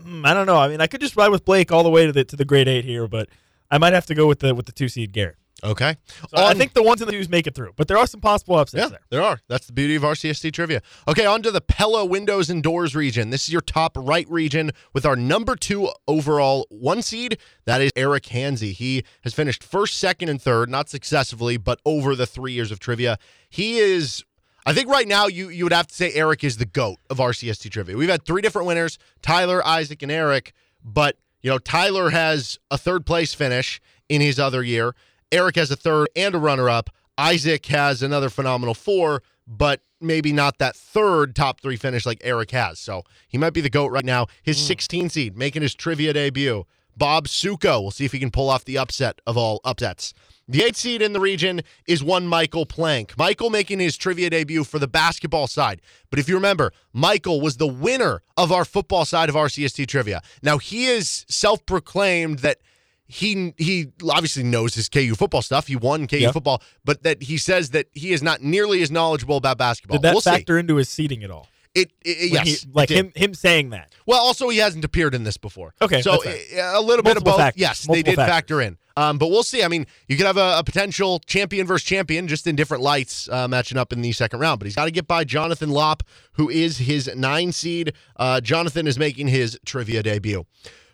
mm, 0.00 0.26
I 0.26 0.32
don't 0.34 0.46
know. 0.46 0.56
I 0.58 0.68
mean, 0.68 0.80
I 0.80 0.86
could 0.86 1.00
just 1.00 1.16
ride 1.16 1.28
with 1.30 1.44
Blake 1.44 1.70
all 1.70 1.82
the 1.82 1.90
way 1.90 2.06
to 2.06 2.12
the 2.12 2.24
to 2.24 2.36
the 2.36 2.44
grade 2.44 2.68
eight 2.68 2.84
here, 2.84 3.06
but 3.06 3.28
I 3.70 3.78
might 3.78 3.92
have 3.92 4.06
to 4.06 4.14
go 4.14 4.26
with 4.26 4.40
the 4.40 4.54
with 4.54 4.66
the 4.66 4.72
two 4.72 4.88
seed 4.88 5.12
Garrett. 5.12 5.36
Okay. 5.64 5.96
So 6.30 6.36
I 6.36 6.54
think 6.54 6.72
the 6.74 6.84
ones 6.84 7.00
in 7.02 7.06
the 7.06 7.12
twos 7.12 7.28
make 7.28 7.48
it 7.48 7.54
through, 7.56 7.72
but 7.76 7.88
there 7.88 7.98
are 7.98 8.06
some 8.06 8.20
possible 8.20 8.56
upsets 8.56 8.80
Yeah, 8.80 8.88
there. 8.90 9.00
there 9.10 9.22
are. 9.22 9.40
That's 9.48 9.66
the 9.66 9.72
beauty 9.72 9.96
of 9.96 10.02
RCST 10.04 10.52
trivia. 10.52 10.82
Okay, 11.08 11.26
on 11.26 11.42
to 11.42 11.50
the 11.50 11.60
Pella 11.60 12.04
windows 12.04 12.48
and 12.48 12.62
doors 12.62 12.94
region. 12.94 13.30
This 13.30 13.42
is 13.48 13.52
your 13.52 13.60
top 13.60 13.96
right 14.00 14.28
region 14.30 14.70
with 14.92 15.04
our 15.04 15.16
number 15.16 15.56
two 15.56 15.90
overall 16.06 16.66
one 16.70 17.02
seed. 17.02 17.38
That 17.64 17.80
is 17.80 17.90
Eric 17.96 18.26
Hansey. 18.26 18.72
He 18.72 19.02
has 19.24 19.34
finished 19.34 19.64
first, 19.64 19.96
second, 19.98 20.28
and 20.28 20.40
third, 20.40 20.70
not 20.70 20.88
successively, 20.88 21.56
but 21.56 21.80
over 21.84 22.14
the 22.14 22.26
three 22.26 22.52
years 22.52 22.70
of 22.70 22.78
trivia. 22.78 23.18
He 23.50 23.78
is. 23.78 24.22
I 24.64 24.72
think 24.74 24.88
right 24.88 25.08
now 25.08 25.26
you 25.26 25.48
you 25.48 25.64
would 25.64 25.72
have 25.72 25.88
to 25.88 25.94
say 25.94 26.12
Eric 26.12 26.44
is 26.44 26.58
the 26.58 26.66
goat 26.66 26.98
of 27.10 27.16
RCST 27.18 27.68
trivia. 27.72 27.96
We've 27.96 28.08
had 28.08 28.24
three 28.24 28.42
different 28.42 28.68
winners: 28.68 28.96
Tyler, 29.22 29.66
Isaac, 29.66 30.02
and 30.04 30.12
Eric. 30.12 30.52
But 30.84 31.16
you 31.42 31.50
know, 31.50 31.58
Tyler 31.58 32.10
has 32.10 32.58
a 32.70 32.78
third 32.78 33.06
place 33.06 33.34
finish 33.34 33.80
in 34.08 34.20
his 34.20 34.38
other 34.38 34.62
year. 34.62 34.94
Eric 35.30 35.56
has 35.56 35.70
a 35.70 35.76
third 35.76 36.08
and 36.16 36.34
a 36.34 36.38
runner 36.38 36.68
up. 36.68 36.90
Isaac 37.16 37.66
has 37.66 38.02
another 38.02 38.30
phenomenal 38.30 38.74
four, 38.74 39.22
but 39.46 39.80
maybe 40.00 40.32
not 40.32 40.58
that 40.58 40.76
third 40.76 41.34
top 41.34 41.60
three 41.60 41.76
finish 41.76 42.06
like 42.06 42.20
Eric 42.22 42.50
has. 42.52 42.78
So 42.78 43.02
he 43.28 43.38
might 43.38 43.52
be 43.52 43.60
the 43.60 43.70
GOAT 43.70 43.88
right 43.88 44.04
now. 44.04 44.26
His 44.42 44.58
hmm. 44.58 44.66
16 44.66 45.08
seed 45.10 45.36
making 45.36 45.62
his 45.62 45.74
trivia 45.74 46.12
debut. 46.12 46.64
Bob 46.98 47.28
Suko. 47.28 47.80
We'll 47.80 47.90
see 47.90 48.04
if 48.04 48.12
he 48.12 48.18
can 48.18 48.30
pull 48.30 48.50
off 48.50 48.64
the 48.64 48.76
upset 48.78 49.20
of 49.26 49.36
all 49.36 49.60
upsets. 49.64 50.12
The 50.50 50.62
eighth 50.64 50.76
seed 50.76 51.02
in 51.02 51.12
the 51.12 51.20
region 51.20 51.60
is 51.86 52.02
one 52.02 52.26
Michael 52.26 52.64
Plank. 52.64 53.16
Michael 53.18 53.50
making 53.50 53.80
his 53.80 53.98
trivia 53.98 54.30
debut 54.30 54.64
for 54.64 54.78
the 54.78 54.88
basketball 54.88 55.46
side. 55.46 55.82
But 56.08 56.18
if 56.18 56.28
you 56.28 56.34
remember, 56.36 56.72
Michael 56.94 57.40
was 57.42 57.58
the 57.58 57.66
winner 57.66 58.22
of 58.36 58.50
our 58.50 58.64
football 58.64 59.04
side 59.04 59.28
of 59.28 59.34
RCST 59.34 59.86
trivia. 59.86 60.22
Now 60.42 60.56
he 60.56 60.86
is 60.86 61.26
self-proclaimed 61.28 62.38
that 62.40 62.58
he 63.06 63.54
he 63.58 63.88
obviously 64.10 64.42
knows 64.42 64.74
his 64.74 64.88
KU 64.88 65.14
football 65.14 65.42
stuff. 65.42 65.66
He 65.66 65.76
won 65.76 66.06
KU 66.06 66.18
Yeah. 66.18 66.32
football, 66.32 66.62
but 66.84 67.02
that 67.04 67.22
he 67.24 67.38
says 67.38 67.70
that 67.70 67.86
he 67.92 68.12
is 68.12 68.22
not 68.22 68.42
nearly 68.42 68.82
as 68.82 68.90
knowledgeable 68.90 69.36
about 69.36 69.56
basketball. 69.58 69.98
Did 69.98 70.02
that 70.02 70.12
we'll 70.14 70.20
factor 70.20 70.58
into 70.58 70.76
his 70.76 70.88
seating 70.88 71.22
at 71.24 71.30
all? 71.30 71.48
It, 71.80 71.92
it- 72.04 72.32
yes, 72.32 72.62
he- 72.62 72.68
like 72.72 72.90
it 72.90 72.96
him 72.96 73.12
him 73.14 73.34
saying 73.34 73.70
that. 73.70 73.92
Well, 74.06 74.18
also 74.20 74.48
he 74.48 74.58
hasn't 74.58 74.84
appeared 74.84 75.14
in 75.14 75.24
this 75.24 75.36
before. 75.36 75.74
Okay, 75.82 76.00
so 76.02 76.12
uh, 76.14 76.30
a 76.74 76.80
little 76.80 77.02
bit 77.02 77.16
of 77.16 77.24
both. 77.24 77.36
factors. 77.36 77.60
Yes, 77.60 77.86
they 77.86 78.02
did 78.02 78.16
factors. 78.16 78.34
factor 78.34 78.60
in. 78.62 78.78
Um, 78.96 79.16
but 79.18 79.28
we'll 79.28 79.44
see. 79.44 79.62
I 79.62 79.68
mean, 79.68 79.86
you 80.08 80.16
could 80.16 80.26
have 80.26 80.36
a, 80.38 80.56
a 80.58 80.64
potential 80.64 81.20
champion 81.20 81.66
versus 81.68 81.86
champion 81.86 82.26
just 82.26 82.46
in 82.48 82.56
different 82.56 82.82
lights 82.82 83.28
uh, 83.28 83.46
matching 83.46 83.78
up 83.78 83.92
in 83.92 84.00
the 84.02 84.10
second 84.10 84.40
round. 84.40 84.58
But 84.58 84.66
he's 84.66 84.74
got 84.74 84.86
to 84.86 84.90
get 84.90 85.06
by 85.06 85.22
Jonathan 85.22 85.70
Lopp, 85.70 86.02
who 86.32 86.48
is 86.50 86.78
his 86.78 87.08
nine 87.14 87.52
seed. 87.52 87.92
Uh, 88.16 88.40
Jonathan 88.40 88.86
is 88.88 88.98
making 88.98 89.28
his 89.28 89.56
trivia 89.64 90.02
debut. 90.02 90.46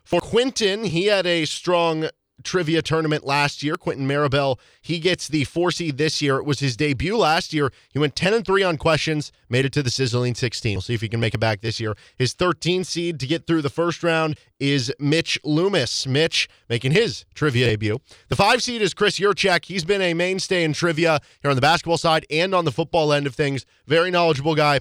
For 0.04 0.20
Quinton, 0.20 0.84
he 0.84 1.06
had 1.06 1.24
a 1.26 1.46
strong 1.46 2.08
trivia 2.44 2.82
tournament 2.82 3.24
last 3.24 3.62
year. 3.62 3.76
Quentin 3.76 4.06
Maribel, 4.06 4.58
he 4.80 4.98
gets 4.98 5.26
the 5.26 5.44
four 5.44 5.70
seed 5.70 5.98
this 5.98 6.22
year. 6.22 6.36
It 6.36 6.44
was 6.44 6.60
his 6.60 6.76
debut 6.76 7.16
last 7.16 7.52
year. 7.52 7.72
He 7.90 7.98
went 7.98 8.14
10 8.14 8.34
and 8.34 8.46
3 8.46 8.62
on 8.62 8.76
questions, 8.76 9.32
made 9.48 9.64
it 9.64 9.72
to 9.72 9.82
the 9.82 9.90
sizzling 9.90 10.34
16. 10.34 10.74
We'll 10.74 10.82
see 10.82 10.94
if 10.94 11.00
he 11.00 11.08
can 11.08 11.20
make 11.20 11.34
it 11.34 11.38
back 11.38 11.60
this 11.60 11.80
year. 11.80 11.96
His 12.16 12.34
13 12.34 12.84
seed 12.84 13.18
to 13.20 13.26
get 13.26 13.46
through 13.46 13.62
the 13.62 13.70
first 13.70 14.02
round 14.02 14.38
is 14.60 14.92
Mitch 14.98 15.38
Loomis. 15.44 16.06
Mitch 16.06 16.48
making 16.68 16.92
his 16.92 17.24
trivia 17.34 17.66
debut. 17.66 17.98
The 18.28 18.36
five 18.36 18.62
seed 18.62 18.82
is 18.82 18.94
Chris 18.94 19.18
Yurchak. 19.18 19.64
He's 19.64 19.84
been 19.84 20.02
a 20.02 20.14
mainstay 20.14 20.64
in 20.64 20.72
trivia 20.72 21.20
here 21.42 21.50
on 21.50 21.56
the 21.56 21.62
basketball 21.62 21.98
side 21.98 22.26
and 22.30 22.54
on 22.54 22.64
the 22.64 22.72
football 22.72 23.12
end 23.12 23.26
of 23.26 23.34
things. 23.34 23.66
Very 23.86 24.10
knowledgeable 24.10 24.54
guy. 24.54 24.80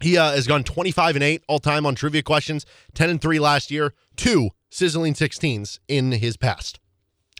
He 0.00 0.18
uh, 0.18 0.32
has 0.32 0.46
gone 0.46 0.64
25 0.64 1.16
and 1.16 1.22
8 1.22 1.44
all 1.48 1.58
time 1.58 1.86
on 1.86 1.94
trivia 1.94 2.22
questions, 2.22 2.66
10 2.94 3.10
and 3.10 3.20
3 3.20 3.38
last 3.38 3.70
year, 3.70 3.94
two 4.16 4.50
sizzling 4.70 5.14
16s 5.14 5.78
in 5.88 6.12
his 6.12 6.36
past. 6.36 6.80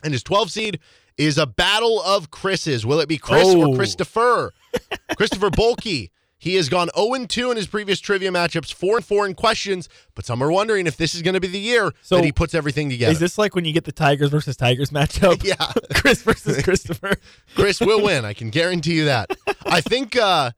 And 0.05 0.13
his 0.13 0.23
12 0.23 0.51
seed 0.51 0.79
is 1.17 1.37
a 1.37 1.45
battle 1.47 2.01
of 2.01 2.29
Chris's. 2.31 2.85
Will 2.85 2.99
it 2.99 3.09
be 3.09 3.17
Chris 3.17 3.43
Oh. 3.47 3.71
or 3.71 3.75
Christopher? 3.75 4.53
Christopher 5.17 5.49
Bolke. 5.49 6.11
He 6.37 6.55
has 6.55 6.69
gone 6.69 6.89
0 6.95 7.13
and 7.15 7.29
2 7.29 7.49
in 7.49 7.57
his 7.57 7.65
previous 7.65 7.99
trivia 7.99 8.29
matchups, 8.29 8.71
4 8.71 8.97
and 8.97 9.05
4 9.05 9.25
in 9.25 9.33
questions, 9.33 9.89
but 10.13 10.25
some 10.25 10.43
are 10.43 10.51
wondering 10.51 10.85
if 10.85 10.95
this 10.95 11.15
is 11.15 11.23
going 11.23 11.33
to 11.33 11.39
be 11.39 11.47
the 11.47 11.57
year 11.59 11.91
So, 12.03 12.17
that 12.17 12.25
he 12.25 12.31
puts 12.31 12.53
everything 12.53 12.89
together. 12.89 13.11
Is 13.13 13.19
this 13.19 13.37
like 13.39 13.55
when 13.55 13.65
you 13.65 13.73
get 13.73 13.85
the 13.85 13.91
Tigers 13.91 14.29
versus 14.29 14.55
Tigers 14.55 14.91
matchup? 14.91 15.43
yeah. 15.43 15.71
Chris 16.01 16.21
versus 16.21 16.61
Christopher. 16.61 17.13
Chris 17.55 17.79
will 17.79 18.03
win. 18.03 18.25
I 18.25 18.33
can 18.33 18.51
guarantee 18.51 18.93
you 18.95 19.05
that. 19.05 19.31
I 19.65 19.81
think 19.81 20.15
Uh, 20.17 20.51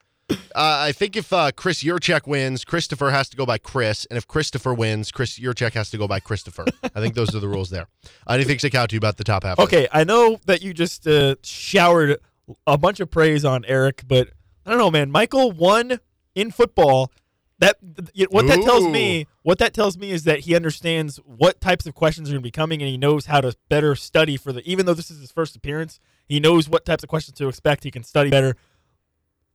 I 0.55 0.91
think 0.91 1.15
if 1.15 1.31
uh, 1.31 1.51
Chris 1.55 1.83
Yurchek 1.83 2.27
wins, 2.27 2.65
Christopher 2.65 3.11
has 3.11 3.29
to 3.29 3.37
go 3.37 3.45
by 3.45 3.57
Chris, 3.57 4.05
and 4.05 4.17
if 4.17 4.27
Christopher 4.27 4.73
wins, 4.73 5.11
Chris 5.11 5.39
Yurchek 5.39 5.73
has 5.73 5.89
to 5.91 5.97
go 5.97 6.07
by 6.07 6.19
Christopher. 6.19 6.65
I 6.83 6.99
think 6.99 7.15
those 7.15 7.33
are 7.35 7.39
the 7.39 7.47
rules 7.47 7.69
there. 7.69 7.87
Anything 8.29 8.59
stick 8.59 8.75
out 8.75 8.89
to 8.89 8.95
you 8.95 8.97
about 8.97 9.17
the 9.17 9.23
top 9.23 9.43
half? 9.43 9.59
Okay, 9.59 9.87
I 9.91 10.03
know 10.03 10.39
that 10.45 10.61
you 10.61 10.73
just 10.73 11.07
uh, 11.07 11.35
showered 11.43 12.17
a 12.65 12.77
bunch 12.77 12.99
of 12.99 13.09
praise 13.09 13.45
on 13.45 13.63
Eric, 13.65 14.03
but 14.07 14.29
I 14.65 14.69
don't 14.69 14.79
know, 14.79 14.91
man. 14.91 15.11
Michael 15.11 15.51
won 15.51 15.99
in 16.35 16.51
football. 16.51 17.11
That 17.59 17.77
th- 18.15 18.29
what 18.29 18.45
that 18.47 18.61
tells 18.61 18.85
me, 18.85 19.25
what 19.41 19.57
that 19.59 19.73
tells 19.73 19.97
me 19.97 20.11
is 20.11 20.25
that 20.25 20.41
he 20.41 20.55
understands 20.55 21.17
what 21.25 21.59
types 21.59 21.87
of 21.87 21.95
questions 21.95 22.29
are 22.29 22.33
going 22.33 22.41
to 22.41 22.43
be 22.43 22.51
coming, 22.51 22.81
and 22.81 22.89
he 22.89 22.97
knows 22.97 23.25
how 23.25 23.41
to 23.41 23.55
better 23.69 23.95
study 23.95 24.37
for 24.37 24.51
the. 24.51 24.61
Even 24.69 24.85
though 24.85 24.93
this 24.93 25.09
is 25.09 25.19
his 25.19 25.31
first 25.31 25.55
appearance, 25.55 25.99
he 26.27 26.39
knows 26.39 26.69
what 26.69 26.85
types 26.85 27.01
of 27.01 27.09
questions 27.09 27.37
to 27.37 27.47
expect. 27.47 27.83
He 27.83 27.91
can 27.91 28.03
study 28.03 28.29
better. 28.29 28.55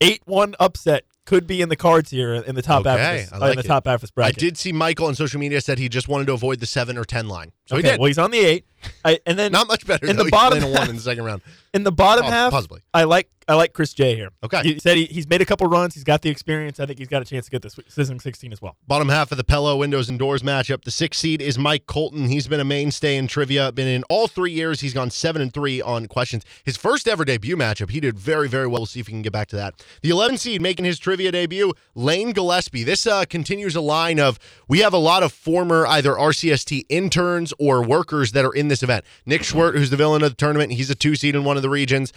Eight 0.03 0.22
one 0.26 0.55
upset 0.61 1.05
could 1.24 1.46
be 1.46 1.61
in 1.62 1.68
the 1.68 1.76
cards 1.76 2.11
here 2.11 2.34
in 2.34 2.55
the 2.55 2.62
top 2.62 2.84
half. 2.84 2.98
Okay, 2.98 3.22
Of 3.24 3.30
this, 3.30 3.32
I 3.32 3.46
uh, 3.46 3.50
in 3.50 3.57
the 3.57 3.61
it. 3.61 3.66
top 3.66 3.86
half 3.86 4.03
of 4.03 4.12
this 4.14 4.24
I 4.24 4.32
did 4.32 4.59
see 4.59 4.72
Michael 4.72 5.07
on 5.07 5.14
social 5.14 5.38
media 5.38 5.61
said 5.61 5.78
he 5.78 5.88
just 5.88 6.09
wanted 6.09 6.26
to 6.26 6.32
avoid 6.32 6.61
the 6.61 6.66
seven 6.66 6.98
or 6.98 7.05
ten 7.05 7.28
line, 7.28 7.53
so 7.66 7.76
okay, 7.76 7.82
he 7.86 7.90
did. 7.92 8.00
well, 8.00 8.06
he's 8.08 8.18
on 8.18 8.30
the 8.30 8.38
eight. 8.40 8.64
I, 9.04 9.20
and 9.26 9.38
then 9.38 9.52
Not 9.52 9.68
much 9.68 9.86
better. 9.86 10.06
in 10.06 10.16
though. 10.16 10.24
the 10.24 10.30
bottom 10.30 10.62
a 10.62 10.68
one 10.70 10.88
in 10.88 10.96
the 10.96 11.02
second 11.02 11.24
round. 11.24 11.42
In 11.74 11.84
the 11.84 11.92
bottom 11.92 12.24
Pos- 12.24 12.32
half, 12.34 12.52
possibly. 12.52 12.82
I 12.92 13.04
like 13.04 13.30
I 13.48 13.54
like 13.54 13.72
Chris 13.72 13.94
J 13.94 14.14
here. 14.14 14.28
Okay. 14.44 14.60
he 14.62 14.78
said 14.78 14.98
he, 14.98 15.06
he's 15.06 15.26
made 15.26 15.40
a 15.40 15.46
couple 15.46 15.66
runs. 15.68 15.94
He's 15.94 16.04
got 16.04 16.20
the 16.20 16.28
experience. 16.28 16.78
I 16.78 16.84
think 16.84 16.98
he's 16.98 17.08
got 17.08 17.22
a 17.22 17.24
chance 17.24 17.46
to 17.46 17.50
get 17.50 17.62
this 17.62 17.80
season 17.88 18.18
16 18.18 18.52
as 18.52 18.60
well. 18.60 18.76
Bottom 18.86 19.08
half 19.08 19.32
of 19.32 19.38
the 19.38 19.42
Pella 19.44 19.74
Windows 19.74 20.10
and 20.10 20.18
Doors 20.18 20.42
matchup. 20.42 20.84
The 20.84 20.90
sixth 20.90 21.18
seed 21.20 21.40
is 21.40 21.58
Mike 21.58 21.86
Colton. 21.86 22.28
He's 22.28 22.46
been 22.46 22.60
a 22.60 22.64
mainstay 22.64 23.16
in 23.16 23.26
trivia. 23.26 23.72
Been 23.72 23.88
in 23.88 24.04
all 24.10 24.28
three 24.28 24.52
years. 24.52 24.80
He's 24.82 24.92
gone 24.92 25.08
seven 25.08 25.40
and 25.40 25.50
three 25.52 25.80
on 25.80 26.08
questions. 26.08 26.44
His 26.62 26.76
first 26.76 27.08
ever 27.08 27.24
debut 27.24 27.56
matchup, 27.56 27.88
he 27.88 28.00
did 28.00 28.18
very, 28.18 28.48
very 28.50 28.66
well. 28.66 28.80
We'll 28.82 28.86
see 28.86 29.00
if 29.00 29.06
we 29.06 29.12
can 29.12 29.22
get 29.22 29.32
back 29.32 29.48
to 29.48 29.56
that. 29.56 29.82
The 30.02 30.10
11 30.10 30.36
seed 30.36 30.60
making 30.60 30.84
his 30.84 30.98
trivia 30.98 31.32
debut, 31.32 31.72
Lane 31.94 32.32
Gillespie. 32.32 32.84
This 32.84 33.06
uh, 33.06 33.24
continues 33.24 33.74
a 33.74 33.80
line 33.80 34.20
of 34.20 34.38
we 34.68 34.80
have 34.80 34.92
a 34.92 34.98
lot 34.98 35.22
of 35.22 35.32
former 35.32 35.86
either 35.86 36.12
RCST 36.12 36.84
interns 36.90 37.51
or 37.59 37.82
workers 37.82 38.32
that 38.32 38.44
are 38.44 38.53
in 38.53 38.68
this 38.68 38.82
event. 38.82 39.05
Nick 39.26 39.42
Schwert, 39.42 39.74
who's 39.74 39.90
the 39.90 39.96
villain 39.96 40.22
of 40.22 40.30
the 40.30 40.36
tournament, 40.36 40.72
he's 40.72 40.90
a 40.90 40.94
two 40.94 41.14
seed 41.14 41.34
in 41.34 41.44
one 41.44 41.57
of 41.57 41.62
the 41.62 41.70
regions. 41.70 42.12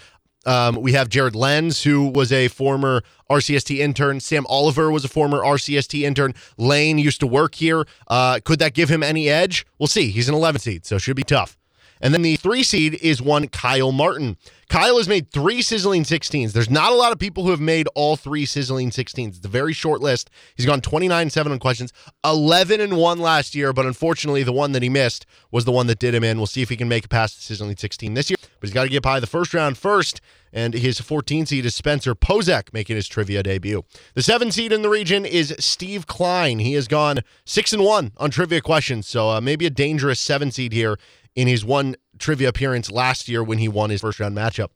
Um, 0.45 0.79
we 0.81 0.91
have 0.93 1.09
Jared 1.09 1.35
Lenz, 1.35 1.83
who 1.83 2.07
was 2.09 2.31
a 2.31 2.47
former 2.49 3.01
RCST 3.29 3.77
intern. 3.79 4.19
Sam 4.19 4.45
Oliver 4.47 4.91
was 4.91 5.03
a 5.03 5.07
former 5.07 5.39
RCST 5.39 6.01
intern. 6.01 6.33
Lane 6.57 6.99
used 6.99 7.19
to 7.21 7.27
work 7.27 7.55
here. 7.55 7.85
Uh, 8.07 8.39
could 8.43 8.59
that 8.59 8.73
give 8.73 8.89
him 8.89 9.01
any 9.01 9.27
edge? 9.27 9.65
We'll 9.79 9.87
see. 9.87 10.11
He's 10.11 10.29
an 10.29 10.35
11 10.35 10.61
seed, 10.61 10.85
so 10.85 10.97
should 10.97 11.15
be 11.15 11.23
tough. 11.23 11.57
And 12.01 12.13
then 12.13 12.21
the 12.21 12.35
three 12.35 12.63
seed 12.63 12.95
is 13.01 13.21
one 13.21 13.47
Kyle 13.47 13.91
Martin. 13.91 14.37
Kyle 14.67 14.97
has 14.97 15.07
made 15.07 15.31
three 15.31 15.61
sizzling 15.61 16.03
16s. 16.03 16.51
There's 16.51 16.69
not 16.69 16.91
a 16.91 16.95
lot 16.95 17.11
of 17.11 17.19
people 17.19 17.43
who 17.43 17.51
have 17.51 17.61
made 17.61 17.87
all 17.93 18.15
three 18.15 18.45
sizzling 18.45 18.89
16s. 18.89 19.37
It's 19.37 19.45
a 19.45 19.49
very 19.49 19.73
short 19.73 20.01
list. 20.01 20.29
He's 20.55 20.65
gone 20.65 20.81
29 20.81 21.29
7 21.29 21.51
on 21.51 21.59
questions, 21.59 21.93
11 22.23 22.81
and 22.81 22.97
1 22.97 23.19
last 23.19 23.53
year, 23.53 23.73
but 23.73 23.85
unfortunately, 23.85 24.43
the 24.43 24.51
one 24.51 24.71
that 24.71 24.81
he 24.81 24.89
missed 24.89 25.25
was 25.51 25.65
the 25.65 25.71
one 25.71 25.87
that 25.87 25.99
did 25.99 26.15
him 26.15 26.23
in. 26.23 26.37
We'll 26.37 26.47
see 26.47 26.61
if 26.61 26.69
he 26.69 26.77
can 26.77 26.89
make 26.89 27.05
it 27.05 27.09
past 27.09 27.37
the 27.37 27.43
sizzling 27.43 27.77
16 27.77 28.15
this 28.15 28.29
year, 28.29 28.37
but 28.41 28.67
he's 28.67 28.73
got 28.73 28.83
to 28.83 28.89
get 28.89 29.03
by 29.03 29.19
the 29.19 29.27
first 29.27 29.53
round 29.53 29.77
first. 29.77 30.19
And 30.51 30.73
his 30.73 31.01
14 31.01 31.45
seed 31.45 31.65
is 31.65 31.75
Spencer 31.75 32.15
Pozek 32.15 32.71
making 32.71 32.95
his 32.95 33.09
trivia 33.09 33.43
debut. 33.43 33.83
The 34.13 34.23
seven 34.23 34.51
seed 34.51 34.71
in 34.71 34.83
the 34.83 34.89
region 34.89 35.25
is 35.25 35.53
Steve 35.59 36.07
Klein. 36.07 36.59
He 36.59 36.73
has 36.73 36.87
gone 36.87 37.19
six 37.43 37.73
and 37.73 37.83
one 37.83 38.13
on 38.15 38.31
trivia 38.31 38.61
questions, 38.61 39.05
so 39.05 39.29
uh, 39.29 39.41
maybe 39.41 39.65
a 39.65 39.69
dangerous 39.69 40.19
seven 40.19 40.51
seed 40.51 40.71
here 40.71 40.97
in 41.35 41.47
his 41.47 41.65
one 41.65 41.95
trivia 42.19 42.49
appearance 42.49 42.89
last 42.89 43.27
year 43.27 43.43
when 43.43 43.57
he 43.57 43.67
won 43.67 43.89
his 43.89 44.01
first 44.01 44.19
round 44.19 44.35
matchup. 44.35 44.69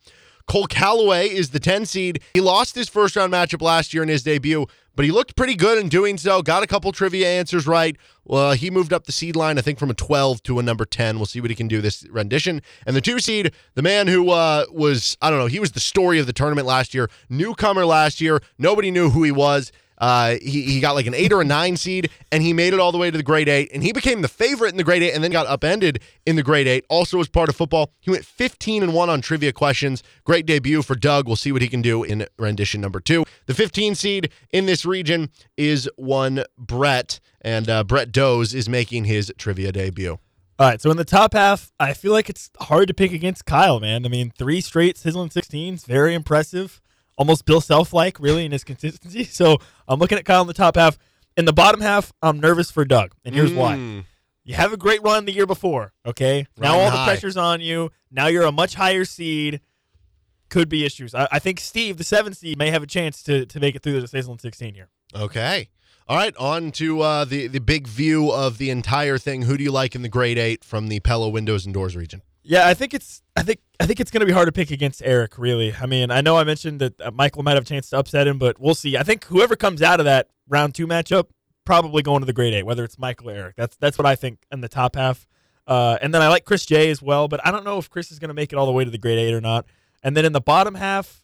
Cole 0.50 0.66
Calloway 0.66 1.28
is 1.28 1.52
the 1.52 1.60
10 1.60 1.86
seed. 1.86 2.24
He 2.34 2.42
lost 2.42 2.74
his 2.74 2.90
first 2.90 3.16
round 3.16 3.32
matchup 3.32 3.62
last 3.62 3.94
year 3.94 4.02
in 4.02 4.10
his 4.10 4.24
debut, 4.24 4.66
but 4.96 5.06
he 5.06 5.12
looked 5.12 5.36
pretty 5.36 5.56
good 5.56 5.78
in 5.78 5.90
doing 5.90 6.18
so. 6.18 6.42
Got 6.42 6.64
a 6.64 6.68
couple 6.68 6.92
trivia 6.92 7.28
answers 7.28 7.68
right. 7.68 7.96
Well, 8.26 8.54
he 8.54 8.72
moved 8.72 8.92
up 8.92 9.06
the 9.06 9.12
seed 9.12 9.36
line, 9.36 9.60
I 9.60 9.62
think, 9.62 9.78
from 9.78 9.92
a 9.92 9.94
12 9.94 10.42
to 10.44 10.58
a 10.58 10.64
number 10.64 10.86
10. 10.86 11.18
We'll 11.18 11.28
see 11.28 11.40
what 11.40 11.52
he 11.52 11.56
can 11.56 11.68
do 11.68 11.82
this 11.82 12.04
rendition. 12.10 12.64
And 12.88 12.96
the 12.96 13.02
two 13.02 13.20
seed, 13.20 13.54
the 13.76 13.84
man 13.84 14.08
who 14.08 14.32
uh, 14.32 14.66
was, 14.72 15.16
I 15.22 15.30
don't 15.30 15.38
know, 15.38 15.46
he 15.46 15.60
was 15.60 15.74
the 15.74 15.80
story 15.80 16.18
of 16.18 16.26
the 16.26 16.34
tournament 16.34 16.66
last 16.66 16.96
year, 16.96 17.12
newcomer 17.30 17.86
last 17.86 18.20
year. 18.20 18.42
Nobody 18.58 18.90
knew 18.90 19.12
who 19.12 19.22
he 19.22 19.32
was. 19.32 19.72
Uh, 20.00 20.36
he, 20.42 20.62
he 20.64 20.80
got 20.80 20.96
like 20.96 21.08
an 21.08 21.14
eight 21.14 21.34
or 21.34 21.42
a 21.42 21.46
nine 21.46 21.76
seed, 21.78 22.10
and 22.32 22.42
he 22.42 22.54
made 22.54 22.74
it 22.74 22.80
all 22.80 22.92
the 22.92 22.98
way 22.98 23.12
to 23.12 23.18
the 23.18 23.24
grade 23.24 23.50
eight, 23.50 23.70
and 23.74 23.84
he 23.84 23.92
became 23.92 24.22
the 24.22 24.28
favorite 24.28 24.70
in 24.70 24.78
the 24.78 24.84
grade 24.84 25.04
eight, 25.04 25.14
and 25.14 25.24
then 25.24 25.32
got 25.32 25.48
upended 25.48 26.02
in 26.26 26.36
the 26.36 26.44
grade 26.44 26.68
eight. 26.68 26.86
Also, 26.90 27.20
as 27.20 27.28
part 27.28 27.50
of 27.50 27.56
football, 27.56 27.92
he 28.00 28.12
went 28.12 28.26
15 28.26 28.84
and 28.84 28.94
one 28.94 29.10
on 29.10 29.22
trivia 29.22 29.52
questions. 29.52 30.04
Great 30.24 30.46
debut 30.46 30.82
for 30.82 30.96
Doug. 30.96 31.28
We'll 31.28 31.36
see 31.36 31.52
what 31.52 31.62
he 31.62 31.68
can 31.68 31.82
do 31.82 32.04
in 32.04 32.26
rendition 32.38 32.82
number 32.82 33.00
two. 33.00 33.26
The 33.46 33.54
15 33.54 33.96
seed 33.96 34.32
in 34.52 34.66
this 34.66 34.86
region 34.86 35.30
is 35.58 35.90
one 35.96 36.44
Brett, 36.58 37.20
and 37.42 37.70
uh, 37.70 37.84
Brett 37.84 38.12
Doze 38.12 38.54
is 38.54 38.70
making 38.70 39.06
his 39.06 39.34
trivia 39.38 39.72
debut. 39.72 40.20
All 40.60 40.68
right, 40.68 40.82
so 40.82 40.92
in 40.92 40.98
the 40.98 41.06
top 41.06 41.34
half, 41.34 41.72
I 41.80 41.94
feel 41.94 42.12
like 42.12 42.30
it's 42.30 42.50
hard 42.60 42.90
to 42.90 42.94
pick 42.94 43.14
against 43.14 43.46
Kyle, 43.46 43.80
man. 43.80 44.06
I 44.06 44.10
mean, 44.10 44.30
three 44.38 44.60
straight 44.60 44.98
sizzling 44.98 45.30
16s, 45.30 45.86
very 45.86 46.14
impressive. 46.14 46.82
Almost 47.20 47.46
Bill 47.46 47.62
Self 47.62 47.94
like, 47.94 48.20
really, 48.20 48.46
in 48.46 48.52
his 48.52 48.64
consistency. 48.64 49.24
So 49.32 49.58
I'm 49.88 50.00
looking 50.00 50.18
at 50.18 50.26
Kyle 50.26 50.42
in 50.42 50.48
the 50.48 50.54
top 50.54 50.76
half. 50.76 50.98
In 51.38 51.46
the 51.46 51.54
bottom 51.54 51.82
half, 51.82 52.12
I'm 52.22 52.40
nervous 52.40 52.72
for 52.72 52.84
Doug, 52.84 53.14
and 53.24 53.36
here's 53.36 53.54
why. 53.54 53.76
Mm. 53.76 54.06
You 54.44 54.56
have 54.56 54.74
a 54.74 54.78
great 54.78 55.04
run 55.04 55.26
the 55.26 55.32
year 55.32 55.46
before, 55.46 55.94
okay? 56.06 56.48
Now 56.58 56.80
all 56.80 56.90
the 56.90 57.04
pressure's 57.06 57.38
on 57.38 57.62
you. 57.62 57.92
Now 58.10 58.28
you're 58.28 58.46
a 58.46 58.52
much 58.52 58.74
higher 58.74 59.06
seed. 59.06 59.62
Could 60.50 60.68
be 60.68 60.84
issues. 60.84 61.14
I, 61.14 61.28
I 61.32 61.40
think 61.40 61.60
Steve, 61.60 61.98
the 61.98 62.04
seventh 62.04 62.38
seed, 62.38 62.58
may 62.58 62.72
have 62.72 62.82
a 62.82 62.88
chance 62.88 63.22
to, 63.24 63.46
to 63.46 63.60
make 63.60 63.76
it 63.76 63.84
through 63.84 64.02
the 64.02 64.08
sizzling 64.08 64.40
16 64.40 64.74
here. 64.74 64.90
Okay. 65.16 65.70
All 66.08 66.18
right, 66.18 66.36
on 66.38 66.72
to 66.72 67.02
uh, 67.02 67.26
the 67.26 67.46
the 67.46 67.60
big 67.60 67.86
view 67.88 68.32
of 68.32 68.58
the 68.58 68.72
entire 68.72 69.20
thing. 69.20 69.44
Who 69.44 69.58
do 69.58 69.64
you 69.64 69.72
like 69.72 69.94
in 69.94 70.02
the 70.02 70.10
grade 70.10 70.40
eight 70.40 70.64
from 70.64 70.88
the 70.88 71.00
Pella 71.02 71.30
Windows 71.30 71.66
and 71.66 71.74
Doors 71.74 71.96
region? 71.96 72.24
Yeah, 72.50 72.68
I 72.68 72.74
think 72.74 72.96
it's 72.96 73.22
I 73.36 73.44
think 73.44 73.60
I 73.80 73.86
think 73.86 74.00
it's 74.00 74.10
going 74.10 74.22
to 74.22 74.26
be 74.26 74.32
hard 74.32 74.48
to 74.48 74.52
pick 74.52 74.72
against 74.72 75.04
Eric. 75.06 75.38
Really, 75.38 75.72
I 75.80 75.86
mean, 75.86 76.10
I 76.10 76.22
know 76.22 76.36
I 76.36 76.44
mentioned 76.44 76.82
that 76.82 77.00
uh, 77.00 77.12
Michael 77.12 77.44
might 77.44 77.54
have 77.54 77.62
a 77.62 77.66
chance 77.68 77.92
to 77.92 77.98
upset 78.00 78.28
him, 78.28 78.40
but 78.40 78.60
we'll 78.60 78.74
see. 78.74 78.98
I 78.98 79.04
think 79.04 79.26
whoever 79.26 79.56
comes 79.56 79.84
out 79.84 80.00
of 80.00 80.06
that 80.06 80.30
round 80.48 80.74
two 80.74 80.88
matchup 80.88 81.26
probably 81.64 82.02
going 82.02 82.22
to 82.22 82.26
the 82.26 82.34
grade 82.34 82.56
eight, 82.56 82.66
whether 82.66 82.84
it's 82.84 82.98
Michael 82.98 83.30
or 83.30 83.36
Eric. 83.36 83.56
That's 83.56 83.76
that's 83.76 84.00
what 84.00 84.08
I 84.08 84.16
think 84.16 84.40
in 84.52 84.62
the 84.62 84.68
top 84.68 84.96
half. 84.96 85.28
Uh, 85.68 86.00
and 86.02 86.12
then 86.12 86.24
I 86.24 86.28
like 86.28 86.44
Chris 86.44 86.66
J 86.66 86.90
as 86.90 87.04
well, 87.04 87.28
but 87.28 87.40
I 87.46 87.52
don't 87.52 87.66
know 87.66 87.78
if 87.78 87.88
Chris 87.88 88.12
is 88.12 88.18
going 88.18 88.30
to 88.30 88.34
make 88.34 88.52
it 88.52 88.56
all 88.56 88.66
the 88.66 88.72
way 88.72 88.84
to 88.84 88.90
the 88.90 88.98
grade 88.98 89.20
eight 89.20 89.36
or 89.36 89.42
not. 89.42 89.68
And 90.02 90.18
then 90.18 90.26
in 90.26 90.34
the 90.34 90.42
bottom 90.42 90.74
half, 90.74 91.24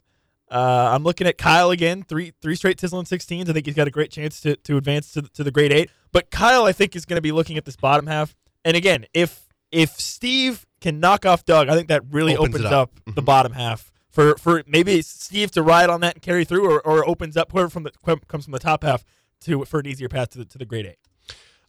uh, 0.52 0.92
I'm 0.94 1.02
looking 1.02 1.26
at 1.26 1.40
Kyle 1.40 1.72
again, 1.72 2.04
three 2.04 2.34
three 2.40 2.56
straight 2.56 2.80
sizzling 2.80 3.06
16s. 3.06 3.50
I 3.50 3.54
think 3.54 3.66
he's 3.66 3.74
got 3.74 3.88
a 3.88 3.92
great 3.92 4.12
chance 4.12 4.42
to, 4.42 4.58
to 4.58 4.78
advance 4.78 5.12
to 5.14 5.24
the, 5.24 5.30
to 5.30 5.44
the 5.44 5.50
grade 5.50 5.74
eight. 5.74 5.90
But 6.12 6.30
Kyle, 6.30 6.66
I 6.66 6.72
think, 6.72 6.96
is 6.96 7.04
going 7.04 7.18
to 7.18 7.22
be 7.24 7.32
looking 7.32 7.58
at 7.58 7.66
this 7.66 7.76
bottom 7.76 8.06
half. 8.06 8.36
And 8.64 8.78
again, 8.78 9.08
if 9.12 9.42
if 9.72 9.90
Steve 10.00 10.68
can 10.86 11.00
knock 11.00 11.26
off 11.26 11.44
Doug, 11.46 11.68
I 11.68 11.76
think 11.76 11.88
that 11.88 12.04
really 12.12 12.38
Opens 12.38 12.56
opens, 12.56 12.66
up. 12.66 12.74
up, 12.74 12.96
the 13.06 13.12
mm-hmm. 13.12 13.26
bottom 13.26 13.54
half 13.54 13.92
for 14.12 14.38
for 14.38 14.64
maybe 14.68 15.02
Steve 15.02 15.50
to 15.52 15.64
ride 15.64 15.90
on 15.90 16.02
that 16.02 16.16
and 16.16 16.22
carry 16.22 16.46
through, 16.46 16.70
or, 16.70 16.80
or 16.86 17.08
opens 17.08 17.36
up 17.36 17.52
whoever 17.52 17.70
from 17.70 17.84
the 17.84 17.92
comes 18.28 18.46
from 18.46 18.52
the 18.52 18.60
top 18.60 18.84
half 18.84 19.04
to 19.42 19.66
for 19.66 19.80
an 19.80 19.88
easier 19.88 20.08
path 20.08 20.30
to 20.32 20.38
the, 20.38 20.46
to 20.46 20.58
the 20.60 20.66
grade 20.66 20.86
eight. 20.86 21.00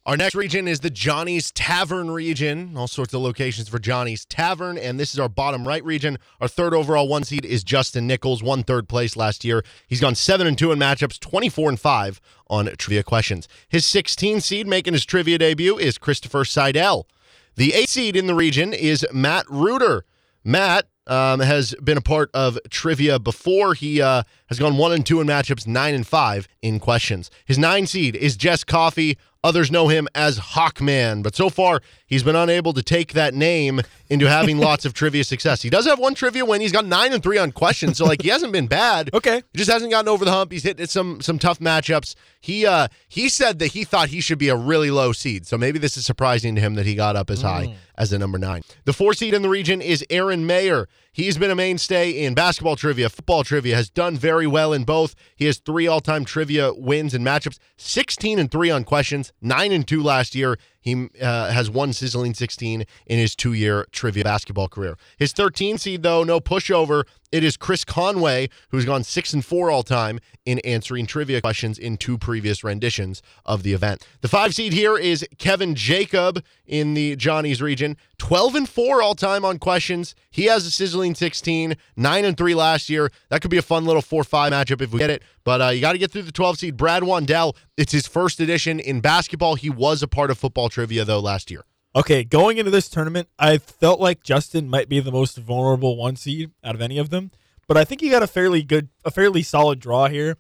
Our 0.04 0.16
next 0.16 0.36
region 0.36 0.68
is 0.68 0.80
the 0.80 0.90
Johnny's 0.90 1.50
Tavern 1.50 2.10
region. 2.10 2.76
All 2.76 2.86
sorts 2.86 3.12
of 3.14 3.22
locations 3.22 3.68
for 3.68 3.80
Johnny's 3.80 4.24
Tavern, 4.26 4.78
and 4.78 5.00
this 5.00 5.14
is 5.14 5.18
our 5.18 5.28
bottom 5.30 5.66
right 5.66 5.82
region. 5.82 6.18
Our 6.40 6.46
third 6.46 6.74
overall 6.74 7.08
one 7.08 7.24
seed 7.24 7.44
is 7.46 7.64
Justin 7.64 8.06
Nichols, 8.06 8.42
won 8.42 8.62
third 8.64 8.86
place 8.86 9.16
last 9.16 9.44
year. 9.44 9.64
He's 9.88 10.00
gone 10.00 10.14
seven 10.14 10.46
and 10.46 10.58
two 10.58 10.72
in 10.72 10.78
matchups, 10.78 11.18
twenty 11.18 11.48
four 11.48 11.70
and 11.70 11.80
five 11.80 12.20
on 12.48 12.66
trivia 12.76 13.02
questions. 13.02 13.48
His 13.68 13.86
16 13.86 14.42
seed 14.42 14.66
making 14.68 14.92
his 14.92 15.06
trivia 15.06 15.38
debut 15.38 15.78
is 15.78 15.96
Christopher 15.96 16.44
Seidel. 16.44 17.08
The 17.56 17.72
eight 17.72 17.88
seed 17.88 18.16
in 18.16 18.26
the 18.26 18.34
region 18.34 18.74
is 18.74 19.06
Matt 19.12 19.46
Reuter. 19.48 20.04
Matt 20.44 20.88
um, 21.06 21.40
has 21.40 21.74
been 21.82 21.96
a 21.96 22.02
part 22.02 22.30
of 22.34 22.58
trivia 22.68 23.18
before. 23.18 23.72
He 23.72 24.02
uh, 24.02 24.24
has 24.48 24.58
gone 24.58 24.76
one 24.76 24.92
and 24.92 25.06
two 25.06 25.20
in 25.22 25.26
matchups, 25.26 25.66
nine 25.66 25.94
and 25.94 26.06
five 26.06 26.48
in 26.60 26.78
questions. 26.78 27.30
His 27.46 27.58
nine 27.58 27.86
seed 27.86 28.14
is 28.14 28.36
Jess 28.36 28.62
Coffey. 28.62 29.16
Others 29.44 29.70
know 29.70 29.88
him 29.88 30.08
as 30.14 30.38
Hawkman, 30.38 31.22
but 31.22 31.36
so 31.36 31.48
far 31.50 31.80
he's 32.06 32.22
been 32.22 32.34
unable 32.36 32.72
to 32.72 32.82
take 32.82 33.12
that 33.12 33.32
name 33.32 33.80
into 34.08 34.28
having 34.28 34.58
lots 34.58 34.84
of 34.84 34.92
trivia 34.92 35.22
success. 35.24 35.62
He 35.62 35.70
does 35.70 35.86
have 35.86 35.98
one 35.98 36.14
trivia 36.14 36.44
win. 36.44 36.60
He's 36.60 36.72
got 36.72 36.84
nine 36.84 37.12
and 37.12 37.22
three 37.22 37.38
on 37.38 37.52
questions, 37.52 37.98
so 37.98 38.04
like 38.06 38.22
he 38.22 38.28
hasn't 38.28 38.52
been 38.52 38.66
bad. 38.66 39.10
Okay. 39.16 39.42
He 39.52 39.58
just 39.58 39.70
hasn't 39.70 39.90
gotten 39.90 40.08
over 40.08 40.24
the 40.24 40.30
hump. 40.30 40.52
He's 40.52 40.62
hit 40.62 40.90
some 40.90 41.20
some 41.22 41.38
tough 41.38 41.58
matchups. 41.58 42.14
He 42.40 42.66
uh 42.66 42.88
he 43.08 43.28
said 43.28 43.58
that 43.60 43.68
he 43.68 43.82
thought 43.84 44.08
he 44.10 44.20
should 44.20 44.38
be 44.38 44.48
a 44.50 44.56
really 44.56 44.90
low 44.90 45.12
seed. 45.12 45.46
So 45.46 45.56
maybe 45.56 45.78
this 45.78 45.96
is 45.96 46.04
surprising 46.04 46.54
to 46.54 46.60
him 46.60 46.74
that 46.74 46.84
he 46.86 46.94
got 46.94 47.16
up 47.16 47.30
as 47.30 47.40
high 47.42 47.76
as 47.96 48.10
the 48.10 48.18
number 48.18 48.38
nine. 48.38 48.62
The 48.84 48.92
four 48.92 49.14
seed 49.14 49.32
in 49.32 49.42
the 49.42 49.48
region 49.48 49.80
is 49.80 50.04
Aaron 50.10 50.46
Mayer. 50.46 50.86
He's 51.16 51.38
been 51.38 51.50
a 51.50 51.54
mainstay 51.54 52.10
in 52.10 52.34
basketball 52.34 52.76
trivia, 52.76 53.08
football 53.08 53.42
trivia, 53.42 53.74
has 53.74 53.88
done 53.88 54.18
very 54.18 54.46
well 54.46 54.74
in 54.74 54.84
both. 54.84 55.14
He 55.34 55.46
has 55.46 55.56
three 55.56 55.86
all-time 55.86 56.26
trivia 56.26 56.74
wins 56.74 57.14
and 57.14 57.24
matchups, 57.24 57.56
16 57.78 58.38
and 58.38 58.50
3 58.50 58.70
on 58.70 58.84
questions, 58.84 59.32
9 59.40 59.72
and 59.72 59.88
2 59.88 60.02
last 60.02 60.34
year. 60.34 60.58
He 60.86 61.08
uh, 61.20 61.50
has 61.50 61.68
one 61.68 61.92
sizzling 61.92 62.32
16 62.32 62.84
in 63.06 63.18
his 63.18 63.34
two 63.34 63.52
year 63.52 63.86
trivia 63.90 64.22
basketball 64.22 64.68
career. 64.68 64.96
His 65.18 65.32
13 65.32 65.78
seed, 65.78 66.04
though, 66.04 66.22
no 66.22 66.38
pushover. 66.38 67.02
It 67.32 67.42
is 67.42 67.56
Chris 67.56 67.84
Conway, 67.84 68.50
who's 68.70 68.84
gone 68.84 69.02
six 69.02 69.32
and 69.32 69.44
four 69.44 69.68
all 69.68 69.82
time 69.82 70.20
in 70.44 70.60
answering 70.60 71.06
trivia 71.06 71.40
questions 71.40 71.76
in 71.76 71.96
two 71.96 72.16
previous 72.16 72.62
renditions 72.62 73.20
of 73.44 73.64
the 73.64 73.72
event. 73.72 74.06
The 74.20 74.28
five 74.28 74.54
seed 74.54 74.72
here 74.72 74.96
is 74.96 75.26
Kevin 75.38 75.74
Jacob 75.74 76.44
in 76.64 76.94
the 76.94 77.16
Johnny's 77.16 77.60
region, 77.60 77.96
12 78.18 78.54
and 78.54 78.68
four 78.68 79.02
all 79.02 79.16
time 79.16 79.44
on 79.44 79.58
questions. 79.58 80.14
He 80.30 80.44
has 80.44 80.66
a 80.66 80.70
sizzling 80.70 81.16
16, 81.16 81.74
nine 81.96 82.24
and 82.24 82.36
three 82.36 82.54
last 82.54 82.88
year. 82.88 83.10
That 83.28 83.42
could 83.42 83.50
be 83.50 83.58
a 83.58 83.62
fun 83.62 83.86
little 83.86 84.02
four-five 84.02 84.52
matchup 84.52 84.80
if 84.80 84.92
we 84.92 85.00
get 85.00 85.10
it. 85.10 85.24
But 85.46 85.62
uh, 85.62 85.68
you 85.68 85.80
got 85.80 85.92
to 85.92 85.98
get 85.98 86.10
through 86.10 86.22
the 86.22 86.32
12 86.32 86.58
seed. 86.58 86.76
Brad 86.76 87.04
Wandell. 87.04 87.54
It's 87.76 87.92
his 87.92 88.08
first 88.08 88.40
edition 88.40 88.80
in 88.80 89.00
basketball. 89.00 89.54
He 89.54 89.70
was 89.70 90.02
a 90.02 90.08
part 90.08 90.32
of 90.32 90.38
football 90.38 90.68
trivia 90.68 91.04
though 91.04 91.20
last 91.20 91.52
year. 91.52 91.64
Okay, 91.94 92.24
going 92.24 92.58
into 92.58 92.72
this 92.72 92.88
tournament, 92.88 93.28
I 93.38 93.58
felt 93.58 94.00
like 94.00 94.24
Justin 94.24 94.68
might 94.68 94.88
be 94.88 94.98
the 94.98 95.12
most 95.12 95.38
vulnerable 95.38 95.96
one 95.96 96.16
seed 96.16 96.50
out 96.64 96.74
of 96.74 96.80
any 96.80 96.98
of 96.98 97.10
them, 97.10 97.30
but 97.68 97.76
I 97.76 97.84
think 97.84 98.00
he 98.00 98.10
got 98.10 98.24
a 98.24 98.26
fairly 98.26 98.62
good, 98.64 98.88
a 99.04 99.10
fairly 99.10 99.42
solid 99.42 99.78
draw 99.78 100.08
here. 100.08 100.36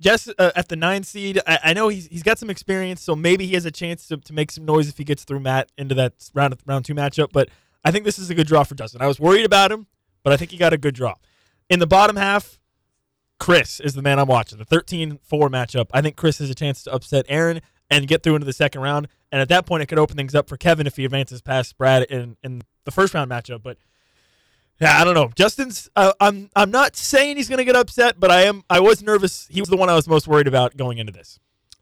Just 0.00 0.32
uh, 0.38 0.52
at 0.54 0.68
the 0.68 0.76
nine 0.76 1.02
seed, 1.02 1.40
I, 1.44 1.58
I, 1.64 1.72
know 1.72 1.88
he's 1.88 2.06
he's 2.06 2.22
got 2.22 2.38
some 2.38 2.48
experience, 2.48 3.02
so 3.02 3.16
maybe 3.16 3.44
he 3.44 3.54
has 3.54 3.66
a 3.66 3.72
chance 3.72 4.06
to, 4.06 4.18
to 4.18 4.32
make 4.32 4.52
some 4.52 4.64
noise 4.64 4.88
if 4.88 4.96
he 4.96 5.04
gets 5.04 5.24
through 5.24 5.40
Matt 5.40 5.72
into 5.76 5.96
that 5.96 6.14
round 6.32 6.56
round 6.64 6.84
two 6.84 6.94
matchup. 6.94 7.30
But 7.32 7.48
I 7.84 7.90
think 7.90 8.04
this 8.04 8.20
is 8.20 8.30
a 8.30 8.36
good 8.36 8.46
draw 8.46 8.62
for 8.62 8.76
Justin. 8.76 9.02
I 9.02 9.08
was 9.08 9.18
worried 9.18 9.44
about 9.44 9.72
him, 9.72 9.88
but 10.22 10.32
I 10.32 10.36
think 10.36 10.52
he 10.52 10.56
got 10.56 10.72
a 10.72 10.78
good 10.78 10.94
draw. 10.94 11.16
In 11.68 11.80
the 11.80 11.88
bottom 11.88 12.14
half, 12.14 12.58
Chris 13.38 13.80
is 13.80 13.94
the 13.94 14.02
man 14.02 14.18
I'm 14.18 14.26
watching. 14.26 14.58
The 14.58 14.66
13-4 14.66 15.18
matchup. 15.30 15.86
I 15.92 16.02
think 16.02 16.16
Chris 16.16 16.38
has 16.38 16.50
a 16.50 16.54
chance 16.54 16.82
to 16.84 16.92
upset 16.92 17.26
Aaron 17.28 17.60
and 17.90 18.06
get 18.06 18.22
through 18.22 18.34
into 18.34 18.46
the 18.46 18.52
second 18.52 18.80
round. 18.80 19.08
And 19.30 19.40
at 19.40 19.48
that 19.48 19.66
point, 19.66 19.82
it 19.82 19.86
could 19.86 19.98
open 19.98 20.16
things 20.16 20.34
up 20.34 20.48
for 20.48 20.56
Kevin 20.56 20.86
if 20.86 20.96
he 20.96 21.04
advances 21.04 21.40
past 21.40 21.76
Brad 21.78 22.04
in, 22.04 22.36
in 22.42 22.62
the 22.84 22.90
first 22.90 23.14
round 23.14 23.30
matchup. 23.30 23.62
But 23.62 23.78
yeah, 24.80 25.00
I 25.00 25.04
don't 25.04 25.14
know. 25.14 25.30
Justin's. 25.34 25.90
Uh, 25.96 26.12
I'm. 26.20 26.50
I'm 26.54 26.70
not 26.70 26.96
saying 26.96 27.36
he's 27.36 27.48
going 27.48 27.58
to 27.58 27.64
get 27.64 27.76
upset, 27.76 28.18
but 28.18 28.30
I 28.30 28.42
am. 28.42 28.62
I 28.70 28.80
was 28.80 29.02
nervous. 29.02 29.46
He 29.50 29.60
was 29.60 29.68
the 29.68 29.76
one 29.76 29.90
I 29.90 29.94
was 29.94 30.06
most 30.06 30.28
worried 30.28 30.46
about 30.46 30.76
going 30.76 30.98
into 30.98 31.12
this. 31.12 31.38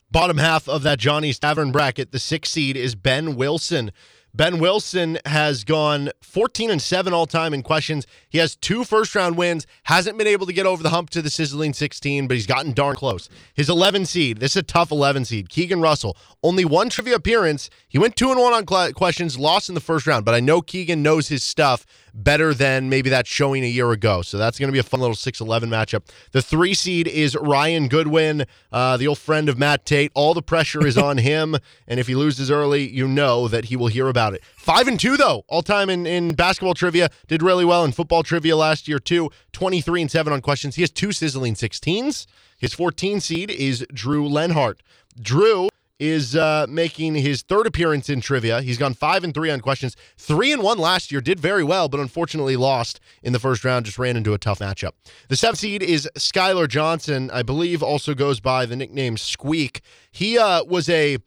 Bottom 0.09 0.37
half 0.37 0.67
of 0.67 0.83
that 0.83 0.99
Johnny's 0.99 1.37
Tavern 1.37 1.71
bracket, 1.71 2.11
the 2.11 2.19
sixth 2.19 2.53
seed 2.53 2.77
is 2.77 2.95
Ben 2.95 3.35
Wilson. 3.35 3.91
Ben 4.37 4.59
Wilson 4.59 5.17
has 5.25 5.63
gone 5.63 6.11
14 6.21 6.69
and 6.69 6.79
7 6.79 7.11
all 7.11 7.25
time 7.25 7.55
in 7.55 7.63
questions. 7.63 8.05
He 8.29 8.37
has 8.37 8.55
two 8.55 8.83
first 8.83 9.15
round 9.15 9.35
wins, 9.35 9.65
hasn't 9.85 10.15
been 10.15 10.27
able 10.27 10.45
to 10.45 10.53
get 10.53 10.67
over 10.67 10.83
the 10.83 10.91
hump 10.91 11.09
to 11.11 11.23
the 11.23 11.31
sizzling 11.31 11.73
16, 11.73 12.27
but 12.27 12.35
he's 12.35 12.45
gotten 12.45 12.71
darn 12.71 12.95
close. 12.95 13.29
His 13.55 13.67
11 13.67 14.05
seed, 14.05 14.37
this 14.37 14.51
is 14.51 14.57
a 14.57 14.61
tough 14.61 14.91
11 14.91 15.25
seed. 15.25 15.49
Keegan 15.49 15.81
Russell, 15.81 16.15
only 16.43 16.65
one 16.65 16.89
trivia 16.89 17.15
appearance. 17.15 17.71
He 17.87 17.97
went 17.97 18.15
2 18.15 18.29
and 18.29 18.39
1 18.39 18.53
on 18.53 18.93
questions, 18.93 19.39
lost 19.39 19.69
in 19.69 19.75
the 19.75 19.81
first 19.81 20.05
round, 20.05 20.23
but 20.23 20.35
I 20.35 20.39
know 20.39 20.61
Keegan 20.61 21.01
knows 21.01 21.29
his 21.29 21.43
stuff 21.43 21.87
better 22.17 22.53
than 22.53 22.89
maybe 22.89 23.09
that 23.11 23.27
showing 23.27 23.63
a 23.63 23.67
year 23.67 23.91
ago. 23.91 24.21
So 24.21 24.37
that's 24.37 24.57
going 24.57 24.67
to 24.67 24.73
be 24.73 24.79
a 24.79 24.83
fun 24.83 24.99
little 24.99 25.15
6 25.15 25.39
11 25.39 25.69
matchup. 25.69 26.03
The 26.31 26.41
three 26.41 26.73
seed 26.73 27.07
is 27.07 27.37
Ryan 27.39 27.87
Goodwin, 27.87 28.45
uh, 28.71 28.97
the 28.97 29.07
old 29.07 29.19
friend 29.19 29.47
of 29.47 29.57
Matt 29.57 29.85
Tate. 29.85 30.11
All 30.15 30.33
the 30.33 30.41
pressure 30.41 30.85
is 30.85 30.97
on 30.97 31.19
him. 31.19 31.55
And 31.87 31.99
if 31.99 32.07
he 32.07 32.15
loses 32.15 32.49
early, 32.49 32.89
you 32.89 33.07
know 33.07 33.47
that 33.47 33.65
he 33.65 33.75
will 33.75 33.87
hear 33.87 34.07
about 34.07 34.33
it. 34.33 34.43
Five 34.57 34.87
and 34.87 34.99
two, 34.99 35.15
though, 35.15 35.43
all 35.47 35.61
time 35.61 35.89
in, 35.89 36.05
in 36.07 36.33
basketball 36.33 36.73
trivia. 36.73 37.09
Did 37.27 37.43
really 37.43 37.65
well 37.65 37.85
in 37.85 37.91
football 37.91 38.23
trivia 38.23 38.57
last 38.57 38.87
year, 38.87 38.99
too. 38.99 39.29
23 39.53 40.01
and 40.01 40.11
7 40.11 40.33
on 40.33 40.41
questions. 40.41 40.75
He 40.75 40.81
has 40.81 40.91
two 40.91 41.11
sizzling 41.11 41.53
16s. 41.53 42.25
His 42.57 42.73
14 42.73 43.19
seed 43.21 43.51
is 43.51 43.85
Drew 43.93 44.27
Lenhart. 44.27 44.81
Drew 45.19 45.69
is 45.99 46.35
uh, 46.35 46.65
making 46.69 47.15
his 47.15 47.41
third 47.41 47.65
appearance 47.65 48.09
in 48.09 48.21
trivia. 48.21 48.61
He's 48.61 48.77
gone 48.77 48.93
five 48.93 49.23
and 49.23 49.33
three 49.33 49.49
on 49.49 49.61
questions. 49.61 49.95
Three 50.17 50.51
and 50.51 50.61
one 50.61 50.77
last 50.77 51.11
year, 51.11 51.21
did 51.21 51.39
very 51.39 51.63
well, 51.63 51.89
but 51.89 51.99
unfortunately 51.99 52.55
lost 52.55 52.99
in 53.23 53.33
the 53.33 53.39
first 53.39 53.63
round. 53.63 53.85
Just 53.85 53.97
ran 53.97 54.15
into 54.15 54.33
a 54.33 54.37
tough 54.37 54.59
matchup. 54.59 54.91
The 55.29 55.35
seventh 55.35 55.59
seed 55.59 55.81
is 55.81 56.09
Skylar 56.15 56.67
Johnson. 56.67 57.31
I 57.31 57.41
believe 57.41 57.81
also 57.81 58.13
goes 58.13 58.39
by 58.39 58.65
the 58.65 58.75
nickname 58.75 59.17
Squeak. 59.17 59.81
He 60.11 60.37
uh, 60.37 60.63
was 60.63 60.89
a 60.89 61.17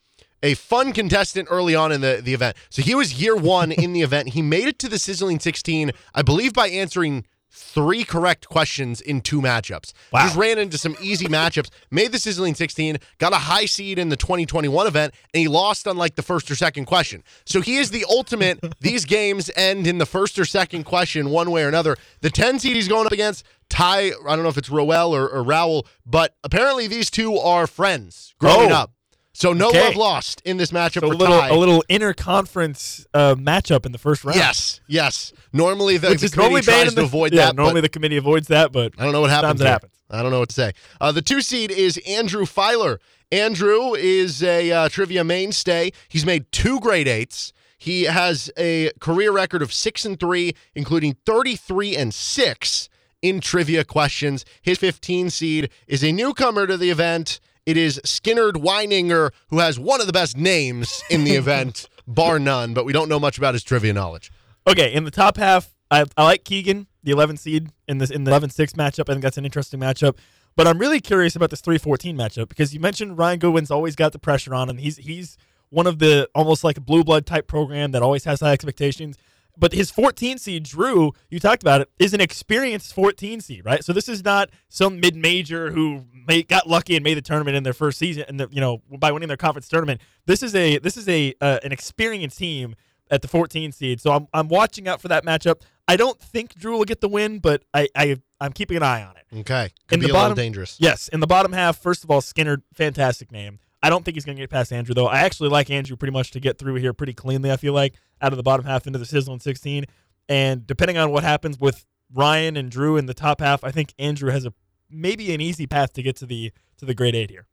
a 0.43 0.55
fun 0.55 0.93
contestant 0.93 1.49
early 1.51 1.75
on 1.75 1.93
in 1.93 2.01
the, 2.01 2.21
the 2.23 2.33
event. 2.33 2.57
So 2.71 2.81
he 2.81 2.95
was 2.95 3.21
year 3.21 3.37
one 3.37 3.73
in 3.73 3.93
the 3.93 4.01
event. 4.01 4.31
He 4.31 4.41
made 4.41 4.69
it 4.69 4.79
to 4.79 4.89
the 4.89 4.99
sizzling 4.99 5.39
16, 5.39 5.91
I 6.15 6.23
believe, 6.23 6.55
by 6.55 6.69
answering 6.69 7.27
three 7.51 8.05
correct 8.05 8.49
questions 8.49 9.01
in 9.01 9.21
two 9.21 9.41
matchups. 9.41 9.93
Wow. 10.13 10.25
Just 10.25 10.37
ran 10.37 10.59
into 10.59 10.79
some 10.79 10.97
easy 11.01 11.27
matchups, 11.27 11.71
made 11.91 12.13
the 12.13 12.19
sizzling 12.19 12.55
16, 12.55 12.99
got 13.19 13.33
a 13.33 13.37
high 13.37 13.67
seed 13.67 13.99
in 13.99 14.09
the 14.09 14.17
2021 14.17 14.87
event, 14.87 15.15
and 15.35 15.41
he 15.41 15.49
lost 15.49 15.87
on 15.89 15.97
like 15.97 16.15
the 16.15 16.23
first 16.23 16.51
or 16.51 16.55
second 16.55 16.87
question. 16.87 17.23
So 17.45 17.61
he 17.61 17.77
is 17.77 17.91
the 17.91 18.05
ultimate. 18.09 18.61
these 18.81 19.05
games 19.05 19.51
end 19.57 19.87
in 19.87 19.99
the 19.99 20.07
first 20.07 20.39
or 20.39 20.45
second 20.45 20.85
question, 20.85 21.31
one 21.31 21.51
way 21.51 21.65
or 21.65 21.69
another. 21.69 21.97
The 22.21 22.31
10 22.31 22.61
seed 22.61 22.77
he's 22.77 22.89
going 22.89 23.07
up 23.07 23.13
against, 23.13 23.45
Ty, 23.69 24.13
I 24.27 24.37
don't 24.37 24.43
know 24.43 24.49
if 24.49 24.59
it's 24.59 24.71
Roel 24.71 25.15
or, 25.15 25.29
or 25.29 25.43
Raoul, 25.43 25.87
but 26.07 26.35
apparently 26.45 26.87
these 26.87 27.11
two 27.11 27.37
are 27.37 27.67
friends 27.67 28.35
growing 28.39 28.73
oh. 28.73 28.77
up. 28.77 28.93
So 29.41 29.55
no 29.55 29.69
okay. 29.71 29.81
love 29.81 29.97
lost 29.97 30.43
in 30.45 30.59
this 30.59 30.71
matchup. 30.71 31.01
So 31.01 31.07
a 31.07 31.17
little, 31.17 31.39
a 31.39 31.57
little 31.57 31.83
interconference 31.89 33.07
uh, 33.15 33.37
matchup 33.37 33.87
in 33.87 33.93
the 33.93 33.99
first 33.99 34.23
round. 34.23 34.37
Yes, 34.37 34.83
yes. 34.87 35.33
Normally 35.51 35.97
the, 35.97 36.11
Which 36.11 36.21
the 36.21 36.29
committee 36.29 36.61
tries 36.61 36.95
to 36.95 37.03
avoid 37.03 37.33
yeah, 37.33 37.47
that. 37.47 37.57
Normally 37.57 37.81
the 37.81 37.89
committee 37.89 38.19
avoids 38.19 38.49
that, 38.49 38.71
but 38.71 38.93
I 38.99 39.05
don't 39.05 39.13
know 39.13 39.23
what 39.23 39.31
happens. 39.31 39.63
Happens. 39.63 39.95
I 40.11 40.21
don't 40.23 40.31
know 40.31 40.41
what 40.41 40.51
to 40.51 40.55
say. 40.55 40.73
Uh, 41.01 41.11
the 41.11 41.23
two 41.23 41.41
seed 41.41 41.71
is 41.71 41.99
Andrew 42.07 42.45
Filer. 42.45 43.01
Andrew 43.33 43.95
is 43.95 44.43
a 44.43 44.71
uh, 44.71 44.89
trivia 44.91 45.25
mainstay. 45.25 45.93
He's 46.11 46.27
made 46.27 46.53
two 46.53 46.79
grade 46.79 47.09
eights. 47.09 47.55
He 47.79 48.03
has 48.03 48.51
a 48.59 48.91
career 49.01 49.33
record 49.33 49.63
of 49.63 49.73
six 49.73 50.05
and 50.05 50.21
three, 50.21 50.55
including 50.75 51.17
thirty-three 51.25 51.97
and 51.97 52.13
six 52.13 52.91
in 53.23 53.41
trivia 53.41 53.85
questions. 53.85 54.45
His 54.63 54.79
15 54.79 55.31
seed 55.31 55.71
is 55.87 56.03
a 56.03 56.13
newcomer 56.13 56.67
to 56.67 56.77
the 56.77 56.91
event. 56.91 57.41
It 57.67 57.77
is 57.77 58.01
Skinnerd 58.05 58.53
Weininger, 58.53 59.31
who 59.49 59.59
has 59.59 59.79
one 59.79 60.01
of 60.01 60.07
the 60.07 60.13
best 60.13 60.37
names 60.37 61.03
in 61.11 61.25
the 61.25 61.33
event, 61.37 61.89
bar 62.07 62.39
none, 62.39 62.75
but 62.75 62.85
we 62.85 62.93
don't 62.93 63.09
know 63.09 63.21
much 63.21 63.39
about 63.39 63.55
his 63.55 63.63
trivia 63.63 63.93
knowledge. 63.93 64.33
Okay, 64.67 64.93
in 64.93 65.05
the 65.05 65.11
top 65.11 65.37
half, 65.37 65.75
I, 65.91 66.05
I 66.17 66.25
like 66.25 66.45
Keegan, 66.45 66.87
the 67.03 67.13
11 67.13 67.37
seed 67.37 67.71
in 67.89 67.99
this 67.99 68.11
in 68.11 68.25
the 68.25 68.31
11-6 68.31 68.73
matchup. 68.73 69.09
I 69.09 69.13
think 69.13 69.23
that's 69.23 69.39
an 69.39 69.45
interesting 69.45 69.81
matchup. 69.81 70.17
But 70.57 70.67
I'm 70.67 70.79
really 70.79 71.01
curious 71.01 71.37
about 71.37 71.51
this 71.51 71.63
3-14 71.63 72.15
matchup 72.15 72.49
because 72.49 72.75
you 72.75 72.81
mentioned 72.81 73.17
Ryan 73.17 73.39
Goodwin's 73.39 73.71
always 73.71 73.97
got 73.97 74.13
the 74.13 74.19
pressure 74.19 74.55
on 74.55 74.69
him. 74.69 74.79
He's 74.79 74.97
he's 74.97 75.39
one 75.71 75.87
of 75.87 76.01
the 76.01 76.29
almost 76.35 76.65
like 76.65 76.77
a 76.77 76.81
blue 76.81 77.05
blood 77.05 77.25
type 77.25 77.47
program 77.47 77.93
that 77.93 78.03
always 78.03 78.25
has 78.25 78.41
high 78.41 78.53
expectations. 78.53 79.17
But 79.61 79.75
his 79.75 79.91
14 79.91 80.39
seed, 80.39 80.65
Drew, 80.65 81.13
you 81.29 81.39
talked 81.39 81.63
about 81.63 81.83
it, 81.83 81.91
is 81.99 82.15
an 82.15 82.21
experienced 82.21 82.95
14 82.95 83.43
seed, 83.43 83.65
right? 83.65 83.85
So 83.85 83.93
this 83.93 84.09
is 84.09 84.25
not 84.25 84.49
some 84.69 84.99
mid 84.99 85.15
major 85.15 85.71
who 85.71 86.07
made, 86.27 86.49
got 86.49 86.67
lucky 86.67 86.97
and 86.97 87.05
made 87.05 87.19
the 87.19 87.23
tournament 87.23 87.57
in 87.57 87.63
their 87.63 87.75
first 87.75 87.99
season, 87.99 88.25
and 88.27 88.47
you 88.51 88.61
know 88.61 88.83
by 88.99 89.13
winning 89.13 89.29
their 89.29 89.37
conference 89.37 89.69
tournament. 89.69 90.01
This 90.27 90.43
is 90.43 90.55
a 90.55 90.79
this 90.79 90.97
is 90.97 91.09
a 91.09 91.35
uh, 91.41 91.59
an 91.63 91.73
experienced 91.73 92.39
team 92.39 92.75
at 93.11 93.23
the 93.23 93.29
14 93.29 93.73
seed. 93.73 94.01
So 94.01 94.13
I'm 94.13 94.27
I'm 94.33 94.49
watching 94.49 94.89
out 94.89 95.01
for 95.01 95.09
that 95.09 95.25
matchup. 95.25 95.61
I 95.87 95.97
don't 95.97 96.19
think 96.19 96.55
Drew 96.55 96.79
will 96.79 96.85
get 96.85 97.01
the 97.01 97.09
win, 97.09 97.41
but 97.41 97.63
I, 97.75 97.89
I 97.95 98.17
I'm 98.41 98.53
keeping 98.53 98.79
an 98.79 98.83
eye 98.83 99.03
on 99.03 99.17
it. 99.17 99.41
Okay, 99.41 99.71
could 99.89 99.97
in 99.97 100.01
be 100.01 100.07
the 100.07 100.13
a 100.13 100.15
bottom, 100.15 100.31
little 100.31 100.43
dangerous. 100.43 100.77
Yes, 100.81 101.09
in 101.09 101.21
the 101.21 101.27
bottom 101.27 101.53
half. 101.53 101.77
First 101.79 102.03
of 102.05 102.11
all, 102.11 102.21
Skinner, 102.23 102.63
fantastic 102.73 103.31
name. 103.31 103.59
I 103.83 103.89
don't 103.91 104.05
think 104.05 104.17
he's 104.17 104.25
going 104.25 104.37
to 104.37 104.43
get 104.43 104.51
past 104.51 104.73
Andrew 104.73 104.95
though. 104.95 105.07
I 105.07 105.21
actually 105.21 105.49
like 105.49 105.71
Andrew 105.71 105.97
pretty 105.97 106.13
much 106.13 106.31
to 106.33 106.41
get 106.41 106.59
through 106.59 106.75
here 106.77 106.93
pretty 106.93 107.15
cleanly. 107.15 107.51
I 107.51 107.57
feel 107.57 107.73
like 107.73 107.95
out 108.21 108.33
of 108.33 108.37
the 108.37 108.43
bottom 108.43 108.67
half 108.67 108.87
into 108.87 108.99
the 108.99 109.07
sizzling 109.07 109.41
16, 109.41 109.85
and 110.29 110.67
depending 110.67 110.99
on 110.99 111.11
what 111.11 111.25
happens 111.25 111.59
with 111.59 111.87
Ryan 112.13 112.57
and 112.57 112.71
Drew 112.71 112.97
in 112.97 113.07
the 113.07 113.15
top 113.15 113.41
half, 113.41 113.65
I 113.65 113.71
think 113.71 113.95
Andrew 113.99 114.31
has 114.31 114.45
a 114.45 114.53
maybe 114.91 115.33
an 115.33 115.41
easy 115.41 115.67
path 115.67 115.93
to 115.95 116.03
get 116.03 116.17
to 116.17 116.27
the 116.27 116.53
to 116.79 116.85
the 116.85 116.95
grade 116.95 117.15
eight 117.15 117.31
here. 117.31 117.47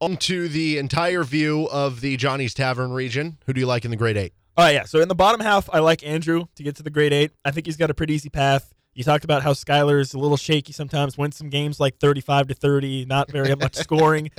On 0.00 0.16
to 0.18 0.48
the 0.48 0.78
entire 0.78 1.22
view 1.22 1.68
of 1.70 2.00
the 2.00 2.16
Johnny's 2.16 2.52
Tavern 2.52 2.92
region. 2.92 3.38
Who 3.46 3.52
do 3.52 3.60
you 3.60 3.66
like 3.66 3.84
in 3.84 3.90
the 3.90 3.96
grade 3.96 4.16
eight? 4.16 4.32
Oh 4.56 4.68
yeah, 4.68 4.84
so 4.84 5.00
in 5.00 5.08
the 5.08 5.14
bottom 5.14 5.40
half, 5.40 5.68
I 5.72 5.80
like 5.80 6.04
Andrew 6.06 6.46
to 6.54 6.62
get 6.62 6.76
to 6.76 6.82
the 6.82 6.90
grade 6.90 7.12
eight. 7.12 7.32
I 7.44 7.50
think 7.50 7.66
he's 7.66 7.76
got 7.76 7.90
a 7.90 7.94
pretty 7.94 8.14
easy 8.14 8.28
path. 8.28 8.72
You 8.94 9.02
talked 9.02 9.24
about 9.24 9.42
how 9.42 9.52
Skylar 9.52 10.00
is 10.00 10.14
a 10.14 10.18
little 10.18 10.36
shaky 10.36 10.72
sometimes, 10.72 11.18
wins 11.18 11.36
some 11.36 11.48
games 11.48 11.80
like 11.80 11.98
thirty-five 11.98 12.46
to 12.48 12.54
thirty, 12.54 13.04
not 13.04 13.30
very 13.30 13.54
much 13.56 13.74
scoring. 13.86 14.30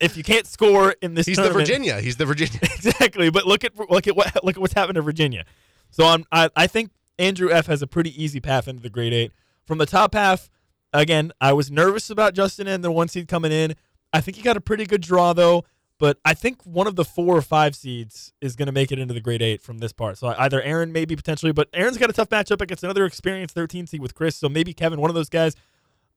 If 0.00 0.16
you 0.16 0.22
can't 0.22 0.46
score 0.46 0.94
in 1.02 1.14
this, 1.14 1.26
he's 1.26 1.36
the 1.36 1.50
Virginia. 1.50 2.00
He's 2.00 2.16
the 2.16 2.26
Virginia. 2.26 2.58
exactly, 2.62 3.30
but 3.30 3.46
look 3.46 3.64
at 3.64 3.78
look 3.90 4.06
at 4.06 4.16
what 4.16 4.44
look 4.44 4.56
at 4.56 4.60
what's 4.60 4.74
happened 4.74 4.96
to 4.96 5.02
Virginia. 5.02 5.44
So 5.90 6.06
I'm, 6.06 6.24
I 6.32 6.50
I 6.56 6.66
think 6.66 6.90
Andrew 7.18 7.50
F 7.50 7.66
has 7.66 7.82
a 7.82 7.86
pretty 7.86 8.22
easy 8.22 8.40
path 8.40 8.66
into 8.66 8.82
the 8.82 8.90
grade 8.90 9.12
eight. 9.12 9.32
From 9.66 9.78
the 9.78 9.86
top 9.86 10.14
half, 10.14 10.50
again, 10.92 11.32
I 11.40 11.52
was 11.52 11.70
nervous 11.70 12.10
about 12.10 12.34
Justin 12.34 12.66
and 12.66 12.82
the 12.82 12.90
one 12.90 13.08
seed 13.08 13.28
coming 13.28 13.52
in. 13.52 13.74
I 14.12 14.20
think 14.20 14.36
he 14.36 14.42
got 14.42 14.56
a 14.56 14.60
pretty 14.60 14.86
good 14.86 15.02
draw 15.02 15.32
though. 15.32 15.64
But 16.00 16.18
I 16.24 16.32
think 16.32 16.64
one 16.64 16.86
of 16.86 16.96
the 16.96 17.04
four 17.04 17.36
or 17.36 17.42
five 17.42 17.76
seeds 17.76 18.32
is 18.40 18.56
going 18.56 18.66
to 18.66 18.72
make 18.72 18.90
it 18.90 18.98
into 18.98 19.12
the 19.12 19.20
grade 19.20 19.42
eight 19.42 19.60
from 19.60 19.78
this 19.78 19.92
part. 19.92 20.16
So 20.16 20.34
either 20.38 20.62
Aaron, 20.62 20.92
maybe 20.92 21.14
potentially, 21.14 21.52
but 21.52 21.68
Aaron's 21.74 21.98
got 21.98 22.08
a 22.08 22.14
tough 22.14 22.30
matchup 22.30 22.62
against 22.62 22.82
another 22.82 23.04
experienced 23.04 23.54
13 23.54 23.86
seed 23.86 24.00
with 24.00 24.14
Chris. 24.14 24.34
So 24.34 24.48
maybe 24.48 24.72
Kevin, 24.72 24.98
one 24.98 25.10
of 25.10 25.14
those 25.14 25.28
guys. 25.28 25.54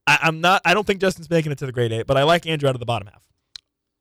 I, 0.08 0.20
am 0.24 0.40
not. 0.40 0.62
I 0.64 0.74
don't 0.74 0.88
think 0.88 1.02
Justin's 1.02 1.30
making 1.30 1.52
it 1.52 1.58
to 1.60 1.66
the 1.66 1.74
grade 1.74 1.92
eight, 1.92 2.08
but 2.08 2.16
I 2.16 2.24
like 2.24 2.48
Andrew 2.48 2.70
out 2.70 2.76
of 2.76 2.80
the 2.80 2.86
bottom 2.86 3.10
half. 3.10 3.24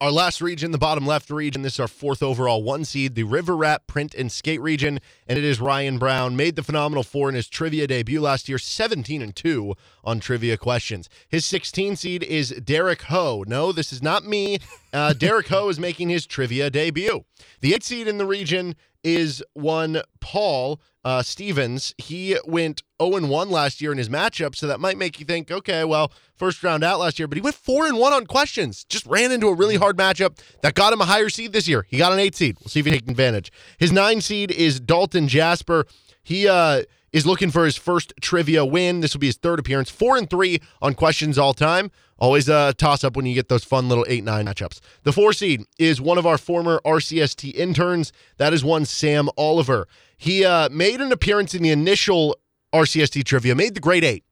Our 0.02 0.10
last 0.10 0.40
region, 0.40 0.72
the 0.72 0.78
bottom 0.78 1.06
left 1.06 1.30
region, 1.30 1.62
this 1.62 1.74
is 1.74 1.78
our 1.78 1.86
fourth 1.86 2.24
overall 2.24 2.64
one 2.64 2.84
seed, 2.84 3.14
the 3.14 3.22
River 3.22 3.56
Rat 3.56 3.86
Print 3.86 4.16
and 4.16 4.32
Skate 4.32 4.60
region, 4.60 4.98
and 5.28 5.38
it 5.38 5.44
is 5.44 5.60
Ryan 5.60 5.98
Brown. 5.98 6.34
Made 6.34 6.56
the 6.56 6.64
phenomenal 6.64 7.04
four 7.04 7.28
in 7.28 7.36
his 7.36 7.46
trivia 7.46 7.86
debut 7.86 8.20
last 8.20 8.48
year, 8.48 8.58
17 8.58 9.22
and 9.22 9.36
2 9.36 9.76
on 10.02 10.18
trivia 10.18 10.56
questions. 10.56 11.08
His 11.28 11.44
16 11.44 11.94
seed 11.94 12.24
is 12.24 12.50
Derek 12.50 13.02
Ho. 13.02 13.44
No, 13.46 13.70
this 13.70 13.92
is 13.92 14.02
not 14.02 14.24
me. 14.24 14.58
Uh, 14.92 15.14
Derek 15.14 15.48
Ho 15.48 15.70
is 15.70 15.78
making 15.78 16.10
his 16.10 16.26
trivia 16.26 16.68
debut. 16.68 17.24
The 17.60 17.72
eight 17.72 17.82
seed 17.82 18.06
in 18.06 18.18
the 18.18 18.26
region 18.26 18.74
is 19.04 19.42
one 19.54 20.02
Paul 20.20 20.80
uh, 21.04 21.22
Stevens. 21.22 21.94
He 21.98 22.36
went 22.44 22.82
0 23.02 23.26
1 23.26 23.50
last 23.50 23.80
year 23.80 23.92
in 23.92 23.98
his 23.98 24.08
matchup, 24.08 24.54
so 24.54 24.66
that 24.66 24.80
might 24.80 24.96
make 24.96 25.18
you 25.18 25.26
think, 25.26 25.50
okay, 25.50 25.84
well, 25.84 26.12
first 26.36 26.62
round 26.62 26.84
out 26.84 27.00
last 27.00 27.18
year, 27.18 27.26
but 27.26 27.36
he 27.36 27.42
went 27.42 27.56
4 27.56 27.86
and 27.86 27.98
1 27.98 28.12
on 28.12 28.26
questions. 28.26 28.84
Just 28.84 29.06
ran 29.06 29.32
into 29.32 29.48
a 29.48 29.54
really 29.54 29.76
hard 29.76 29.96
matchup 29.96 30.38
that 30.62 30.74
got 30.74 30.92
him 30.92 31.00
a 31.00 31.06
higher 31.06 31.28
seed 31.28 31.52
this 31.52 31.66
year. 31.66 31.86
He 31.88 31.98
got 31.98 32.12
an 32.12 32.18
eight 32.18 32.34
seed. 32.34 32.56
We'll 32.60 32.68
see 32.68 32.80
if 32.80 32.86
he 32.86 32.92
takes 32.92 33.08
advantage. 33.08 33.50
His 33.78 33.92
nine 33.92 34.20
seed 34.20 34.50
is 34.50 34.80
Dalton 34.80 35.28
Jasper. 35.28 35.86
He 36.22 36.46
uh, 36.46 36.82
is 37.12 37.26
looking 37.26 37.50
for 37.50 37.64
his 37.64 37.76
first 37.76 38.12
trivia 38.20 38.64
win. 38.64 39.00
This 39.00 39.14
will 39.14 39.20
be 39.20 39.26
his 39.26 39.36
third 39.36 39.58
appearance. 39.58 39.90
Four 39.90 40.16
and 40.16 40.28
three 40.28 40.60
on 40.80 40.94
questions 40.94 41.38
all 41.38 41.54
time. 41.54 41.90
Always 42.18 42.48
a 42.48 42.72
toss 42.74 43.04
up 43.04 43.16
when 43.16 43.26
you 43.26 43.34
get 43.34 43.48
those 43.48 43.64
fun 43.64 43.88
little 43.88 44.06
8 44.08 44.24
9 44.24 44.46
matchups. 44.46 44.80
The 45.02 45.12
four 45.12 45.32
seed 45.32 45.64
is 45.78 46.00
one 46.00 46.18
of 46.18 46.26
our 46.26 46.38
former 46.38 46.80
RCST 46.84 47.54
interns. 47.54 48.12
That 48.36 48.52
is 48.52 48.64
one 48.64 48.84
Sam 48.84 49.28
Oliver. 49.36 49.88
He 50.16 50.44
uh, 50.44 50.68
made 50.68 51.00
an 51.00 51.10
appearance 51.12 51.54
in 51.54 51.62
the 51.62 51.70
initial 51.70 52.36
RCST 52.72 53.24
trivia, 53.24 53.54
made 53.54 53.74
the 53.74 53.80
grade 53.80 54.04
eight. 54.04 54.24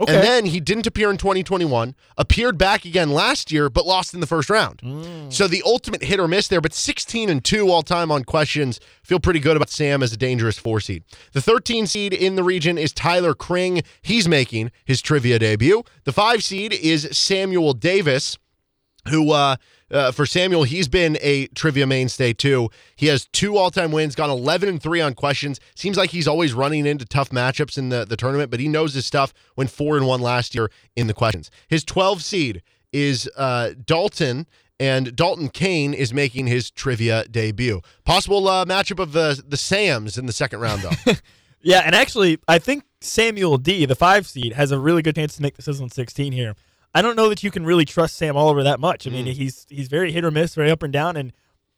Okay. 0.00 0.14
And 0.14 0.24
then 0.24 0.46
he 0.46 0.60
didn't 0.60 0.86
appear 0.86 1.10
in 1.10 1.16
2021, 1.16 1.94
appeared 2.18 2.58
back 2.58 2.84
again 2.84 3.10
last 3.10 3.52
year, 3.52 3.70
but 3.70 3.86
lost 3.86 4.14
in 4.14 4.20
the 4.20 4.26
first 4.26 4.50
round. 4.50 4.80
So 5.32 5.46
the 5.46 5.62
ultimate 5.64 6.02
hit 6.02 6.18
or 6.20 6.28
miss 6.28 6.48
there, 6.48 6.60
but 6.60 6.72
16 6.74 7.30
and 7.30 7.44
2 7.44 7.70
all 7.70 7.82
time 7.82 8.10
on 8.10 8.24
questions. 8.24 8.80
Feel 9.02 9.20
pretty 9.20 9.40
good 9.40 9.56
about 9.56 9.70
Sam 9.70 10.02
as 10.02 10.12
a 10.12 10.16
dangerous 10.16 10.58
four 10.58 10.80
seed. 10.80 11.04
The 11.32 11.40
13 11.40 11.86
seed 11.86 12.12
in 12.12 12.34
the 12.36 12.42
region 12.42 12.78
is 12.78 12.92
Tyler 12.92 13.34
Kring. 13.34 13.82
He's 14.02 14.28
making 14.28 14.72
his 14.84 15.00
trivia 15.00 15.38
debut. 15.38 15.84
The 16.04 16.12
five 16.12 16.42
seed 16.42 16.72
is 16.72 17.08
Samuel 17.12 17.72
Davis 17.72 18.38
who 19.08 19.32
uh, 19.32 19.56
uh, 19.94 20.12
for 20.12 20.26
Samuel, 20.26 20.64
he's 20.64 20.88
been 20.88 21.16
a 21.20 21.46
trivia 21.48 21.86
mainstay 21.86 22.32
too. 22.32 22.70
He 22.96 23.06
has 23.06 23.26
two 23.26 23.56
all-time 23.56 23.92
wins, 23.92 24.14
gone 24.14 24.30
11 24.30 24.68
and 24.68 24.82
3 24.82 25.00
on 25.00 25.14
questions. 25.14 25.60
Seems 25.74 25.96
like 25.96 26.10
he's 26.10 26.28
always 26.28 26.52
running 26.52 26.86
into 26.86 27.04
tough 27.04 27.30
matchups 27.30 27.78
in 27.78 27.88
the, 27.88 28.04
the 28.04 28.16
tournament, 28.16 28.50
but 28.50 28.60
he 28.60 28.68
knows 28.68 28.94
his 28.94 29.06
stuff. 29.06 29.32
Went 29.56 29.70
4 29.70 29.96
and 29.96 30.06
1 30.06 30.20
last 30.20 30.54
year 30.54 30.70
in 30.96 31.06
the 31.06 31.14
questions. 31.14 31.50
His 31.68 31.84
12 31.84 32.22
seed 32.22 32.62
is 32.92 33.30
uh, 33.36 33.70
Dalton 33.84 34.46
and 34.80 35.14
Dalton 35.14 35.48
Kane 35.48 35.94
is 35.94 36.12
making 36.12 36.48
his 36.48 36.70
trivia 36.70 37.24
debut. 37.30 37.80
Possible 38.04 38.48
uh, 38.48 38.64
matchup 38.64 38.98
of 39.00 39.12
the 39.12 39.42
the 39.46 39.56
Sams 39.56 40.18
in 40.18 40.26
the 40.26 40.32
second 40.32 40.60
round 40.60 40.82
though. 40.82 41.12
Yeah, 41.64 41.80
and 41.80 41.94
actually, 41.94 42.38
I 42.46 42.58
think 42.58 42.84
Samuel 43.00 43.56
D, 43.56 43.86
the 43.86 43.94
five 43.94 44.26
seed, 44.26 44.52
has 44.52 44.70
a 44.70 44.78
really 44.78 45.00
good 45.00 45.14
chance 45.14 45.34
to 45.36 45.42
make 45.42 45.56
the 45.56 45.62
Sizzling 45.62 45.88
16 45.88 46.30
here. 46.30 46.54
I 46.94 47.02
don't 47.02 47.16
know 47.16 47.28
that 47.28 47.42
you 47.42 47.50
can 47.50 47.66
really 47.66 47.84
trust 47.84 48.16
Sam 48.16 48.36
Oliver 48.36 48.62
that 48.62 48.78
much. 48.78 49.06
I 49.06 49.10
mean, 49.10 49.26
mm. 49.26 49.32
he's 49.32 49.66
he's 49.68 49.88
very 49.88 50.12
hit 50.12 50.24
or 50.24 50.30
miss, 50.30 50.54
very 50.54 50.70
up 50.70 50.82
and 50.82 50.92
down. 50.92 51.16
And 51.16 51.32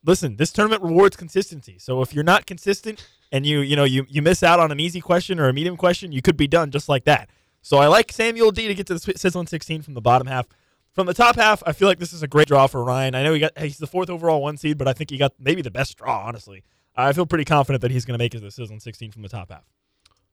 listen, 0.04 0.36
this 0.36 0.52
tournament 0.52 0.82
rewards 0.82 1.16
consistency. 1.16 1.78
So 1.78 2.02
if 2.02 2.14
you're 2.14 2.24
not 2.24 2.46
consistent 2.46 3.06
and 3.32 3.46
you 3.46 3.60
you 3.60 3.76
know 3.76 3.84
you 3.84 4.06
you 4.08 4.20
miss 4.20 4.42
out 4.42 4.60
on 4.60 4.70
an 4.70 4.78
easy 4.78 5.00
question 5.00 5.40
or 5.40 5.48
a 5.48 5.52
medium 5.54 5.76
question, 5.76 6.12
you 6.12 6.20
could 6.20 6.36
be 6.36 6.46
done 6.46 6.70
just 6.70 6.88
like 6.88 7.04
that. 7.04 7.30
So 7.62 7.78
I 7.78 7.86
like 7.86 8.12
Samuel 8.12 8.52
D 8.52 8.68
to 8.68 8.74
get 8.74 8.86
to 8.88 8.94
the 8.94 9.14
Sizzling 9.16 9.46
16 9.48 9.82
from 9.82 9.94
the 9.94 10.00
bottom 10.00 10.26
half. 10.28 10.46
From 10.92 11.06
the 11.06 11.14
top 11.14 11.36
half, 11.36 11.62
I 11.66 11.72
feel 11.72 11.88
like 11.88 11.98
this 11.98 12.12
is 12.12 12.22
a 12.22 12.28
great 12.28 12.48
draw 12.48 12.66
for 12.66 12.82
Ryan. 12.82 13.14
I 13.14 13.22
know 13.22 13.34
he 13.34 13.40
got 13.40 13.58
he's 13.58 13.78
the 13.78 13.86
fourth 13.86 14.08
overall 14.10 14.42
one 14.42 14.56
seed, 14.56 14.78
but 14.78 14.86
I 14.86 14.92
think 14.92 15.10
he 15.10 15.18
got 15.18 15.32
maybe 15.38 15.62
the 15.62 15.70
best 15.70 15.96
draw. 15.96 16.26
Honestly, 16.26 16.62
I 16.94 17.12
feel 17.12 17.26
pretty 17.26 17.44
confident 17.44 17.82
that 17.82 17.90
he's 17.90 18.04
going 18.04 18.18
to 18.18 18.22
make 18.22 18.34
it 18.34 18.38
to 18.38 18.44
the 18.44 18.50
Sizzling 18.50 18.80
16 18.80 19.12
from 19.12 19.22
the 19.22 19.28
top 19.28 19.50
half. 19.50 19.64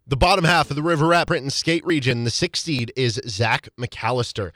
The 0.05 0.17
bottom 0.17 0.43
half 0.43 0.69
of 0.69 0.75
the 0.75 0.83
River 0.83 1.07
Rat 1.07 1.27
Print 1.27 1.43
and 1.43 1.53
Skate 1.53 1.85
region, 1.85 2.23
the 2.23 2.29
sixth 2.29 2.65
seed 2.65 2.91
is 2.95 3.21
Zach 3.27 3.69
McAllister. 3.79 4.51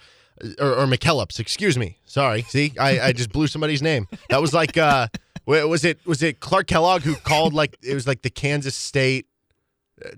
Or, 0.60 0.76
or 0.76 0.86
McKellips, 0.86 1.40
excuse 1.40 1.80
me. 1.80 1.98
Sorry. 2.06 2.44
See, 2.44 2.72
I, 2.80 3.00
I 3.00 3.12
just 3.12 3.32
blew 3.32 3.48
somebody's 3.48 3.82
name. 3.82 4.08
That 4.30 4.40
was 4.40 4.54
like 4.54 4.78
uh 4.78 5.08
was 5.48 5.84
it 5.84 6.06
was 6.06 6.22
it 6.22 6.40
Clark 6.40 6.68
Kellogg 6.68 7.02
who 7.02 7.16
called 7.16 7.54
like 7.54 7.76
it 7.82 7.96
was 7.96 8.06
like 8.06 8.22
the 8.22 8.30
Kansas 8.30 8.76
State 8.76 9.26
uh, 9.26 9.37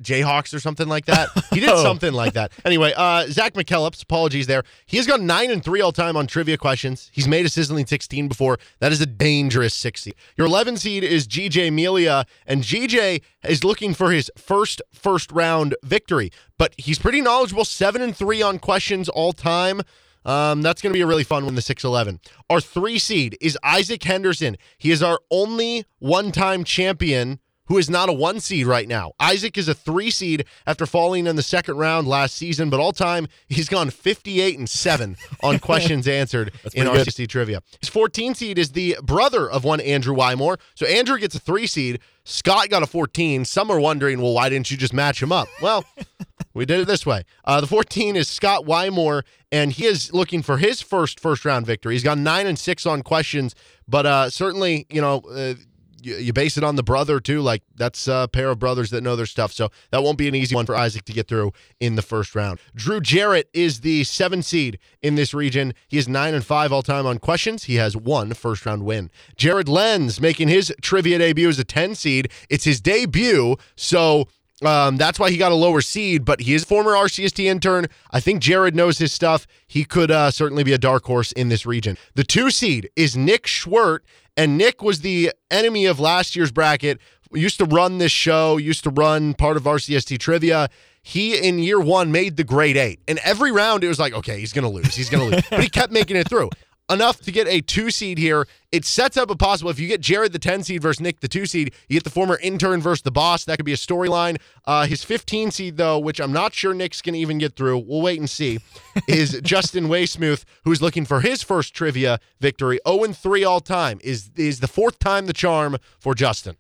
Jayhawks 0.02 0.54
or 0.54 0.60
something 0.60 0.88
like 0.88 1.06
that. 1.06 1.30
He 1.54 1.60
did 1.60 1.70
Oh. 1.70 1.82
something 1.84 2.14
like 2.14 2.34
that. 2.34 2.52
Anyway, 2.64 2.94
uh, 2.96 3.26
Zach 3.28 3.54
McKellips, 3.54 4.04
apologies 4.04 4.46
there. 4.48 4.64
He 4.86 4.98
has 4.98 5.08
gone 5.08 5.26
nine 5.26 5.50
and 5.52 5.64
three 5.64 5.82
all 5.82 5.92
time 5.92 6.16
on 6.16 6.28
trivia 6.28 6.58
questions. 6.58 7.10
He's 7.14 7.28
made 7.28 7.46
a 7.46 7.50
sizzling 7.50 7.86
16 7.86 8.28
before. 8.28 8.60
That 8.80 8.92
is 8.92 9.02
a 9.02 9.06
dangerous 9.06 9.74
six 9.74 10.02
seed. 10.04 10.16
Your 10.38 10.48
11 10.48 10.78
seed 10.78 11.04
is 11.04 11.28
GJ 11.28 11.70
Amelia, 11.70 12.26
and 12.46 12.62
GJ 12.64 13.22
is 13.46 13.64
looking 13.64 13.94
for 13.94 14.12
his 14.12 14.30
first 14.38 14.82
first 14.94 15.32
round 15.32 15.76
victory. 15.84 16.30
But 16.58 16.76
he's 16.78 17.00
pretty 17.00 17.22
knowledgeable, 17.22 17.66
seven 17.66 18.02
and 18.02 18.16
three 18.16 18.42
on 18.42 18.60
questions 18.60 19.10
all 19.10 19.34
time. 19.34 19.82
Um, 20.26 20.62
that's 20.62 20.82
going 20.82 20.92
to 20.92 20.98
be 20.98 21.02
a 21.02 21.08
really 21.08 21.24
fun 21.24 21.46
one, 21.46 21.56
the 21.56 21.62
6'11. 21.62 22.20
Our 22.50 22.60
three 22.60 23.00
seed 23.00 23.38
is 23.42 23.58
Isaac 23.64 24.04
Henderson. 24.04 24.58
He 24.78 24.92
is 24.92 25.02
our 25.02 25.20
only 25.32 25.86
one 26.00 26.32
time 26.32 26.64
champion 26.66 27.40
who 27.70 27.78
is 27.78 27.90
not 27.90 28.10
a 28.10 28.14
one 28.14 28.40
seed 28.40 28.66
right 28.66 28.88
now. 28.88 29.14
Isaac 29.20 29.58
is 29.58 29.70
a 29.70 29.74
three 29.74 30.12
seed 30.12 30.46
after 30.68 30.86
falling 30.86 31.28
in 31.28 31.36
the 31.38 31.44
second 31.44 31.78
round 31.78 32.08
last 32.08 32.36
season, 32.36 32.70
but 32.70 32.80
all 32.80 32.92
time 32.92 33.28
he's 33.48 33.70
gone 33.70 33.92
58 33.92 34.58
and 34.58 34.70
7 34.70 35.16
on 35.42 35.60
questions 35.60 36.08
answered 36.08 36.52
in 36.74 36.86
good. 36.86 37.08
RCC 37.08 37.28
trivia. 37.30 37.62
His 37.80 37.90
14 37.90 38.34
seed 38.34 38.58
is 38.58 38.72
the 38.72 38.98
brother 39.02 39.50
of 39.50 39.64
one 39.64 39.80
Andrew 39.80 40.16
Wymore. 40.16 40.60
So 40.76 40.86
Andrew 40.88 41.18
gets 41.18 41.36
a 41.36 41.40
three 41.40 41.68
seed. 41.68 42.00
Scott 42.26 42.70
got 42.70 42.84
a 42.84 42.88
14. 42.88 43.46
Some 43.46 43.72
are 43.72 43.80
wondering, 43.80 44.20
well, 44.22 44.34
why 44.34 44.50
didn't 44.50 44.70
you 44.70 44.78
just 44.78 44.94
match 44.94 45.22
him 45.22 45.32
up? 45.32 45.48
Well, 45.62 45.86
we 46.54 46.66
did 46.66 46.80
it 46.80 46.88
this 46.88 47.06
way. 47.06 47.24
Uh, 47.46 47.62
the 47.62 47.68
14 47.68 48.16
is 48.16 48.28
Scott 48.28 48.66
Wymore, 48.66 49.24
and 49.52 49.72
he 49.72 49.86
is 49.86 50.12
looking 50.12 50.42
for 50.42 50.58
his 50.58 50.82
first 50.82 51.20
first 51.20 51.46
round 51.46 51.66
victory. 51.66 51.94
He's 51.94 52.04
gone 52.04 52.24
nine 52.24 52.48
and 52.48 52.58
six 52.58 52.86
on 52.86 53.04
questions, 53.04 53.54
but 53.88 54.06
uh, 54.06 54.30
certainly, 54.30 54.88
you 54.90 55.02
know, 55.02 55.22
uh, 55.32 55.54
you, 56.02 56.16
you 56.16 56.34
base 56.34 56.58
it 56.58 56.64
on 56.64 56.76
the 56.76 56.84
brother 56.84 57.20
too. 57.20 57.42
Like 57.42 57.64
that's 57.76 58.08
a 58.08 58.30
pair 58.32 58.50
of 58.50 58.60
brothers 58.60 58.90
that 58.92 59.02
know 59.02 59.16
their 59.16 59.26
stuff. 59.26 59.52
So 59.52 59.70
that 59.92 60.04
won't 60.04 60.18
be 60.18 60.28
an 60.28 60.36
easy 60.36 60.56
one 60.56 60.66
for 60.66 60.76
Isaac 60.76 61.06
to 61.06 61.14
get 61.14 61.28
through 61.28 61.52
in 61.80 61.96
the 61.96 62.02
first 62.02 62.36
round. 62.36 62.60
Drew 62.76 63.02
Jarrett 63.02 63.50
is 63.54 63.82
the 63.82 64.04
seven 64.04 64.42
seed 64.42 64.80
in 65.02 65.16
this 65.16 65.34
region. 65.34 65.74
He 65.88 65.98
is 65.98 66.08
nine 66.08 66.34
and 66.34 66.46
five 66.46 66.72
all 66.72 66.84
time 66.84 67.06
on 67.06 67.20
questions. 67.20 67.66
He 67.66 67.76
has 67.76 67.96
one 67.96 68.34
first 68.34 68.66
round 68.66 68.84
win. 68.84 69.12
Jared 69.36 69.70
Lenz 69.70 70.20
making 70.20 70.48
his 70.48 70.74
trivia 70.82 71.18
debut 71.18 71.50
as 71.50 71.60
a 71.60 71.64
10 71.64 71.96
seed. 71.96 72.32
It's 72.50 72.66
his 72.66 72.82
debut. 72.82 73.56
So 73.76 74.28
um, 74.62 74.98
that's 74.98 75.20
why 75.20 75.32
he 75.32 75.38
got 75.38 75.52
a 75.52 75.56
lower 75.56 75.82
seed, 75.82 76.26
but 76.26 76.42
he 76.42 76.54
is 76.54 76.66
former 76.66 76.92
RCST 76.92 77.44
intern. 77.46 77.88
I 78.12 78.20
think 78.20 78.42
Jared 78.42 78.76
knows 78.76 78.98
his 78.98 79.14
stuff. 79.14 79.48
He 79.68 79.86
could 79.86 80.12
uh, 80.12 80.32
certainly 80.32 80.64
be 80.64 80.74
a 80.74 80.78
dark 80.78 81.06
horse 81.06 81.32
in 81.32 81.50
this 81.50 81.66
region. 81.66 81.98
The 82.16 82.24
two 82.24 82.52
seed 82.52 82.90
is 82.96 83.16
Nick 83.16 83.46
Schwert, 83.46 84.00
and 84.40 84.58
Nick 84.58 84.82
was 84.82 85.02
the 85.02 85.34
enemy 85.52 85.86
of 85.86 86.00
last 86.00 86.36
year's 86.36 86.52
bracket. 86.52 87.00
Used 87.32 87.60
to 87.60 87.66
run 87.66 88.00
this 88.00 88.12
show, 88.12 88.58
used 88.58 88.84
to 88.86 88.90
run 88.90 89.34
part 89.34 89.58
of 89.58 89.64
RCST 89.64 90.18
trivia. 90.18 90.70
He 91.02 91.38
in 91.38 91.60
year 91.60 91.80
one 91.80 92.12
made 92.12 92.38
the 92.38 92.44
grade 92.44 92.78
eight, 92.78 93.00
and 93.08 93.20
every 93.20 93.52
round 93.52 93.84
it 93.84 93.88
was 93.88 94.00
like, 94.00 94.14
okay, 94.14 94.40
he's 94.40 94.54
gonna 94.54 94.70
lose, 94.70 94.96
he's 94.96 95.10
gonna 95.10 95.26
lose, 95.26 95.44
but 95.50 95.62
he 95.62 95.70
kept 95.70 95.94
making 95.94 96.18
it 96.18 96.28
through 96.28 96.50
enough 96.90 97.22
to 97.22 97.32
get 97.32 97.48
a 97.48 97.62
two 97.62 97.92
seed 97.92 98.18
here. 98.18 98.48
It 98.72 98.86
sets 98.86 99.18
up 99.18 99.30
a 99.30 99.36
possible 99.36 99.72
if 99.72 99.80
you 99.80 99.88
get 99.88 100.02
Jared 100.02 100.32
the 100.32 100.40
10 100.40 100.64
seed 100.64 100.82
versus 100.82 101.02
Nick 101.02 101.22
the 101.22 101.28
two 101.28 101.46
seed, 101.46 101.74
you 101.88 101.96
get 101.96 102.04
the 102.04 102.10
former 102.10 102.38
intern 102.42 102.82
versus 102.82 103.02
the 103.02 103.12
boss. 103.12 103.46
That 103.46 103.58
could 103.58 103.66
be 103.66 103.74
a 103.74 103.78
storyline. 103.78 104.40
Uh, 104.66 104.86
his 104.86 105.04
15 105.04 105.52
seed, 105.52 105.78
though, 105.78 105.98
which 105.98 106.20
I'm 106.20 106.34
not 106.34 106.54
sure 106.54 106.74
Nick's 106.74 107.02
going 107.02 107.14
to 107.14 107.20
even 107.20 107.38
get 107.38 107.56
through, 107.56 107.80
we'll 107.80 108.02
wait 108.02 108.20
and 108.20 108.30
see, 108.30 108.60
is 109.08 109.40
Justin 109.42 109.88
Waysmooth, 109.88 110.44
who's 110.66 110.82
looking 110.82 111.06
for 111.06 111.22
his 111.22 111.42
first 111.42 111.74
trivia 111.74 112.20
victory. 112.40 112.80
0 112.88 113.14
3 113.14 113.44
all 113.44 113.60
time. 113.60 114.00
Is, 114.04 114.30
is 114.36 114.60
the 114.60 114.68
fourth 114.68 115.00
time 115.00 115.26
the 115.26 115.34
charm 115.34 115.78
for 116.00 116.14
Justin? 116.14 116.58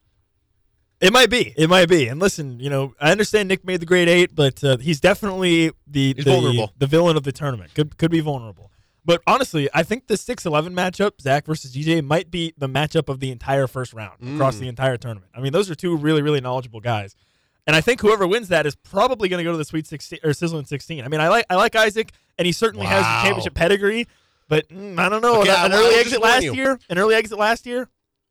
It 1.01 1.13
might 1.13 1.29
be. 1.29 1.53
It 1.55 1.69
might 1.69 1.87
be. 1.87 2.07
And 2.07 2.19
listen, 2.19 2.59
you 2.59 2.69
know, 2.69 2.93
I 2.99 3.11
understand 3.11 3.47
Nick 3.47 3.63
made 3.63 3.79
the 3.79 3.85
grade 3.85 4.09
eight, 4.09 4.35
but 4.35 4.61
uh, 4.63 4.77
he's 4.77 4.99
definitely 4.99 5.71
the 5.87 6.13
He's 6.13 6.25
the, 6.25 6.67
the 6.77 6.87
villain 6.87 7.15
of 7.15 7.23
the 7.23 7.31
tournament. 7.31 7.73
Could 7.73 7.97
could 7.97 8.11
be 8.11 8.19
vulnerable. 8.19 8.69
But 9.05 9.21
honestly, 9.25 9.69
I 9.73 9.83
think 9.83 10.07
the 10.07 10.15
6-11 10.15 10.73
matchup, 10.73 11.21
Zach 11.21 11.45
versus 11.45 11.73
DJ, 11.73 12.03
might 12.03 12.29
be 12.29 12.53
the 12.57 12.67
matchup 12.67 13.09
of 13.09 13.19
the 13.19 13.31
entire 13.31 13.65
first 13.67 13.93
round 13.93 14.21
across 14.35 14.57
Mm. 14.57 14.59
the 14.59 14.67
entire 14.67 14.97
tournament. 14.97 15.31
I 15.33 15.39
mean, 15.41 15.51
those 15.53 15.69
are 15.69 15.75
two 15.75 15.95
really, 15.95 16.21
really 16.21 16.41
knowledgeable 16.41 16.79
guys. 16.81 17.15
And 17.65 17.75
I 17.75 17.81
think 17.81 18.01
whoever 18.01 18.25
wins 18.27 18.47
that 18.49 18.65
is 18.65 18.75
probably 18.75 19.29
going 19.29 19.37
to 19.39 19.43
go 19.43 19.51
to 19.51 19.57
the 19.57 19.65
Sweet 19.65 19.85
16 19.87 20.19
or 20.23 20.33
Sizzling 20.33 20.65
16. 20.65 21.03
I 21.03 21.07
mean, 21.07 21.21
I 21.21 21.27
like 21.29 21.45
I 21.49 21.55
like 21.55 21.75
Isaac, 21.75 22.11
and 22.37 22.45
he 22.45 22.51
certainly 22.51 22.87
has 22.87 23.03
Wow. 23.03 23.21
the 23.21 23.27
championship 23.27 23.53
pedigree. 23.53 24.07
But 24.47 24.67
mm, 24.69 24.97
I 24.97 25.07
don't 25.09 25.21
know. 25.21 25.41
Okay, 25.41 25.49
an 25.51 25.71
an 25.71 25.73
early 25.73 25.95
exit 25.95 26.21
last 26.21 26.43
you. 26.43 26.53
year. 26.55 26.79
An 26.89 26.97
early 26.97 27.13
exit 27.15 27.37
last 27.37 27.65
year. 27.67 27.87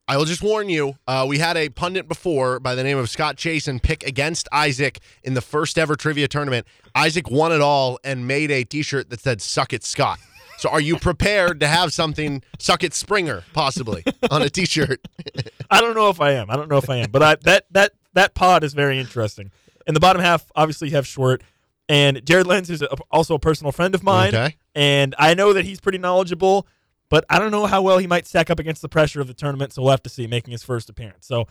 I 0.08 0.16
will 0.16 0.24
just 0.24 0.42
warn 0.42 0.68
you. 0.68 0.96
Uh, 1.06 1.24
we 1.28 1.38
had 1.38 1.56
a 1.56 1.68
pundit 1.68 2.08
before 2.08 2.58
by 2.58 2.74
the 2.74 2.82
name 2.82 2.96
of 2.98 3.08
Scott 3.10 3.36
Chasen 3.36 3.80
pick 3.80 4.02
against 4.04 4.48
Isaac 4.52 4.98
in 5.22 5.34
the 5.34 5.40
first 5.42 5.78
ever 5.78 5.94
trivia 5.96 6.26
tournament. 6.28 6.66
Isaac 6.94 7.30
won 7.30 7.52
it 7.52 7.60
all 7.60 7.98
and 8.02 8.26
made 8.26 8.50
a 8.50 8.64
T-shirt 8.64 9.10
that 9.10 9.20
said 9.20 9.40
"Suck 9.40 9.72
it, 9.72 9.84
Scott." 9.84 10.18
So 10.58 10.68
are 10.68 10.80
you 10.80 10.96
prepared 10.98 11.60
to 11.60 11.68
have 11.68 11.92
something 11.92 12.42
suck 12.58 12.82
it 12.82 12.92
Springer 12.92 13.44
possibly 13.52 14.04
on 14.30 14.42
a 14.42 14.50
t-shirt? 14.50 15.00
I 15.70 15.80
don't 15.80 15.94
know 15.94 16.10
if 16.10 16.20
I 16.20 16.32
am. 16.32 16.50
I 16.50 16.56
don't 16.56 16.68
know 16.68 16.78
if 16.78 16.90
I 16.90 16.96
am. 16.96 17.10
But 17.10 17.22
I, 17.22 17.36
that 17.44 17.66
that 17.70 17.92
that 18.14 18.34
pod 18.34 18.64
is 18.64 18.74
very 18.74 18.98
interesting. 18.98 19.52
In 19.86 19.94
the 19.94 20.00
bottom 20.00 20.20
half, 20.20 20.50
obviously 20.56 20.88
you 20.88 20.96
have 20.96 21.06
Short 21.06 21.42
and 21.88 22.24
Jared 22.26 22.46
Lenz, 22.46 22.68
who's 22.68 22.82
a, 22.82 22.88
also 23.10 23.34
a 23.34 23.38
personal 23.38 23.72
friend 23.72 23.94
of 23.94 24.02
mine. 24.02 24.34
Okay. 24.34 24.56
And 24.74 25.14
I 25.18 25.34
know 25.34 25.52
that 25.52 25.64
he's 25.64 25.80
pretty 25.80 25.98
knowledgeable, 25.98 26.66
but 27.08 27.24
I 27.30 27.38
don't 27.38 27.50
know 27.50 27.66
how 27.66 27.80
well 27.80 27.98
he 27.98 28.06
might 28.06 28.26
stack 28.26 28.50
up 28.50 28.58
against 28.58 28.82
the 28.82 28.88
pressure 28.88 29.20
of 29.20 29.26
the 29.28 29.34
tournament. 29.34 29.72
So 29.72 29.82
we'll 29.82 29.92
have 29.92 30.02
to 30.02 30.10
see 30.10 30.26
making 30.26 30.52
his 30.52 30.62
first 30.62 30.90
appearance. 30.90 31.26
So 31.26 31.46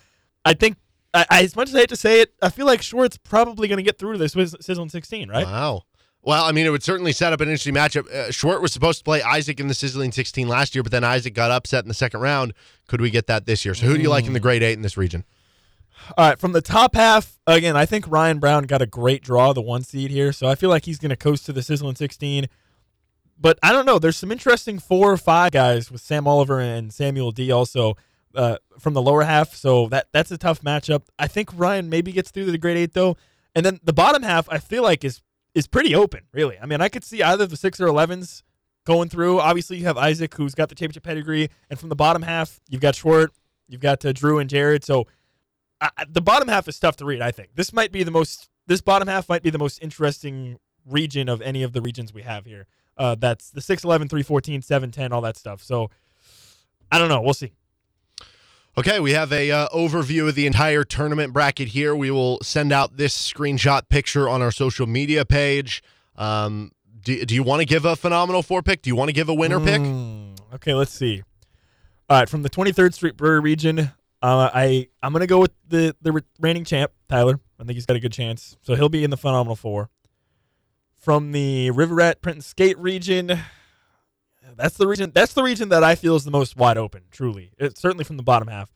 I 0.46 0.54
think, 0.54 0.78
I, 1.14 1.26
as 1.32 1.56
much 1.56 1.70
as 1.70 1.76
I 1.76 1.80
hate 1.80 1.90
to 1.90 1.96
say 1.96 2.22
it, 2.22 2.34
I 2.42 2.50
feel 2.50 2.66
like 2.66 2.82
Short's 2.82 3.18
probably 3.18 3.68
going 3.68 3.78
to 3.78 3.84
get 3.84 3.98
through 3.98 4.14
to 4.14 4.18
this 4.20 4.34
Sizz- 4.34 4.56
Sizzling 4.62 4.90
16, 4.90 5.30
right? 5.30 5.46
Wow. 5.46 5.84
Well, 6.28 6.44
I 6.44 6.52
mean, 6.52 6.66
it 6.66 6.72
would 6.72 6.84
certainly 6.84 7.14
set 7.14 7.32
up 7.32 7.40
an 7.40 7.48
interesting 7.48 7.74
matchup. 7.74 8.06
Uh, 8.12 8.32
Short 8.32 8.62
was 8.62 8.74
supposed 8.74 8.98
to 8.98 9.04
play 9.06 9.22
Isaac 9.22 9.62
in 9.62 9.70
the 9.70 9.74
Sizzling 9.74 10.12
16 10.12 10.46
last 10.46 10.76
year, 10.76 10.84
but 10.84 10.92
then 10.92 11.06
Isaac 11.06 11.34
got 11.34 11.52
upset 11.52 11.86
in 11.86 11.88
the 11.88 11.94
second 11.94 12.20
round. 12.20 12.54
Could 12.90 13.00
we 13.00 13.10
get 13.10 13.28
that 13.28 13.46
this 13.46 13.64
year? 13.64 13.74
So 13.74 13.86
who 13.86 13.96
do 13.96 14.02
you 14.02 14.10
like 14.10 14.26
in 14.26 14.34
the 14.34 14.42
grade 14.42 14.62
eight 14.62 14.74
in 14.74 14.82
this 14.82 14.98
region? 14.98 15.24
All 16.18 16.28
right, 16.28 16.38
from 16.38 16.52
the 16.52 16.60
top 16.62 16.96
half, 16.96 17.40
again, 17.48 17.78
I 17.78 17.86
think 17.86 18.10
Ryan 18.10 18.40
Brown 18.40 18.64
got 18.64 18.82
a 18.82 18.86
great 18.86 19.24
draw, 19.24 19.54
the 19.54 19.62
one 19.62 19.84
seed 19.84 20.12
here. 20.12 20.34
So 20.34 20.50
I 20.50 20.56
feel 20.56 20.70
like 20.70 20.84
he's 20.84 21.00
going 21.00 21.12
to 21.12 21.16
coast 21.16 21.46
to 21.46 21.54
the 21.54 21.64
Sizzling 21.64 21.96
16. 21.96 22.48
But 23.40 23.58
I 23.64 23.72
don't 23.72 23.86
know. 23.86 23.98
There's 23.98 24.18
some 24.18 24.34
interesting 24.34 24.80
four 24.80 25.10
or 25.10 25.18
five 25.18 25.54
guys 25.54 25.90
with 25.90 26.02
Sam 26.02 26.28
Oliver 26.28 26.60
and 26.60 26.92
Samuel 26.92 27.32
D 27.32 27.54
also 27.54 27.96
uh, 28.36 28.58
from 28.78 28.94
the 28.94 29.02
lower 29.02 29.24
half. 29.24 29.56
So 29.56 29.88
that 29.88 30.08
that's 30.12 30.32
a 30.32 30.38
tough 30.38 30.60
matchup. 30.60 31.04
I 31.18 31.28
think 31.28 31.52
Ryan 31.56 31.90
maybe 31.90 32.12
gets 32.12 32.32
through 32.32 32.48
to 32.48 32.52
the 32.52 32.58
grade 32.58 32.76
eight 32.76 32.94
though. 32.94 33.16
And 33.56 33.66
then 33.66 33.80
the 33.82 33.94
bottom 33.94 34.24
half, 34.24 34.50
I 34.52 34.58
feel 34.58 34.84
like 34.84 35.06
is 35.06 35.22
is 35.58 35.66
pretty 35.66 35.96
open, 35.96 36.22
really. 36.32 36.58
I 36.62 36.68
mean, 36.68 36.82
I 36.82 36.88
could 36.88 37.04
see 37.04 37.24
either 37.24 37.48
the 37.48 37.58
six 37.58 37.80
or 37.82 37.88
elevens 37.88 38.44
going 38.86 39.10
through. 39.10 39.40
Obviously, 39.40 39.78
you 39.78 39.86
have 39.86 39.98
Isaac, 39.98 40.36
who's 40.36 40.54
got 40.54 40.70
the 40.70 40.76
championship 40.76 41.04
pedigree, 41.04 41.50
and 41.70 41.80
from 41.80 41.90
the 41.90 41.96
bottom 41.96 42.22
half, 42.22 42.60
you've 42.70 42.82
got 42.82 42.96
Schwartz, 42.96 43.36
you've 43.68 43.82
got 43.82 44.06
uh, 44.06 44.14
Drew 44.14 44.38
and 44.38 44.48
Jared. 44.48 44.84
So 44.84 45.08
the 46.08 46.22
bottom 46.22 46.48
half 46.48 46.68
is 46.68 46.80
tough 46.80 46.96
to 46.98 47.06
read. 47.06 47.22
I 47.22 47.32
think 47.32 47.50
this 47.56 47.74
might 47.74 47.92
be 47.92 48.04
the 48.04 48.12
most. 48.12 48.50
This 48.68 48.82
bottom 48.82 49.08
half 49.08 49.28
might 49.30 49.42
be 49.42 49.50
the 49.50 49.58
most 49.58 49.82
interesting 49.82 50.60
region 50.86 51.28
of 51.28 51.42
any 51.42 51.64
of 51.64 51.74
the 51.74 51.82
regions 51.82 52.14
we 52.14 52.22
have 52.22 52.46
here. 52.46 52.68
Uh, 52.98 53.16
that's 53.16 53.52
the 53.52 53.62
6, 53.62 53.84
11, 53.84 54.10
3, 54.10 54.24
14, 54.24 54.62
7, 54.62 54.92
10, 54.92 55.14
all 55.14 55.22
that 55.22 55.38
stuff. 55.38 55.64
So 55.64 55.90
I 56.92 57.00
don't 57.00 57.10
know. 57.10 57.22
We'll 57.22 57.34
see. 57.34 57.54
Okay, 58.78 59.00
we 59.00 59.14
have 59.14 59.34
a 59.34 59.50
uh, 59.50 59.68
overview 59.70 60.30
of 60.30 60.36
the 60.36 60.46
entire 60.46 60.84
tournament 60.84 61.34
bracket 61.34 61.70
here. 61.70 61.96
We 61.96 62.12
will 62.12 62.38
send 62.44 62.72
out 62.72 62.96
this 62.96 63.16
screenshot 63.18 63.90
picture 63.90 64.30
on 64.30 64.44
our 64.44 64.52
social 64.52 64.86
media 64.86 65.26
page. 65.26 65.82
Um, 66.16 66.72
do, 67.02 67.26
do 67.26 67.34
you 67.34 67.42
want 67.42 67.62
to 67.62 67.66
give 67.66 67.86
a 67.86 67.96
phenomenal 67.96 68.44
four 68.44 68.62
pick? 68.62 68.84
Do 68.84 68.92
you 68.92 68.96
want 68.96 69.10
to 69.10 69.14
give 69.14 69.30
a 69.30 69.34
winner 69.34 69.60
pick? 69.60 69.82
Mm, 69.82 70.38
okay, 70.54 70.76
let's 70.76 70.92
see. 70.92 71.24
All 72.08 72.20
right, 72.20 72.30
from 72.30 72.44
the 72.44 72.52
23rd 72.52 72.94
Street 72.94 73.18
Brewery 73.18 73.40
region, 73.40 73.80
uh, 74.22 74.52
I 74.54 74.90
I'm 75.02 75.12
gonna 75.12 75.26
go 75.26 75.40
with 75.40 75.54
the 75.68 75.96
the 76.04 76.24
reigning 76.40 76.64
champ 76.64 76.92
Tyler. 77.10 77.40
I 77.60 77.64
think 77.64 77.74
he's 77.74 77.88
got 77.88 77.98
a 77.98 78.00
good 78.00 78.14
chance, 78.14 78.58
so 78.62 78.76
he'll 78.76 78.90
be 78.90 79.04
in 79.04 79.10
the 79.10 79.18
phenomenal 79.18 79.56
four. 79.56 79.90
From 81.00 81.32
the 81.32 81.72
River 81.72 81.96
Rat 81.96 82.22
Print 82.22 82.36
and 82.36 82.46
Skate 82.46 82.78
region, 82.78 83.40
that's 84.56 84.78
the 84.78 84.88
region. 84.88 85.12
That's 85.14 85.34
the 85.34 85.44
region 85.44 85.70
that 85.70 85.84
I 85.84 85.96
feel 85.96 86.16
is 86.16 86.24
the 86.24 86.32
most 86.32 86.56
wide 86.56 86.78
open. 86.78 87.04
Truly, 87.12 87.52
it's 87.58 87.82
certainly 87.82 88.04
from 88.04 88.18
the 88.18 88.24
bottom 88.24 88.48
half. 88.48 88.72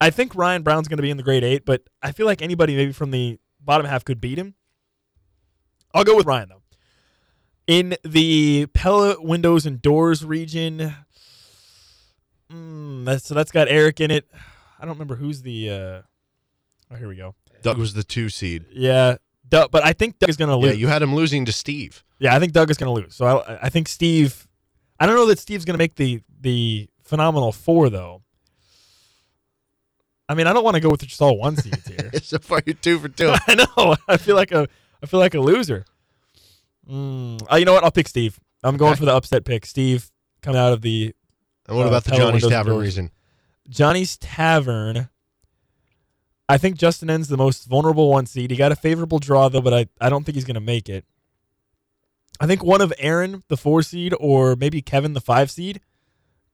I 0.00 0.10
think 0.10 0.34
Ryan 0.34 0.62
Brown's 0.62 0.88
going 0.88 0.98
to 0.98 1.02
be 1.02 1.10
in 1.10 1.16
the 1.16 1.22
grade 1.22 1.44
eight, 1.44 1.64
but 1.64 1.82
I 2.02 2.12
feel 2.12 2.26
like 2.26 2.42
anybody 2.42 2.76
maybe 2.76 2.92
from 2.92 3.10
the 3.10 3.38
bottom 3.60 3.86
half 3.86 4.04
could 4.04 4.20
beat 4.20 4.38
him. 4.38 4.54
I'll 5.94 6.04
go 6.04 6.16
with 6.16 6.26
Ryan 6.26 6.50
though. 6.50 6.62
In 7.66 7.96
the 8.04 8.66
Pella 8.74 9.16
Windows 9.20 9.66
and 9.66 9.80
Doors 9.82 10.24
region, 10.24 10.94
mm, 12.52 13.04
that's, 13.04 13.24
so 13.26 13.34
that's 13.34 13.50
got 13.50 13.68
Eric 13.68 14.00
in 14.00 14.10
it. 14.10 14.28
I 14.78 14.82
don't 14.84 14.94
remember 14.94 15.16
who's 15.16 15.42
the. 15.42 15.70
Uh, 15.70 16.02
oh, 16.90 16.96
here 16.96 17.08
we 17.08 17.16
go. 17.16 17.34
Doug 17.62 17.78
was 17.78 17.94
the 17.94 18.04
two 18.04 18.28
seed. 18.28 18.66
Yeah, 18.70 19.16
Doug, 19.48 19.70
but 19.70 19.84
I 19.84 19.94
think 19.94 20.18
Doug 20.18 20.28
is 20.30 20.36
going 20.36 20.50
to 20.50 20.56
lose. 20.56 20.72
Yeah, 20.72 20.78
you 20.78 20.86
had 20.88 21.02
him 21.02 21.14
losing 21.14 21.46
to 21.46 21.52
Steve. 21.52 22.04
Yeah, 22.18 22.36
I 22.36 22.38
think 22.38 22.52
Doug 22.52 22.70
is 22.70 22.76
going 22.76 22.94
to 22.94 23.02
lose. 23.02 23.14
So 23.14 23.26
I, 23.40 23.66
I 23.66 23.68
think 23.70 23.88
Steve. 23.88 24.45
I 24.98 25.06
don't 25.06 25.14
know 25.16 25.26
that 25.26 25.38
Steve's 25.38 25.64
going 25.64 25.74
to 25.74 25.78
make 25.78 25.96
the 25.96 26.20
the 26.40 26.88
phenomenal 27.02 27.52
four 27.52 27.90
though. 27.90 28.22
I 30.28 30.34
mean, 30.34 30.46
I 30.46 30.52
don't 30.52 30.64
want 30.64 30.74
to 30.74 30.80
go 30.80 30.90
with 30.90 31.02
just 31.06 31.20
all 31.22 31.38
one 31.38 31.56
seeds 31.56 31.86
here. 31.88 32.10
so 32.22 32.38
far, 32.38 32.60
you're 32.66 32.74
two 32.74 32.98
for 32.98 33.08
two. 33.08 33.32
I 33.46 33.54
know. 33.54 33.96
I 34.08 34.16
feel 34.16 34.34
like 34.36 34.52
a 34.52 34.68
I 35.02 35.06
feel 35.06 35.20
like 35.20 35.34
a 35.34 35.40
loser. 35.40 35.84
Mm. 36.88 37.42
Uh, 37.50 37.56
you 37.56 37.64
know 37.64 37.72
what? 37.74 37.84
I'll 37.84 37.90
pick 37.90 38.08
Steve. 38.08 38.38
I'm 38.62 38.76
going 38.76 38.92
Okay. 38.92 39.00
for 39.00 39.04
the 39.06 39.14
upset 39.14 39.44
pick. 39.44 39.66
Steve 39.66 40.10
coming 40.42 40.58
out 40.60 40.72
of 40.72 40.82
the 40.82 41.14
And 41.68 41.76
what 41.76 41.84
Uh, 41.86 41.88
about 41.90 42.04
the 42.04 42.12
Johnny's 42.16 42.46
Tavern 42.46 42.72
Doors. 42.74 42.84
reason? 42.84 43.10
Johnny's 43.68 44.16
Tavern. 44.16 45.08
I 46.48 46.58
think 46.58 46.76
Justin 46.76 47.10
N's 47.10 47.26
the 47.28 47.36
most 47.36 47.64
vulnerable 47.66 48.08
one 48.10 48.24
seed. 48.26 48.52
He 48.52 48.56
got 48.56 48.70
a 48.70 48.76
favorable 48.76 49.18
draw 49.18 49.48
though, 49.48 49.60
but 49.60 49.74
I, 49.74 49.86
I 50.00 50.08
don't 50.08 50.24
think 50.24 50.34
he's 50.36 50.44
gonna 50.44 50.60
make 50.60 50.88
it. 50.88 51.04
I 52.40 52.46
think 52.46 52.62
one 52.62 52.80
of 52.80 52.92
Aaron, 52.98 53.42
the 53.48 53.56
four 53.56 53.82
seed, 53.82 54.14
or 54.18 54.56
maybe 54.56 54.82
Kevin, 54.82 55.12
the 55.12 55.20
five 55.20 55.50
seed, 55.50 55.80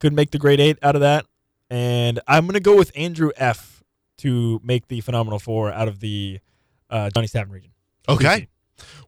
could 0.00 0.12
make 0.12 0.30
the 0.30 0.38
grade 0.38 0.60
eight 0.60 0.78
out 0.82 0.94
of 0.94 1.00
that. 1.00 1.26
And 1.70 2.20
I'm 2.26 2.46
gonna 2.46 2.60
go 2.60 2.76
with 2.76 2.92
Andrew 2.94 3.30
F 3.36 3.82
to 4.18 4.60
make 4.62 4.88
the 4.88 5.00
phenomenal 5.00 5.38
four 5.38 5.72
out 5.72 5.88
of 5.88 6.00
the 6.00 6.40
uh, 6.90 7.10
Johnny's 7.10 7.32
Tavern 7.32 7.52
region. 7.52 7.72
Okay. 8.08 8.48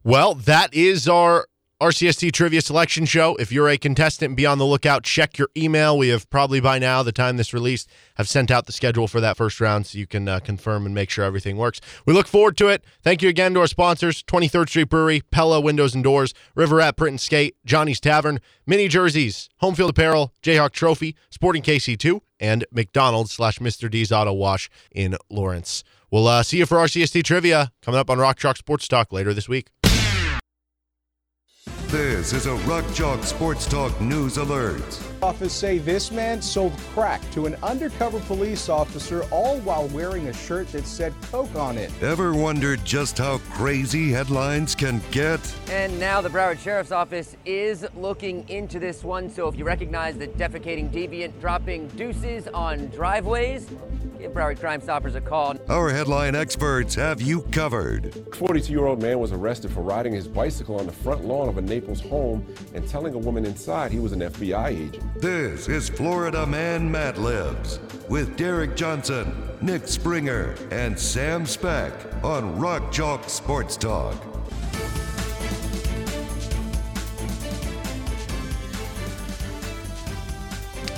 Well, 0.03 0.35
that 0.35 0.73
is 0.73 1.09
our 1.09 1.47
RCST 1.85 2.33
trivia 2.33 2.63
selection 2.63 3.05
show. 3.05 3.37
If 3.37 3.53
you're 3.53 3.69
a 3.69 3.77
contestant, 3.77 4.37
be 4.37 4.47
on 4.47 4.57
the 4.57 4.65
lookout. 4.65 5.03
Check 5.03 5.37
your 5.37 5.51
email. 5.55 5.99
We 5.99 6.09
have 6.09 6.31
probably 6.31 6.59
by 6.59 6.79
now, 6.79 7.03
the 7.03 7.13
time 7.13 7.37
this 7.37 7.53
released, 7.53 7.91
have 8.15 8.27
sent 8.27 8.51
out 8.51 8.65
the 8.65 8.73
schedule 8.73 9.07
for 9.07 9.21
that 9.21 9.37
first 9.37 9.61
round 9.61 9.87
so 9.87 9.99
you 9.99 10.07
can 10.07 10.27
uh, 10.27 10.41
confirm 10.41 10.87
and 10.87 10.95
make 10.95 11.11
sure 11.11 11.27
everything 11.27 11.59
works. 11.59 11.83
We 12.07 12.15
look 12.15 12.27
forward 12.27 12.57
to 12.57 12.69
it. 12.69 12.87
Thank 13.03 13.21
you 13.21 13.29
again 13.29 13.53
to 13.53 13.61
our 13.61 13.67
sponsors 13.67 14.23
23rd 14.23 14.71
Street 14.71 14.89
Brewery, 14.89 15.21
Pella 15.31 15.61
Windows 15.61 15.95
and 15.95 16.03
Doors, 16.03 16.33
River 16.55 16.77
Rat 16.77 16.97
Print 16.97 17.13
and 17.13 17.21
Skate, 17.21 17.55
Johnny's 17.67 18.01
Tavern, 18.01 18.41
Mini 18.67 18.89
Jerseys, 18.89 19.51
Home 19.59 19.75
Field 19.75 19.91
Apparel, 19.91 20.33
Jayhawk 20.43 20.73
Trophy, 20.73 21.15
Sporting 21.29 21.63
KC2, 21.63 22.19
and 22.41 22.65
McDonald's 22.73 23.33
slash 23.33 23.59
Mr. 23.59 23.91
D's 23.91 24.11
Auto 24.11 24.33
Wash 24.33 24.71
in 24.91 25.19
Lawrence. 25.29 25.85
We'll 26.11 26.29
uh, 26.29 26.45
see 26.45 26.57
you 26.57 26.65
for 26.65 26.79
RCST 26.79 27.25
trivia 27.25 27.73
coming 27.83 28.01
up 28.01 28.09
on 28.09 28.19
Rock 28.19 28.39
Chalk 28.39 28.57
Sports 28.57 28.89
Talk 28.89 29.13
later 29.13 29.35
this 29.35 29.51
week. 29.51 29.69
This 31.95 32.33
is 32.33 32.47
a 32.47 32.55
Rock 32.67 32.85
Chalk 32.93 33.23
Sports 33.23 33.67
Talk 33.67 34.01
News 34.01 34.37
Alert. 34.37 35.14
Office 35.25 35.55
say 35.55 35.79
this 35.79 36.13
man 36.13 36.43
sold 36.43 36.77
crack 36.93 37.19
to 37.31 37.47
an 37.47 37.55
undercover 37.63 38.21
police 38.21 38.69
officer, 38.69 39.23
all 39.31 39.57
while 39.61 39.89
wearing 39.89 40.29
a 40.29 40.35
shirt 40.35 40.69
that 40.73 40.85
said 40.85 41.15
Coke 41.33 41.57
on 41.57 41.79
it. 41.79 41.91
Ever 42.03 42.35
wondered 42.35 42.85
just 42.85 43.17
how 43.17 43.39
crazy 43.51 44.13
headlines 44.13 44.75
can 44.75 45.01
get? 45.11 45.41
And 45.71 45.99
now 45.99 46.21
the 46.21 46.29
Broward 46.29 46.59
Sheriff's 46.59 46.93
Office 46.93 47.39
is 47.47 47.87
looking 47.97 48.47
into 48.51 48.79
this 48.79 49.03
one. 49.03 49.31
So 49.31 49.49
if 49.49 49.57
you 49.57 49.65
recognize 49.65 50.19
the 50.19 50.29
defecating 50.29 50.91
deviant 50.91 51.41
dropping 51.41 51.89
deuces 51.89 52.47
on 52.49 52.89
driveways, 52.89 53.67
give 54.19 54.33
Broward 54.33 54.61
Crime 54.61 54.83
Stoppers 54.83 55.15
a 55.15 55.23
call. 55.23 55.57
Our 55.69 55.91
headline 55.91 56.35
experts 56.35 56.95
have 56.97 57.23
you 57.23 57.43
covered. 57.45 58.13
42-year-old 58.13 59.01
man 59.01 59.19
was 59.19 59.33
arrested 59.33 59.71
for 59.71 59.81
riding 59.81 60.13
his 60.13 60.29
bicycle 60.29 60.79
on 60.79 60.87
the 60.87 60.93
front 60.93 61.25
lawn 61.25 61.49
of 61.49 61.57
a 61.57 61.63
Naples 61.63 62.01
home 62.03 62.47
and 62.75 62.87
telling 62.89 63.15
a 63.15 63.19
woman 63.19 63.47
inside 63.47 63.91
he 63.91 63.99
was 63.99 64.13
an 64.13 64.21
FBI 64.21 64.69
agent. 64.69 65.03
This 65.17 65.69
is 65.69 65.89
Florida 65.89 66.45
Man 66.45 66.91
Mad 66.91 67.19
Libs 67.19 67.79
with 68.09 68.37
Derek 68.37 68.75
Johnson, 68.75 69.33
Nick 69.63 69.87
Springer, 69.87 70.57
and 70.73 70.99
Sam 70.99 71.47
Speck 71.47 71.93
on 72.25 72.59
Rock 72.59 72.91
Chalk 72.91 73.29
Sports 73.29 73.77
Talk. 73.77 74.34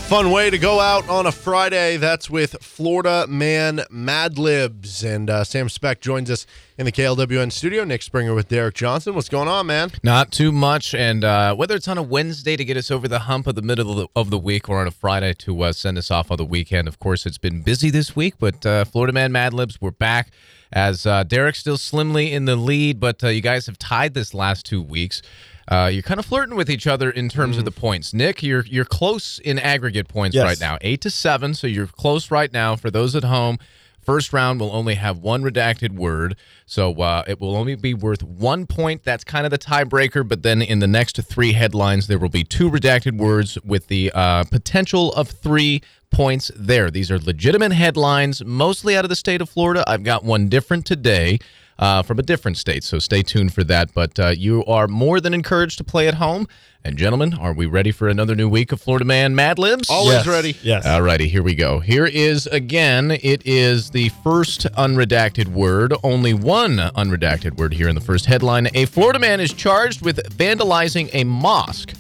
Fun 0.09 0.31
way 0.31 0.51
to 0.51 0.57
go 0.57 0.79
out 0.79 1.09
on 1.09 1.27
a 1.27 1.33
Friday. 1.33 1.97
That's 1.97 2.31
with 2.31 2.63
Florida 2.63 3.27
Man 3.29 3.81
Mad 3.91 4.39
Libs. 4.39 5.03
And 5.03 5.29
uh, 5.29 5.43
Sam 5.43 5.69
Speck 5.69 6.01
joins 6.01 6.31
us 6.31 6.47
in 6.79 6.87
the 6.87 6.93
KLWN 6.93 7.51
studio. 7.51 7.83
Nick 7.83 8.03
Springer 8.03 8.33
with 8.33 8.47
Derek 8.49 8.77
Johnson. 8.77 9.17
What's 9.17 9.29
going 9.29 9.49
on, 9.49 9.67
man? 9.67 9.91
Not 10.05 10.31
too 10.31 10.53
much, 10.53 10.95
and 10.95 11.25
uh, 11.25 11.57
whether 11.57 11.75
it's 11.75 11.89
on 11.89 11.99
a 11.99 12.05
Wednesday 12.05 12.57
to 12.57 12.65
get 12.65 12.77
us 12.77 12.89
over 12.93 13.09
the 13.09 13.19
hump 13.19 13.49
of 13.49 13.57
the 13.57 13.63
middle 13.63 13.91
of 13.91 13.97
the, 13.97 14.09
of 14.15 14.31
the 14.31 14.39
week, 14.39 14.69
or 14.69 14.81
on 14.81 14.87
a 14.87 14.93
Friday 14.93 15.35
to 15.39 15.63
uh, 15.63 15.73
send 15.73 15.99
us 15.99 16.09
off 16.09 16.31
on 16.31 16.37
the 16.37 16.45
weekend. 16.45 16.87
Of 16.87 17.01
course, 17.01 17.27
it's 17.27 17.39
been 17.39 17.63
busy 17.63 17.91
this 17.91 18.15
week, 18.15 18.35
but 18.39 18.65
uh, 18.65 18.85
Florida 18.85 19.13
Man 19.13 19.33
Mad 19.33 19.55
Libs, 19.55 19.81
we're 19.81 19.91
back. 19.91 20.31
As 20.73 21.05
uh, 21.05 21.25
Derek's 21.25 21.59
still 21.59 21.79
slimly 21.79 22.33
in 22.33 22.45
the 22.45 22.55
lead, 22.55 23.01
but 23.01 23.25
uh, 23.25 23.29
you 23.29 23.41
guys 23.41 23.67
have 23.67 23.77
tied 23.77 24.15
this 24.15 24.33
last 24.35 24.67
two 24.67 24.83
weeks. 24.83 25.21
Uh, 25.69 25.91
you're 25.93 26.03
kind 26.03 26.21
of 26.21 26.27
flirting 26.27 26.55
with 26.57 26.71
each 26.71 26.87
other 26.87 27.11
in 27.11 27.29
terms 27.29 27.59
of 27.59 27.65
the 27.65 27.71
points. 27.73 28.15
Nick, 28.15 28.43
you're 28.43 28.65
you're 28.67 28.85
close 28.85 29.39
in 29.41 29.59
aggregate 29.59 30.09
points 30.09 30.35
Yes. 30.35 30.45
right 30.45 30.61
now, 30.61 30.79
eight 30.81 31.01
to 31.03 31.11
seven. 31.11 31.55
So 31.55 31.67
you're 31.67 31.89
close 31.89 32.31
right 32.31 32.53
now. 32.53 32.77
For 32.77 32.91
those 32.91 33.17
at 33.17 33.25
home, 33.25 33.59
First 34.07 34.33
round 34.33 34.61
will 34.61 34.71
only 34.71 34.95
have 34.95 35.19
one 35.19 35.43
redacted 35.43 35.91
word, 35.97 36.37
so 36.65 36.93
uh, 36.95 37.25
it 37.27 37.41
will 37.41 37.57
only 37.57 37.75
be 37.75 37.93
worth 37.93 38.23
one 38.23 38.65
point. 38.65 39.03
That's 39.03 39.25
kind 39.25 39.45
of 39.45 39.51
the 39.51 39.59
tiebreaker. 39.59 40.27
But 40.27 40.45
then 40.45 40.63
in 40.63 40.79
the 40.79 40.87
next 40.87 41.21
three 41.25 41.55
headlines, 41.55 42.07
there 42.07 42.17
will 42.21 42.29
be 42.29 42.45
two 42.45 42.71
redacted 42.71 43.19
words 43.19 43.59
with 43.65 43.89
the 43.89 44.13
uh, 44.15 44.45
potential 44.45 45.13
of 45.15 45.29
three 45.29 45.83
points 46.13 46.53
there. 46.55 46.89
These 46.89 47.11
are 47.11 47.19
legitimate 47.19 47.73
headlines, 47.73 48.45
mostly 48.45 48.97
out 48.97 49.05
of 49.05 49.09
the 49.09 49.17
state 49.17 49.41
of 49.41 49.49
Florida. 49.51 49.83
I've 49.89 50.05
got 50.05 50.23
one 50.23 50.49
different 50.49 50.87
today 50.87 51.41
uh, 51.79 52.03
from 52.03 52.19
a 52.19 52.23
different 52.23 52.57
state, 52.57 52.83
so 52.85 52.99
stay 52.99 53.23
tuned 53.23 53.53
for 53.53 53.63
that. 53.65 53.93
But 53.95 54.19
uh, 54.19 54.29
you 54.29 54.65
are 54.67 54.89
more 54.89 55.21
than 55.21 55.35
encouraged 55.35 55.79
to 55.79 55.85
play 55.85 56.09
at 56.09 56.15
home. 56.15 56.47
And 56.85 56.97
gentlemen, 56.97 57.35
are 57.35 57.53
we 57.53 57.67
ready 57.67 57.91
for 57.91 58.09
another 58.09 58.37
new 58.37 58.49
week 58.49 58.71
of 58.71 58.81
Florida 58.81 59.05
Man 59.05 59.35
Mad 59.35 59.59
Libs? 59.59 59.91
Always 59.91 60.19
Yes. 60.19 60.27
ready. 60.29 60.57
Yes. 60.63 60.87
All 60.87 61.03
righty, 61.03 61.27
here 61.27 61.43
we 61.43 61.55
go. 61.57 61.81
Here 61.81 62.07
is 62.07 62.47
again, 62.47 63.11
it 63.11 63.43
is 63.45 63.91
the 63.91 64.11
first 64.23 64.67
unredacted 64.75 65.49
word, 65.49 65.93
only 66.05 66.33
one 66.33 66.77
unredacted 66.79 67.57
word 67.57 67.75
here 67.75 67.89
in 67.89 67.97
the 67.97 68.01
first 68.01 68.27
headline. 68.27 68.69
A 68.75 68.85
Florida 68.87 69.19
man 69.19 69.41
is 69.41 69.53
charged 69.53 70.03
with 70.03 70.23
vandalizing 70.39 71.11
a 71.13 71.25
mosque 71.25 71.93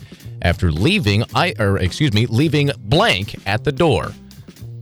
after 0.42 0.70
leaving 0.70 1.24
I 1.34 1.54
or 1.58 1.78
excuse 1.78 2.12
me, 2.12 2.26
leaving 2.26 2.70
blank 2.78 3.34
at 3.44 3.64
the 3.64 3.72
door. 3.72 4.12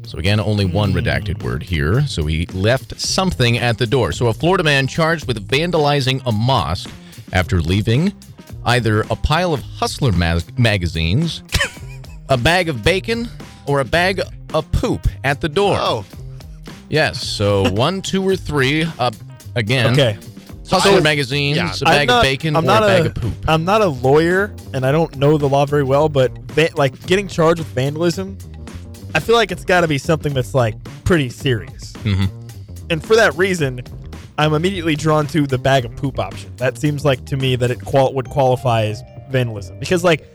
So 0.06 0.18
again, 0.18 0.38
only 0.40 0.64
one 0.64 0.92
redacted 0.92 1.42
word 1.42 1.62
here. 1.62 2.06
So 2.06 2.26
he 2.26 2.46
left 2.46 3.00
something 3.00 3.58
at 3.58 3.78
the 3.78 3.86
door. 3.86 4.12
So 4.12 4.26
a 4.28 4.32
Florida 4.34 4.62
man 4.62 4.86
charged 4.86 5.26
with 5.26 5.46
vandalizing 5.48 6.22
a 6.26 6.32
mosque 6.32 6.90
after 7.32 7.60
leaving 7.60 8.12
either 8.66 9.00
a 9.10 9.16
pile 9.16 9.52
of 9.52 9.60
Hustler 9.60 10.12
ma- 10.12 10.40
magazines, 10.56 11.42
a 12.28 12.36
bag 12.36 12.68
of 12.68 12.82
bacon, 12.84 13.28
or 13.66 13.80
a 13.80 13.84
bag 13.84 14.20
of 14.52 14.70
poop 14.72 15.06
at 15.24 15.40
the 15.40 15.48
door. 15.48 15.76
Oh, 15.80 16.04
Yes. 16.90 17.26
So 17.26 17.68
one, 17.72 18.02
two, 18.02 18.22
or 18.26 18.36
three. 18.36 18.84
Uh, 18.98 19.10
again, 19.56 19.92
Okay. 19.94 20.18
Hustler 20.70 20.98
I- 20.98 21.00
magazines, 21.00 21.56
yeah. 21.56 21.72
a 21.82 21.84
bag 21.84 22.10
of 22.10 22.22
bacon, 22.22 22.56
I'm 22.56 22.64
or 22.64 22.66
not 22.66 22.82
a 22.82 22.86
bag 22.86 23.06
of 23.06 23.14
poop. 23.14 23.34
I'm 23.48 23.64
not 23.64 23.80
a 23.82 23.86
lawyer, 23.88 24.54
and 24.74 24.84
I 24.86 24.92
don't 24.92 25.16
know 25.16 25.36
the 25.38 25.48
law 25.48 25.66
very 25.66 25.82
well. 25.82 26.08
But 26.08 26.30
va- 26.52 26.70
like 26.76 27.06
getting 27.06 27.26
charged 27.28 27.58
with 27.58 27.68
vandalism, 27.68 28.38
I 29.14 29.20
feel 29.20 29.36
like 29.36 29.52
it's 29.52 29.64
got 29.64 29.82
to 29.82 29.88
be 29.88 29.98
something 29.98 30.34
that's 30.34 30.54
like 30.54 30.74
pretty 31.04 31.28
serious. 31.30 31.92
Mhm. 32.04 32.28
And 32.90 33.02
for 33.04 33.16
that 33.16 33.34
reason, 33.36 33.80
I'm 34.36 34.52
immediately 34.54 34.96
drawn 34.96 35.26
to 35.28 35.46
the 35.46 35.58
bag 35.58 35.84
of 35.84 35.94
poop 35.96 36.18
option. 36.18 36.52
That 36.56 36.76
seems 36.78 37.04
like 37.04 37.24
to 37.26 37.36
me 37.36 37.56
that 37.56 37.70
it 37.70 37.80
qual- 37.84 38.12
would 38.14 38.28
qualify 38.28 38.84
as 38.86 39.02
vandalism 39.30 39.78
because, 39.78 40.02
like, 40.04 40.26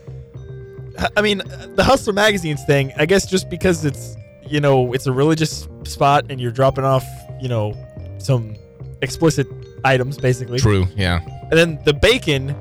I 1.16 1.22
mean, 1.22 1.42
the 1.76 1.84
Hustler 1.84 2.12
magazines 2.12 2.64
thing. 2.64 2.92
I 2.96 3.06
guess 3.06 3.26
just 3.26 3.48
because 3.50 3.84
it's 3.84 4.16
you 4.46 4.60
know 4.60 4.92
it's 4.92 5.06
a 5.06 5.12
religious 5.12 5.68
spot 5.84 6.24
and 6.30 6.40
you're 6.40 6.50
dropping 6.50 6.84
off 6.84 7.04
you 7.40 7.48
know 7.48 7.74
some 8.18 8.54
explicit 9.02 9.46
items 9.84 10.18
basically. 10.18 10.58
True. 10.58 10.86
Yeah. 10.96 11.20
And 11.50 11.52
then 11.52 11.78
the 11.84 11.94
bacon, 11.94 12.54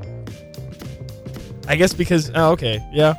I 1.68 1.76
guess 1.76 1.94
because 1.94 2.32
oh 2.36 2.52
okay 2.52 2.80
yeah, 2.94 3.14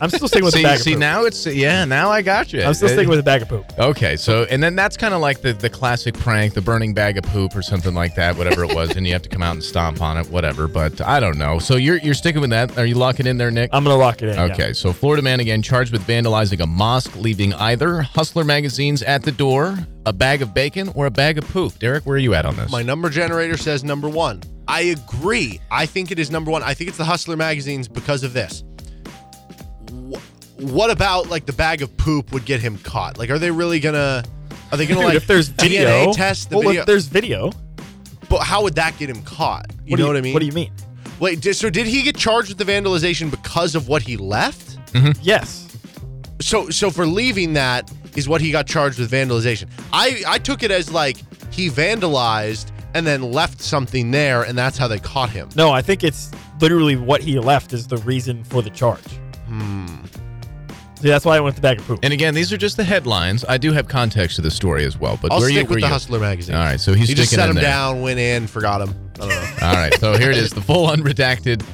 I'm 0.00 0.10
still 0.10 0.28
sticking 0.28 0.44
with 0.44 0.54
see, 0.54 0.62
the 0.62 0.68
bag 0.68 0.76
of 0.76 0.82
see 0.82 0.92
poop. 0.92 1.00
now 1.00 1.24
it's 1.24 1.46
yeah. 1.46 1.84
Now 1.84 2.10
I 2.10 2.22
got 2.22 2.52
you. 2.52 2.62
I'm 2.62 2.74
still 2.74 2.88
uh, 2.88 2.92
sticking 2.92 3.08
with 3.08 3.18
the 3.18 3.24
bag 3.24 3.42
of 3.42 3.48
poop. 3.48 3.66
Okay, 3.78 4.16
so 4.16 4.44
and 4.50 4.62
then 4.62 4.74
that's 4.74 4.96
kind 4.96 5.14
of 5.14 5.20
like 5.20 5.42
the 5.42 5.52
the 5.52 5.70
classic 5.70 6.14
prank, 6.14 6.54
the 6.54 6.60
burning 6.60 6.94
bag 6.94 7.18
of 7.18 7.24
poop 7.24 7.54
or 7.54 7.62
something 7.62 7.94
like 7.94 8.14
that, 8.14 8.36
whatever 8.36 8.64
it 8.64 8.74
was, 8.74 8.96
and 8.96 9.06
you 9.06 9.12
have 9.12 9.22
to 9.22 9.28
come 9.28 9.42
out 9.42 9.52
and 9.52 9.62
stomp 9.62 10.00
on 10.00 10.16
it, 10.16 10.28
whatever. 10.30 10.68
But 10.68 11.00
I 11.00 11.20
don't 11.20 11.38
know. 11.38 11.58
So 11.58 11.76
you're 11.76 11.98
you're 11.98 12.14
sticking 12.14 12.40
with 12.40 12.50
that? 12.50 12.76
Are 12.78 12.86
you 12.86 12.94
locking 12.94 13.26
in 13.26 13.36
there, 13.36 13.50
Nick? 13.50 13.70
I'm 13.72 13.84
gonna 13.84 13.96
lock 13.96 14.22
it 14.22 14.28
in. 14.30 14.34
yeah. 14.36 14.52
Okay, 14.52 14.72
so 14.72 14.92
Florida 14.92 15.22
man 15.22 15.40
again 15.40 15.62
charged 15.62 15.92
with 15.92 16.02
vandalizing 16.02 16.60
a 16.60 16.66
mosque, 16.66 17.14
leaving 17.16 17.52
either 17.54 18.02
Hustler 18.02 18.44
magazines 18.44 19.02
at 19.02 19.22
the 19.22 19.32
door, 19.32 19.76
a 20.06 20.12
bag 20.12 20.42
of 20.42 20.54
bacon, 20.54 20.90
or 20.94 21.06
a 21.06 21.10
bag 21.10 21.38
of 21.38 21.44
poop. 21.48 21.78
Derek, 21.78 22.06
where 22.06 22.16
are 22.16 22.18
you 22.18 22.34
at 22.34 22.46
on 22.46 22.56
this? 22.56 22.70
my 22.70 22.82
number 22.82 23.10
generator 23.10 23.56
says 23.56 23.84
number 23.84 24.08
one. 24.08 24.42
I 24.68 24.82
agree. 24.82 25.60
I 25.70 25.84
think 25.84 26.12
it 26.12 26.20
is 26.20 26.30
number 26.30 26.50
one. 26.50 26.62
I 26.62 26.74
think 26.74 26.88
it's 26.88 26.98
the 26.98 27.04
Hustler 27.04 27.36
magazines 27.36 27.88
because 27.88 28.22
of 28.22 28.32
this. 28.32 28.62
Wh- 30.60 30.72
What 30.72 30.90
about 30.90 31.28
like 31.28 31.46
the 31.46 31.52
bag 31.52 31.82
of 31.82 31.96
poop 31.96 32.32
would 32.32 32.44
get 32.44 32.60
him 32.60 32.78
caught? 32.78 33.18
Like, 33.18 33.30
are 33.30 33.38
they 33.38 33.50
really 33.50 33.80
gonna? 33.80 34.24
Are 34.72 34.76
they 34.76 34.86
gonna 34.86 35.00
Dude, 35.00 35.08
like 35.08 35.16
if 35.16 35.26
there's 35.26 35.48
video, 35.48 35.88
DNA 35.88 36.14
test 36.14 36.50
the 36.50 36.56
well, 36.58 36.68
video? 36.68 36.80
if 36.82 36.86
there's 36.86 37.06
video, 37.06 37.50
but 38.28 38.38
how 38.40 38.62
would 38.62 38.74
that 38.76 38.96
get 38.98 39.10
him 39.10 39.22
caught? 39.22 39.66
You 39.84 39.92
what 39.92 39.96
do 39.96 40.02
know 40.02 40.08
what 40.08 40.16
I 40.16 40.20
mean? 40.20 40.32
What 40.34 40.40
do 40.40 40.46
you 40.46 40.52
mean? 40.52 40.72
Wait, 41.18 41.42
so 41.54 41.68
did 41.68 41.86
he 41.86 42.02
get 42.02 42.16
charged 42.16 42.48
with 42.48 42.58
the 42.58 42.64
vandalization 42.64 43.30
because 43.30 43.74
of 43.74 43.88
what 43.88 44.02
he 44.02 44.16
left? 44.16 44.78
Yes. 45.20 45.66
So 46.40 46.70
so 46.70 46.90
for 46.90 47.04
leaving 47.06 47.52
that 47.54 47.90
is 48.16 48.28
what 48.28 48.40
he 48.40 48.50
got 48.50 48.66
charged 48.66 48.98
with 48.98 49.10
vandalization. 49.10 49.68
I 49.92 50.22
I 50.26 50.38
took 50.38 50.62
it 50.62 50.70
as 50.70 50.90
like 50.90 51.18
he 51.52 51.68
vandalized 51.68 52.70
and 52.94 53.06
then 53.06 53.22
left 53.22 53.60
something 53.60 54.10
there 54.10 54.42
and 54.44 54.56
that's 54.56 54.78
how 54.78 54.88
they 54.88 54.98
caught 54.98 55.30
him. 55.30 55.48
No, 55.56 55.70
I 55.70 55.82
think 55.82 56.02
it's 56.04 56.30
literally 56.60 56.96
what 56.96 57.20
he 57.22 57.38
left 57.38 57.72
is 57.72 57.86
the 57.86 57.98
reason 57.98 58.42
for 58.44 58.62
the 58.62 58.70
charge. 58.70 59.04
Hmm. 59.46 59.86
See, 61.00 61.08
that's 61.08 61.24
why 61.24 61.36
I 61.36 61.40
went 61.40 61.54
with 61.54 61.56
the 61.56 61.62
bag 61.62 61.78
of 61.80 61.86
poop. 61.86 62.00
and 62.02 62.12
again, 62.12 62.34
these 62.34 62.52
are 62.52 62.58
just 62.58 62.76
the 62.76 62.84
headlines. 62.84 63.44
I 63.48 63.56
do 63.56 63.72
have 63.72 63.88
context 63.88 64.36
to 64.36 64.42
the 64.42 64.50
story 64.50 64.84
as 64.84 64.98
well. 64.98 65.18
But 65.20 65.32
I'll 65.32 65.40
where 65.40 65.48
stick 65.48 65.62
you? 65.62 65.64
where 65.64 65.74
with 65.76 65.80
the 65.80 65.86
you? 65.86 65.92
Hustler 65.92 66.20
magazine. 66.20 66.54
All 66.54 66.62
right, 66.62 66.78
so 66.78 66.92
he's 66.92 67.08
he 67.08 67.14
just 67.14 67.30
sticking 67.30 67.40
set 67.42 67.50
in 67.50 67.56
him 67.56 67.62
there. 67.62 67.72
down, 67.72 68.02
went 68.02 68.18
in, 68.18 68.46
forgot 68.46 68.82
him. 68.82 68.94
I 69.16 69.18
don't 69.20 69.28
know. 69.30 69.50
All 69.62 69.74
right, 69.74 69.94
so 69.98 70.16
here 70.18 70.30
it 70.30 70.36
is, 70.36 70.50
the 70.50 70.60
full 70.60 70.88
unredacted. 70.88 71.64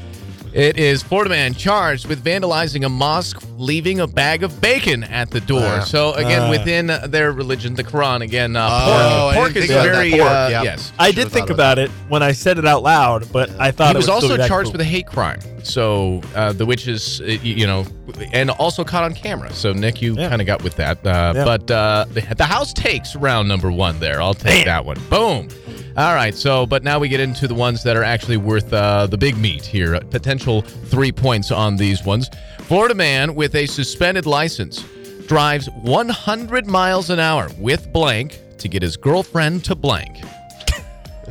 It 0.56 0.78
is 0.78 1.02
Florida 1.02 1.28
man 1.28 1.52
charged 1.52 2.06
with 2.06 2.24
vandalizing 2.24 2.86
a 2.86 2.88
mosque, 2.88 3.42
leaving 3.58 4.00
a 4.00 4.06
bag 4.06 4.42
of 4.42 4.58
bacon 4.58 5.04
at 5.04 5.30
the 5.30 5.40
door. 5.40 5.60
Ah. 5.62 5.84
so 5.84 6.14
again, 6.14 6.44
Ah. 6.44 6.50
within 6.50 6.86
their 7.10 7.30
religion, 7.32 7.74
the 7.74 7.84
Quran, 7.84 8.22
again, 8.22 8.56
uh, 8.56 8.66
Oh, 8.70 9.30
pork, 9.34 9.36
pork 9.52 9.56
is 9.56 9.66
think 9.66 9.70
about 9.72 9.82
that. 9.84 9.92
very 9.92 10.10
Pork, 10.12 10.22
uh, 10.22 10.48
yep. 10.50 10.64
yes. 10.64 10.92
I 10.98 11.10
did 11.10 11.30
think 11.30 11.50
about 11.50 11.78
it 11.78 11.90
when 12.08 12.22
I 12.22 12.32
said 12.32 12.56
it 12.56 12.64
out 12.66 12.82
loud, 12.82 13.30
but 13.32 13.50
I 13.60 13.70
thought 13.70 13.88
He 13.88 13.94
it 13.94 13.96
was 13.98 14.06
would 14.06 14.14
also 14.14 14.26
still 14.28 14.36
be 14.38 14.40
bag 14.40 14.44
of 14.46 14.48
charged 14.48 14.66
poop. 14.68 14.72
with 14.78 14.80
a 14.80 14.84
hate 14.84 15.06
crime. 15.06 15.40
So 15.62 16.22
uh, 16.34 16.54
the 16.54 16.64
which 16.64 16.88
is 16.88 17.20
uh, 17.20 17.24
you 17.42 17.66
know, 17.66 17.84
and 18.32 18.48
also 18.48 18.82
caught 18.82 19.04
on 19.04 19.12
camera. 19.12 19.52
So 19.52 19.74
Nick, 19.74 20.00
you 20.00 20.14
Yeah. 20.16 20.30
kind 20.30 20.40
of 20.40 20.46
got 20.46 20.62
with 20.62 20.76
that. 20.76 21.04
Uh, 21.06 21.34
Yeah. 21.36 21.44
But 21.44 21.70
uh, 21.70 22.06
the, 22.14 22.22
the 22.34 22.44
House 22.46 22.72
takes 22.72 23.14
round 23.14 23.46
number 23.46 23.70
one. 23.70 23.98
There, 24.00 24.22
I'll 24.22 24.32
take 24.32 24.64
that 24.64 24.86
one. 24.86 24.96
Boom. 25.10 25.48
All 25.96 26.14
right. 26.14 26.34
So, 26.34 26.66
but 26.66 26.84
now 26.84 26.98
we 26.98 27.08
get 27.08 27.20
into 27.20 27.48
the 27.48 27.54
ones 27.54 27.82
that 27.84 27.96
are 27.96 28.02
actually 28.04 28.36
worth 28.36 28.70
uh, 28.72 29.06
the 29.06 29.16
big 29.16 29.38
meat 29.38 29.64
here. 29.64 29.94
Uh, 29.94 30.00
Potential 30.00 30.60
three 30.60 31.10
points 31.10 31.50
on 31.50 31.76
these 31.76 32.04
ones. 32.04 32.28
Florida 32.60 32.94
man 32.94 33.34
with 33.34 33.54
a 33.54 33.66
suspended 33.66 34.26
license 34.26 34.84
drives 35.26 35.68
100 35.82 36.66
miles 36.66 37.08
an 37.10 37.18
hour 37.18 37.48
with 37.58 37.90
blank 37.92 38.40
to 38.58 38.68
get 38.68 38.82
his 38.82 38.96
girlfriend 38.96 39.64
to 39.64 39.74
blank. 39.74 40.22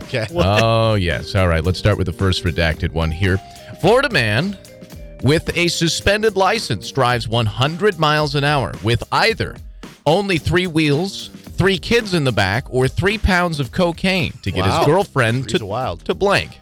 Okay. 0.04 0.28
Oh, 0.36 0.94
yes. 0.96 1.34
All 1.34 1.48
right. 1.48 1.64
Let's 1.64 1.80
start 1.80 1.98
with 1.98 2.06
the 2.06 2.14
first 2.14 2.44
redacted 2.44 2.92
one 2.92 3.10
here. 3.10 3.40
Florida 3.82 4.10
man 4.10 4.56
with 5.24 5.56
a 5.58 5.68
suspended 5.68 6.36
license 6.36 6.92
drives 6.92 7.28
100 7.28 7.98
miles 7.98 8.36
an 8.36 8.44
hour 8.44 8.74
with 8.84 9.04
either 9.12 9.56
only 10.06 10.38
three 10.38 10.68
wheels, 10.68 11.30
three 11.56 11.78
kids 11.78 12.14
in 12.14 12.24
the 12.24 12.32
back, 12.32 12.66
or 12.70 12.88
three 12.88 13.18
pounds 13.18 13.60
of 13.60 13.72
cocaine 13.72 14.34
to 14.44 14.52
get 14.52 14.66
Wow. 14.66 14.78
his 14.80 14.86
girlfriend 14.86 15.44
Three's 15.50 15.60
to, 15.60 15.66
wild. 15.66 16.06
to 16.06 16.14
blank. 16.14 16.60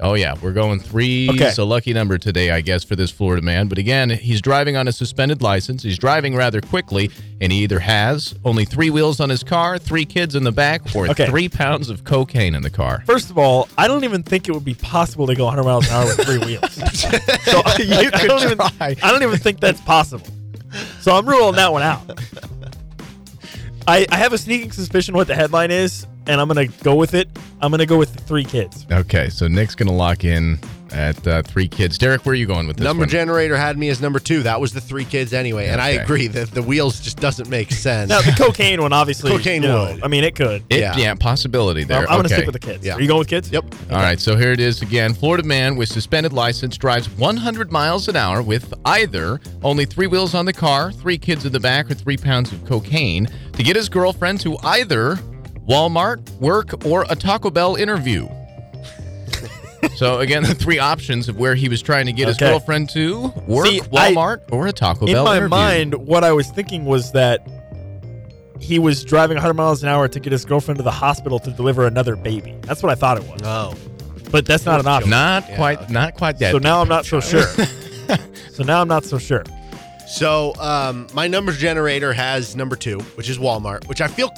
Oh, 0.00 0.14
yeah. 0.14 0.34
We're 0.42 0.52
going 0.52 0.80
three. 0.80 1.30
Okay. 1.30 1.46
It's 1.46 1.56
a 1.58 1.64
lucky 1.64 1.94
number 1.94 2.18
today, 2.18 2.50
I 2.50 2.60
guess, 2.60 2.82
for 2.82 2.96
this 2.96 3.10
Florida 3.12 3.40
man. 3.42 3.68
But 3.68 3.78
again, 3.78 4.10
he's 4.10 4.42
driving 4.42 4.76
on 4.76 4.88
a 4.88 4.92
suspended 4.92 5.40
license. 5.40 5.82
He's 5.84 5.96
driving 5.96 6.34
rather 6.34 6.60
quickly, 6.60 7.10
and 7.40 7.52
he 7.52 7.62
either 7.62 7.78
has 7.78 8.34
only 8.44 8.64
three 8.64 8.90
wheels 8.90 9.20
on 9.20 9.30
his 9.30 9.44
car, 9.44 9.78
three 9.78 10.04
kids 10.04 10.34
in 10.34 10.42
the 10.42 10.50
back, 10.52 10.82
or 10.96 11.08
Okay. 11.10 11.26
three 11.26 11.48
pounds 11.48 11.90
of 11.90 12.02
cocaine 12.04 12.54
in 12.56 12.62
the 12.62 12.70
car. 12.70 13.04
First 13.06 13.30
of 13.30 13.38
all, 13.38 13.68
I 13.78 13.86
don't 13.86 14.02
even 14.04 14.24
think 14.24 14.48
it 14.48 14.52
would 14.52 14.64
be 14.64 14.74
possible 14.74 15.28
to 15.28 15.34
go 15.34 15.44
100 15.44 15.62
miles 15.62 15.86
an 15.86 15.92
hour 15.94 16.04
with 16.06 16.26
three 16.26 16.38
wheels. 16.38 16.72
so 17.44 17.62
you 17.78 18.10
I 18.12 18.26
don't 18.26 18.42
even, 18.42 18.60
I 18.80 18.94
don't 18.94 19.22
even 19.22 19.38
think 19.38 19.60
that's 19.60 19.80
possible. 19.80 20.26
So 21.00 21.14
I'm 21.16 21.26
ruling 21.26 21.54
that 21.54 21.70
one 21.72 21.82
out. 21.82 22.00
I, 23.86 24.06
I 24.10 24.16
have 24.16 24.32
a 24.32 24.38
sneaking 24.38 24.72
suspicion 24.72 25.14
what 25.14 25.26
the 25.26 25.34
headline 25.34 25.70
is, 25.70 26.06
and 26.26 26.40
I'm 26.40 26.48
gonna 26.48 26.66
go 26.66 26.94
with 26.94 27.14
it. 27.14 27.28
I'm 27.60 27.70
gonna 27.70 27.86
go 27.86 27.98
with 27.98 28.14
the 28.14 28.22
three 28.22 28.44
kids. 28.44 28.86
Okay, 28.90 29.28
so 29.28 29.46
Nick's 29.46 29.74
to 29.88 29.94
lock 29.94 30.24
in 30.24 30.58
at 30.94 31.26
uh, 31.26 31.42
three 31.42 31.68
kids. 31.68 31.98
Derek, 31.98 32.24
where 32.24 32.32
are 32.32 32.36
you 32.36 32.46
going 32.46 32.66
with 32.66 32.76
this 32.76 32.84
Number 32.84 33.02
one? 33.02 33.08
generator 33.08 33.56
had 33.56 33.76
me 33.76 33.88
as 33.88 34.00
number 34.00 34.18
two. 34.18 34.42
That 34.44 34.60
was 34.60 34.72
the 34.72 34.80
three 34.80 35.04
kids 35.04 35.32
anyway. 35.32 35.66
And 35.66 35.80
I 35.80 35.90
agree 35.90 36.28
that 36.28 36.50
the 36.52 36.62
wheels 36.62 37.00
just 37.00 37.18
doesn't 37.18 37.48
make 37.50 37.70
sense. 37.72 38.08
Now 38.08 38.20
the 38.22 38.32
cocaine 38.32 38.80
one, 38.80 38.92
obviously, 38.92 39.30
Cocaine 39.30 39.62
you 39.62 39.68
know. 39.68 39.98
I 40.02 40.08
mean, 40.08 40.24
it 40.24 40.34
could. 40.34 40.62
It- 40.70 40.80
Yeah. 40.80 40.96
yeah. 40.96 41.14
possibility 41.14 41.84
there. 41.84 42.02
I'm, 42.02 42.08
I'm 42.08 42.16
gonna 42.18 42.28
stick 42.28 42.46
with 42.46 42.52
the 42.54 42.58
kids. 42.58 42.84
Yeah. 42.86 42.94
Are 42.94 43.00
you 43.00 43.08
going 43.08 43.18
with 43.18 43.28
kids? 43.28 43.50
Yep. 43.50 43.64
All 43.90 43.96
right, 43.98 44.18
so 44.20 44.36
here 44.36 44.52
it 44.52 44.60
is 44.60 44.82
again. 44.82 45.14
Florida 45.14 45.42
man 45.46 45.76
with 45.76 45.88
suspended 45.88 46.32
license 46.32 46.76
drives 46.76 47.08
100 47.10 47.72
miles 47.72 48.08
an 48.08 48.16
hour 48.16 48.42
with 48.42 48.72
either 48.84 49.40
only 49.62 49.84
three 49.84 50.06
wheels 50.06 50.34
on 50.34 50.44
the 50.46 50.52
car, 50.52 50.92
three 50.92 51.18
kids 51.18 51.44
in 51.44 51.52
the 51.52 51.60
back, 51.60 51.90
or 51.90 51.94
three 51.94 52.16
pounds 52.16 52.52
of 52.52 52.64
cocaine 52.66 53.28
to 53.54 53.62
get 53.62 53.74
his 53.76 53.88
girlfriend 53.88 54.40
to 54.40 54.56
either 54.62 55.16
Walmart, 55.68 56.28
work, 56.40 56.84
or 56.84 57.06
a 57.08 57.16
Taco 57.16 57.50
Bell 57.50 57.76
interview. 57.76 58.28
So 59.96 60.18
again, 60.20 60.42
the 60.42 60.54
three 60.54 60.78
options 60.78 61.28
of 61.28 61.36
where 61.38 61.54
he 61.54 61.68
was 61.68 61.80
trying 61.82 62.06
to 62.06 62.12
get 62.12 62.28
his 62.28 62.36
Okay. 62.36 62.48
girlfriend 62.50 62.90
to 62.90 63.32
work, 63.46 63.66
See, 63.66 63.80
I- 63.80 64.12
Walmart, 64.12 64.40
or 64.50 64.66
a 64.66 64.72
Taco 64.72 65.00
Bell. 65.06 65.08
In 65.08 65.14
Bell 65.14 65.24
my 65.24 65.36
interview. 65.36 65.48
mind, 65.48 65.94
what 66.06 66.24
I 66.24 66.32
was 66.32 66.48
thinking 66.48 66.84
was 66.84 67.12
that 67.12 67.46
he 68.60 68.78
was 68.78 69.04
driving 69.04 69.36
100 69.36 69.54
miles 69.54 69.82
an 69.82 69.88
hour 69.88 70.08
to 70.08 70.20
get 70.20 70.32
his 70.32 70.44
girlfriend 70.44 70.78
to 70.78 70.82
the 70.84 70.90
hospital 70.90 71.38
to 71.40 71.50
deliver 71.50 71.86
another 71.86 72.16
baby. 72.16 72.54
That's 72.62 72.82
what 72.82 72.90
I 72.90 72.94
thought 72.94 73.18
it 73.18 73.24
was. 73.24 73.40
Oh. 73.44 73.74
But 74.30 74.46
that's 74.46 74.64
not 74.64 74.80
an 74.80 74.86
option. 74.86 75.10
Not 75.10 75.44
quite, 75.54 75.90
not 75.90 76.14
quite 76.14 76.38
that. 76.38 76.52
so 76.52 76.58
now 76.58 76.80
I'm 76.80 76.88
not 76.88 77.04
so 77.04 77.20
sure. 77.20 77.42
so 78.52 78.62
now 78.64 78.80
I'm 78.80 78.88
not 78.88 79.04
so 79.04 79.18
sure. 79.18 79.44
So 80.08 80.54
um, 80.58 81.06
my 81.14 81.28
numbers 81.28 81.58
generator 81.58 82.12
has 82.12 82.56
number 82.56 82.74
two, 82.76 82.98
which 83.16 83.28
is 83.28 83.38
Walmart, 83.38 83.86
which 83.88 84.00
I 84.00 84.08
feel 84.08 84.30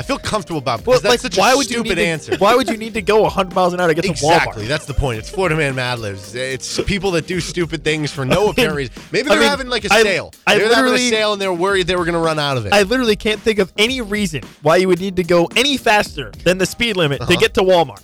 I 0.00 0.02
feel 0.02 0.18
comfortable 0.18 0.58
about 0.58 0.82
because 0.82 1.02
that's 1.02 1.20
such 1.20 1.36
why 1.36 1.52
a 1.52 1.56
would 1.58 1.66
stupid 1.66 1.90
you 1.90 1.94
need 1.96 2.02
answer. 2.02 2.32
To, 2.32 2.38
why 2.38 2.54
would 2.54 2.68
you 2.68 2.78
need 2.78 2.94
to 2.94 3.02
go 3.02 3.20
100 3.20 3.54
miles 3.54 3.74
an 3.74 3.80
hour 3.80 3.88
to 3.88 3.94
get 3.94 4.06
Exactly, 4.06 4.28
to 4.28 4.32
Walmart? 4.34 4.40
Exactly. 4.46 4.66
That's 4.66 4.86
the 4.86 4.94
point. 4.94 5.18
It's 5.18 5.28
Florida 5.28 5.54
Man 5.56 5.74
Mad 5.74 5.98
Libs. 5.98 6.34
It's 6.34 6.80
people 6.84 7.10
that 7.10 7.26
do 7.26 7.38
stupid 7.38 7.84
things 7.84 8.10
for 8.10 8.24
no 8.24 8.48
apparent 8.50 8.76
reason. 8.76 8.94
Maybe 9.12 9.28
they're 9.28 9.38
mean, 9.38 9.48
having 9.48 9.68
like 9.68 9.84
a 9.84 9.92
I- 9.92 10.02
sale. 10.02 10.32
I 10.46 10.56
they're 10.56 10.74
having 10.74 10.94
a 10.94 10.98
sale 11.10 11.34
and 11.34 11.42
they're 11.42 11.52
worried 11.52 11.86
they 11.86 11.96
were 11.96 12.06
going 12.06 12.14
to 12.14 12.18
run 12.20 12.38
out 12.38 12.56
of 12.56 12.64
it. 12.64 12.72
I 12.72 12.82
literally 12.82 13.16
can't 13.16 13.40
think 13.40 13.58
of 13.58 13.72
any 13.76 14.00
reason 14.00 14.42
why 14.62 14.76
you 14.76 14.88
would 14.88 15.00
need 15.00 15.16
to 15.16 15.22
go 15.22 15.48
any 15.54 15.76
faster 15.76 16.30
than 16.44 16.56
the 16.56 16.66
speed 16.66 16.96
limit 16.96 17.18
to 17.18 17.24
Uh-huh. 17.24 17.36
get 17.38 17.52
to 17.54 17.60
Walmart. 17.60 18.02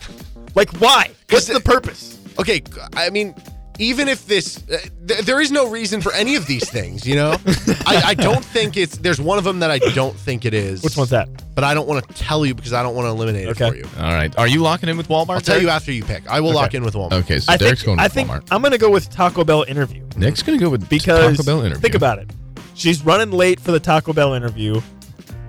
Like, 0.55 0.71
why? 0.79 1.11
What's 1.31 1.47
the 1.47 1.61
purpose? 1.61 2.19
okay, 2.39 2.63
I 2.95 3.09
mean, 3.09 3.35
even 3.79 4.09
if 4.09 4.27
this, 4.27 4.59
uh, 4.71 4.79
th- 5.07 5.21
there 5.27 5.41
is 5.41 5.51
no 5.51 5.69
reason 5.69 6.01
for 6.01 6.13
any 6.13 6.35
of 6.37 6.47
these 6.47 6.69
things. 6.69 7.07
You 7.07 7.17
know, 7.17 7.31
I, 7.87 8.03
I 8.07 8.15
don't 8.15 8.45
think 8.45 8.77
it's. 8.77 8.99
There's 8.99 9.21
one 9.21 9.39
of 9.39 9.45
them 9.45 9.59
that 9.61 9.71
I 9.71 9.79
don't 9.79 10.17
think 10.17 10.45
it 10.45 10.55
is. 10.55 10.83
Which 10.83 10.97
one's 10.97 11.11
that? 11.11 11.29
But 11.55 11.65
I 11.65 11.75
don't 11.75 11.87
want 11.89 12.07
to 12.07 12.15
tell 12.15 12.45
you 12.47 12.55
because 12.55 12.73
I 12.73 12.83
don't 12.83 12.95
want 12.95 13.07
to 13.07 13.11
eliminate 13.11 13.49
Okay. 13.49 13.67
it 13.67 13.71
for 13.71 13.77
you. 13.77 13.85
All 14.05 14.13
right. 14.13 14.37
Are 14.39 14.47
you 14.49 14.61
locking 14.61 14.89
in 14.89 14.97
with 14.97 15.09
Walmart? 15.09 15.35
I'll 15.37 15.41
tell 15.41 15.61
you 15.61 15.69
after 15.69 15.93
you 15.93 16.05
pick. 16.05 16.27
I 16.29 16.41
will 16.41 16.53
lock 16.53 16.75
in 16.75 16.85
with 16.85 16.95
Walmart. 16.95 17.13
Okay, 17.25 17.39
so 17.39 17.53
I 17.53 17.57
Derek's 17.57 17.81
think, 17.83 17.87
going 17.87 17.99
I 17.99 18.05
with 18.05 18.13
think 18.13 18.29
Walmart. 18.31 18.49
I'm 18.51 18.61
going 18.63 18.73
to 18.73 18.79
go 18.79 18.91
with 18.91 19.09
Taco 19.11 19.45
Bell 19.45 19.65
interview. 19.69 20.03
Nick's 20.17 20.43
going 20.43 20.59
to 20.59 20.65
go 20.65 20.71
with 20.71 20.89
because 20.89 21.37
Taco 21.39 21.45
Bell 21.47 21.61
interview. 21.65 21.81
think 21.83 21.95
about 21.95 22.19
it. 22.19 22.31
She's 22.75 23.03
running 23.05 23.31
late 23.31 23.59
for 23.61 23.73
the 23.73 23.81
Taco 23.81 24.13
Bell 24.13 24.35
interview. 24.35 24.81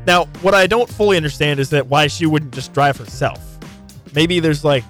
Now, 0.06 0.26
what 0.42 0.54
I 0.54 0.68
don't 0.68 0.90
fully 0.90 1.18
understand 1.18 1.60
is 1.60 1.70
that 1.72 1.88
why 1.88 2.08
she 2.08 2.26
wouldn't 2.26 2.54
just 2.54 2.74
drive 2.74 2.96
herself. 2.96 3.42
Maybe 4.16 4.40
there's 4.40 4.64
like 4.64 4.86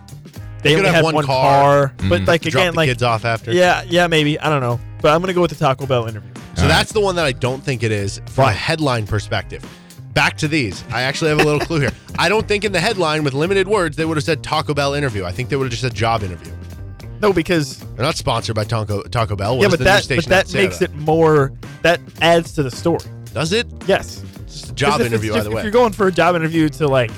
they 0.70 0.76
could 0.76 0.86
only 0.86 0.88
have 0.88 0.96
had 0.96 1.04
one 1.04 1.16
one, 1.16 1.26
car. 1.26 1.88
car, 1.90 2.10
but 2.10 2.22
like 2.26 2.42
Drop 2.42 2.54
again, 2.54 2.74
the 2.74 2.78
like 2.78 2.90
kids 2.90 3.04
off 3.04 3.26
after. 3.26 3.52
yeah, 3.52 3.84
yeah, 3.88 4.08
maybe 4.08 4.40
I 4.40 4.50
don't 4.50 4.62
know, 4.62 4.80
but 5.02 5.14
I'm 5.14 5.22
gonna 5.22 5.34
go 5.34 5.42
with 5.42 5.52
the 5.52 5.58
Taco 5.58 5.86
Bell 5.86 6.08
interview. 6.08 6.32
So 6.56 6.68
that's 6.68 6.92
the 6.92 7.00
one 7.02 7.16
that 7.18 7.26
I 7.26 7.32
don't 7.34 7.64
think 7.64 7.84
it 7.84 7.92
is 7.92 8.20
from 8.28 8.50
a 8.50 8.52
headline 8.52 9.06
perspective. 9.06 9.64
Back 10.14 10.38
to 10.38 10.48
these. 10.48 10.84
I 10.90 11.04
actually 11.04 11.30
have 11.30 11.40
a 11.40 11.44
little 11.44 11.60
clue 11.60 11.82
here. 11.82 11.92
I 12.20 12.30
don't 12.30 12.48
think 12.48 12.64
in 12.66 12.72
the 12.72 12.80
headline 12.80 13.24
with 13.24 13.34
limited 13.36 13.68
words 13.68 13.96
they 13.96 14.06
would 14.06 14.18
have 14.18 14.24
said 14.24 14.42
Taco 14.44 14.74
Bell 14.74 14.96
interview. 14.96 15.24
I 15.24 15.32
think 15.32 15.50
they 15.50 15.56
would 15.56 15.66
have 15.66 15.72
just 15.72 15.84
said 15.84 15.94
job 15.94 16.24
interview. 16.24 16.52
No, 17.22 17.32
because 17.34 17.78
They're 17.78 18.06
not 18.06 18.16
sponsored 18.16 18.56
by 18.56 18.64
Taco 18.64 19.04
Taco 19.04 19.36
Bell. 19.36 19.58
What 19.58 19.64
yeah, 19.64 19.68
does 19.70 19.72
but 19.74 19.78
the 19.80 19.84
that 19.86 19.96
news 19.98 20.04
station 20.06 20.24
but 20.24 20.30
that 20.30 20.38
have 20.38 20.48
to 20.48 20.58
makes 20.58 20.82
it 20.82 20.94
more 20.96 21.52
that 21.84 22.00
adds 22.22 22.54
to 22.54 22.64
the 22.64 22.72
story. 22.72 23.00
Does 23.34 23.54
it? 23.54 23.68
Yes, 23.86 24.24
It's 24.42 24.54
just 24.54 24.64
a 24.66 24.68
'Cause 24.70 24.72
job 24.76 24.94
if 25.02 25.06
it's 25.06 25.14
interview 25.14 25.34
just- 25.34 25.42
either 25.46 25.52
way. 25.56 25.62
If 25.62 25.66
you're 25.66 25.72
going 25.72 25.94
for 25.94 26.08
a 26.08 26.12
job 26.12 26.36
interview 26.36 26.70
to 26.70 26.88
like 26.88 27.12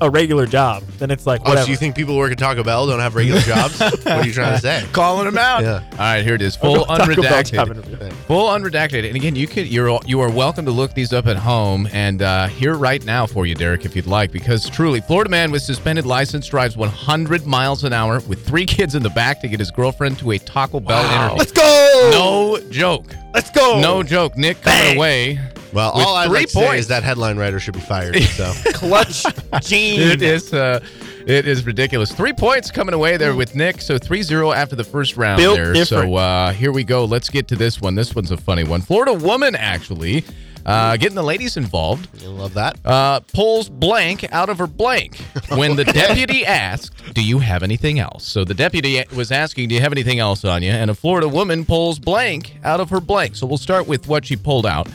a 0.00 0.10
regular 0.10 0.46
job, 0.46 0.82
then 0.98 1.10
it's 1.10 1.26
like 1.26 1.40
Oh, 1.44 1.50
whatever. 1.50 1.64
so 1.66 1.70
you 1.70 1.76
think 1.76 1.94
people 1.94 2.14
who 2.14 2.18
work 2.20 2.32
at 2.32 2.38
Taco 2.38 2.62
Bell 2.62 2.86
don't 2.86 3.00
have 3.00 3.14
regular 3.14 3.40
jobs? 3.40 3.78
what 3.80 4.06
are 4.06 4.26
you 4.26 4.32
trying 4.32 4.54
to 4.54 4.60
say? 4.60 4.84
calling 4.92 5.24
them 5.24 5.38
out. 5.38 5.62
Yeah. 5.62 5.82
All 5.92 5.98
right, 5.98 6.22
here 6.24 6.34
it 6.34 6.42
is. 6.42 6.56
Full 6.56 6.74
go 6.76 6.84
Taco 6.84 7.22
Bell 7.22 7.42
job 7.42 7.68
unredacted. 7.68 8.12
Full 8.26 8.48
unredacted. 8.48 9.06
And 9.06 9.16
again, 9.16 9.34
you 9.36 9.46
could 9.46 9.66
you're 9.66 9.98
you 10.06 10.20
are 10.20 10.30
welcome 10.30 10.64
to 10.66 10.70
look 10.70 10.94
these 10.94 11.12
up 11.12 11.26
at 11.26 11.36
home 11.36 11.88
and 11.92 12.22
uh, 12.22 12.46
here 12.48 12.74
right 12.74 13.04
now 13.04 13.26
for 13.26 13.46
you, 13.46 13.54
Derek, 13.54 13.84
if 13.84 13.96
you'd 13.96 14.06
like, 14.06 14.32
because 14.32 14.68
truly, 14.68 15.00
Florida 15.00 15.30
man 15.30 15.50
with 15.50 15.62
suspended 15.62 16.06
license 16.06 16.46
drives 16.46 16.76
100 16.76 17.46
miles 17.46 17.84
an 17.84 17.92
hour 17.92 18.20
with 18.28 18.46
three 18.46 18.66
kids 18.66 18.94
in 18.94 19.02
the 19.02 19.10
back 19.10 19.40
to 19.40 19.48
get 19.48 19.58
his 19.60 19.70
girlfriend 19.70 20.18
to 20.18 20.32
a 20.32 20.38
Taco 20.38 20.80
Bell 20.80 21.04
interview. 21.04 21.36
Let's 21.38 21.52
go. 21.52 22.10
No 22.12 22.70
joke. 22.70 23.06
let's 23.34 23.50
go. 23.50 23.80
No 23.80 24.02
joke. 24.02 24.36
Nick 24.36 24.60
coming 24.62 24.96
away. 24.96 25.38
Well, 25.76 25.90
all 25.90 26.16
I'd 26.16 26.30
like 26.30 26.46
to 26.46 26.52
say 26.52 26.78
is 26.78 26.88
that 26.88 27.02
headline 27.02 27.36
writer 27.36 27.60
should 27.60 27.74
be 27.74 27.80
fired. 27.80 28.16
So 28.36 28.52
clutch 28.72 29.24
gene. 29.62 30.00
It 30.00 30.22
is 30.22 30.52
uh, 30.54 30.80
it 31.26 31.46
is 31.46 31.66
ridiculous. 31.66 32.10
Three 32.12 32.32
points 32.32 32.70
coming 32.70 32.94
away 32.94 33.16
there 33.18 33.34
with 33.34 33.54
Nick. 33.54 33.82
So 33.82 33.98
3-0 33.98 34.54
after 34.56 34.74
the 34.74 34.84
first 34.84 35.16
round 35.16 35.38
Built 35.38 35.56
there. 35.56 35.72
different. 35.74 36.10
So 36.10 36.14
uh, 36.16 36.52
here 36.52 36.72
we 36.72 36.82
go. 36.82 37.04
Let's 37.04 37.28
get 37.28 37.46
to 37.48 37.56
this 37.56 37.80
one. 37.80 37.94
This 37.94 38.14
one's 38.14 38.30
a 38.30 38.36
funny 38.38 38.64
one. 38.64 38.80
Florida 38.80 39.12
woman 39.12 39.54
actually 39.54 40.24
uh, 40.66 40.96
getting 40.96 41.14
the 41.14 41.22
ladies 41.22 41.56
involved. 41.56 42.08
I 42.22 42.26
love 42.26 42.54
that. 42.54 42.78
Uh, 42.84 43.20
pulls 43.20 43.68
blank 43.68 44.26
out 44.32 44.48
of 44.48 44.58
her 44.58 44.66
blank 44.66 45.16
when 45.50 45.76
the 45.76 45.84
deputy 46.02 46.44
asked, 46.44 47.14
"Do 47.14 47.22
you 47.22 47.38
have 47.38 47.62
anything 47.62 47.98
else?" 47.98 48.26
So 48.26 48.44
the 48.44 48.54
deputy 48.54 49.02
was 49.14 49.30
asking, 49.30 49.68
"Do 49.68 49.74
you 49.74 49.80
have 49.80 49.92
anything 49.92 50.18
else 50.18 50.44
on 50.44 50.62
you?" 50.62 50.70
And 50.70 50.90
a 50.90 50.94
Florida 50.94 51.28
woman 51.28 51.64
pulls 51.64 51.98
blank 51.98 52.56
out 52.64 52.80
of 52.80 52.90
her 52.90 53.00
blank. 53.00 53.36
So 53.36 53.46
we'll 53.46 53.58
start 53.58 53.86
with 53.86 54.08
what 54.08 54.24
she 54.26 54.36
pulled 54.36 54.66
out. 54.66 54.88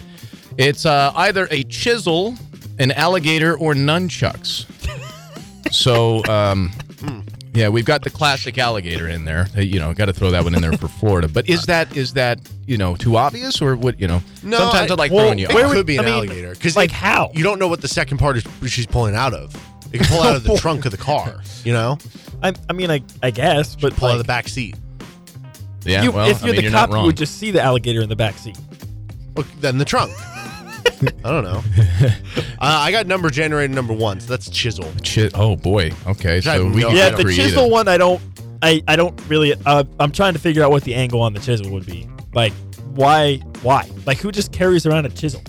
It's 0.57 0.85
uh, 0.85 1.11
either 1.15 1.47
a 1.51 1.63
chisel, 1.63 2.35
an 2.79 2.91
alligator, 2.91 3.57
or 3.57 3.73
nunchucks. 3.73 4.65
So, 5.73 6.23
um, 6.25 6.71
yeah, 7.53 7.69
we've 7.69 7.85
got 7.85 8.03
the 8.03 8.09
classic 8.09 8.57
alligator 8.57 9.07
in 9.07 9.25
there. 9.25 9.47
Uh, 9.55 9.61
You 9.61 9.79
know, 9.79 9.93
got 9.93 10.05
to 10.05 10.13
throw 10.13 10.31
that 10.31 10.43
one 10.43 10.53
in 10.55 10.61
there 10.61 10.73
for 10.73 10.87
Florida. 10.87 11.27
But 11.27 11.49
is 11.49 11.63
that 11.65 11.95
is 11.95 12.13
that 12.13 12.39
you 12.67 12.77
know 12.77 12.95
too 12.95 13.15
obvious 13.17 13.61
or 13.61 13.75
what? 13.75 13.99
You 13.99 14.07
know, 14.07 14.21
No, 14.43 14.57
sometimes 14.57 14.91
I, 14.91 14.93
I- 14.95 14.97
like 14.97 15.11
well, 15.11 15.25
throwing 15.25 15.39
you. 15.39 15.47
It 15.47 15.53
Where 15.53 15.63
off. 15.65 15.69
would- 15.69 15.77
could 15.77 15.85
be 15.85 15.97
an 15.97 16.03
I 16.05 16.05
mean, 16.05 16.13
alligator 16.15 16.51
because 16.51 16.75
like 16.75 16.91
how? 16.91 17.31
you 17.33 17.43
don't 17.43 17.59
know 17.59 17.67
what 17.67 17.81
the 17.81 17.87
second 17.87 18.17
part 18.17 18.37
is 18.37 18.43
she's 18.71 18.85
pulling 18.87 19.15
out 19.15 19.33
of. 19.33 19.55
It 19.93 19.97
can 19.99 20.07
pull 20.07 20.21
out 20.21 20.35
of 20.35 20.43
the 20.43 20.55
trunk 20.59 20.85
of 20.85 20.91
the 20.91 20.97
car. 20.97 21.41
You 21.65 21.73
know, 21.73 21.97
I, 22.43 22.53
I 22.69 22.73
mean, 22.73 22.89
I, 22.91 23.01
I 23.23 23.31
guess, 23.31 23.75
but 23.75 23.93
pull 23.95 24.07
out 24.07 24.13
of 24.13 24.17
the 24.19 24.23
back 24.25 24.47
seat. 24.47 24.75
Yeah, 25.83 26.03
you, 26.03 26.11
well, 26.11 26.29
if 26.29 26.43
I 26.43 26.47
you're 26.47 26.53
mean, 26.53 26.55
the 26.57 26.61
you're 26.63 26.71
cop, 26.71 26.89
not 26.89 26.89
you 26.89 26.95
wrong. 26.95 27.05
would 27.07 27.17
just 27.17 27.37
see 27.37 27.51
the 27.51 27.61
alligator 27.61 28.01
in 28.01 28.07
the 28.09 28.15
back 28.15 28.35
seat. 28.37 28.57
Well, 29.35 29.45
then 29.59 29.77
the 29.77 29.85
trunk. 29.85 30.11
I 31.23 31.31
don't 31.31 31.43
know. 31.43 31.63
uh, 32.01 32.09
I 32.59 32.91
got 32.91 33.07
number 33.07 33.29
generated 33.29 33.75
number 33.75 33.93
one, 33.93 34.19
so 34.19 34.27
that's 34.27 34.49
chisel. 34.49 34.85
Chi- 35.03 35.29
oh 35.33 35.55
boy. 35.55 35.91
Okay, 36.07 36.41
so 36.41 36.65
we 36.67 36.81
no 36.81 36.89
yeah, 36.89 37.09
get 37.09 37.17
the 37.17 37.23
creative. 37.23 37.45
chisel 37.45 37.69
one, 37.69 37.87
I 37.87 37.97
don't, 37.97 38.21
I, 38.61 38.81
I 38.87 38.95
don't 38.95 39.19
really. 39.27 39.53
Uh, 39.65 39.83
I'm 39.99 40.11
trying 40.11 40.33
to 40.33 40.39
figure 40.39 40.63
out 40.63 40.71
what 40.71 40.83
the 40.83 40.93
angle 40.95 41.21
on 41.21 41.33
the 41.33 41.39
chisel 41.39 41.71
would 41.71 41.85
be. 41.85 42.07
Like, 42.33 42.53
why, 42.93 43.37
why? 43.61 43.89
Like, 44.05 44.19
who 44.19 44.31
just 44.31 44.51
carries 44.51 44.85
around 44.85 45.05
a 45.05 45.09
chisel? 45.09 45.41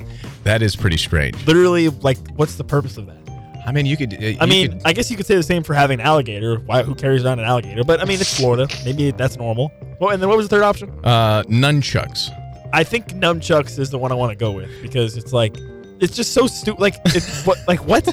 That 0.44 0.62
is 0.62 0.74
pretty 0.74 0.96
strange. 0.96 1.46
Literally, 1.46 1.88
like, 1.88 2.18
what's 2.36 2.56
the 2.56 2.64
purpose 2.64 2.96
of 2.96 3.06
that? 3.06 3.18
I 3.64 3.70
mean, 3.70 3.86
you 3.86 3.96
could. 3.96 4.14
uh, 4.14 4.16
I 4.18 4.28
you 4.30 4.46
mean, 4.48 4.72
could- 4.72 4.82
I 4.84 4.92
guess 4.92 5.10
you 5.10 5.16
could 5.16 5.26
say 5.26 5.36
the 5.36 5.42
same 5.42 5.62
for 5.62 5.74
having 5.74 6.00
an 6.00 6.06
alligator. 6.06 6.56
Why? 6.60 6.82
Who 6.82 6.94
carries 6.94 7.24
around 7.24 7.38
an 7.38 7.44
alligator? 7.44 7.84
But 7.84 8.00
I 8.00 8.04
mean, 8.06 8.20
it's 8.20 8.36
Florida. 8.36 8.66
Maybe 8.84 9.10
that's 9.12 9.36
normal. 9.36 9.70
Well, 10.00 10.10
and 10.10 10.20
then 10.20 10.28
what 10.28 10.36
was 10.36 10.48
the 10.48 10.56
third 10.56 10.64
option? 10.64 10.90
uh, 11.04 11.44
nunchucks. 11.44 12.30
I 12.72 12.84
think 12.84 13.08
nunchucks 13.08 13.78
is 13.78 13.90
the 13.90 13.98
one 13.98 14.12
I 14.12 14.14
want 14.14 14.30
to 14.30 14.36
go 14.36 14.50
with 14.52 14.70
because 14.80 15.16
it's 15.16 15.32
like, 15.32 15.56
it's 16.00 16.16
just 16.16 16.32
so 16.32 16.46
stupid. 16.46 16.80
Like, 16.80 16.96
it's 17.06 17.44
what? 17.46 17.58
Like 17.68 17.86
what? 17.86 18.08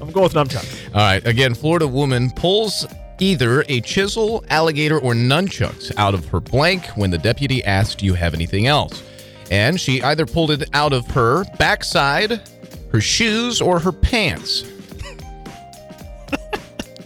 I'm 0.00 0.10
going 0.10 0.24
with 0.24 0.34
nunchucks. 0.34 0.88
All 0.94 1.00
right. 1.00 1.26
Again, 1.26 1.54
Florida 1.54 1.88
woman 1.88 2.30
pulls 2.30 2.86
either 3.18 3.64
a 3.68 3.80
chisel, 3.80 4.44
alligator, 4.50 4.98
or 4.98 5.14
nunchucks 5.14 5.92
out 5.96 6.14
of 6.14 6.26
her 6.26 6.40
blank 6.40 6.84
when 6.96 7.10
the 7.10 7.18
deputy 7.18 7.64
asked, 7.64 7.98
"Do 7.98 8.06
you 8.06 8.14
have 8.14 8.34
anything 8.34 8.66
else?" 8.66 9.02
And 9.50 9.80
she 9.80 10.02
either 10.02 10.26
pulled 10.26 10.50
it 10.50 10.68
out 10.72 10.92
of 10.92 11.06
her 11.08 11.44
backside, 11.58 12.40
her 12.90 13.00
shoes, 13.00 13.60
or 13.60 13.78
her 13.78 13.92
pants. 13.92 14.64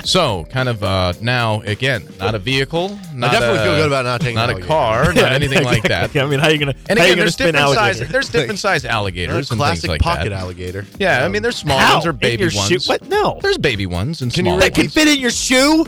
So, 0.07 0.45
kind 0.45 0.69
of 0.69 0.85
uh, 0.85 1.15
now 1.21 1.63
again, 1.63 2.09
not 2.21 2.37
a 2.37 2.39
vehicle, 2.39 2.97
not 3.13 3.33
definitely 3.33 3.59
a, 3.59 3.63
feel 3.65 3.77
good 3.77 3.87
about 3.89 4.05
not 4.05 4.21
taking 4.21 4.37
not 4.37 4.51
a 4.51 4.61
car, 4.61 5.13
not 5.13 5.33
anything 5.33 5.65
like 5.65 5.83
that. 5.83 6.15
I 6.17 6.27
mean, 6.27 6.39
how 6.39 6.47
are 6.47 6.53
you 6.53 6.59
gonna? 6.59 6.75
And 6.89 6.97
again, 6.99 7.19
there's 7.19 7.35
different 7.35 7.75
size. 7.75 7.99
There's 8.09 8.29
different 8.29 8.61
size 8.61 8.85
alligators 8.85 9.51
and 9.51 9.59
classic 9.59 9.83
things 9.83 9.89
like 9.91 10.01
pocket 10.01 10.31
that. 10.31 10.39
alligator. 10.41 10.87
Yeah, 11.01 11.25
I 11.25 11.29
mean, 11.29 11.43
there's 11.43 11.57
small 11.57 11.79
How? 11.79 11.95
ones 11.95 12.07
or 12.07 12.11
In 12.11 12.17
baby 12.19 12.45
your 12.45 12.53
ones. 12.55 12.69
shoe? 12.85 12.89
What? 12.89 13.09
No. 13.09 13.41
There's 13.43 13.59
baby 13.59 13.87
ones 13.87 14.23
and 14.23 14.33
small 14.33 14.59
That 14.59 14.75
can 14.75 14.85
ones. 14.85 14.95
fit 14.95 15.09
in 15.09 15.19
your 15.19 15.31
shoe, 15.31 15.85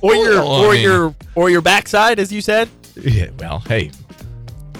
or 0.00 0.14
your 0.14 0.34
Well, 0.36 0.52
I 0.52 0.64
or 0.66 0.72
mean- 0.72 0.82
your 0.82 1.14
or 1.34 1.50
your 1.50 1.60
backside, 1.60 2.20
as 2.20 2.32
you 2.32 2.40
said. 2.40 2.68
Yeah, 2.96 3.30
well, 3.38 3.60
hey, 3.66 3.90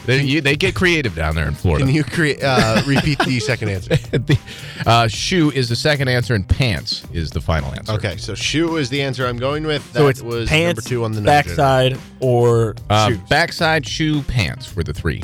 they, 0.06 0.22
you, 0.22 0.40
they 0.40 0.56
get 0.56 0.74
creative 0.74 1.14
down 1.14 1.35
there 1.35 1.47
in 1.47 1.55
Florida. 1.55 1.85
Can 1.85 1.94
you 1.94 2.02
create 2.05 2.43
uh, 2.43 2.82
repeat 2.86 3.18
the 3.20 3.39
second 3.40 3.68
answer? 3.68 3.97
the, 3.97 4.39
uh, 4.86 5.06
shoe 5.09 5.51
is 5.51 5.68
the 5.68 5.77
second 5.77 6.09
answer, 6.09 6.35
and 6.35 6.48
pants 6.48 7.05
is 7.12 7.31
the 7.31 7.40
final 7.40 7.72
answer. 7.74 7.93
Okay, 7.93 8.16
so 8.16 8.35
shoe 8.35 8.77
is 8.77 8.89
the 8.89 9.01
answer 9.02 9.27
I'm 9.27 9.36
going 9.39 9.64
with. 9.66 9.85
That 9.93 9.98
So 10.01 10.09
it's 10.09 10.22
was 10.22 10.48
pants, 10.48 10.78
number 10.78 10.89
two 10.89 11.05
on 11.05 11.12
the 11.12 11.16
number 11.20 11.31
backside, 11.31 11.98
or 12.20 12.74
Uh, 12.89 13.09
shoes. 13.10 13.18
backside, 13.28 13.86
shoe, 13.86 14.22
pants 14.22 14.74
were 14.74 14.82
the 14.82 14.94
three. 14.94 15.22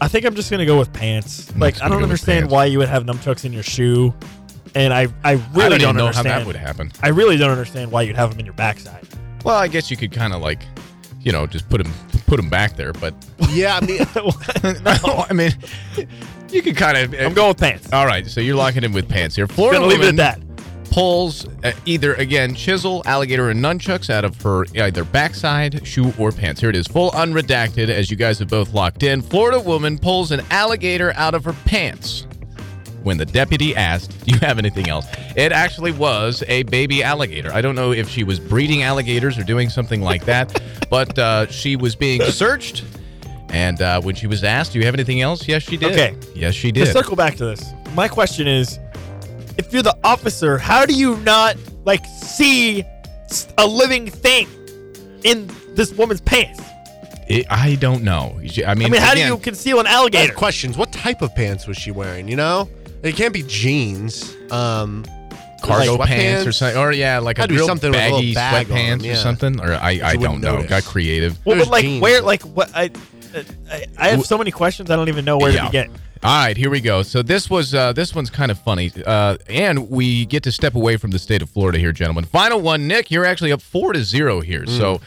I 0.00 0.08
think 0.08 0.26
I'm 0.26 0.34
just 0.34 0.50
gonna 0.50 0.66
go 0.66 0.78
with 0.78 0.92
pants. 0.92 1.54
Like 1.56 1.80
I 1.82 1.88
don't 1.88 2.02
understand 2.02 2.50
why 2.50 2.66
you 2.66 2.78
would 2.78 2.88
have 2.88 3.04
nunchucks 3.04 3.44
in 3.44 3.52
your 3.52 3.62
shoe, 3.62 4.12
and 4.74 4.92
I 4.92 5.06
I 5.22 5.32
really 5.54 5.76
I 5.76 5.78
don't, 5.78 5.80
even 5.82 5.96
know 5.96 6.06
understand. 6.06 6.28
how 6.28 6.38
that 6.40 6.46
would 6.46 6.56
happen. 6.56 6.92
I 7.02 7.08
really 7.08 7.36
don't 7.36 7.50
understand 7.50 7.90
why 7.92 8.02
you'd 8.02 8.16
have 8.16 8.30
them 8.30 8.40
in 8.40 8.44
your 8.44 8.54
backside. 8.54 9.06
Well, 9.44 9.56
I 9.56 9.68
guess 9.68 9.90
you 9.90 9.96
could 9.96 10.10
kind 10.12 10.32
of 10.32 10.42
like, 10.42 10.60
you 11.24 11.32
know, 11.32 11.46
just 11.46 11.68
put 11.68 11.82
them 11.82 11.92
put 12.26 12.36
them 12.36 12.48
back 12.48 12.76
there. 12.76 12.92
But 12.92 13.14
Yeah, 13.50 13.78
I 13.80 13.84
mean, 13.84 13.98
no, 14.84 15.24
I 15.30 15.32
mean, 15.32 15.52
you 16.50 16.62
can 16.62 16.74
kind 16.74 16.96
of. 16.96 17.20
I'm 17.20 17.34
going 17.34 17.48
with 17.48 17.58
pants. 17.58 17.92
All 17.92 18.06
right, 18.06 18.26
so 18.26 18.40
you're 18.40 18.56
locking 18.56 18.84
in 18.84 18.92
with 18.92 19.08
pants 19.08 19.34
here. 19.34 19.48
Florida 19.48 19.80
Gonna 19.80 19.90
leave 19.90 20.02
it 20.02 20.08
at 20.08 20.16
that. 20.16 20.40
Pulls 20.90 21.48
uh, 21.64 21.72
either 21.86 22.14
again 22.14 22.54
chisel, 22.54 23.02
alligator, 23.04 23.50
and 23.50 23.60
nunchucks 23.60 24.10
out 24.10 24.24
of 24.24 24.40
her 24.42 24.64
either 24.76 25.02
backside, 25.02 25.84
shoe, 25.84 26.12
or 26.18 26.30
pants. 26.30 26.60
Here 26.60 26.70
it 26.70 26.76
is, 26.76 26.86
full 26.86 27.10
unredacted, 27.12 27.88
as 27.88 28.12
you 28.12 28.16
guys 28.16 28.38
have 28.38 28.48
both 28.48 28.72
locked 28.74 29.02
in. 29.02 29.20
Florida 29.20 29.58
woman 29.58 29.98
pulls 29.98 30.30
an 30.30 30.42
alligator 30.50 31.12
out 31.16 31.34
of 31.34 31.44
her 31.46 31.52
pants 31.64 32.28
when 33.04 33.18
the 33.18 33.26
deputy 33.26 33.76
asked, 33.76 34.10
Do 34.24 34.34
you 34.34 34.40
have 34.40 34.58
anything 34.58 34.88
else? 34.88 35.06
It 35.36 35.52
actually 35.52 35.92
was 35.92 36.42
a 36.48 36.64
baby 36.64 37.02
alligator. 37.02 37.52
I 37.52 37.60
don't 37.60 37.76
know 37.76 37.92
if 37.92 38.08
she 38.08 38.24
was 38.24 38.40
breeding 38.40 38.82
alligators 38.82 39.38
or 39.38 39.44
doing 39.44 39.68
something 39.68 40.00
like 40.00 40.24
that, 40.24 40.60
but 40.90 41.16
uh, 41.18 41.46
she 41.46 41.76
was 41.76 41.94
being 41.94 42.22
searched. 42.22 42.84
And 43.50 43.80
uh, 43.80 44.00
when 44.00 44.16
she 44.16 44.26
was 44.26 44.42
asked, 44.42 44.72
Do 44.72 44.80
you 44.80 44.84
have 44.86 44.94
anything 44.94 45.20
else? 45.20 45.46
Yes, 45.46 45.62
she 45.62 45.76
did. 45.76 45.92
Okay. 45.92 46.16
Yes, 46.34 46.54
she 46.54 46.72
did. 46.72 46.80
To 46.80 46.86
did. 46.86 46.92
circle 46.92 47.14
back 47.14 47.36
to 47.36 47.44
this, 47.44 47.72
my 47.94 48.08
question 48.08 48.48
is, 48.48 48.80
if 49.56 49.72
you're 49.72 49.82
the 49.82 49.96
officer, 50.02 50.58
how 50.58 50.84
do 50.84 50.94
you 50.94 51.16
not 51.18 51.56
like 51.84 52.04
see 52.06 52.84
a 53.58 53.66
living 53.66 54.08
thing 54.08 54.48
in 55.22 55.48
this 55.74 55.92
woman's 55.92 56.20
pants? 56.20 56.60
It- 57.28 57.46
I 57.50 57.76
don't 57.76 58.02
know. 58.02 58.36
I 58.38 58.42
mean, 58.42 58.64
I 58.66 58.74
mean, 58.74 58.94
how 58.94 59.12
again, 59.12 59.28
do 59.28 59.34
you 59.34 59.38
conceal 59.38 59.78
an 59.80 59.86
alligator? 59.86 60.32
questions. 60.34 60.76
What 60.76 60.92
type 60.92 61.22
of 61.22 61.34
pants 61.34 61.66
was 61.66 61.76
she 61.76 61.90
wearing? 61.90 62.28
You 62.28 62.36
know, 62.36 62.68
it 63.04 63.14
can't 63.16 63.32
be 63.32 63.42
jeans. 63.44 64.34
Um, 64.50 65.04
cargo 65.62 65.94
like 65.94 66.08
pants 66.08 66.46
or 66.46 66.52
something, 66.52 66.76
or 66.78 66.92
yeah, 66.92 67.18
like 67.20 67.38
a 67.38 67.42
Had 67.42 67.48
to 67.50 67.56
real 67.56 67.66
something 67.66 67.90
with 67.90 67.98
a 68.00 68.10
baggy 68.10 68.34
bag 68.34 68.66
sweatpants 68.66 69.02
them, 69.02 69.10
or 69.12 69.14
something, 69.16 69.60
or 69.60 69.72
I, 69.74 70.00
I 70.04 70.16
don't 70.16 70.40
know. 70.40 70.56
notice. 70.56 70.68
Got 70.68 70.84
creative. 70.84 71.38
Well, 71.46 71.56
There's 71.56 71.68
but 71.68 71.72
like, 71.72 71.82
jeans. 71.84 72.02
where, 72.02 72.20
like, 72.20 72.42
what? 72.42 72.70
I, 72.74 72.90
I, 73.70 73.86
I 73.98 74.08
have 74.08 74.24
so 74.26 74.36
many 74.38 74.50
questions. 74.50 74.90
I 74.90 74.96
don't 74.96 75.08
even 75.08 75.24
know 75.24 75.38
where 75.38 75.50
Yeah. 75.52 75.60
to 75.60 75.66
begin. 75.66 75.90
All 76.22 76.44
right, 76.46 76.56
here 76.56 76.70
we 76.70 76.80
go. 76.80 77.02
So 77.02 77.22
this 77.22 77.50
was 77.50 77.74
uh, 77.74 77.92
this 77.92 78.14
one's 78.14 78.30
kind 78.30 78.50
of 78.50 78.58
funny, 78.58 78.90
uh, 79.06 79.36
and 79.48 79.90
we 79.90 80.24
get 80.26 80.42
to 80.44 80.52
step 80.52 80.74
away 80.74 80.96
from 80.96 81.10
the 81.10 81.18
state 81.18 81.42
of 81.42 81.50
Florida 81.50 81.78
here, 81.78 81.92
gentlemen. 81.92 82.24
Final 82.24 82.60
one, 82.60 82.86
Nick. 82.88 83.10
You're 83.10 83.26
actually 83.26 83.52
up 83.52 83.60
four 83.60 83.92
to 83.92 84.02
zero 84.04 84.40
here. 84.40 84.64
So 84.66 85.00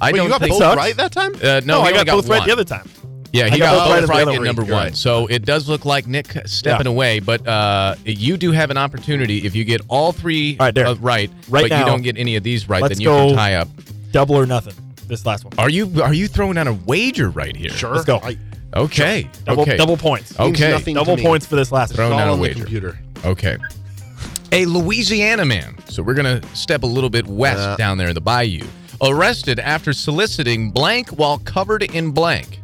I 0.00 0.12
Wait, 0.12 0.16
don't 0.18 0.26
you 0.26 0.30
got 0.32 0.40
think 0.40 0.50
both 0.52 0.58
sucks. 0.60 0.76
right 0.76 0.96
that 0.96 1.12
time? 1.12 1.34
Uh, 1.36 1.60
no, 1.60 1.60
No, 1.60 1.80
I 1.82 1.88
only 1.90 2.04
got 2.04 2.06
both 2.06 2.28
right 2.28 2.38
one. 2.38 2.46
the 2.48 2.52
other 2.54 2.64
time. 2.64 2.88
Yeah, 3.32 3.46
he 3.46 3.54
I 3.54 3.58
got 3.58 3.60
got 3.60 3.72
both 3.72 3.88
right 3.88 3.88
both 3.88 3.98
in 3.98 4.06
the 4.06 4.08
right 4.12 4.22
other 4.22 4.30
in 4.32 4.36
one. 4.38 4.44
number 4.44 4.62
one. 4.62 4.70
right. 4.72 4.96
So 4.96 5.26
it 5.26 5.44
does 5.44 5.68
look 5.68 5.84
like 5.84 6.06
Nick 6.06 6.26
stepping 6.46 6.86
Yeah. 6.86 6.92
away, 6.92 7.18
but 7.20 7.46
uh, 7.46 7.94
you 8.04 8.36
do 8.36 8.52
have 8.52 8.70
an 8.70 8.76
opportunity 8.76 9.46
if 9.46 9.54
you 9.54 9.64
get 9.64 9.80
all 9.88 10.12
three 10.12 10.56
All 10.60 10.66
right, 10.66 10.76
uh, 10.78 10.94
right, 11.00 11.30
Right 11.48 11.68
but 11.70 11.78
you 11.78 11.84
don't 11.84 12.02
get 12.02 12.18
any 12.18 12.36
of 12.36 12.42
these 12.42 12.68
right, 12.68 12.86
then 12.86 13.00
you 13.00 13.08
can 13.08 13.34
tie 13.34 13.54
up. 13.54 13.68
Double 14.12 14.34
or 14.36 14.44
nothing. 14.46 14.74
This 15.08 15.24
last 15.26 15.44
one. 15.44 15.52
Are 15.58 15.70
you 15.70 16.02
are 16.02 16.12
you 16.14 16.28
throwing 16.28 16.58
out 16.58 16.66
a 16.66 16.72
wager 16.74 17.30
right 17.30 17.56
here? 17.56 17.70
Sure. 17.70 17.92
Let's 17.94 18.04
go. 18.04 18.18
I, 18.22 18.36
Okay. 18.74 19.28
Double, 19.44 19.62
okay. 19.64 19.76
double 19.76 19.98
points. 19.98 20.38
Okay. 20.40 20.78
Double 20.94 21.18
points 21.18 21.44
for 21.44 21.56
this 21.56 21.70
last 21.72 21.94
Throw 21.94 22.08
one. 22.08 22.18
It's 22.18 22.26
down 22.26 22.38
a 22.38 22.40
wager. 22.40 22.54
computer. 22.60 22.98
Okay. 23.24 23.58
A 24.52 24.64
Louisiana 24.64 25.44
man, 25.44 25.76
so 25.88 26.02
we're 26.02 26.14
going 26.14 26.40
to 26.40 26.46
step 26.56 26.82
a 26.82 26.86
little 26.86 27.10
bit 27.10 27.26
west 27.26 27.60
Uh. 27.60 27.76
down 27.76 27.98
there 27.98 28.08
in 28.08 28.14
the 28.14 28.20
bayou, 28.22 28.64
arrested 29.02 29.58
after 29.58 29.92
soliciting 29.92 30.70
blank 30.70 31.10
while 31.10 31.36
covered 31.38 31.82
in 31.82 32.12
blank. 32.12 32.60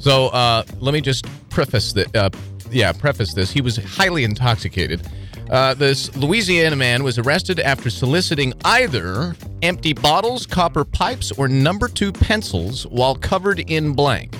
So 0.00 0.28
uh, 0.28 0.64
let 0.80 0.92
me 0.92 1.00
just 1.00 1.26
preface 1.50 1.92
that. 1.92 2.14
Uh, 2.16 2.30
yeah, 2.70 2.92
preface 2.92 3.34
this. 3.34 3.50
He 3.50 3.60
was 3.60 3.76
highly 3.76 4.24
intoxicated. 4.24 5.06
Uh, 5.50 5.74
this 5.74 6.14
Louisiana 6.16 6.76
man 6.76 7.02
was 7.02 7.18
arrested 7.18 7.58
after 7.58 7.90
soliciting 7.90 8.52
either 8.64 9.34
empty 9.62 9.92
bottles, 9.92 10.46
copper 10.46 10.84
pipes, 10.84 11.32
or 11.32 11.48
number 11.48 11.88
two 11.88 12.12
pencils 12.12 12.86
while 12.86 13.16
covered 13.16 13.58
in 13.58 13.92
blank. 13.92 14.36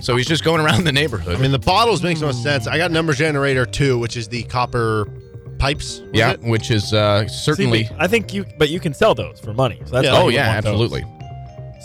So 0.00 0.16
he's 0.16 0.26
just 0.26 0.44
going 0.44 0.60
around 0.60 0.84
the 0.84 0.92
neighborhood. 0.92 1.36
I 1.36 1.40
mean, 1.40 1.52
the 1.52 1.58
bottles 1.58 2.02
makes 2.02 2.20
no 2.20 2.32
sense. 2.32 2.66
I 2.66 2.76
got 2.76 2.90
number 2.90 3.12
generator 3.12 3.64
two, 3.64 3.98
which 3.98 4.16
is 4.16 4.28
the 4.28 4.42
copper 4.42 5.06
pipes. 5.58 6.02
yeah, 6.12 6.32
it? 6.32 6.42
which 6.42 6.70
is 6.70 6.92
uh, 6.92 7.26
certainly. 7.28 7.84
but 7.84 8.02
I 8.02 8.08
think 8.08 8.34
you, 8.34 8.44
but 8.58 8.68
you 8.68 8.80
can 8.80 8.92
sell 8.92 9.14
those 9.14 9.40
for 9.40 9.54
money. 9.54 9.80
So 9.84 9.92
that's 9.92 10.06
Yeah. 10.06 10.20
oh 10.20 10.28
yeah, 10.28 10.48
absolutely. 10.48 11.02
those. 11.02 11.23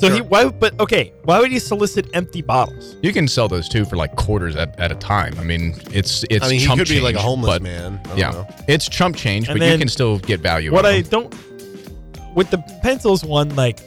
Absolutely. 0.08 0.18
So 0.20 0.24
he 0.24 0.30
why? 0.30 0.50
But 0.50 0.80
okay, 0.80 1.14
why 1.24 1.40
would 1.40 1.52
he 1.52 1.60
solicit 1.60 2.08
empty 2.14 2.42
bottles? 2.42 2.96
You 3.02 3.12
can 3.14 3.28
sell 3.28 3.48
those 3.48 3.68
too 3.70 3.86
for 3.86 3.96
like 3.96 4.16
quarters 4.16 4.56
at, 4.56 4.80
at 4.80 4.92
a 4.92 4.96
time. 4.96 5.36
I 5.40 5.44
mean, 5.44 5.76
it's 5.92 6.24
it's. 6.30 6.46
I 6.46 6.50
mean, 6.50 6.60
he 6.60 6.66
chump 6.66 6.80
could 6.80 6.88
be 6.90 7.00
like 7.02 7.16
a 7.16 7.18
change, 7.18 7.26
homeless 7.28 7.50
but- 7.56 7.62
man. 7.62 8.00
I 8.06 8.16
Yeah, 8.16 8.32
know. 8.32 8.48
it's 8.68 8.88
chump 8.90 9.16
change, 9.16 9.48
And 9.50 9.60
but 9.60 9.70
you 9.72 9.78
can 9.78 9.88
still 9.90 10.20
get 10.20 10.40
value. 10.40 10.72
What 10.72 10.86
out 10.86 10.92
of 10.92 10.98
I 10.98 11.02
them. 11.02 11.10
don't 11.30 12.36
with 12.36 12.50
the 12.52 12.60
pencils 12.84 13.24
one, 13.24 13.56
like, 13.56 13.80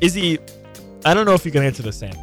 is 0.00 0.14
he? 0.14 0.38
I 1.04 1.14
don't 1.14 1.24
know 1.26 1.34
if 1.34 1.44
you 1.44 1.50
can 1.52 1.62
answer 1.62 1.82
the 1.82 1.92
same. 1.92 2.14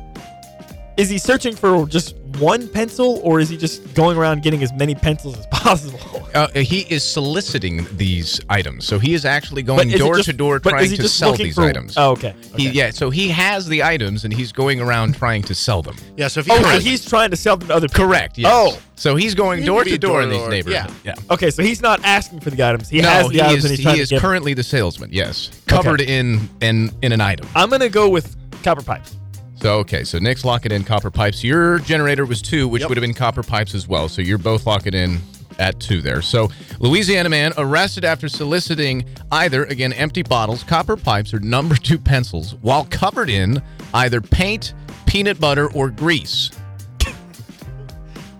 Is 0.97 1.09
he 1.09 1.17
searching 1.19 1.55
for 1.55 1.85
just 1.85 2.15
one 2.39 2.67
pencil, 2.67 3.19
or 3.23 3.39
is 3.39 3.49
he 3.49 3.57
just 3.57 3.93
going 3.93 4.17
around 4.17 4.41
getting 4.43 4.63
as 4.63 4.73
many 4.73 4.95
pencils 4.95 5.37
as 5.37 5.45
possible? 5.51 5.99
Uh, 6.33 6.47
he 6.59 6.81
is 6.93 7.03
soliciting 7.03 7.85
these 7.97 8.41
items, 8.49 8.85
so 8.85 8.97
he 8.99 9.13
is 9.13 9.23
actually 9.25 9.61
going 9.63 9.91
is 9.91 9.99
door 9.99 10.15
just- 10.15 10.29
to 10.29 10.33
door 10.33 10.59
trying 10.59 10.89
to 10.89 11.07
sell 11.07 11.33
these 11.33 11.55
for- 11.55 11.63
items. 11.63 11.93
Oh, 11.97 12.11
okay. 12.13 12.33
He, 12.55 12.69
yeah, 12.69 12.89
so 12.89 13.09
he 13.11 13.29
has 13.29 13.67
the 13.67 13.83
items 13.83 14.23
and 14.25 14.33
he's 14.33 14.51
going 14.51 14.81
around 14.81 15.15
trying 15.15 15.43
to 15.43 15.53
sell 15.55 15.81
them. 15.83 15.95
Yeah, 16.15 16.27
so 16.29 16.39
if 16.39 16.47
you 16.47 16.53
Oh, 16.55 16.61
so 16.63 16.79
he's 16.79 17.05
trying 17.05 17.29
to 17.31 17.37
sell 17.37 17.57
them 17.57 17.67
to 17.69 17.75
other 17.75 17.87
people. 17.87 18.05
Correct. 18.07 18.37
Yes. 18.37 18.51
Oh. 18.53 18.79
so 18.95 19.15
he's 19.15 19.35
going 19.35 19.59
He 19.59 19.65
door 19.65 19.83
can 19.83 19.93
to 19.93 19.99
be 19.99 20.07
door 20.07 20.21
in 20.23 20.29
these 20.29 20.47
neighborhoods. 20.47 20.91
yeah. 21.03 21.13
yeah. 21.15 21.33
Okay, 21.33 21.51
so 21.51 21.61
he's 21.63 21.81
not 21.81 22.03
asking 22.03 22.39
for 22.39 22.49
the 22.49 22.63
items. 22.67 22.89
He 22.89 23.01
no, 23.01 23.09
has 23.09 23.27
the 23.27 23.33
he 23.33 23.41
items 23.41 23.57
is, 23.59 23.65
and 23.65 23.71
he's 23.77 23.83
trying 23.83 23.95
he 23.95 23.99
to 23.99 24.03
is 24.03 24.09
give. 24.09 24.21
currently 24.21 24.53
the 24.55 24.63
salesman. 24.63 25.09
Yes, 25.13 25.51
covered 25.67 26.01
in 26.01 26.49
in 26.61 26.91
in 27.03 27.11
an 27.11 27.21
item. 27.21 27.47
I'm 27.55 27.69
gonna 27.69 27.87
go 27.89 28.09
with 28.09 28.35
copper 28.63 28.81
pipes. 28.83 29.15
So 29.59 29.79
okay, 29.79 30.03
so 30.03 30.19
Nick's 30.19 30.45
locking 30.45 30.71
in 30.71 30.83
copper 30.83 31.09
pipes. 31.11 31.43
Your 31.43 31.79
generator 31.79 32.25
was 32.25 32.41
two, 32.41 32.67
which 32.67 32.81
Yep. 32.81 32.89
would 32.89 32.97
have 32.97 33.01
been 33.01 33.13
copper 33.13 33.43
pipes 33.43 33.73
as 33.73 33.87
well. 33.87 34.07
So 34.07 34.21
you're 34.21 34.37
both 34.37 34.65
locking 34.67 34.93
in 34.93 35.19
at 35.57 35.79
two 35.79 36.01
there. 36.01 36.21
So 36.21 36.51
Louisiana 36.79 37.29
man 37.29 37.53
arrested 37.57 38.05
after 38.05 38.29
soliciting 38.29 39.03
either 39.31 39.65
again 39.65 39.93
empty 39.93 40.21
bottles, 40.21 40.63
copper 40.63 40.95
pipes, 40.95 41.33
or 41.33 41.39
number 41.39 41.75
two 41.89 41.97
pencils 41.97 42.53
while 42.61 42.85
covered 42.91 43.29
in 43.29 43.61
either 43.95 44.21
paint, 44.21 44.73
peanut 45.07 45.39
butter, 45.39 45.71
or 45.71 45.89
grease. 45.89 46.51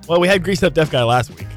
Well, 0.08 0.22
we 0.22 0.28
had 0.30 0.44
greased 0.44 0.64
up 0.64 0.74
deaf 0.74 0.90
guy 0.92 1.04
last 1.04 1.32
week. 1.36 1.48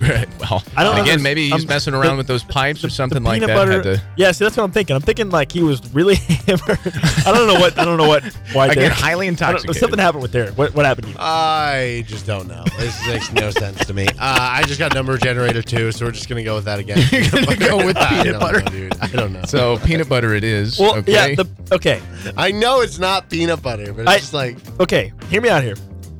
Right. 0.00 0.28
Well, 0.38 0.62
I 0.76 0.84
don't 0.84 0.92
again, 0.92 0.98
understand- 1.00 1.22
maybe 1.22 1.44
he's 1.44 1.52
I'm- 1.52 1.66
messing 1.68 1.94
around 1.94 2.10
the- 2.12 2.16
with 2.18 2.26
those 2.28 2.44
pipes 2.44 2.84
or 2.84 2.88
something 2.90 3.22
like 3.24 3.40
that. 3.40 3.48
butter. 3.48 3.82
To- 3.82 4.02
Yeah, 4.16 4.30
see, 4.32 4.44
that's 4.44 4.56
what 4.56 4.62
I'm 4.64 4.70
thinking. 4.70 4.94
I'm 4.94 5.02
thinking 5.02 5.30
like 5.30 5.50
he 5.50 5.62
was 5.62 5.80
really 5.94 6.14
hammered. 6.46 6.78
I 7.26 7.32
don't 7.34 7.46
know 7.48 7.58
what. 7.58 7.78
I 7.78 7.84
don't 7.84 7.96
know 7.96 8.06
what. 8.06 8.22
Why 8.52 8.66
Again, 8.66 8.76
Derek- 8.82 8.92
highly 8.92 9.26
I 9.26 9.28
intoxicated. 9.30 9.76
Something 9.80 9.98
happened 9.98 10.22
with 10.22 10.32
Derek. 10.32 10.56
What, 10.56 10.74
what 10.74 10.84
happened 10.86 11.06
to 11.08 11.12
you? 11.12 11.18
I 11.18 12.04
just 12.06 12.26
don't 12.26 12.46
know. 12.46 12.62
This 12.78 13.06
makes 13.06 13.32
no 13.32 13.50
sense 13.50 13.84
to 13.86 13.94
me. 13.94 14.06
Uh, 14.06 14.12
I 14.20 14.62
just 14.66 14.78
got 14.78 14.94
number 14.94 15.16
generator 15.18 15.62
two, 15.62 15.90
so 15.92 16.04
we're 16.04 16.12
just 16.12 16.28
gonna 16.28 16.44
go 16.44 16.54
with 16.56 16.66
that 16.66 16.78
again. 16.78 16.98
You're 17.10 17.30
gonna 17.30 17.56
go 17.56 17.84
with 17.84 17.96
I 17.96 18.08
peanut 18.10 18.24
don't 18.26 18.40
butter? 18.40 18.60
know, 18.60 18.70
dude. 18.70 18.96
I 19.00 19.06
don't 19.08 19.32
know. 19.32 19.42
So 19.46 19.78
peanut 19.78 20.08
butter 20.08 20.34
it 20.34 20.44
is. 20.44 20.78
well, 20.78 20.96
okay. 20.98 21.12
yeah. 21.12 21.34
The, 21.34 21.48
okay, 21.72 22.00
I 22.36 22.52
know 22.52 22.82
it's 22.82 22.98
not 22.98 23.30
peanut 23.30 23.62
butter, 23.62 23.92
but 23.94 24.02
it's 24.02 24.10
I- 24.10 24.18
just 24.18 24.34
like 24.34 24.58
okay. 24.80 25.12
Hear 25.30 25.40
me 25.40 25.48
out 25.48 25.62
here. 25.62 25.76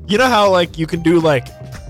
You 0.09 0.19
know 0.19 0.27
how 0.27 0.51
like 0.51 0.79
you 0.79 0.87
can 0.87 1.03
do 1.03 1.21
like 1.21 1.47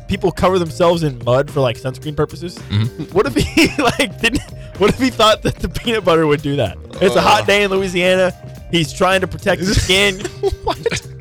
people 0.09 0.31
cover 0.33 0.59
themselves 0.59 1.03
in 1.03 1.23
mud 1.25 1.51
for 1.51 1.61
like 1.61 1.77
sunscreen 1.79 2.17
purposes. 2.17 2.57
Mm-hmm. 2.59 3.05
What 3.15 3.27
if 3.27 3.35
he 3.35 3.83
like 3.83 4.21
didn't? 4.21 4.43
What 4.79 4.91
if 4.91 4.99
he 4.99 5.11
thought 5.11 5.43
that 5.43 5.57
the 5.57 5.69
peanut 5.69 6.05
butter 6.05 6.27
would 6.27 6.43
do 6.43 6.57
that? 6.57 6.77
It's 7.01 7.17
a 7.17 7.21
hot 7.21 7.47
day 7.47 7.63
in 7.65 7.71
Louisiana. 7.71 8.33
He's 8.71 8.93
trying 8.93 9.21
to 9.23 9.27
protect 9.29 9.61
his 9.63 9.83
skin. 9.83 10.21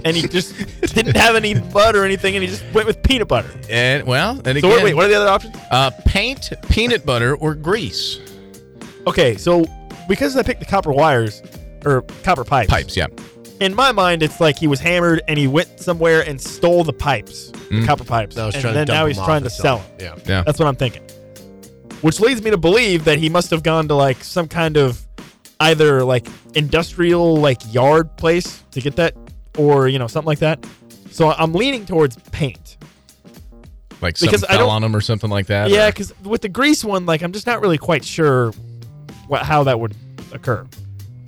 And 0.05 0.15
he 0.15 0.27
just 0.27 0.53
didn't 0.93 1.17
have 1.17 1.35
any 1.35 1.55
mud 1.55 1.95
or 1.95 2.05
anything, 2.05 2.35
and 2.35 2.43
he 2.43 2.47
just 2.47 2.63
went 2.75 2.85
with 2.85 3.01
peanut 3.01 3.27
butter. 3.27 3.49
and 3.71 4.05
well, 4.05 4.33
and 4.37 4.45
again, 4.49 4.61
So 4.61 4.69
wait, 4.69 4.83
wait, 4.83 4.93
what 4.93 5.05
are 5.05 5.07
the 5.09 5.15
other 5.15 5.27
options? 5.29 5.55
uh, 5.71 5.89
paint, 6.05 6.53
peanut 6.69 7.03
butter, 7.07 7.35
or 7.37 7.55
grease. 7.55 8.19
Okay, 9.07 9.35
so 9.35 9.65
because 10.07 10.37
I 10.37 10.43
picked 10.43 10.59
the 10.59 10.67
copper 10.67 10.91
wires 10.91 11.41
or 11.85 12.03
copper 12.23 12.43
pipes, 12.43 12.69
Pipes, 12.69 12.95
yeah. 12.95 13.07
In 13.59 13.73
my 13.75 13.91
mind, 13.91 14.21
it's 14.23 14.39
like 14.39 14.57
he 14.57 14.67
was 14.67 14.79
hammered 14.79 15.21
and 15.27 15.37
he 15.39 15.47
went 15.47 15.79
somewhere 15.79 16.21
and 16.27 16.39
stole 16.41 16.83
the 16.83 16.93
pipes, 16.93 17.51
the 17.51 17.57
Mm. 17.81 17.85
copper 17.85 18.03
pipes, 18.03 18.35
was 18.35 18.53
and 18.55 18.61
trying 18.61 18.73
then 18.73 18.87
dump 18.87 18.95
now 18.95 19.05
he's 19.05 19.15
them 19.17 19.23
off 19.23 19.27
trying 19.27 19.41
to 19.41 19.45
and 19.45 19.53
sell 19.53 19.77
them. 19.77 19.87
Yeah. 19.99 20.15
Yeah. 20.27 20.43
That's 20.45 20.59
what 20.59 20.67
I'm 20.67 20.75
thinking. 20.75 21.01
Which 22.01 22.19
leads 22.19 22.41
me 22.43 22.51
to 22.51 22.57
believe 22.57 23.05
that 23.05 23.17
he 23.17 23.29
must 23.29 23.49
have 23.51 23.63
gone 23.63 23.87
to 23.87 23.95
like 23.95 24.23
some 24.23 24.47
kind 24.47 24.77
of 24.77 25.01
either 25.59 26.03
like 26.03 26.27
industrial 26.53 27.37
like 27.37 27.61
yard 27.73 28.15
place 28.17 28.61
to 28.71 28.81
get 28.81 28.97
that, 28.97 29.15
or 29.57 29.87
you 29.87 29.97
know 29.99 30.07
something 30.07 30.27
like 30.27 30.39
that. 30.39 30.63
So 31.11 31.31
I'm 31.31 31.53
leaning 31.53 31.85
towards 31.85 32.17
paint. 32.31 32.77
Like 34.01 34.19
Because 34.19 34.41
something 34.41 34.49
I 34.49 34.57
fell 34.57 34.67
don't- 34.67 34.75
on 34.75 34.83
him 34.83 34.95
or 34.95 35.01
something 35.01 35.29
like 35.29 35.47
that. 35.47 35.69
Yeah, 35.69 35.87
or- 35.87 35.91
because 35.91 36.13
with 36.23 36.41
the 36.41 36.49
grease 36.49 36.83
one, 36.83 37.05
like 37.05 37.21
I'm 37.21 37.31
just 37.31 37.47
not 37.47 37.61
really 37.61 37.77
quite 37.77 38.03
sure 38.03 38.51
what 39.27 39.43
how 39.43 39.63
that 39.63 39.79
would 39.79 39.95
occur. 40.33 40.65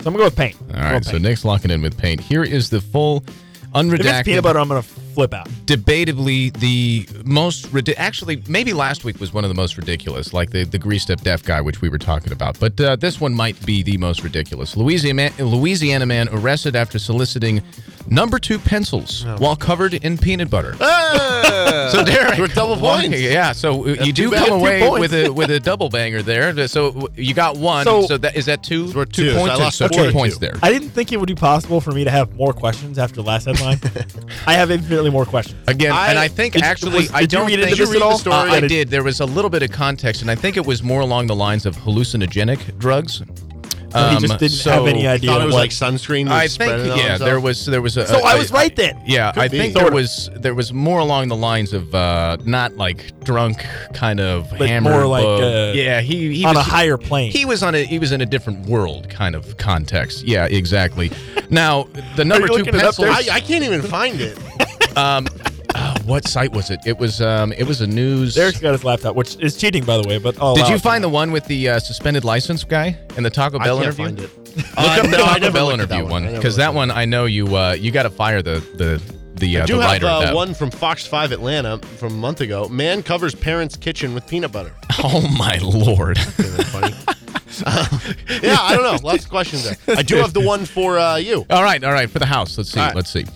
I'm 0.08 0.14
gonna 0.14 0.22
go 0.22 0.26
with 0.26 0.36
paint. 0.36 0.56
All 0.60 0.66
right, 0.68 0.74
I'm 0.74 0.82
going 0.82 0.92
right, 0.94 1.04
so. 1.04 1.18
Nick's 1.18 1.44
locking 1.44 1.70
in 1.70 1.82
with 1.82 1.96
paint. 1.98 2.20
Here 2.20 2.42
is 2.42 2.70
the 2.70 2.80
full, 2.80 3.18
if 3.18 3.28
it's 3.28 3.66
unredacted, 3.74 4.24
peanut 4.24 4.42
butter, 4.42 4.58
I'm 4.58 4.68
gonna 4.68 4.82
flip 5.18 5.34
out. 5.34 5.48
debatably 5.66 6.52
the 6.58 7.08
most 7.24 7.72
ridi- 7.72 7.96
actually 7.96 8.40
maybe 8.48 8.72
last 8.72 9.04
week 9.04 9.18
was 9.18 9.32
one 9.32 9.42
of 9.44 9.48
the 9.50 9.54
most 9.54 9.76
ridiculous, 9.76 10.32
like 10.32 10.50
the 10.50 10.62
the 10.64 10.78
greased 10.78 11.10
up 11.10 11.20
deaf 11.22 11.42
guy, 11.42 11.60
which 11.60 11.80
we 11.80 11.88
were 11.88 11.98
talking 11.98 12.32
about. 12.32 12.58
But 12.60 12.80
uh, 12.80 12.94
this 12.96 13.20
one 13.20 13.34
might 13.34 13.64
be 13.66 13.82
the 13.82 13.96
most 13.98 14.22
ridiculous. 14.22 14.76
Louisiana 14.76 15.30
Louisiana 15.40 16.06
man 16.06 16.28
arrested 16.30 16.76
after 16.76 17.00
soliciting 17.00 17.62
number 18.06 18.38
two 18.38 18.58
pencils 18.60 19.24
Oh. 19.26 19.36
while 19.38 19.56
covered 19.56 19.94
in 19.94 20.16
peanut 20.18 20.50
butter. 20.50 20.74
Ah! 20.80 21.54
So 21.88 22.04
Derek, 22.04 22.38
We're 22.38 22.48
double 22.48 22.76
one- 22.76 23.00
points. 23.00 23.18
Yeah, 23.20 23.52
so 23.52 23.84
uh, 23.84 24.04
you 24.04 24.12
do 24.12 24.30
come 24.30 24.52
away 24.52 24.86
with 24.90 25.14
a 25.14 25.30
with 25.30 25.50
a 25.50 25.58
double 25.58 25.88
banger 25.88 26.20
there. 26.22 26.68
So 26.68 26.88
uh, 26.88 27.06
you 27.16 27.32
got 27.32 27.56
one. 27.56 27.84
So, 27.84 28.02
So- 28.06 28.18
that 28.18 28.36
is 28.36 28.44
that 28.46 28.62
two? 28.62 28.92
We're 28.92 29.06
two, 29.06 29.30
so 29.32 29.36
I 29.36 29.40
points. 29.48 29.58
lost 29.60 29.78
so 29.78 29.88
four 29.88 30.04
two 30.06 30.12
points 30.12 30.36
two. 30.36 30.40
there. 30.46 30.54
I 30.62 30.70
didn't 30.70 30.90
think 30.90 31.12
it 31.12 31.18
would 31.18 31.28
be 31.28 31.34
possible 31.34 31.80
for 31.80 31.92
me 31.92 32.04
to 32.04 32.10
have 32.10 32.34
more 32.36 32.52
questions 32.52 32.98
after 32.98 33.16
the 33.16 33.22
last 33.22 33.46
headline. 33.46 33.80
I 34.46 34.52
have 34.54 34.70
infinitely 34.70 35.07
infinitely 35.08 35.10
more 35.10 35.24
questions. 35.26 35.56
Again, 35.68 35.92
I- 35.92 36.08
and 36.08 36.18
I 36.18 36.28
think 36.28 36.54
Did- 36.54 36.62
actually, 36.62 36.96
was- 36.96 37.12
I 37.12 37.20
did 37.20 37.30
don't 37.30 37.46
read 37.46 37.58
think 37.60 37.70
into 37.72 37.86
this 37.86 37.94
at 37.96 38.02
all? 38.02 38.20
Uh, 38.26 38.44
I 38.52 38.60
did- 38.60 38.68
did. 38.68 38.90
There 38.90 39.02
was 39.02 39.20
a 39.20 39.26
little 39.26 39.50
bit 39.50 39.62
of 39.62 39.70
context, 39.70 40.22
and 40.22 40.30
I 40.30 40.34
think 40.34 40.56
it 40.56 40.66
was 40.66 40.82
more 40.82 41.00
along 41.00 41.26
the 41.26 41.36
lines 41.36 41.66
of 41.66 41.76
hallucinogenic 41.76 42.78
drugs. 42.78 43.22
So 43.90 44.06
he 44.10 44.18
just 44.18 44.32
Um, 44.34 44.38
didn't 44.38 44.52
so- 44.52 44.70
have 44.70 44.86
any 44.86 45.06
I 45.08 45.14
idea. 45.14 45.30
thought 45.30 45.40
it 45.40 45.46
was 45.46 45.54
what- 45.54 45.60
like 45.60 45.70
sunscreen. 45.70 46.24
Was 46.24 46.32
I 46.34 46.46
think 46.48 46.72
on 46.72 46.86
yeah, 46.88 46.94
himself. 46.96 47.20
there 47.20 47.40
was 47.40 47.64
there 47.64 47.80
was 47.80 47.96
a. 47.96 48.06
So 48.06 48.20
I 48.22 48.32
I 48.32 48.34
was 48.34 48.50
right 48.52 48.76
then. 48.76 48.98
Yeah, 49.06 49.32
Could 49.32 49.42
I 49.44 49.48
be. 49.48 49.56
think 49.58 49.72
Sorta. 49.72 49.86
there 49.86 49.94
was 49.94 50.30
there 50.36 50.54
was 50.54 50.74
more 50.74 50.98
along 50.98 51.28
the 51.28 51.36
lines 51.36 51.72
of 51.72 51.94
uh, 51.94 52.36
not 52.44 52.76
like 52.76 53.18
drunk 53.24 53.64
kind 53.94 54.20
of 54.20 54.46
But 54.58 54.68
hammered. 54.68 54.92
more 54.92 55.06
like, 55.06 55.24
but- 55.24 55.70
uh, 55.70 55.72
yeah, 55.74 56.02
he, 56.02 56.34
he 56.34 56.44
on 56.44 56.54
was, 56.56 56.66
a 56.66 56.70
higher 56.70 56.98
plane. 56.98 57.32
He 57.32 57.46
was 57.46 57.62
on 57.62 57.74
a 57.74 57.82
he 57.82 57.98
was 57.98 58.12
in 58.12 58.20
a 58.20 58.26
different 58.26 58.66
world 58.68 59.08
kind 59.08 59.34
of 59.34 59.56
context. 59.56 60.22
Yeah, 60.28 60.44
exactly. 60.44 61.10
Now 61.48 61.88
the 62.16 62.26
number 62.26 62.42
you 62.46 62.48
two 62.48 62.58
looking 62.64 62.74
up 62.74 62.80
pencil. 62.82 63.04
there? 63.04 63.14
I, 63.14 63.24
I 63.32 63.40
can't 63.40 63.64
even 63.64 63.80
find 63.80 64.20
it. 64.20 64.36
um, 64.98 65.26
uh, 65.74 65.98
what 66.04 66.26
site 66.26 66.52
was 66.52 66.70
it? 66.70 66.80
It 66.86 66.98
was 66.98 67.20
um, 67.20 67.52
it 67.52 67.64
was 67.64 67.80
a 67.80 67.86
news. 67.86 68.34
Derek's 68.34 68.60
got 68.60 68.72
his 68.72 68.84
laptop, 68.84 69.14
which 69.16 69.36
is 69.36 69.56
cheating, 69.56 69.84
by 69.84 69.96
the 69.98 70.08
way. 70.08 70.18
But 70.18 70.40
I'll 70.40 70.54
Did 70.54 70.62
allow 70.62 70.70
you 70.70 70.76
it. 70.76 70.82
find 70.82 71.04
the 71.04 71.08
one 71.08 71.30
with 71.30 71.44
the 71.46 71.68
uh, 71.68 71.78
suspended 71.78 72.24
license 72.24 72.64
guy 72.64 72.98
in 73.16 73.22
the 73.22 73.30
Taco 73.30 73.58
I 73.58 73.64
Bell 73.64 73.80
can't 73.80 73.98
interview? 73.98 74.04
find 74.06 74.20
it. 74.20 74.56
Look 74.56 74.66
Uh, 74.76 74.80
up 74.80 75.02
the 75.02 75.08
no, 75.10 75.16
Taco 75.18 75.40
never 75.40 75.52
Bell 75.52 75.66
looked 75.66 75.80
at 75.82 75.88
that 75.90 75.94
interview 75.96 76.12
one. 76.12 76.24
One 76.24 76.34
because 76.34 76.56
that 76.56 76.74
one 76.74 76.90
I 76.90 77.04
know 77.04 77.26
you 77.26 77.54
uh, 77.56 77.72
you 77.78 77.90
got 77.92 78.04
to 78.04 78.10
fire 78.10 78.42
the 78.42 78.60
the 78.76 79.00
the, 79.34 79.58
uh, 79.58 79.62
I 79.62 79.66
do 79.66 79.76
the 79.76 79.82
have 79.82 79.90
writer 80.02 80.06
of 80.08 80.22
uh, 80.24 80.32
one 80.34 80.52
from 80.52 80.68
Fox 80.72 81.06
5 81.06 81.30
Atlanta 81.30 81.78
from 81.78 82.12
a 82.14 82.16
month 82.16 82.40
ago. 82.40 82.68
Man 82.68 83.04
covers 83.04 83.36
parents' 83.36 83.76
kitchen 83.76 84.12
with 84.12 84.26
peanut 84.26 84.50
butter. 84.50 84.72
Oh 85.04 85.20
my 85.38 85.56
lord! 85.62 86.18
Isn't 86.38 86.56
that 86.72 88.40
yeah, 88.42 88.56
I 88.60 88.74
don't 88.74 88.82
know. 88.82 89.08
Lots 89.08 89.24
of 89.24 89.30
questions 89.30 89.62
there. 89.62 89.96
I 89.96 90.02
do 90.02 90.16
have 90.16 90.32
the 90.32 90.40
one 90.44 90.64
for 90.64 90.98
uh, 90.98 91.16
you. 91.16 91.46
all 91.50 91.62
right, 91.62 91.82
all 91.84 91.92
right 91.92 92.10
for 92.10 92.18
the 92.18 92.26
house. 92.26 92.58
Let's 92.58 92.70
see. 92.72 92.80
All 92.80 92.86
right. 92.86 92.96
Let's 92.96 93.10
see. 93.10 93.26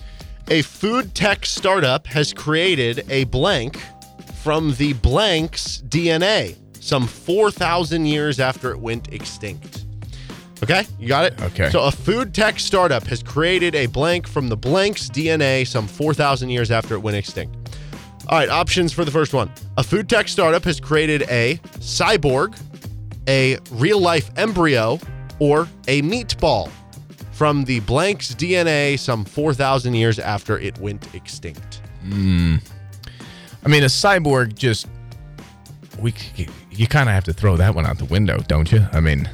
A 0.49 0.61
food 0.61 1.15
tech 1.15 1.45
startup 1.45 2.05
has 2.07 2.33
created 2.33 3.05
a 3.09 3.23
blank 3.25 3.77
from 4.43 4.73
the 4.75 4.91
blank's 4.93 5.81
DNA 5.87 6.57
some 6.81 7.07
4,000 7.07 8.05
years 8.05 8.41
after 8.41 8.71
it 8.71 8.79
went 8.79 9.13
extinct. 9.13 9.85
Okay, 10.61 10.85
you 10.99 11.07
got 11.07 11.25
it? 11.25 11.41
Okay. 11.41 11.69
So, 11.69 11.83
a 11.83 11.91
food 11.91 12.33
tech 12.33 12.59
startup 12.59 13.05
has 13.07 13.23
created 13.23 13.73
a 13.73 13.85
blank 13.87 14.27
from 14.27 14.49
the 14.49 14.57
blank's 14.57 15.09
DNA 15.09 15.65
some 15.65 15.87
4,000 15.87 16.49
years 16.49 16.71
after 16.71 16.93
it 16.95 16.99
went 16.99 17.15
extinct. 17.15 17.55
All 18.27 18.37
right, 18.37 18.49
options 18.49 18.91
for 18.91 19.05
the 19.05 19.11
first 19.11 19.33
one. 19.33 19.51
A 19.77 19.83
food 19.83 20.09
tech 20.09 20.27
startup 20.27 20.63
has 20.65 20.79
created 20.79 21.23
a 21.29 21.55
cyborg, 21.79 22.57
a 23.27 23.57
real 23.71 23.99
life 23.99 24.29
embryo, 24.37 24.99
or 25.39 25.69
a 25.87 26.01
meatball 26.01 26.69
from 27.33 27.65
the 27.65 27.79
blank's 27.81 28.33
DNA 28.33 28.97
some 28.97 29.25
4,000 29.25 29.93
years 29.95 30.19
after 30.19 30.57
it 30.57 30.77
went 30.77 31.13
extinct. 31.13 31.81
Hmm. 32.03 32.57
I 33.65 33.69
mean, 33.69 33.83
a 33.83 33.87
cyborg 33.87 34.55
just 34.55 34.87
we 35.99 36.13
you 36.71 36.87
kind 36.87 37.07
of 37.07 37.15
have 37.15 37.23
to 37.25 37.33
throw 37.33 37.55
that 37.57 37.75
one 37.75 37.85
out 37.85 37.97
the 37.97 38.05
window, 38.05 38.39
don't 38.47 38.71
you? 38.71 38.85
I 38.91 38.99
mean, 38.99 39.29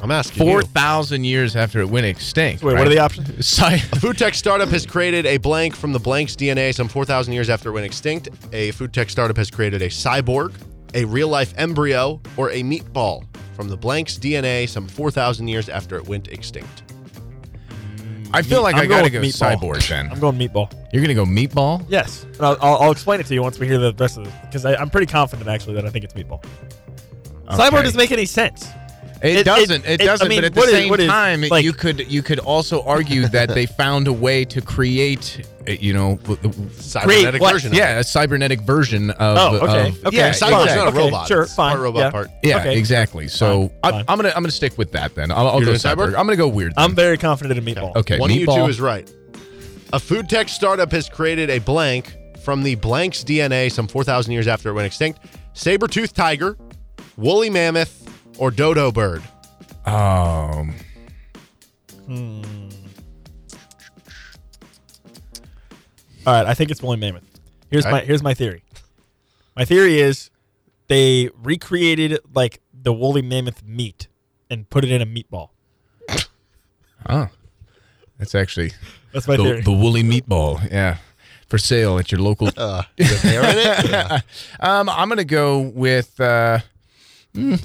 I'm 0.00 0.10
asking 0.10 0.46
Four 0.46 0.62
thousand 0.62 1.24
years 1.24 1.56
after 1.56 1.80
it 1.80 1.88
went 1.88 2.06
extinct. 2.06 2.62
Wait, 2.62 2.74
what 2.74 2.86
are 2.86 2.90
the 2.90 2.98
options? 2.98 3.46
Cy- 3.46 3.74
A 3.74 3.78
food 3.78 4.16
tech 4.18 4.34
startup 4.34 4.68
has 4.70 4.86
created 4.86 5.26
a 5.26 5.36
blank 5.38 5.74
from 5.74 5.92
the 5.92 5.98
blank's 5.98 6.34
DNA 6.36 6.74
some 6.74 6.88
4,000 6.88 7.32
years 7.32 7.48
after 7.50 7.70
it 7.70 7.72
went 7.72 7.86
extinct. 7.86 8.28
A 8.52 8.70
food 8.72 8.92
tech 8.92 9.10
startup 9.10 9.36
has 9.36 9.50
created 9.50 9.82
a 9.82 9.88
cyborg, 9.88 10.52
a 10.94 11.04
real 11.04 11.28
life 11.28 11.52
embryo, 11.56 12.20
or 12.36 12.50
a 12.50 12.62
meatball 12.62 13.24
from 13.54 13.68
the 13.68 13.76
blank's 13.76 14.18
DNA 14.18 14.68
some 14.68 14.86
4,000 14.88 15.48
years 15.48 15.68
after 15.68 15.96
it 15.96 16.06
went 16.08 16.28
extinct. 16.28 16.82
I 18.32 18.42
feel 18.42 18.62
like 18.62 18.74
I'm 18.74 18.82
I 18.82 18.86
gotta 18.86 19.02
going 19.10 19.12
go 19.12 19.20
with 19.20 19.28
meatball. 19.34 19.56
cyborg 19.60 19.88
then. 19.88 20.10
I'm 20.10 20.18
going 20.18 20.36
meatball. 20.36 20.72
You're 20.92 21.02
gonna 21.02 21.14
go 21.14 21.24
meatball? 21.24 21.84
Yes, 21.88 22.24
and 22.24 22.42
I'll, 22.42 22.56
I'll, 22.60 22.76
I'll 22.82 22.90
explain 22.92 23.20
it 23.20 23.26
to 23.26 23.34
you 23.34 23.42
once 23.42 23.58
we 23.60 23.68
hear 23.68 23.78
the 23.78 23.94
rest 23.94 24.18
of 24.18 24.26
it 24.26 24.32
because 24.42 24.64
I'm 24.66 24.90
pretty 24.90 25.06
confident 25.06 25.48
actually 25.48 25.74
that 25.76 25.86
I 25.86 25.90
think 25.90 26.04
it's 26.04 26.14
meatball. 26.14 26.42
Cyborg 27.46 27.68
Okay. 27.68 27.82
doesn't 27.82 27.96
make 27.98 28.10
any 28.10 28.26
sense. 28.26 28.66
It, 29.24 29.30
It- 29.30 29.36
it- 29.38 29.44
doesn't. 29.44 29.84
It, 29.86 30.00
it- 30.00 30.04
doesn't. 30.04 30.28
mean, 30.28 30.38
but 30.38 30.44
at 30.44 30.54
the 30.54 30.60
what 30.60 30.68
is- 30.68 30.74
same 30.74 30.90
what 30.90 31.00
is, 31.00 31.06
time, 31.08 31.40
like- 31.42 31.64
you 31.64 31.72
could 31.72 32.12
you 32.12 32.22
could 32.22 32.38
also 32.40 32.82
argue 32.82 33.26
that 33.28 33.48
they 33.48 33.64
found 33.66 34.06
a 34.06 34.12
way 34.12 34.44
to 34.44 34.60
create, 34.60 35.46
you 35.66 35.94
know, 35.94 36.16
w- 36.24 36.36
w- 36.42 36.70
Cybernetic 36.78 37.40
what? 37.40 37.54
version. 37.54 37.72
of 37.72 37.78
yeah, 37.78 37.98
a 38.00 38.04
cybernetic 38.04 38.60
version 38.60 39.10
of. 39.12 39.38
Oh, 39.38 39.56
okay, 39.66 39.88
of- 39.88 40.06
okay. 40.08 40.16
Yeah, 40.16 40.30
Cyborg's 40.30 40.40
fine. 40.40 40.52
exactly. 40.62 40.76
not 40.76 40.86
a 40.86 41.16
Okay, 41.16 41.26
sure, 41.26 41.42
It's 41.44 41.54
part 41.54 41.72
fine, 41.72 41.80
robot 41.82 42.00
yeah. 42.00 42.10
part. 42.10 42.30
Yeah, 42.42 42.58
Okay. 42.58 42.76
exactly. 42.78 43.28
So 43.28 43.68
Fine, 43.68 43.70
I'm, 43.82 43.92
fine. 43.92 44.04
I'm 44.08 44.16
gonna 44.18 44.28
I'm 44.36 44.42
gonna 44.42 44.50
stick 44.50 44.76
with 44.76 44.92
that 44.92 45.14
then. 45.14 45.30
I'll, 45.32 45.48
I'll 45.48 45.52
You're 45.54 45.72
go 45.72 45.78
doing 45.78 45.78
cyborg? 45.78 46.08
cyborg. 46.12 46.18
I'm 46.18 46.26
gonna 46.26 46.36
go 46.36 46.48
weird. 46.48 46.74
I'm 46.76 46.94
very 46.94 47.16
confident 47.16 47.56
in 47.58 47.64
meatball. 47.64 47.96
okay. 47.96 48.18
One 48.18 48.30
of 48.30 48.36
you 48.36 48.44
two 48.46 48.66
is 48.66 48.78
right. 48.80 49.10
A 49.94 49.98
food 50.00 50.28
tech 50.28 50.48
startup 50.50 50.90
has 50.92 51.08
created 51.08 51.48
a 51.50 51.60
blank 51.60 52.14
from 52.42 52.62
the 52.62 52.74
blank's 52.74 53.24
DNA 53.24 53.70
some 53.72 53.86
4,000 53.86 54.32
years 54.32 54.46
after 54.48 54.68
it 54.68 54.72
went 54.74 54.86
extinct. 54.86 55.20
Saber-toothed 55.54 56.14
tiger, 56.14 56.58
woolly 57.16 57.48
mammoth, 57.48 58.03
or 58.38 58.50
dodo 58.50 58.90
bird. 58.92 59.22
Um. 59.86 60.74
All 66.26 66.32
right, 66.32 66.46
I 66.46 66.54
think 66.54 66.70
it's 66.70 66.82
woolly 66.82 66.96
mammoth. 66.96 67.24
Here's 67.70 67.84
All 67.84 67.92
my 67.92 67.98
right. 67.98 68.06
here's 68.06 68.22
my 68.22 68.34
theory. 68.34 68.62
My 69.56 69.64
theory 69.64 70.00
is 70.00 70.30
they 70.88 71.30
recreated 71.42 72.18
like 72.34 72.60
the 72.72 72.92
woolly 72.92 73.22
mammoth 73.22 73.62
meat 73.64 74.08
and 74.50 74.68
put 74.70 74.84
it 74.84 74.90
in 74.90 75.02
a 75.02 75.06
meatball. 75.06 75.50
Oh, 77.06 77.28
that's 78.18 78.34
actually 78.34 78.72
That's 79.12 79.28
my 79.28 79.36
the, 79.36 79.42
theory. 79.42 79.60
the 79.60 79.72
woolly 79.72 80.02
meatball. 80.02 80.70
Yeah, 80.72 80.96
for 81.48 81.58
sale 81.58 81.98
at 81.98 82.10
your 82.10 82.22
local. 82.22 82.48
Uh, 82.56 82.82
is 82.96 83.20
there 83.20 83.42
in 83.44 83.58
it? 83.58 83.84
Yeah. 83.90 84.20
Um, 84.58 84.88
I'm 84.88 85.10
gonna 85.10 85.22
go 85.24 85.60
with 85.60 86.18
uh, 86.18 86.60
mm, 87.34 87.62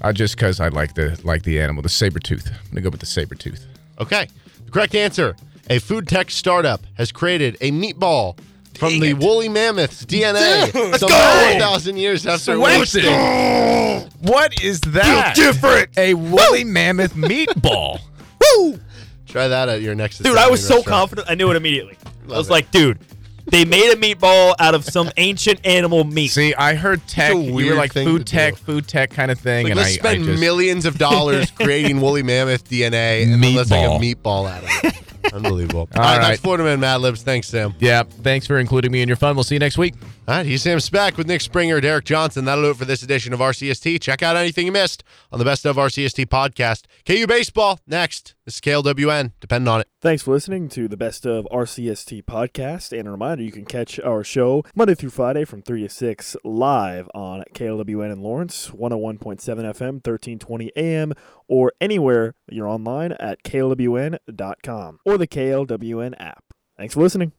uh 0.00 0.12
just 0.12 0.36
because 0.36 0.60
I 0.60 0.68
like 0.68 0.94
the 0.94 1.18
like 1.24 1.42
the 1.42 1.60
animal, 1.60 1.82
the 1.82 1.88
saber 1.88 2.18
tooth. 2.18 2.50
I'm 2.50 2.70
gonna 2.70 2.82
go 2.82 2.90
with 2.90 3.00
the 3.00 3.06
saber 3.06 3.34
tooth. 3.34 3.66
Okay. 3.98 4.28
The 4.64 4.70
correct 4.70 4.94
answer. 4.94 5.36
A 5.68 5.78
food 5.78 6.08
tech 6.08 6.30
startup 6.30 6.80
has 6.94 7.12
created 7.12 7.56
a 7.60 7.70
meatball 7.70 8.38
from 8.74 8.98
the 8.98 9.14
woolly 9.14 9.48
mammoth's 9.48 10.04
DNA 10.06 10.72
some 10.98 11.08
4,000 11.10 11.96
years 11.96 12.26
after 12.26 12.54
it 12.54 12.58
went 12.58 12.88
Swept 12.88 13.04
extinct. 13.06 14.16
What 14.22 14.62
is 14.62 14.80
that? 14.80 15.34
different. 15.36 15.90
A 15.98 16.14
woolly 16.14 16.64
mammoth 16.64 17.14
meatball. 17.14 18.00
Woo! 18.56 18.80
Try 19.26 19.48
that 19.48 19.68
at 19.68 19.80
your 19.82 19.94
next 19.94 20.18
Dude, 20.18 20.28
I 20.28 20.30
Italian 20.32 20.50
was 20.52 20.66
so 20.66 20.76
restaurant. 20.76 20.86
confident. 20.86 21.30
I 21.30 21.34
knew 21.34 21.50
it 21.50 21.56
immediately. 21.56 21.96
I 22.24 22.38
was 22.38 22.48
it. 22.48 22.52
like, 22.52 22.70
dude, 22.70 22.98
they 23.50 23.64
made 23.64 23.92
a 23.92 23.96
meatball 23.96 24.54
out 24.58 24.74
of 24.74 24.84
some 24.84 25.10
ancient 25.16 25.64
animal 25.66 26.04
meat. 26.04 26.28
See, 26.28 26.54
I 26.54 26.74
heard 26.74 27.06
tech. 27.06 27.32
a 27.34 27.36
You 27.38 27.50
were 27.50 27.56
weird 27.56 27.76
like 27.76 27.92
thing 27.92 28.06
food 28.06 28.26
to 28.26 28.32
tech, 28.32 28.54
do. 28.54 28.60
food 28.62 28.88
tech 28.88 29.10
kind 29.10 29.30
of 29.30 29.38
thing, 29.38 29.64
Like, 29.64 29.70
and 29.72 29.78
let's 29.78 29.90
I, 29.90 29.98
spend 29.98 30.22
I 30.22 30.26
just, 30.26 30.40
millions 30.40 30.84
of 30.86 30.98
dollars 30.98 31.50
creating 31.56 32.00
woolly 32.00 32.22
mammoth 32.22 32.68
DNA 32.68 33.24
and 33.32 33.42
then 33.42 33.54
let's 33.54 33.70
make 33.70 33.84
a 33.84 33.88
Meatball. 33.88 34.14
meatball 34.14 34.50
out 34.50 34.62
of 34.62 34.70
it. 34.84 34.94
Unbelievable. 35.34 35.80
All 35.94 36.00
All 36.02 36.08
right, 36.08 36.18
right. 36.18 36.28
that's 36.30 36.40
Florida 36.40 36.64
Man 36.64 36.80
Mad 36.80 36.96
Libs. 37.02 37.22
Thanks, 37.22 37.46
Sam. 37.48 37.74
Yeah. 37.78 38.04
Thanks 38.04 38.46
for 38.46 38.58
including 38.58 38.90
me 38.90 39.02
in 39.02 39.08
your 39.08 39.16
fun. 39.18 39.36
We'll 39.36 39.44
see 39.44 39.54
you 39.54 39.58
next 39.58 39.76
week. 39.76 39.94
All 40.26 40.36
right, 40.36 40.46
he's 40.46 40.62
Sam 40.62 40.78
Spack 40.78 41.16
with 41.18 41.26
Nick 41.26 41.40
Springer, 41.42 41.78
Derek 41.80 42.04
Johnson. 42.06 42.46
That'll 42.46 42.64
do 42.64 42.70
it 42.70 42.76
for 42.78 42.86
this 42.86 43.02
edition 43.02 43.32
of 43.34 43.40
RCST. 43.40 44.00
Check 44.00 44.22
out 44.22 44.36
anything 44.36 44.64
you 44.64 44.72
missed 44.72 45.04
on 45.30 45.38
the 45.38 45.44
Best 45.44 45.66
of 45.66 45.76
RCST 45.76 46.26
podcast. 46.26 46.84
KU 47.06 47.26
Baseball 47.26 47.80
next. 47.86 48.34
This 48.44 48.56
is 48.56 48.60
KLWN. 48.60 49.32
Depend 49.40 49.68
on 49.68 49.80
it. 49.80 49.88
Thanks 50.00 50.22
for 50.22 50.32
listening 50.32 50.68
to 50.70 50.88
the 50.88 50.96
Best 50.96 51.26
of 51.26 51.46
RCST 51.52 52.24
podcast. 52.24 52.98
And 52.98 53.06
a 53.06 53.10
reminder, 53.10 53.42
you 53.42 53.52
can 53.52 53.64
catch 53.64 54.00
our 54.00 54.24
show 54.24 54.64
Monday 54.74 54.94
through 54.94 55.10
Friday 55.10 55.44
from 55.44 55.62
3 55.62 55.82
to 55.82 55.88
6 55.88 56.36
live 56.44 57.08
on 57.14 57.44
KLWN 57.54 58.12
in 58.12 58.22
Lawrence, 58.22 58.70
101.7 58.70 59.18
FM, 59.18 59.94
1320 60.04 60.72
AM, 60.76 61.12
or 61.48 61.72
anywhere 61.80 62.34
you're 62.50 62.68
online 62.68 63.12
at 63.12 63.42
klwn.com 63.42 64.98
or 65.04 65.18
the 65.18 65.26
KLWN 65.28 66.14
app. 66.18 66.44
Thanks 66.78 66.94
for 66.94 67.00
listening. 67.02 67.28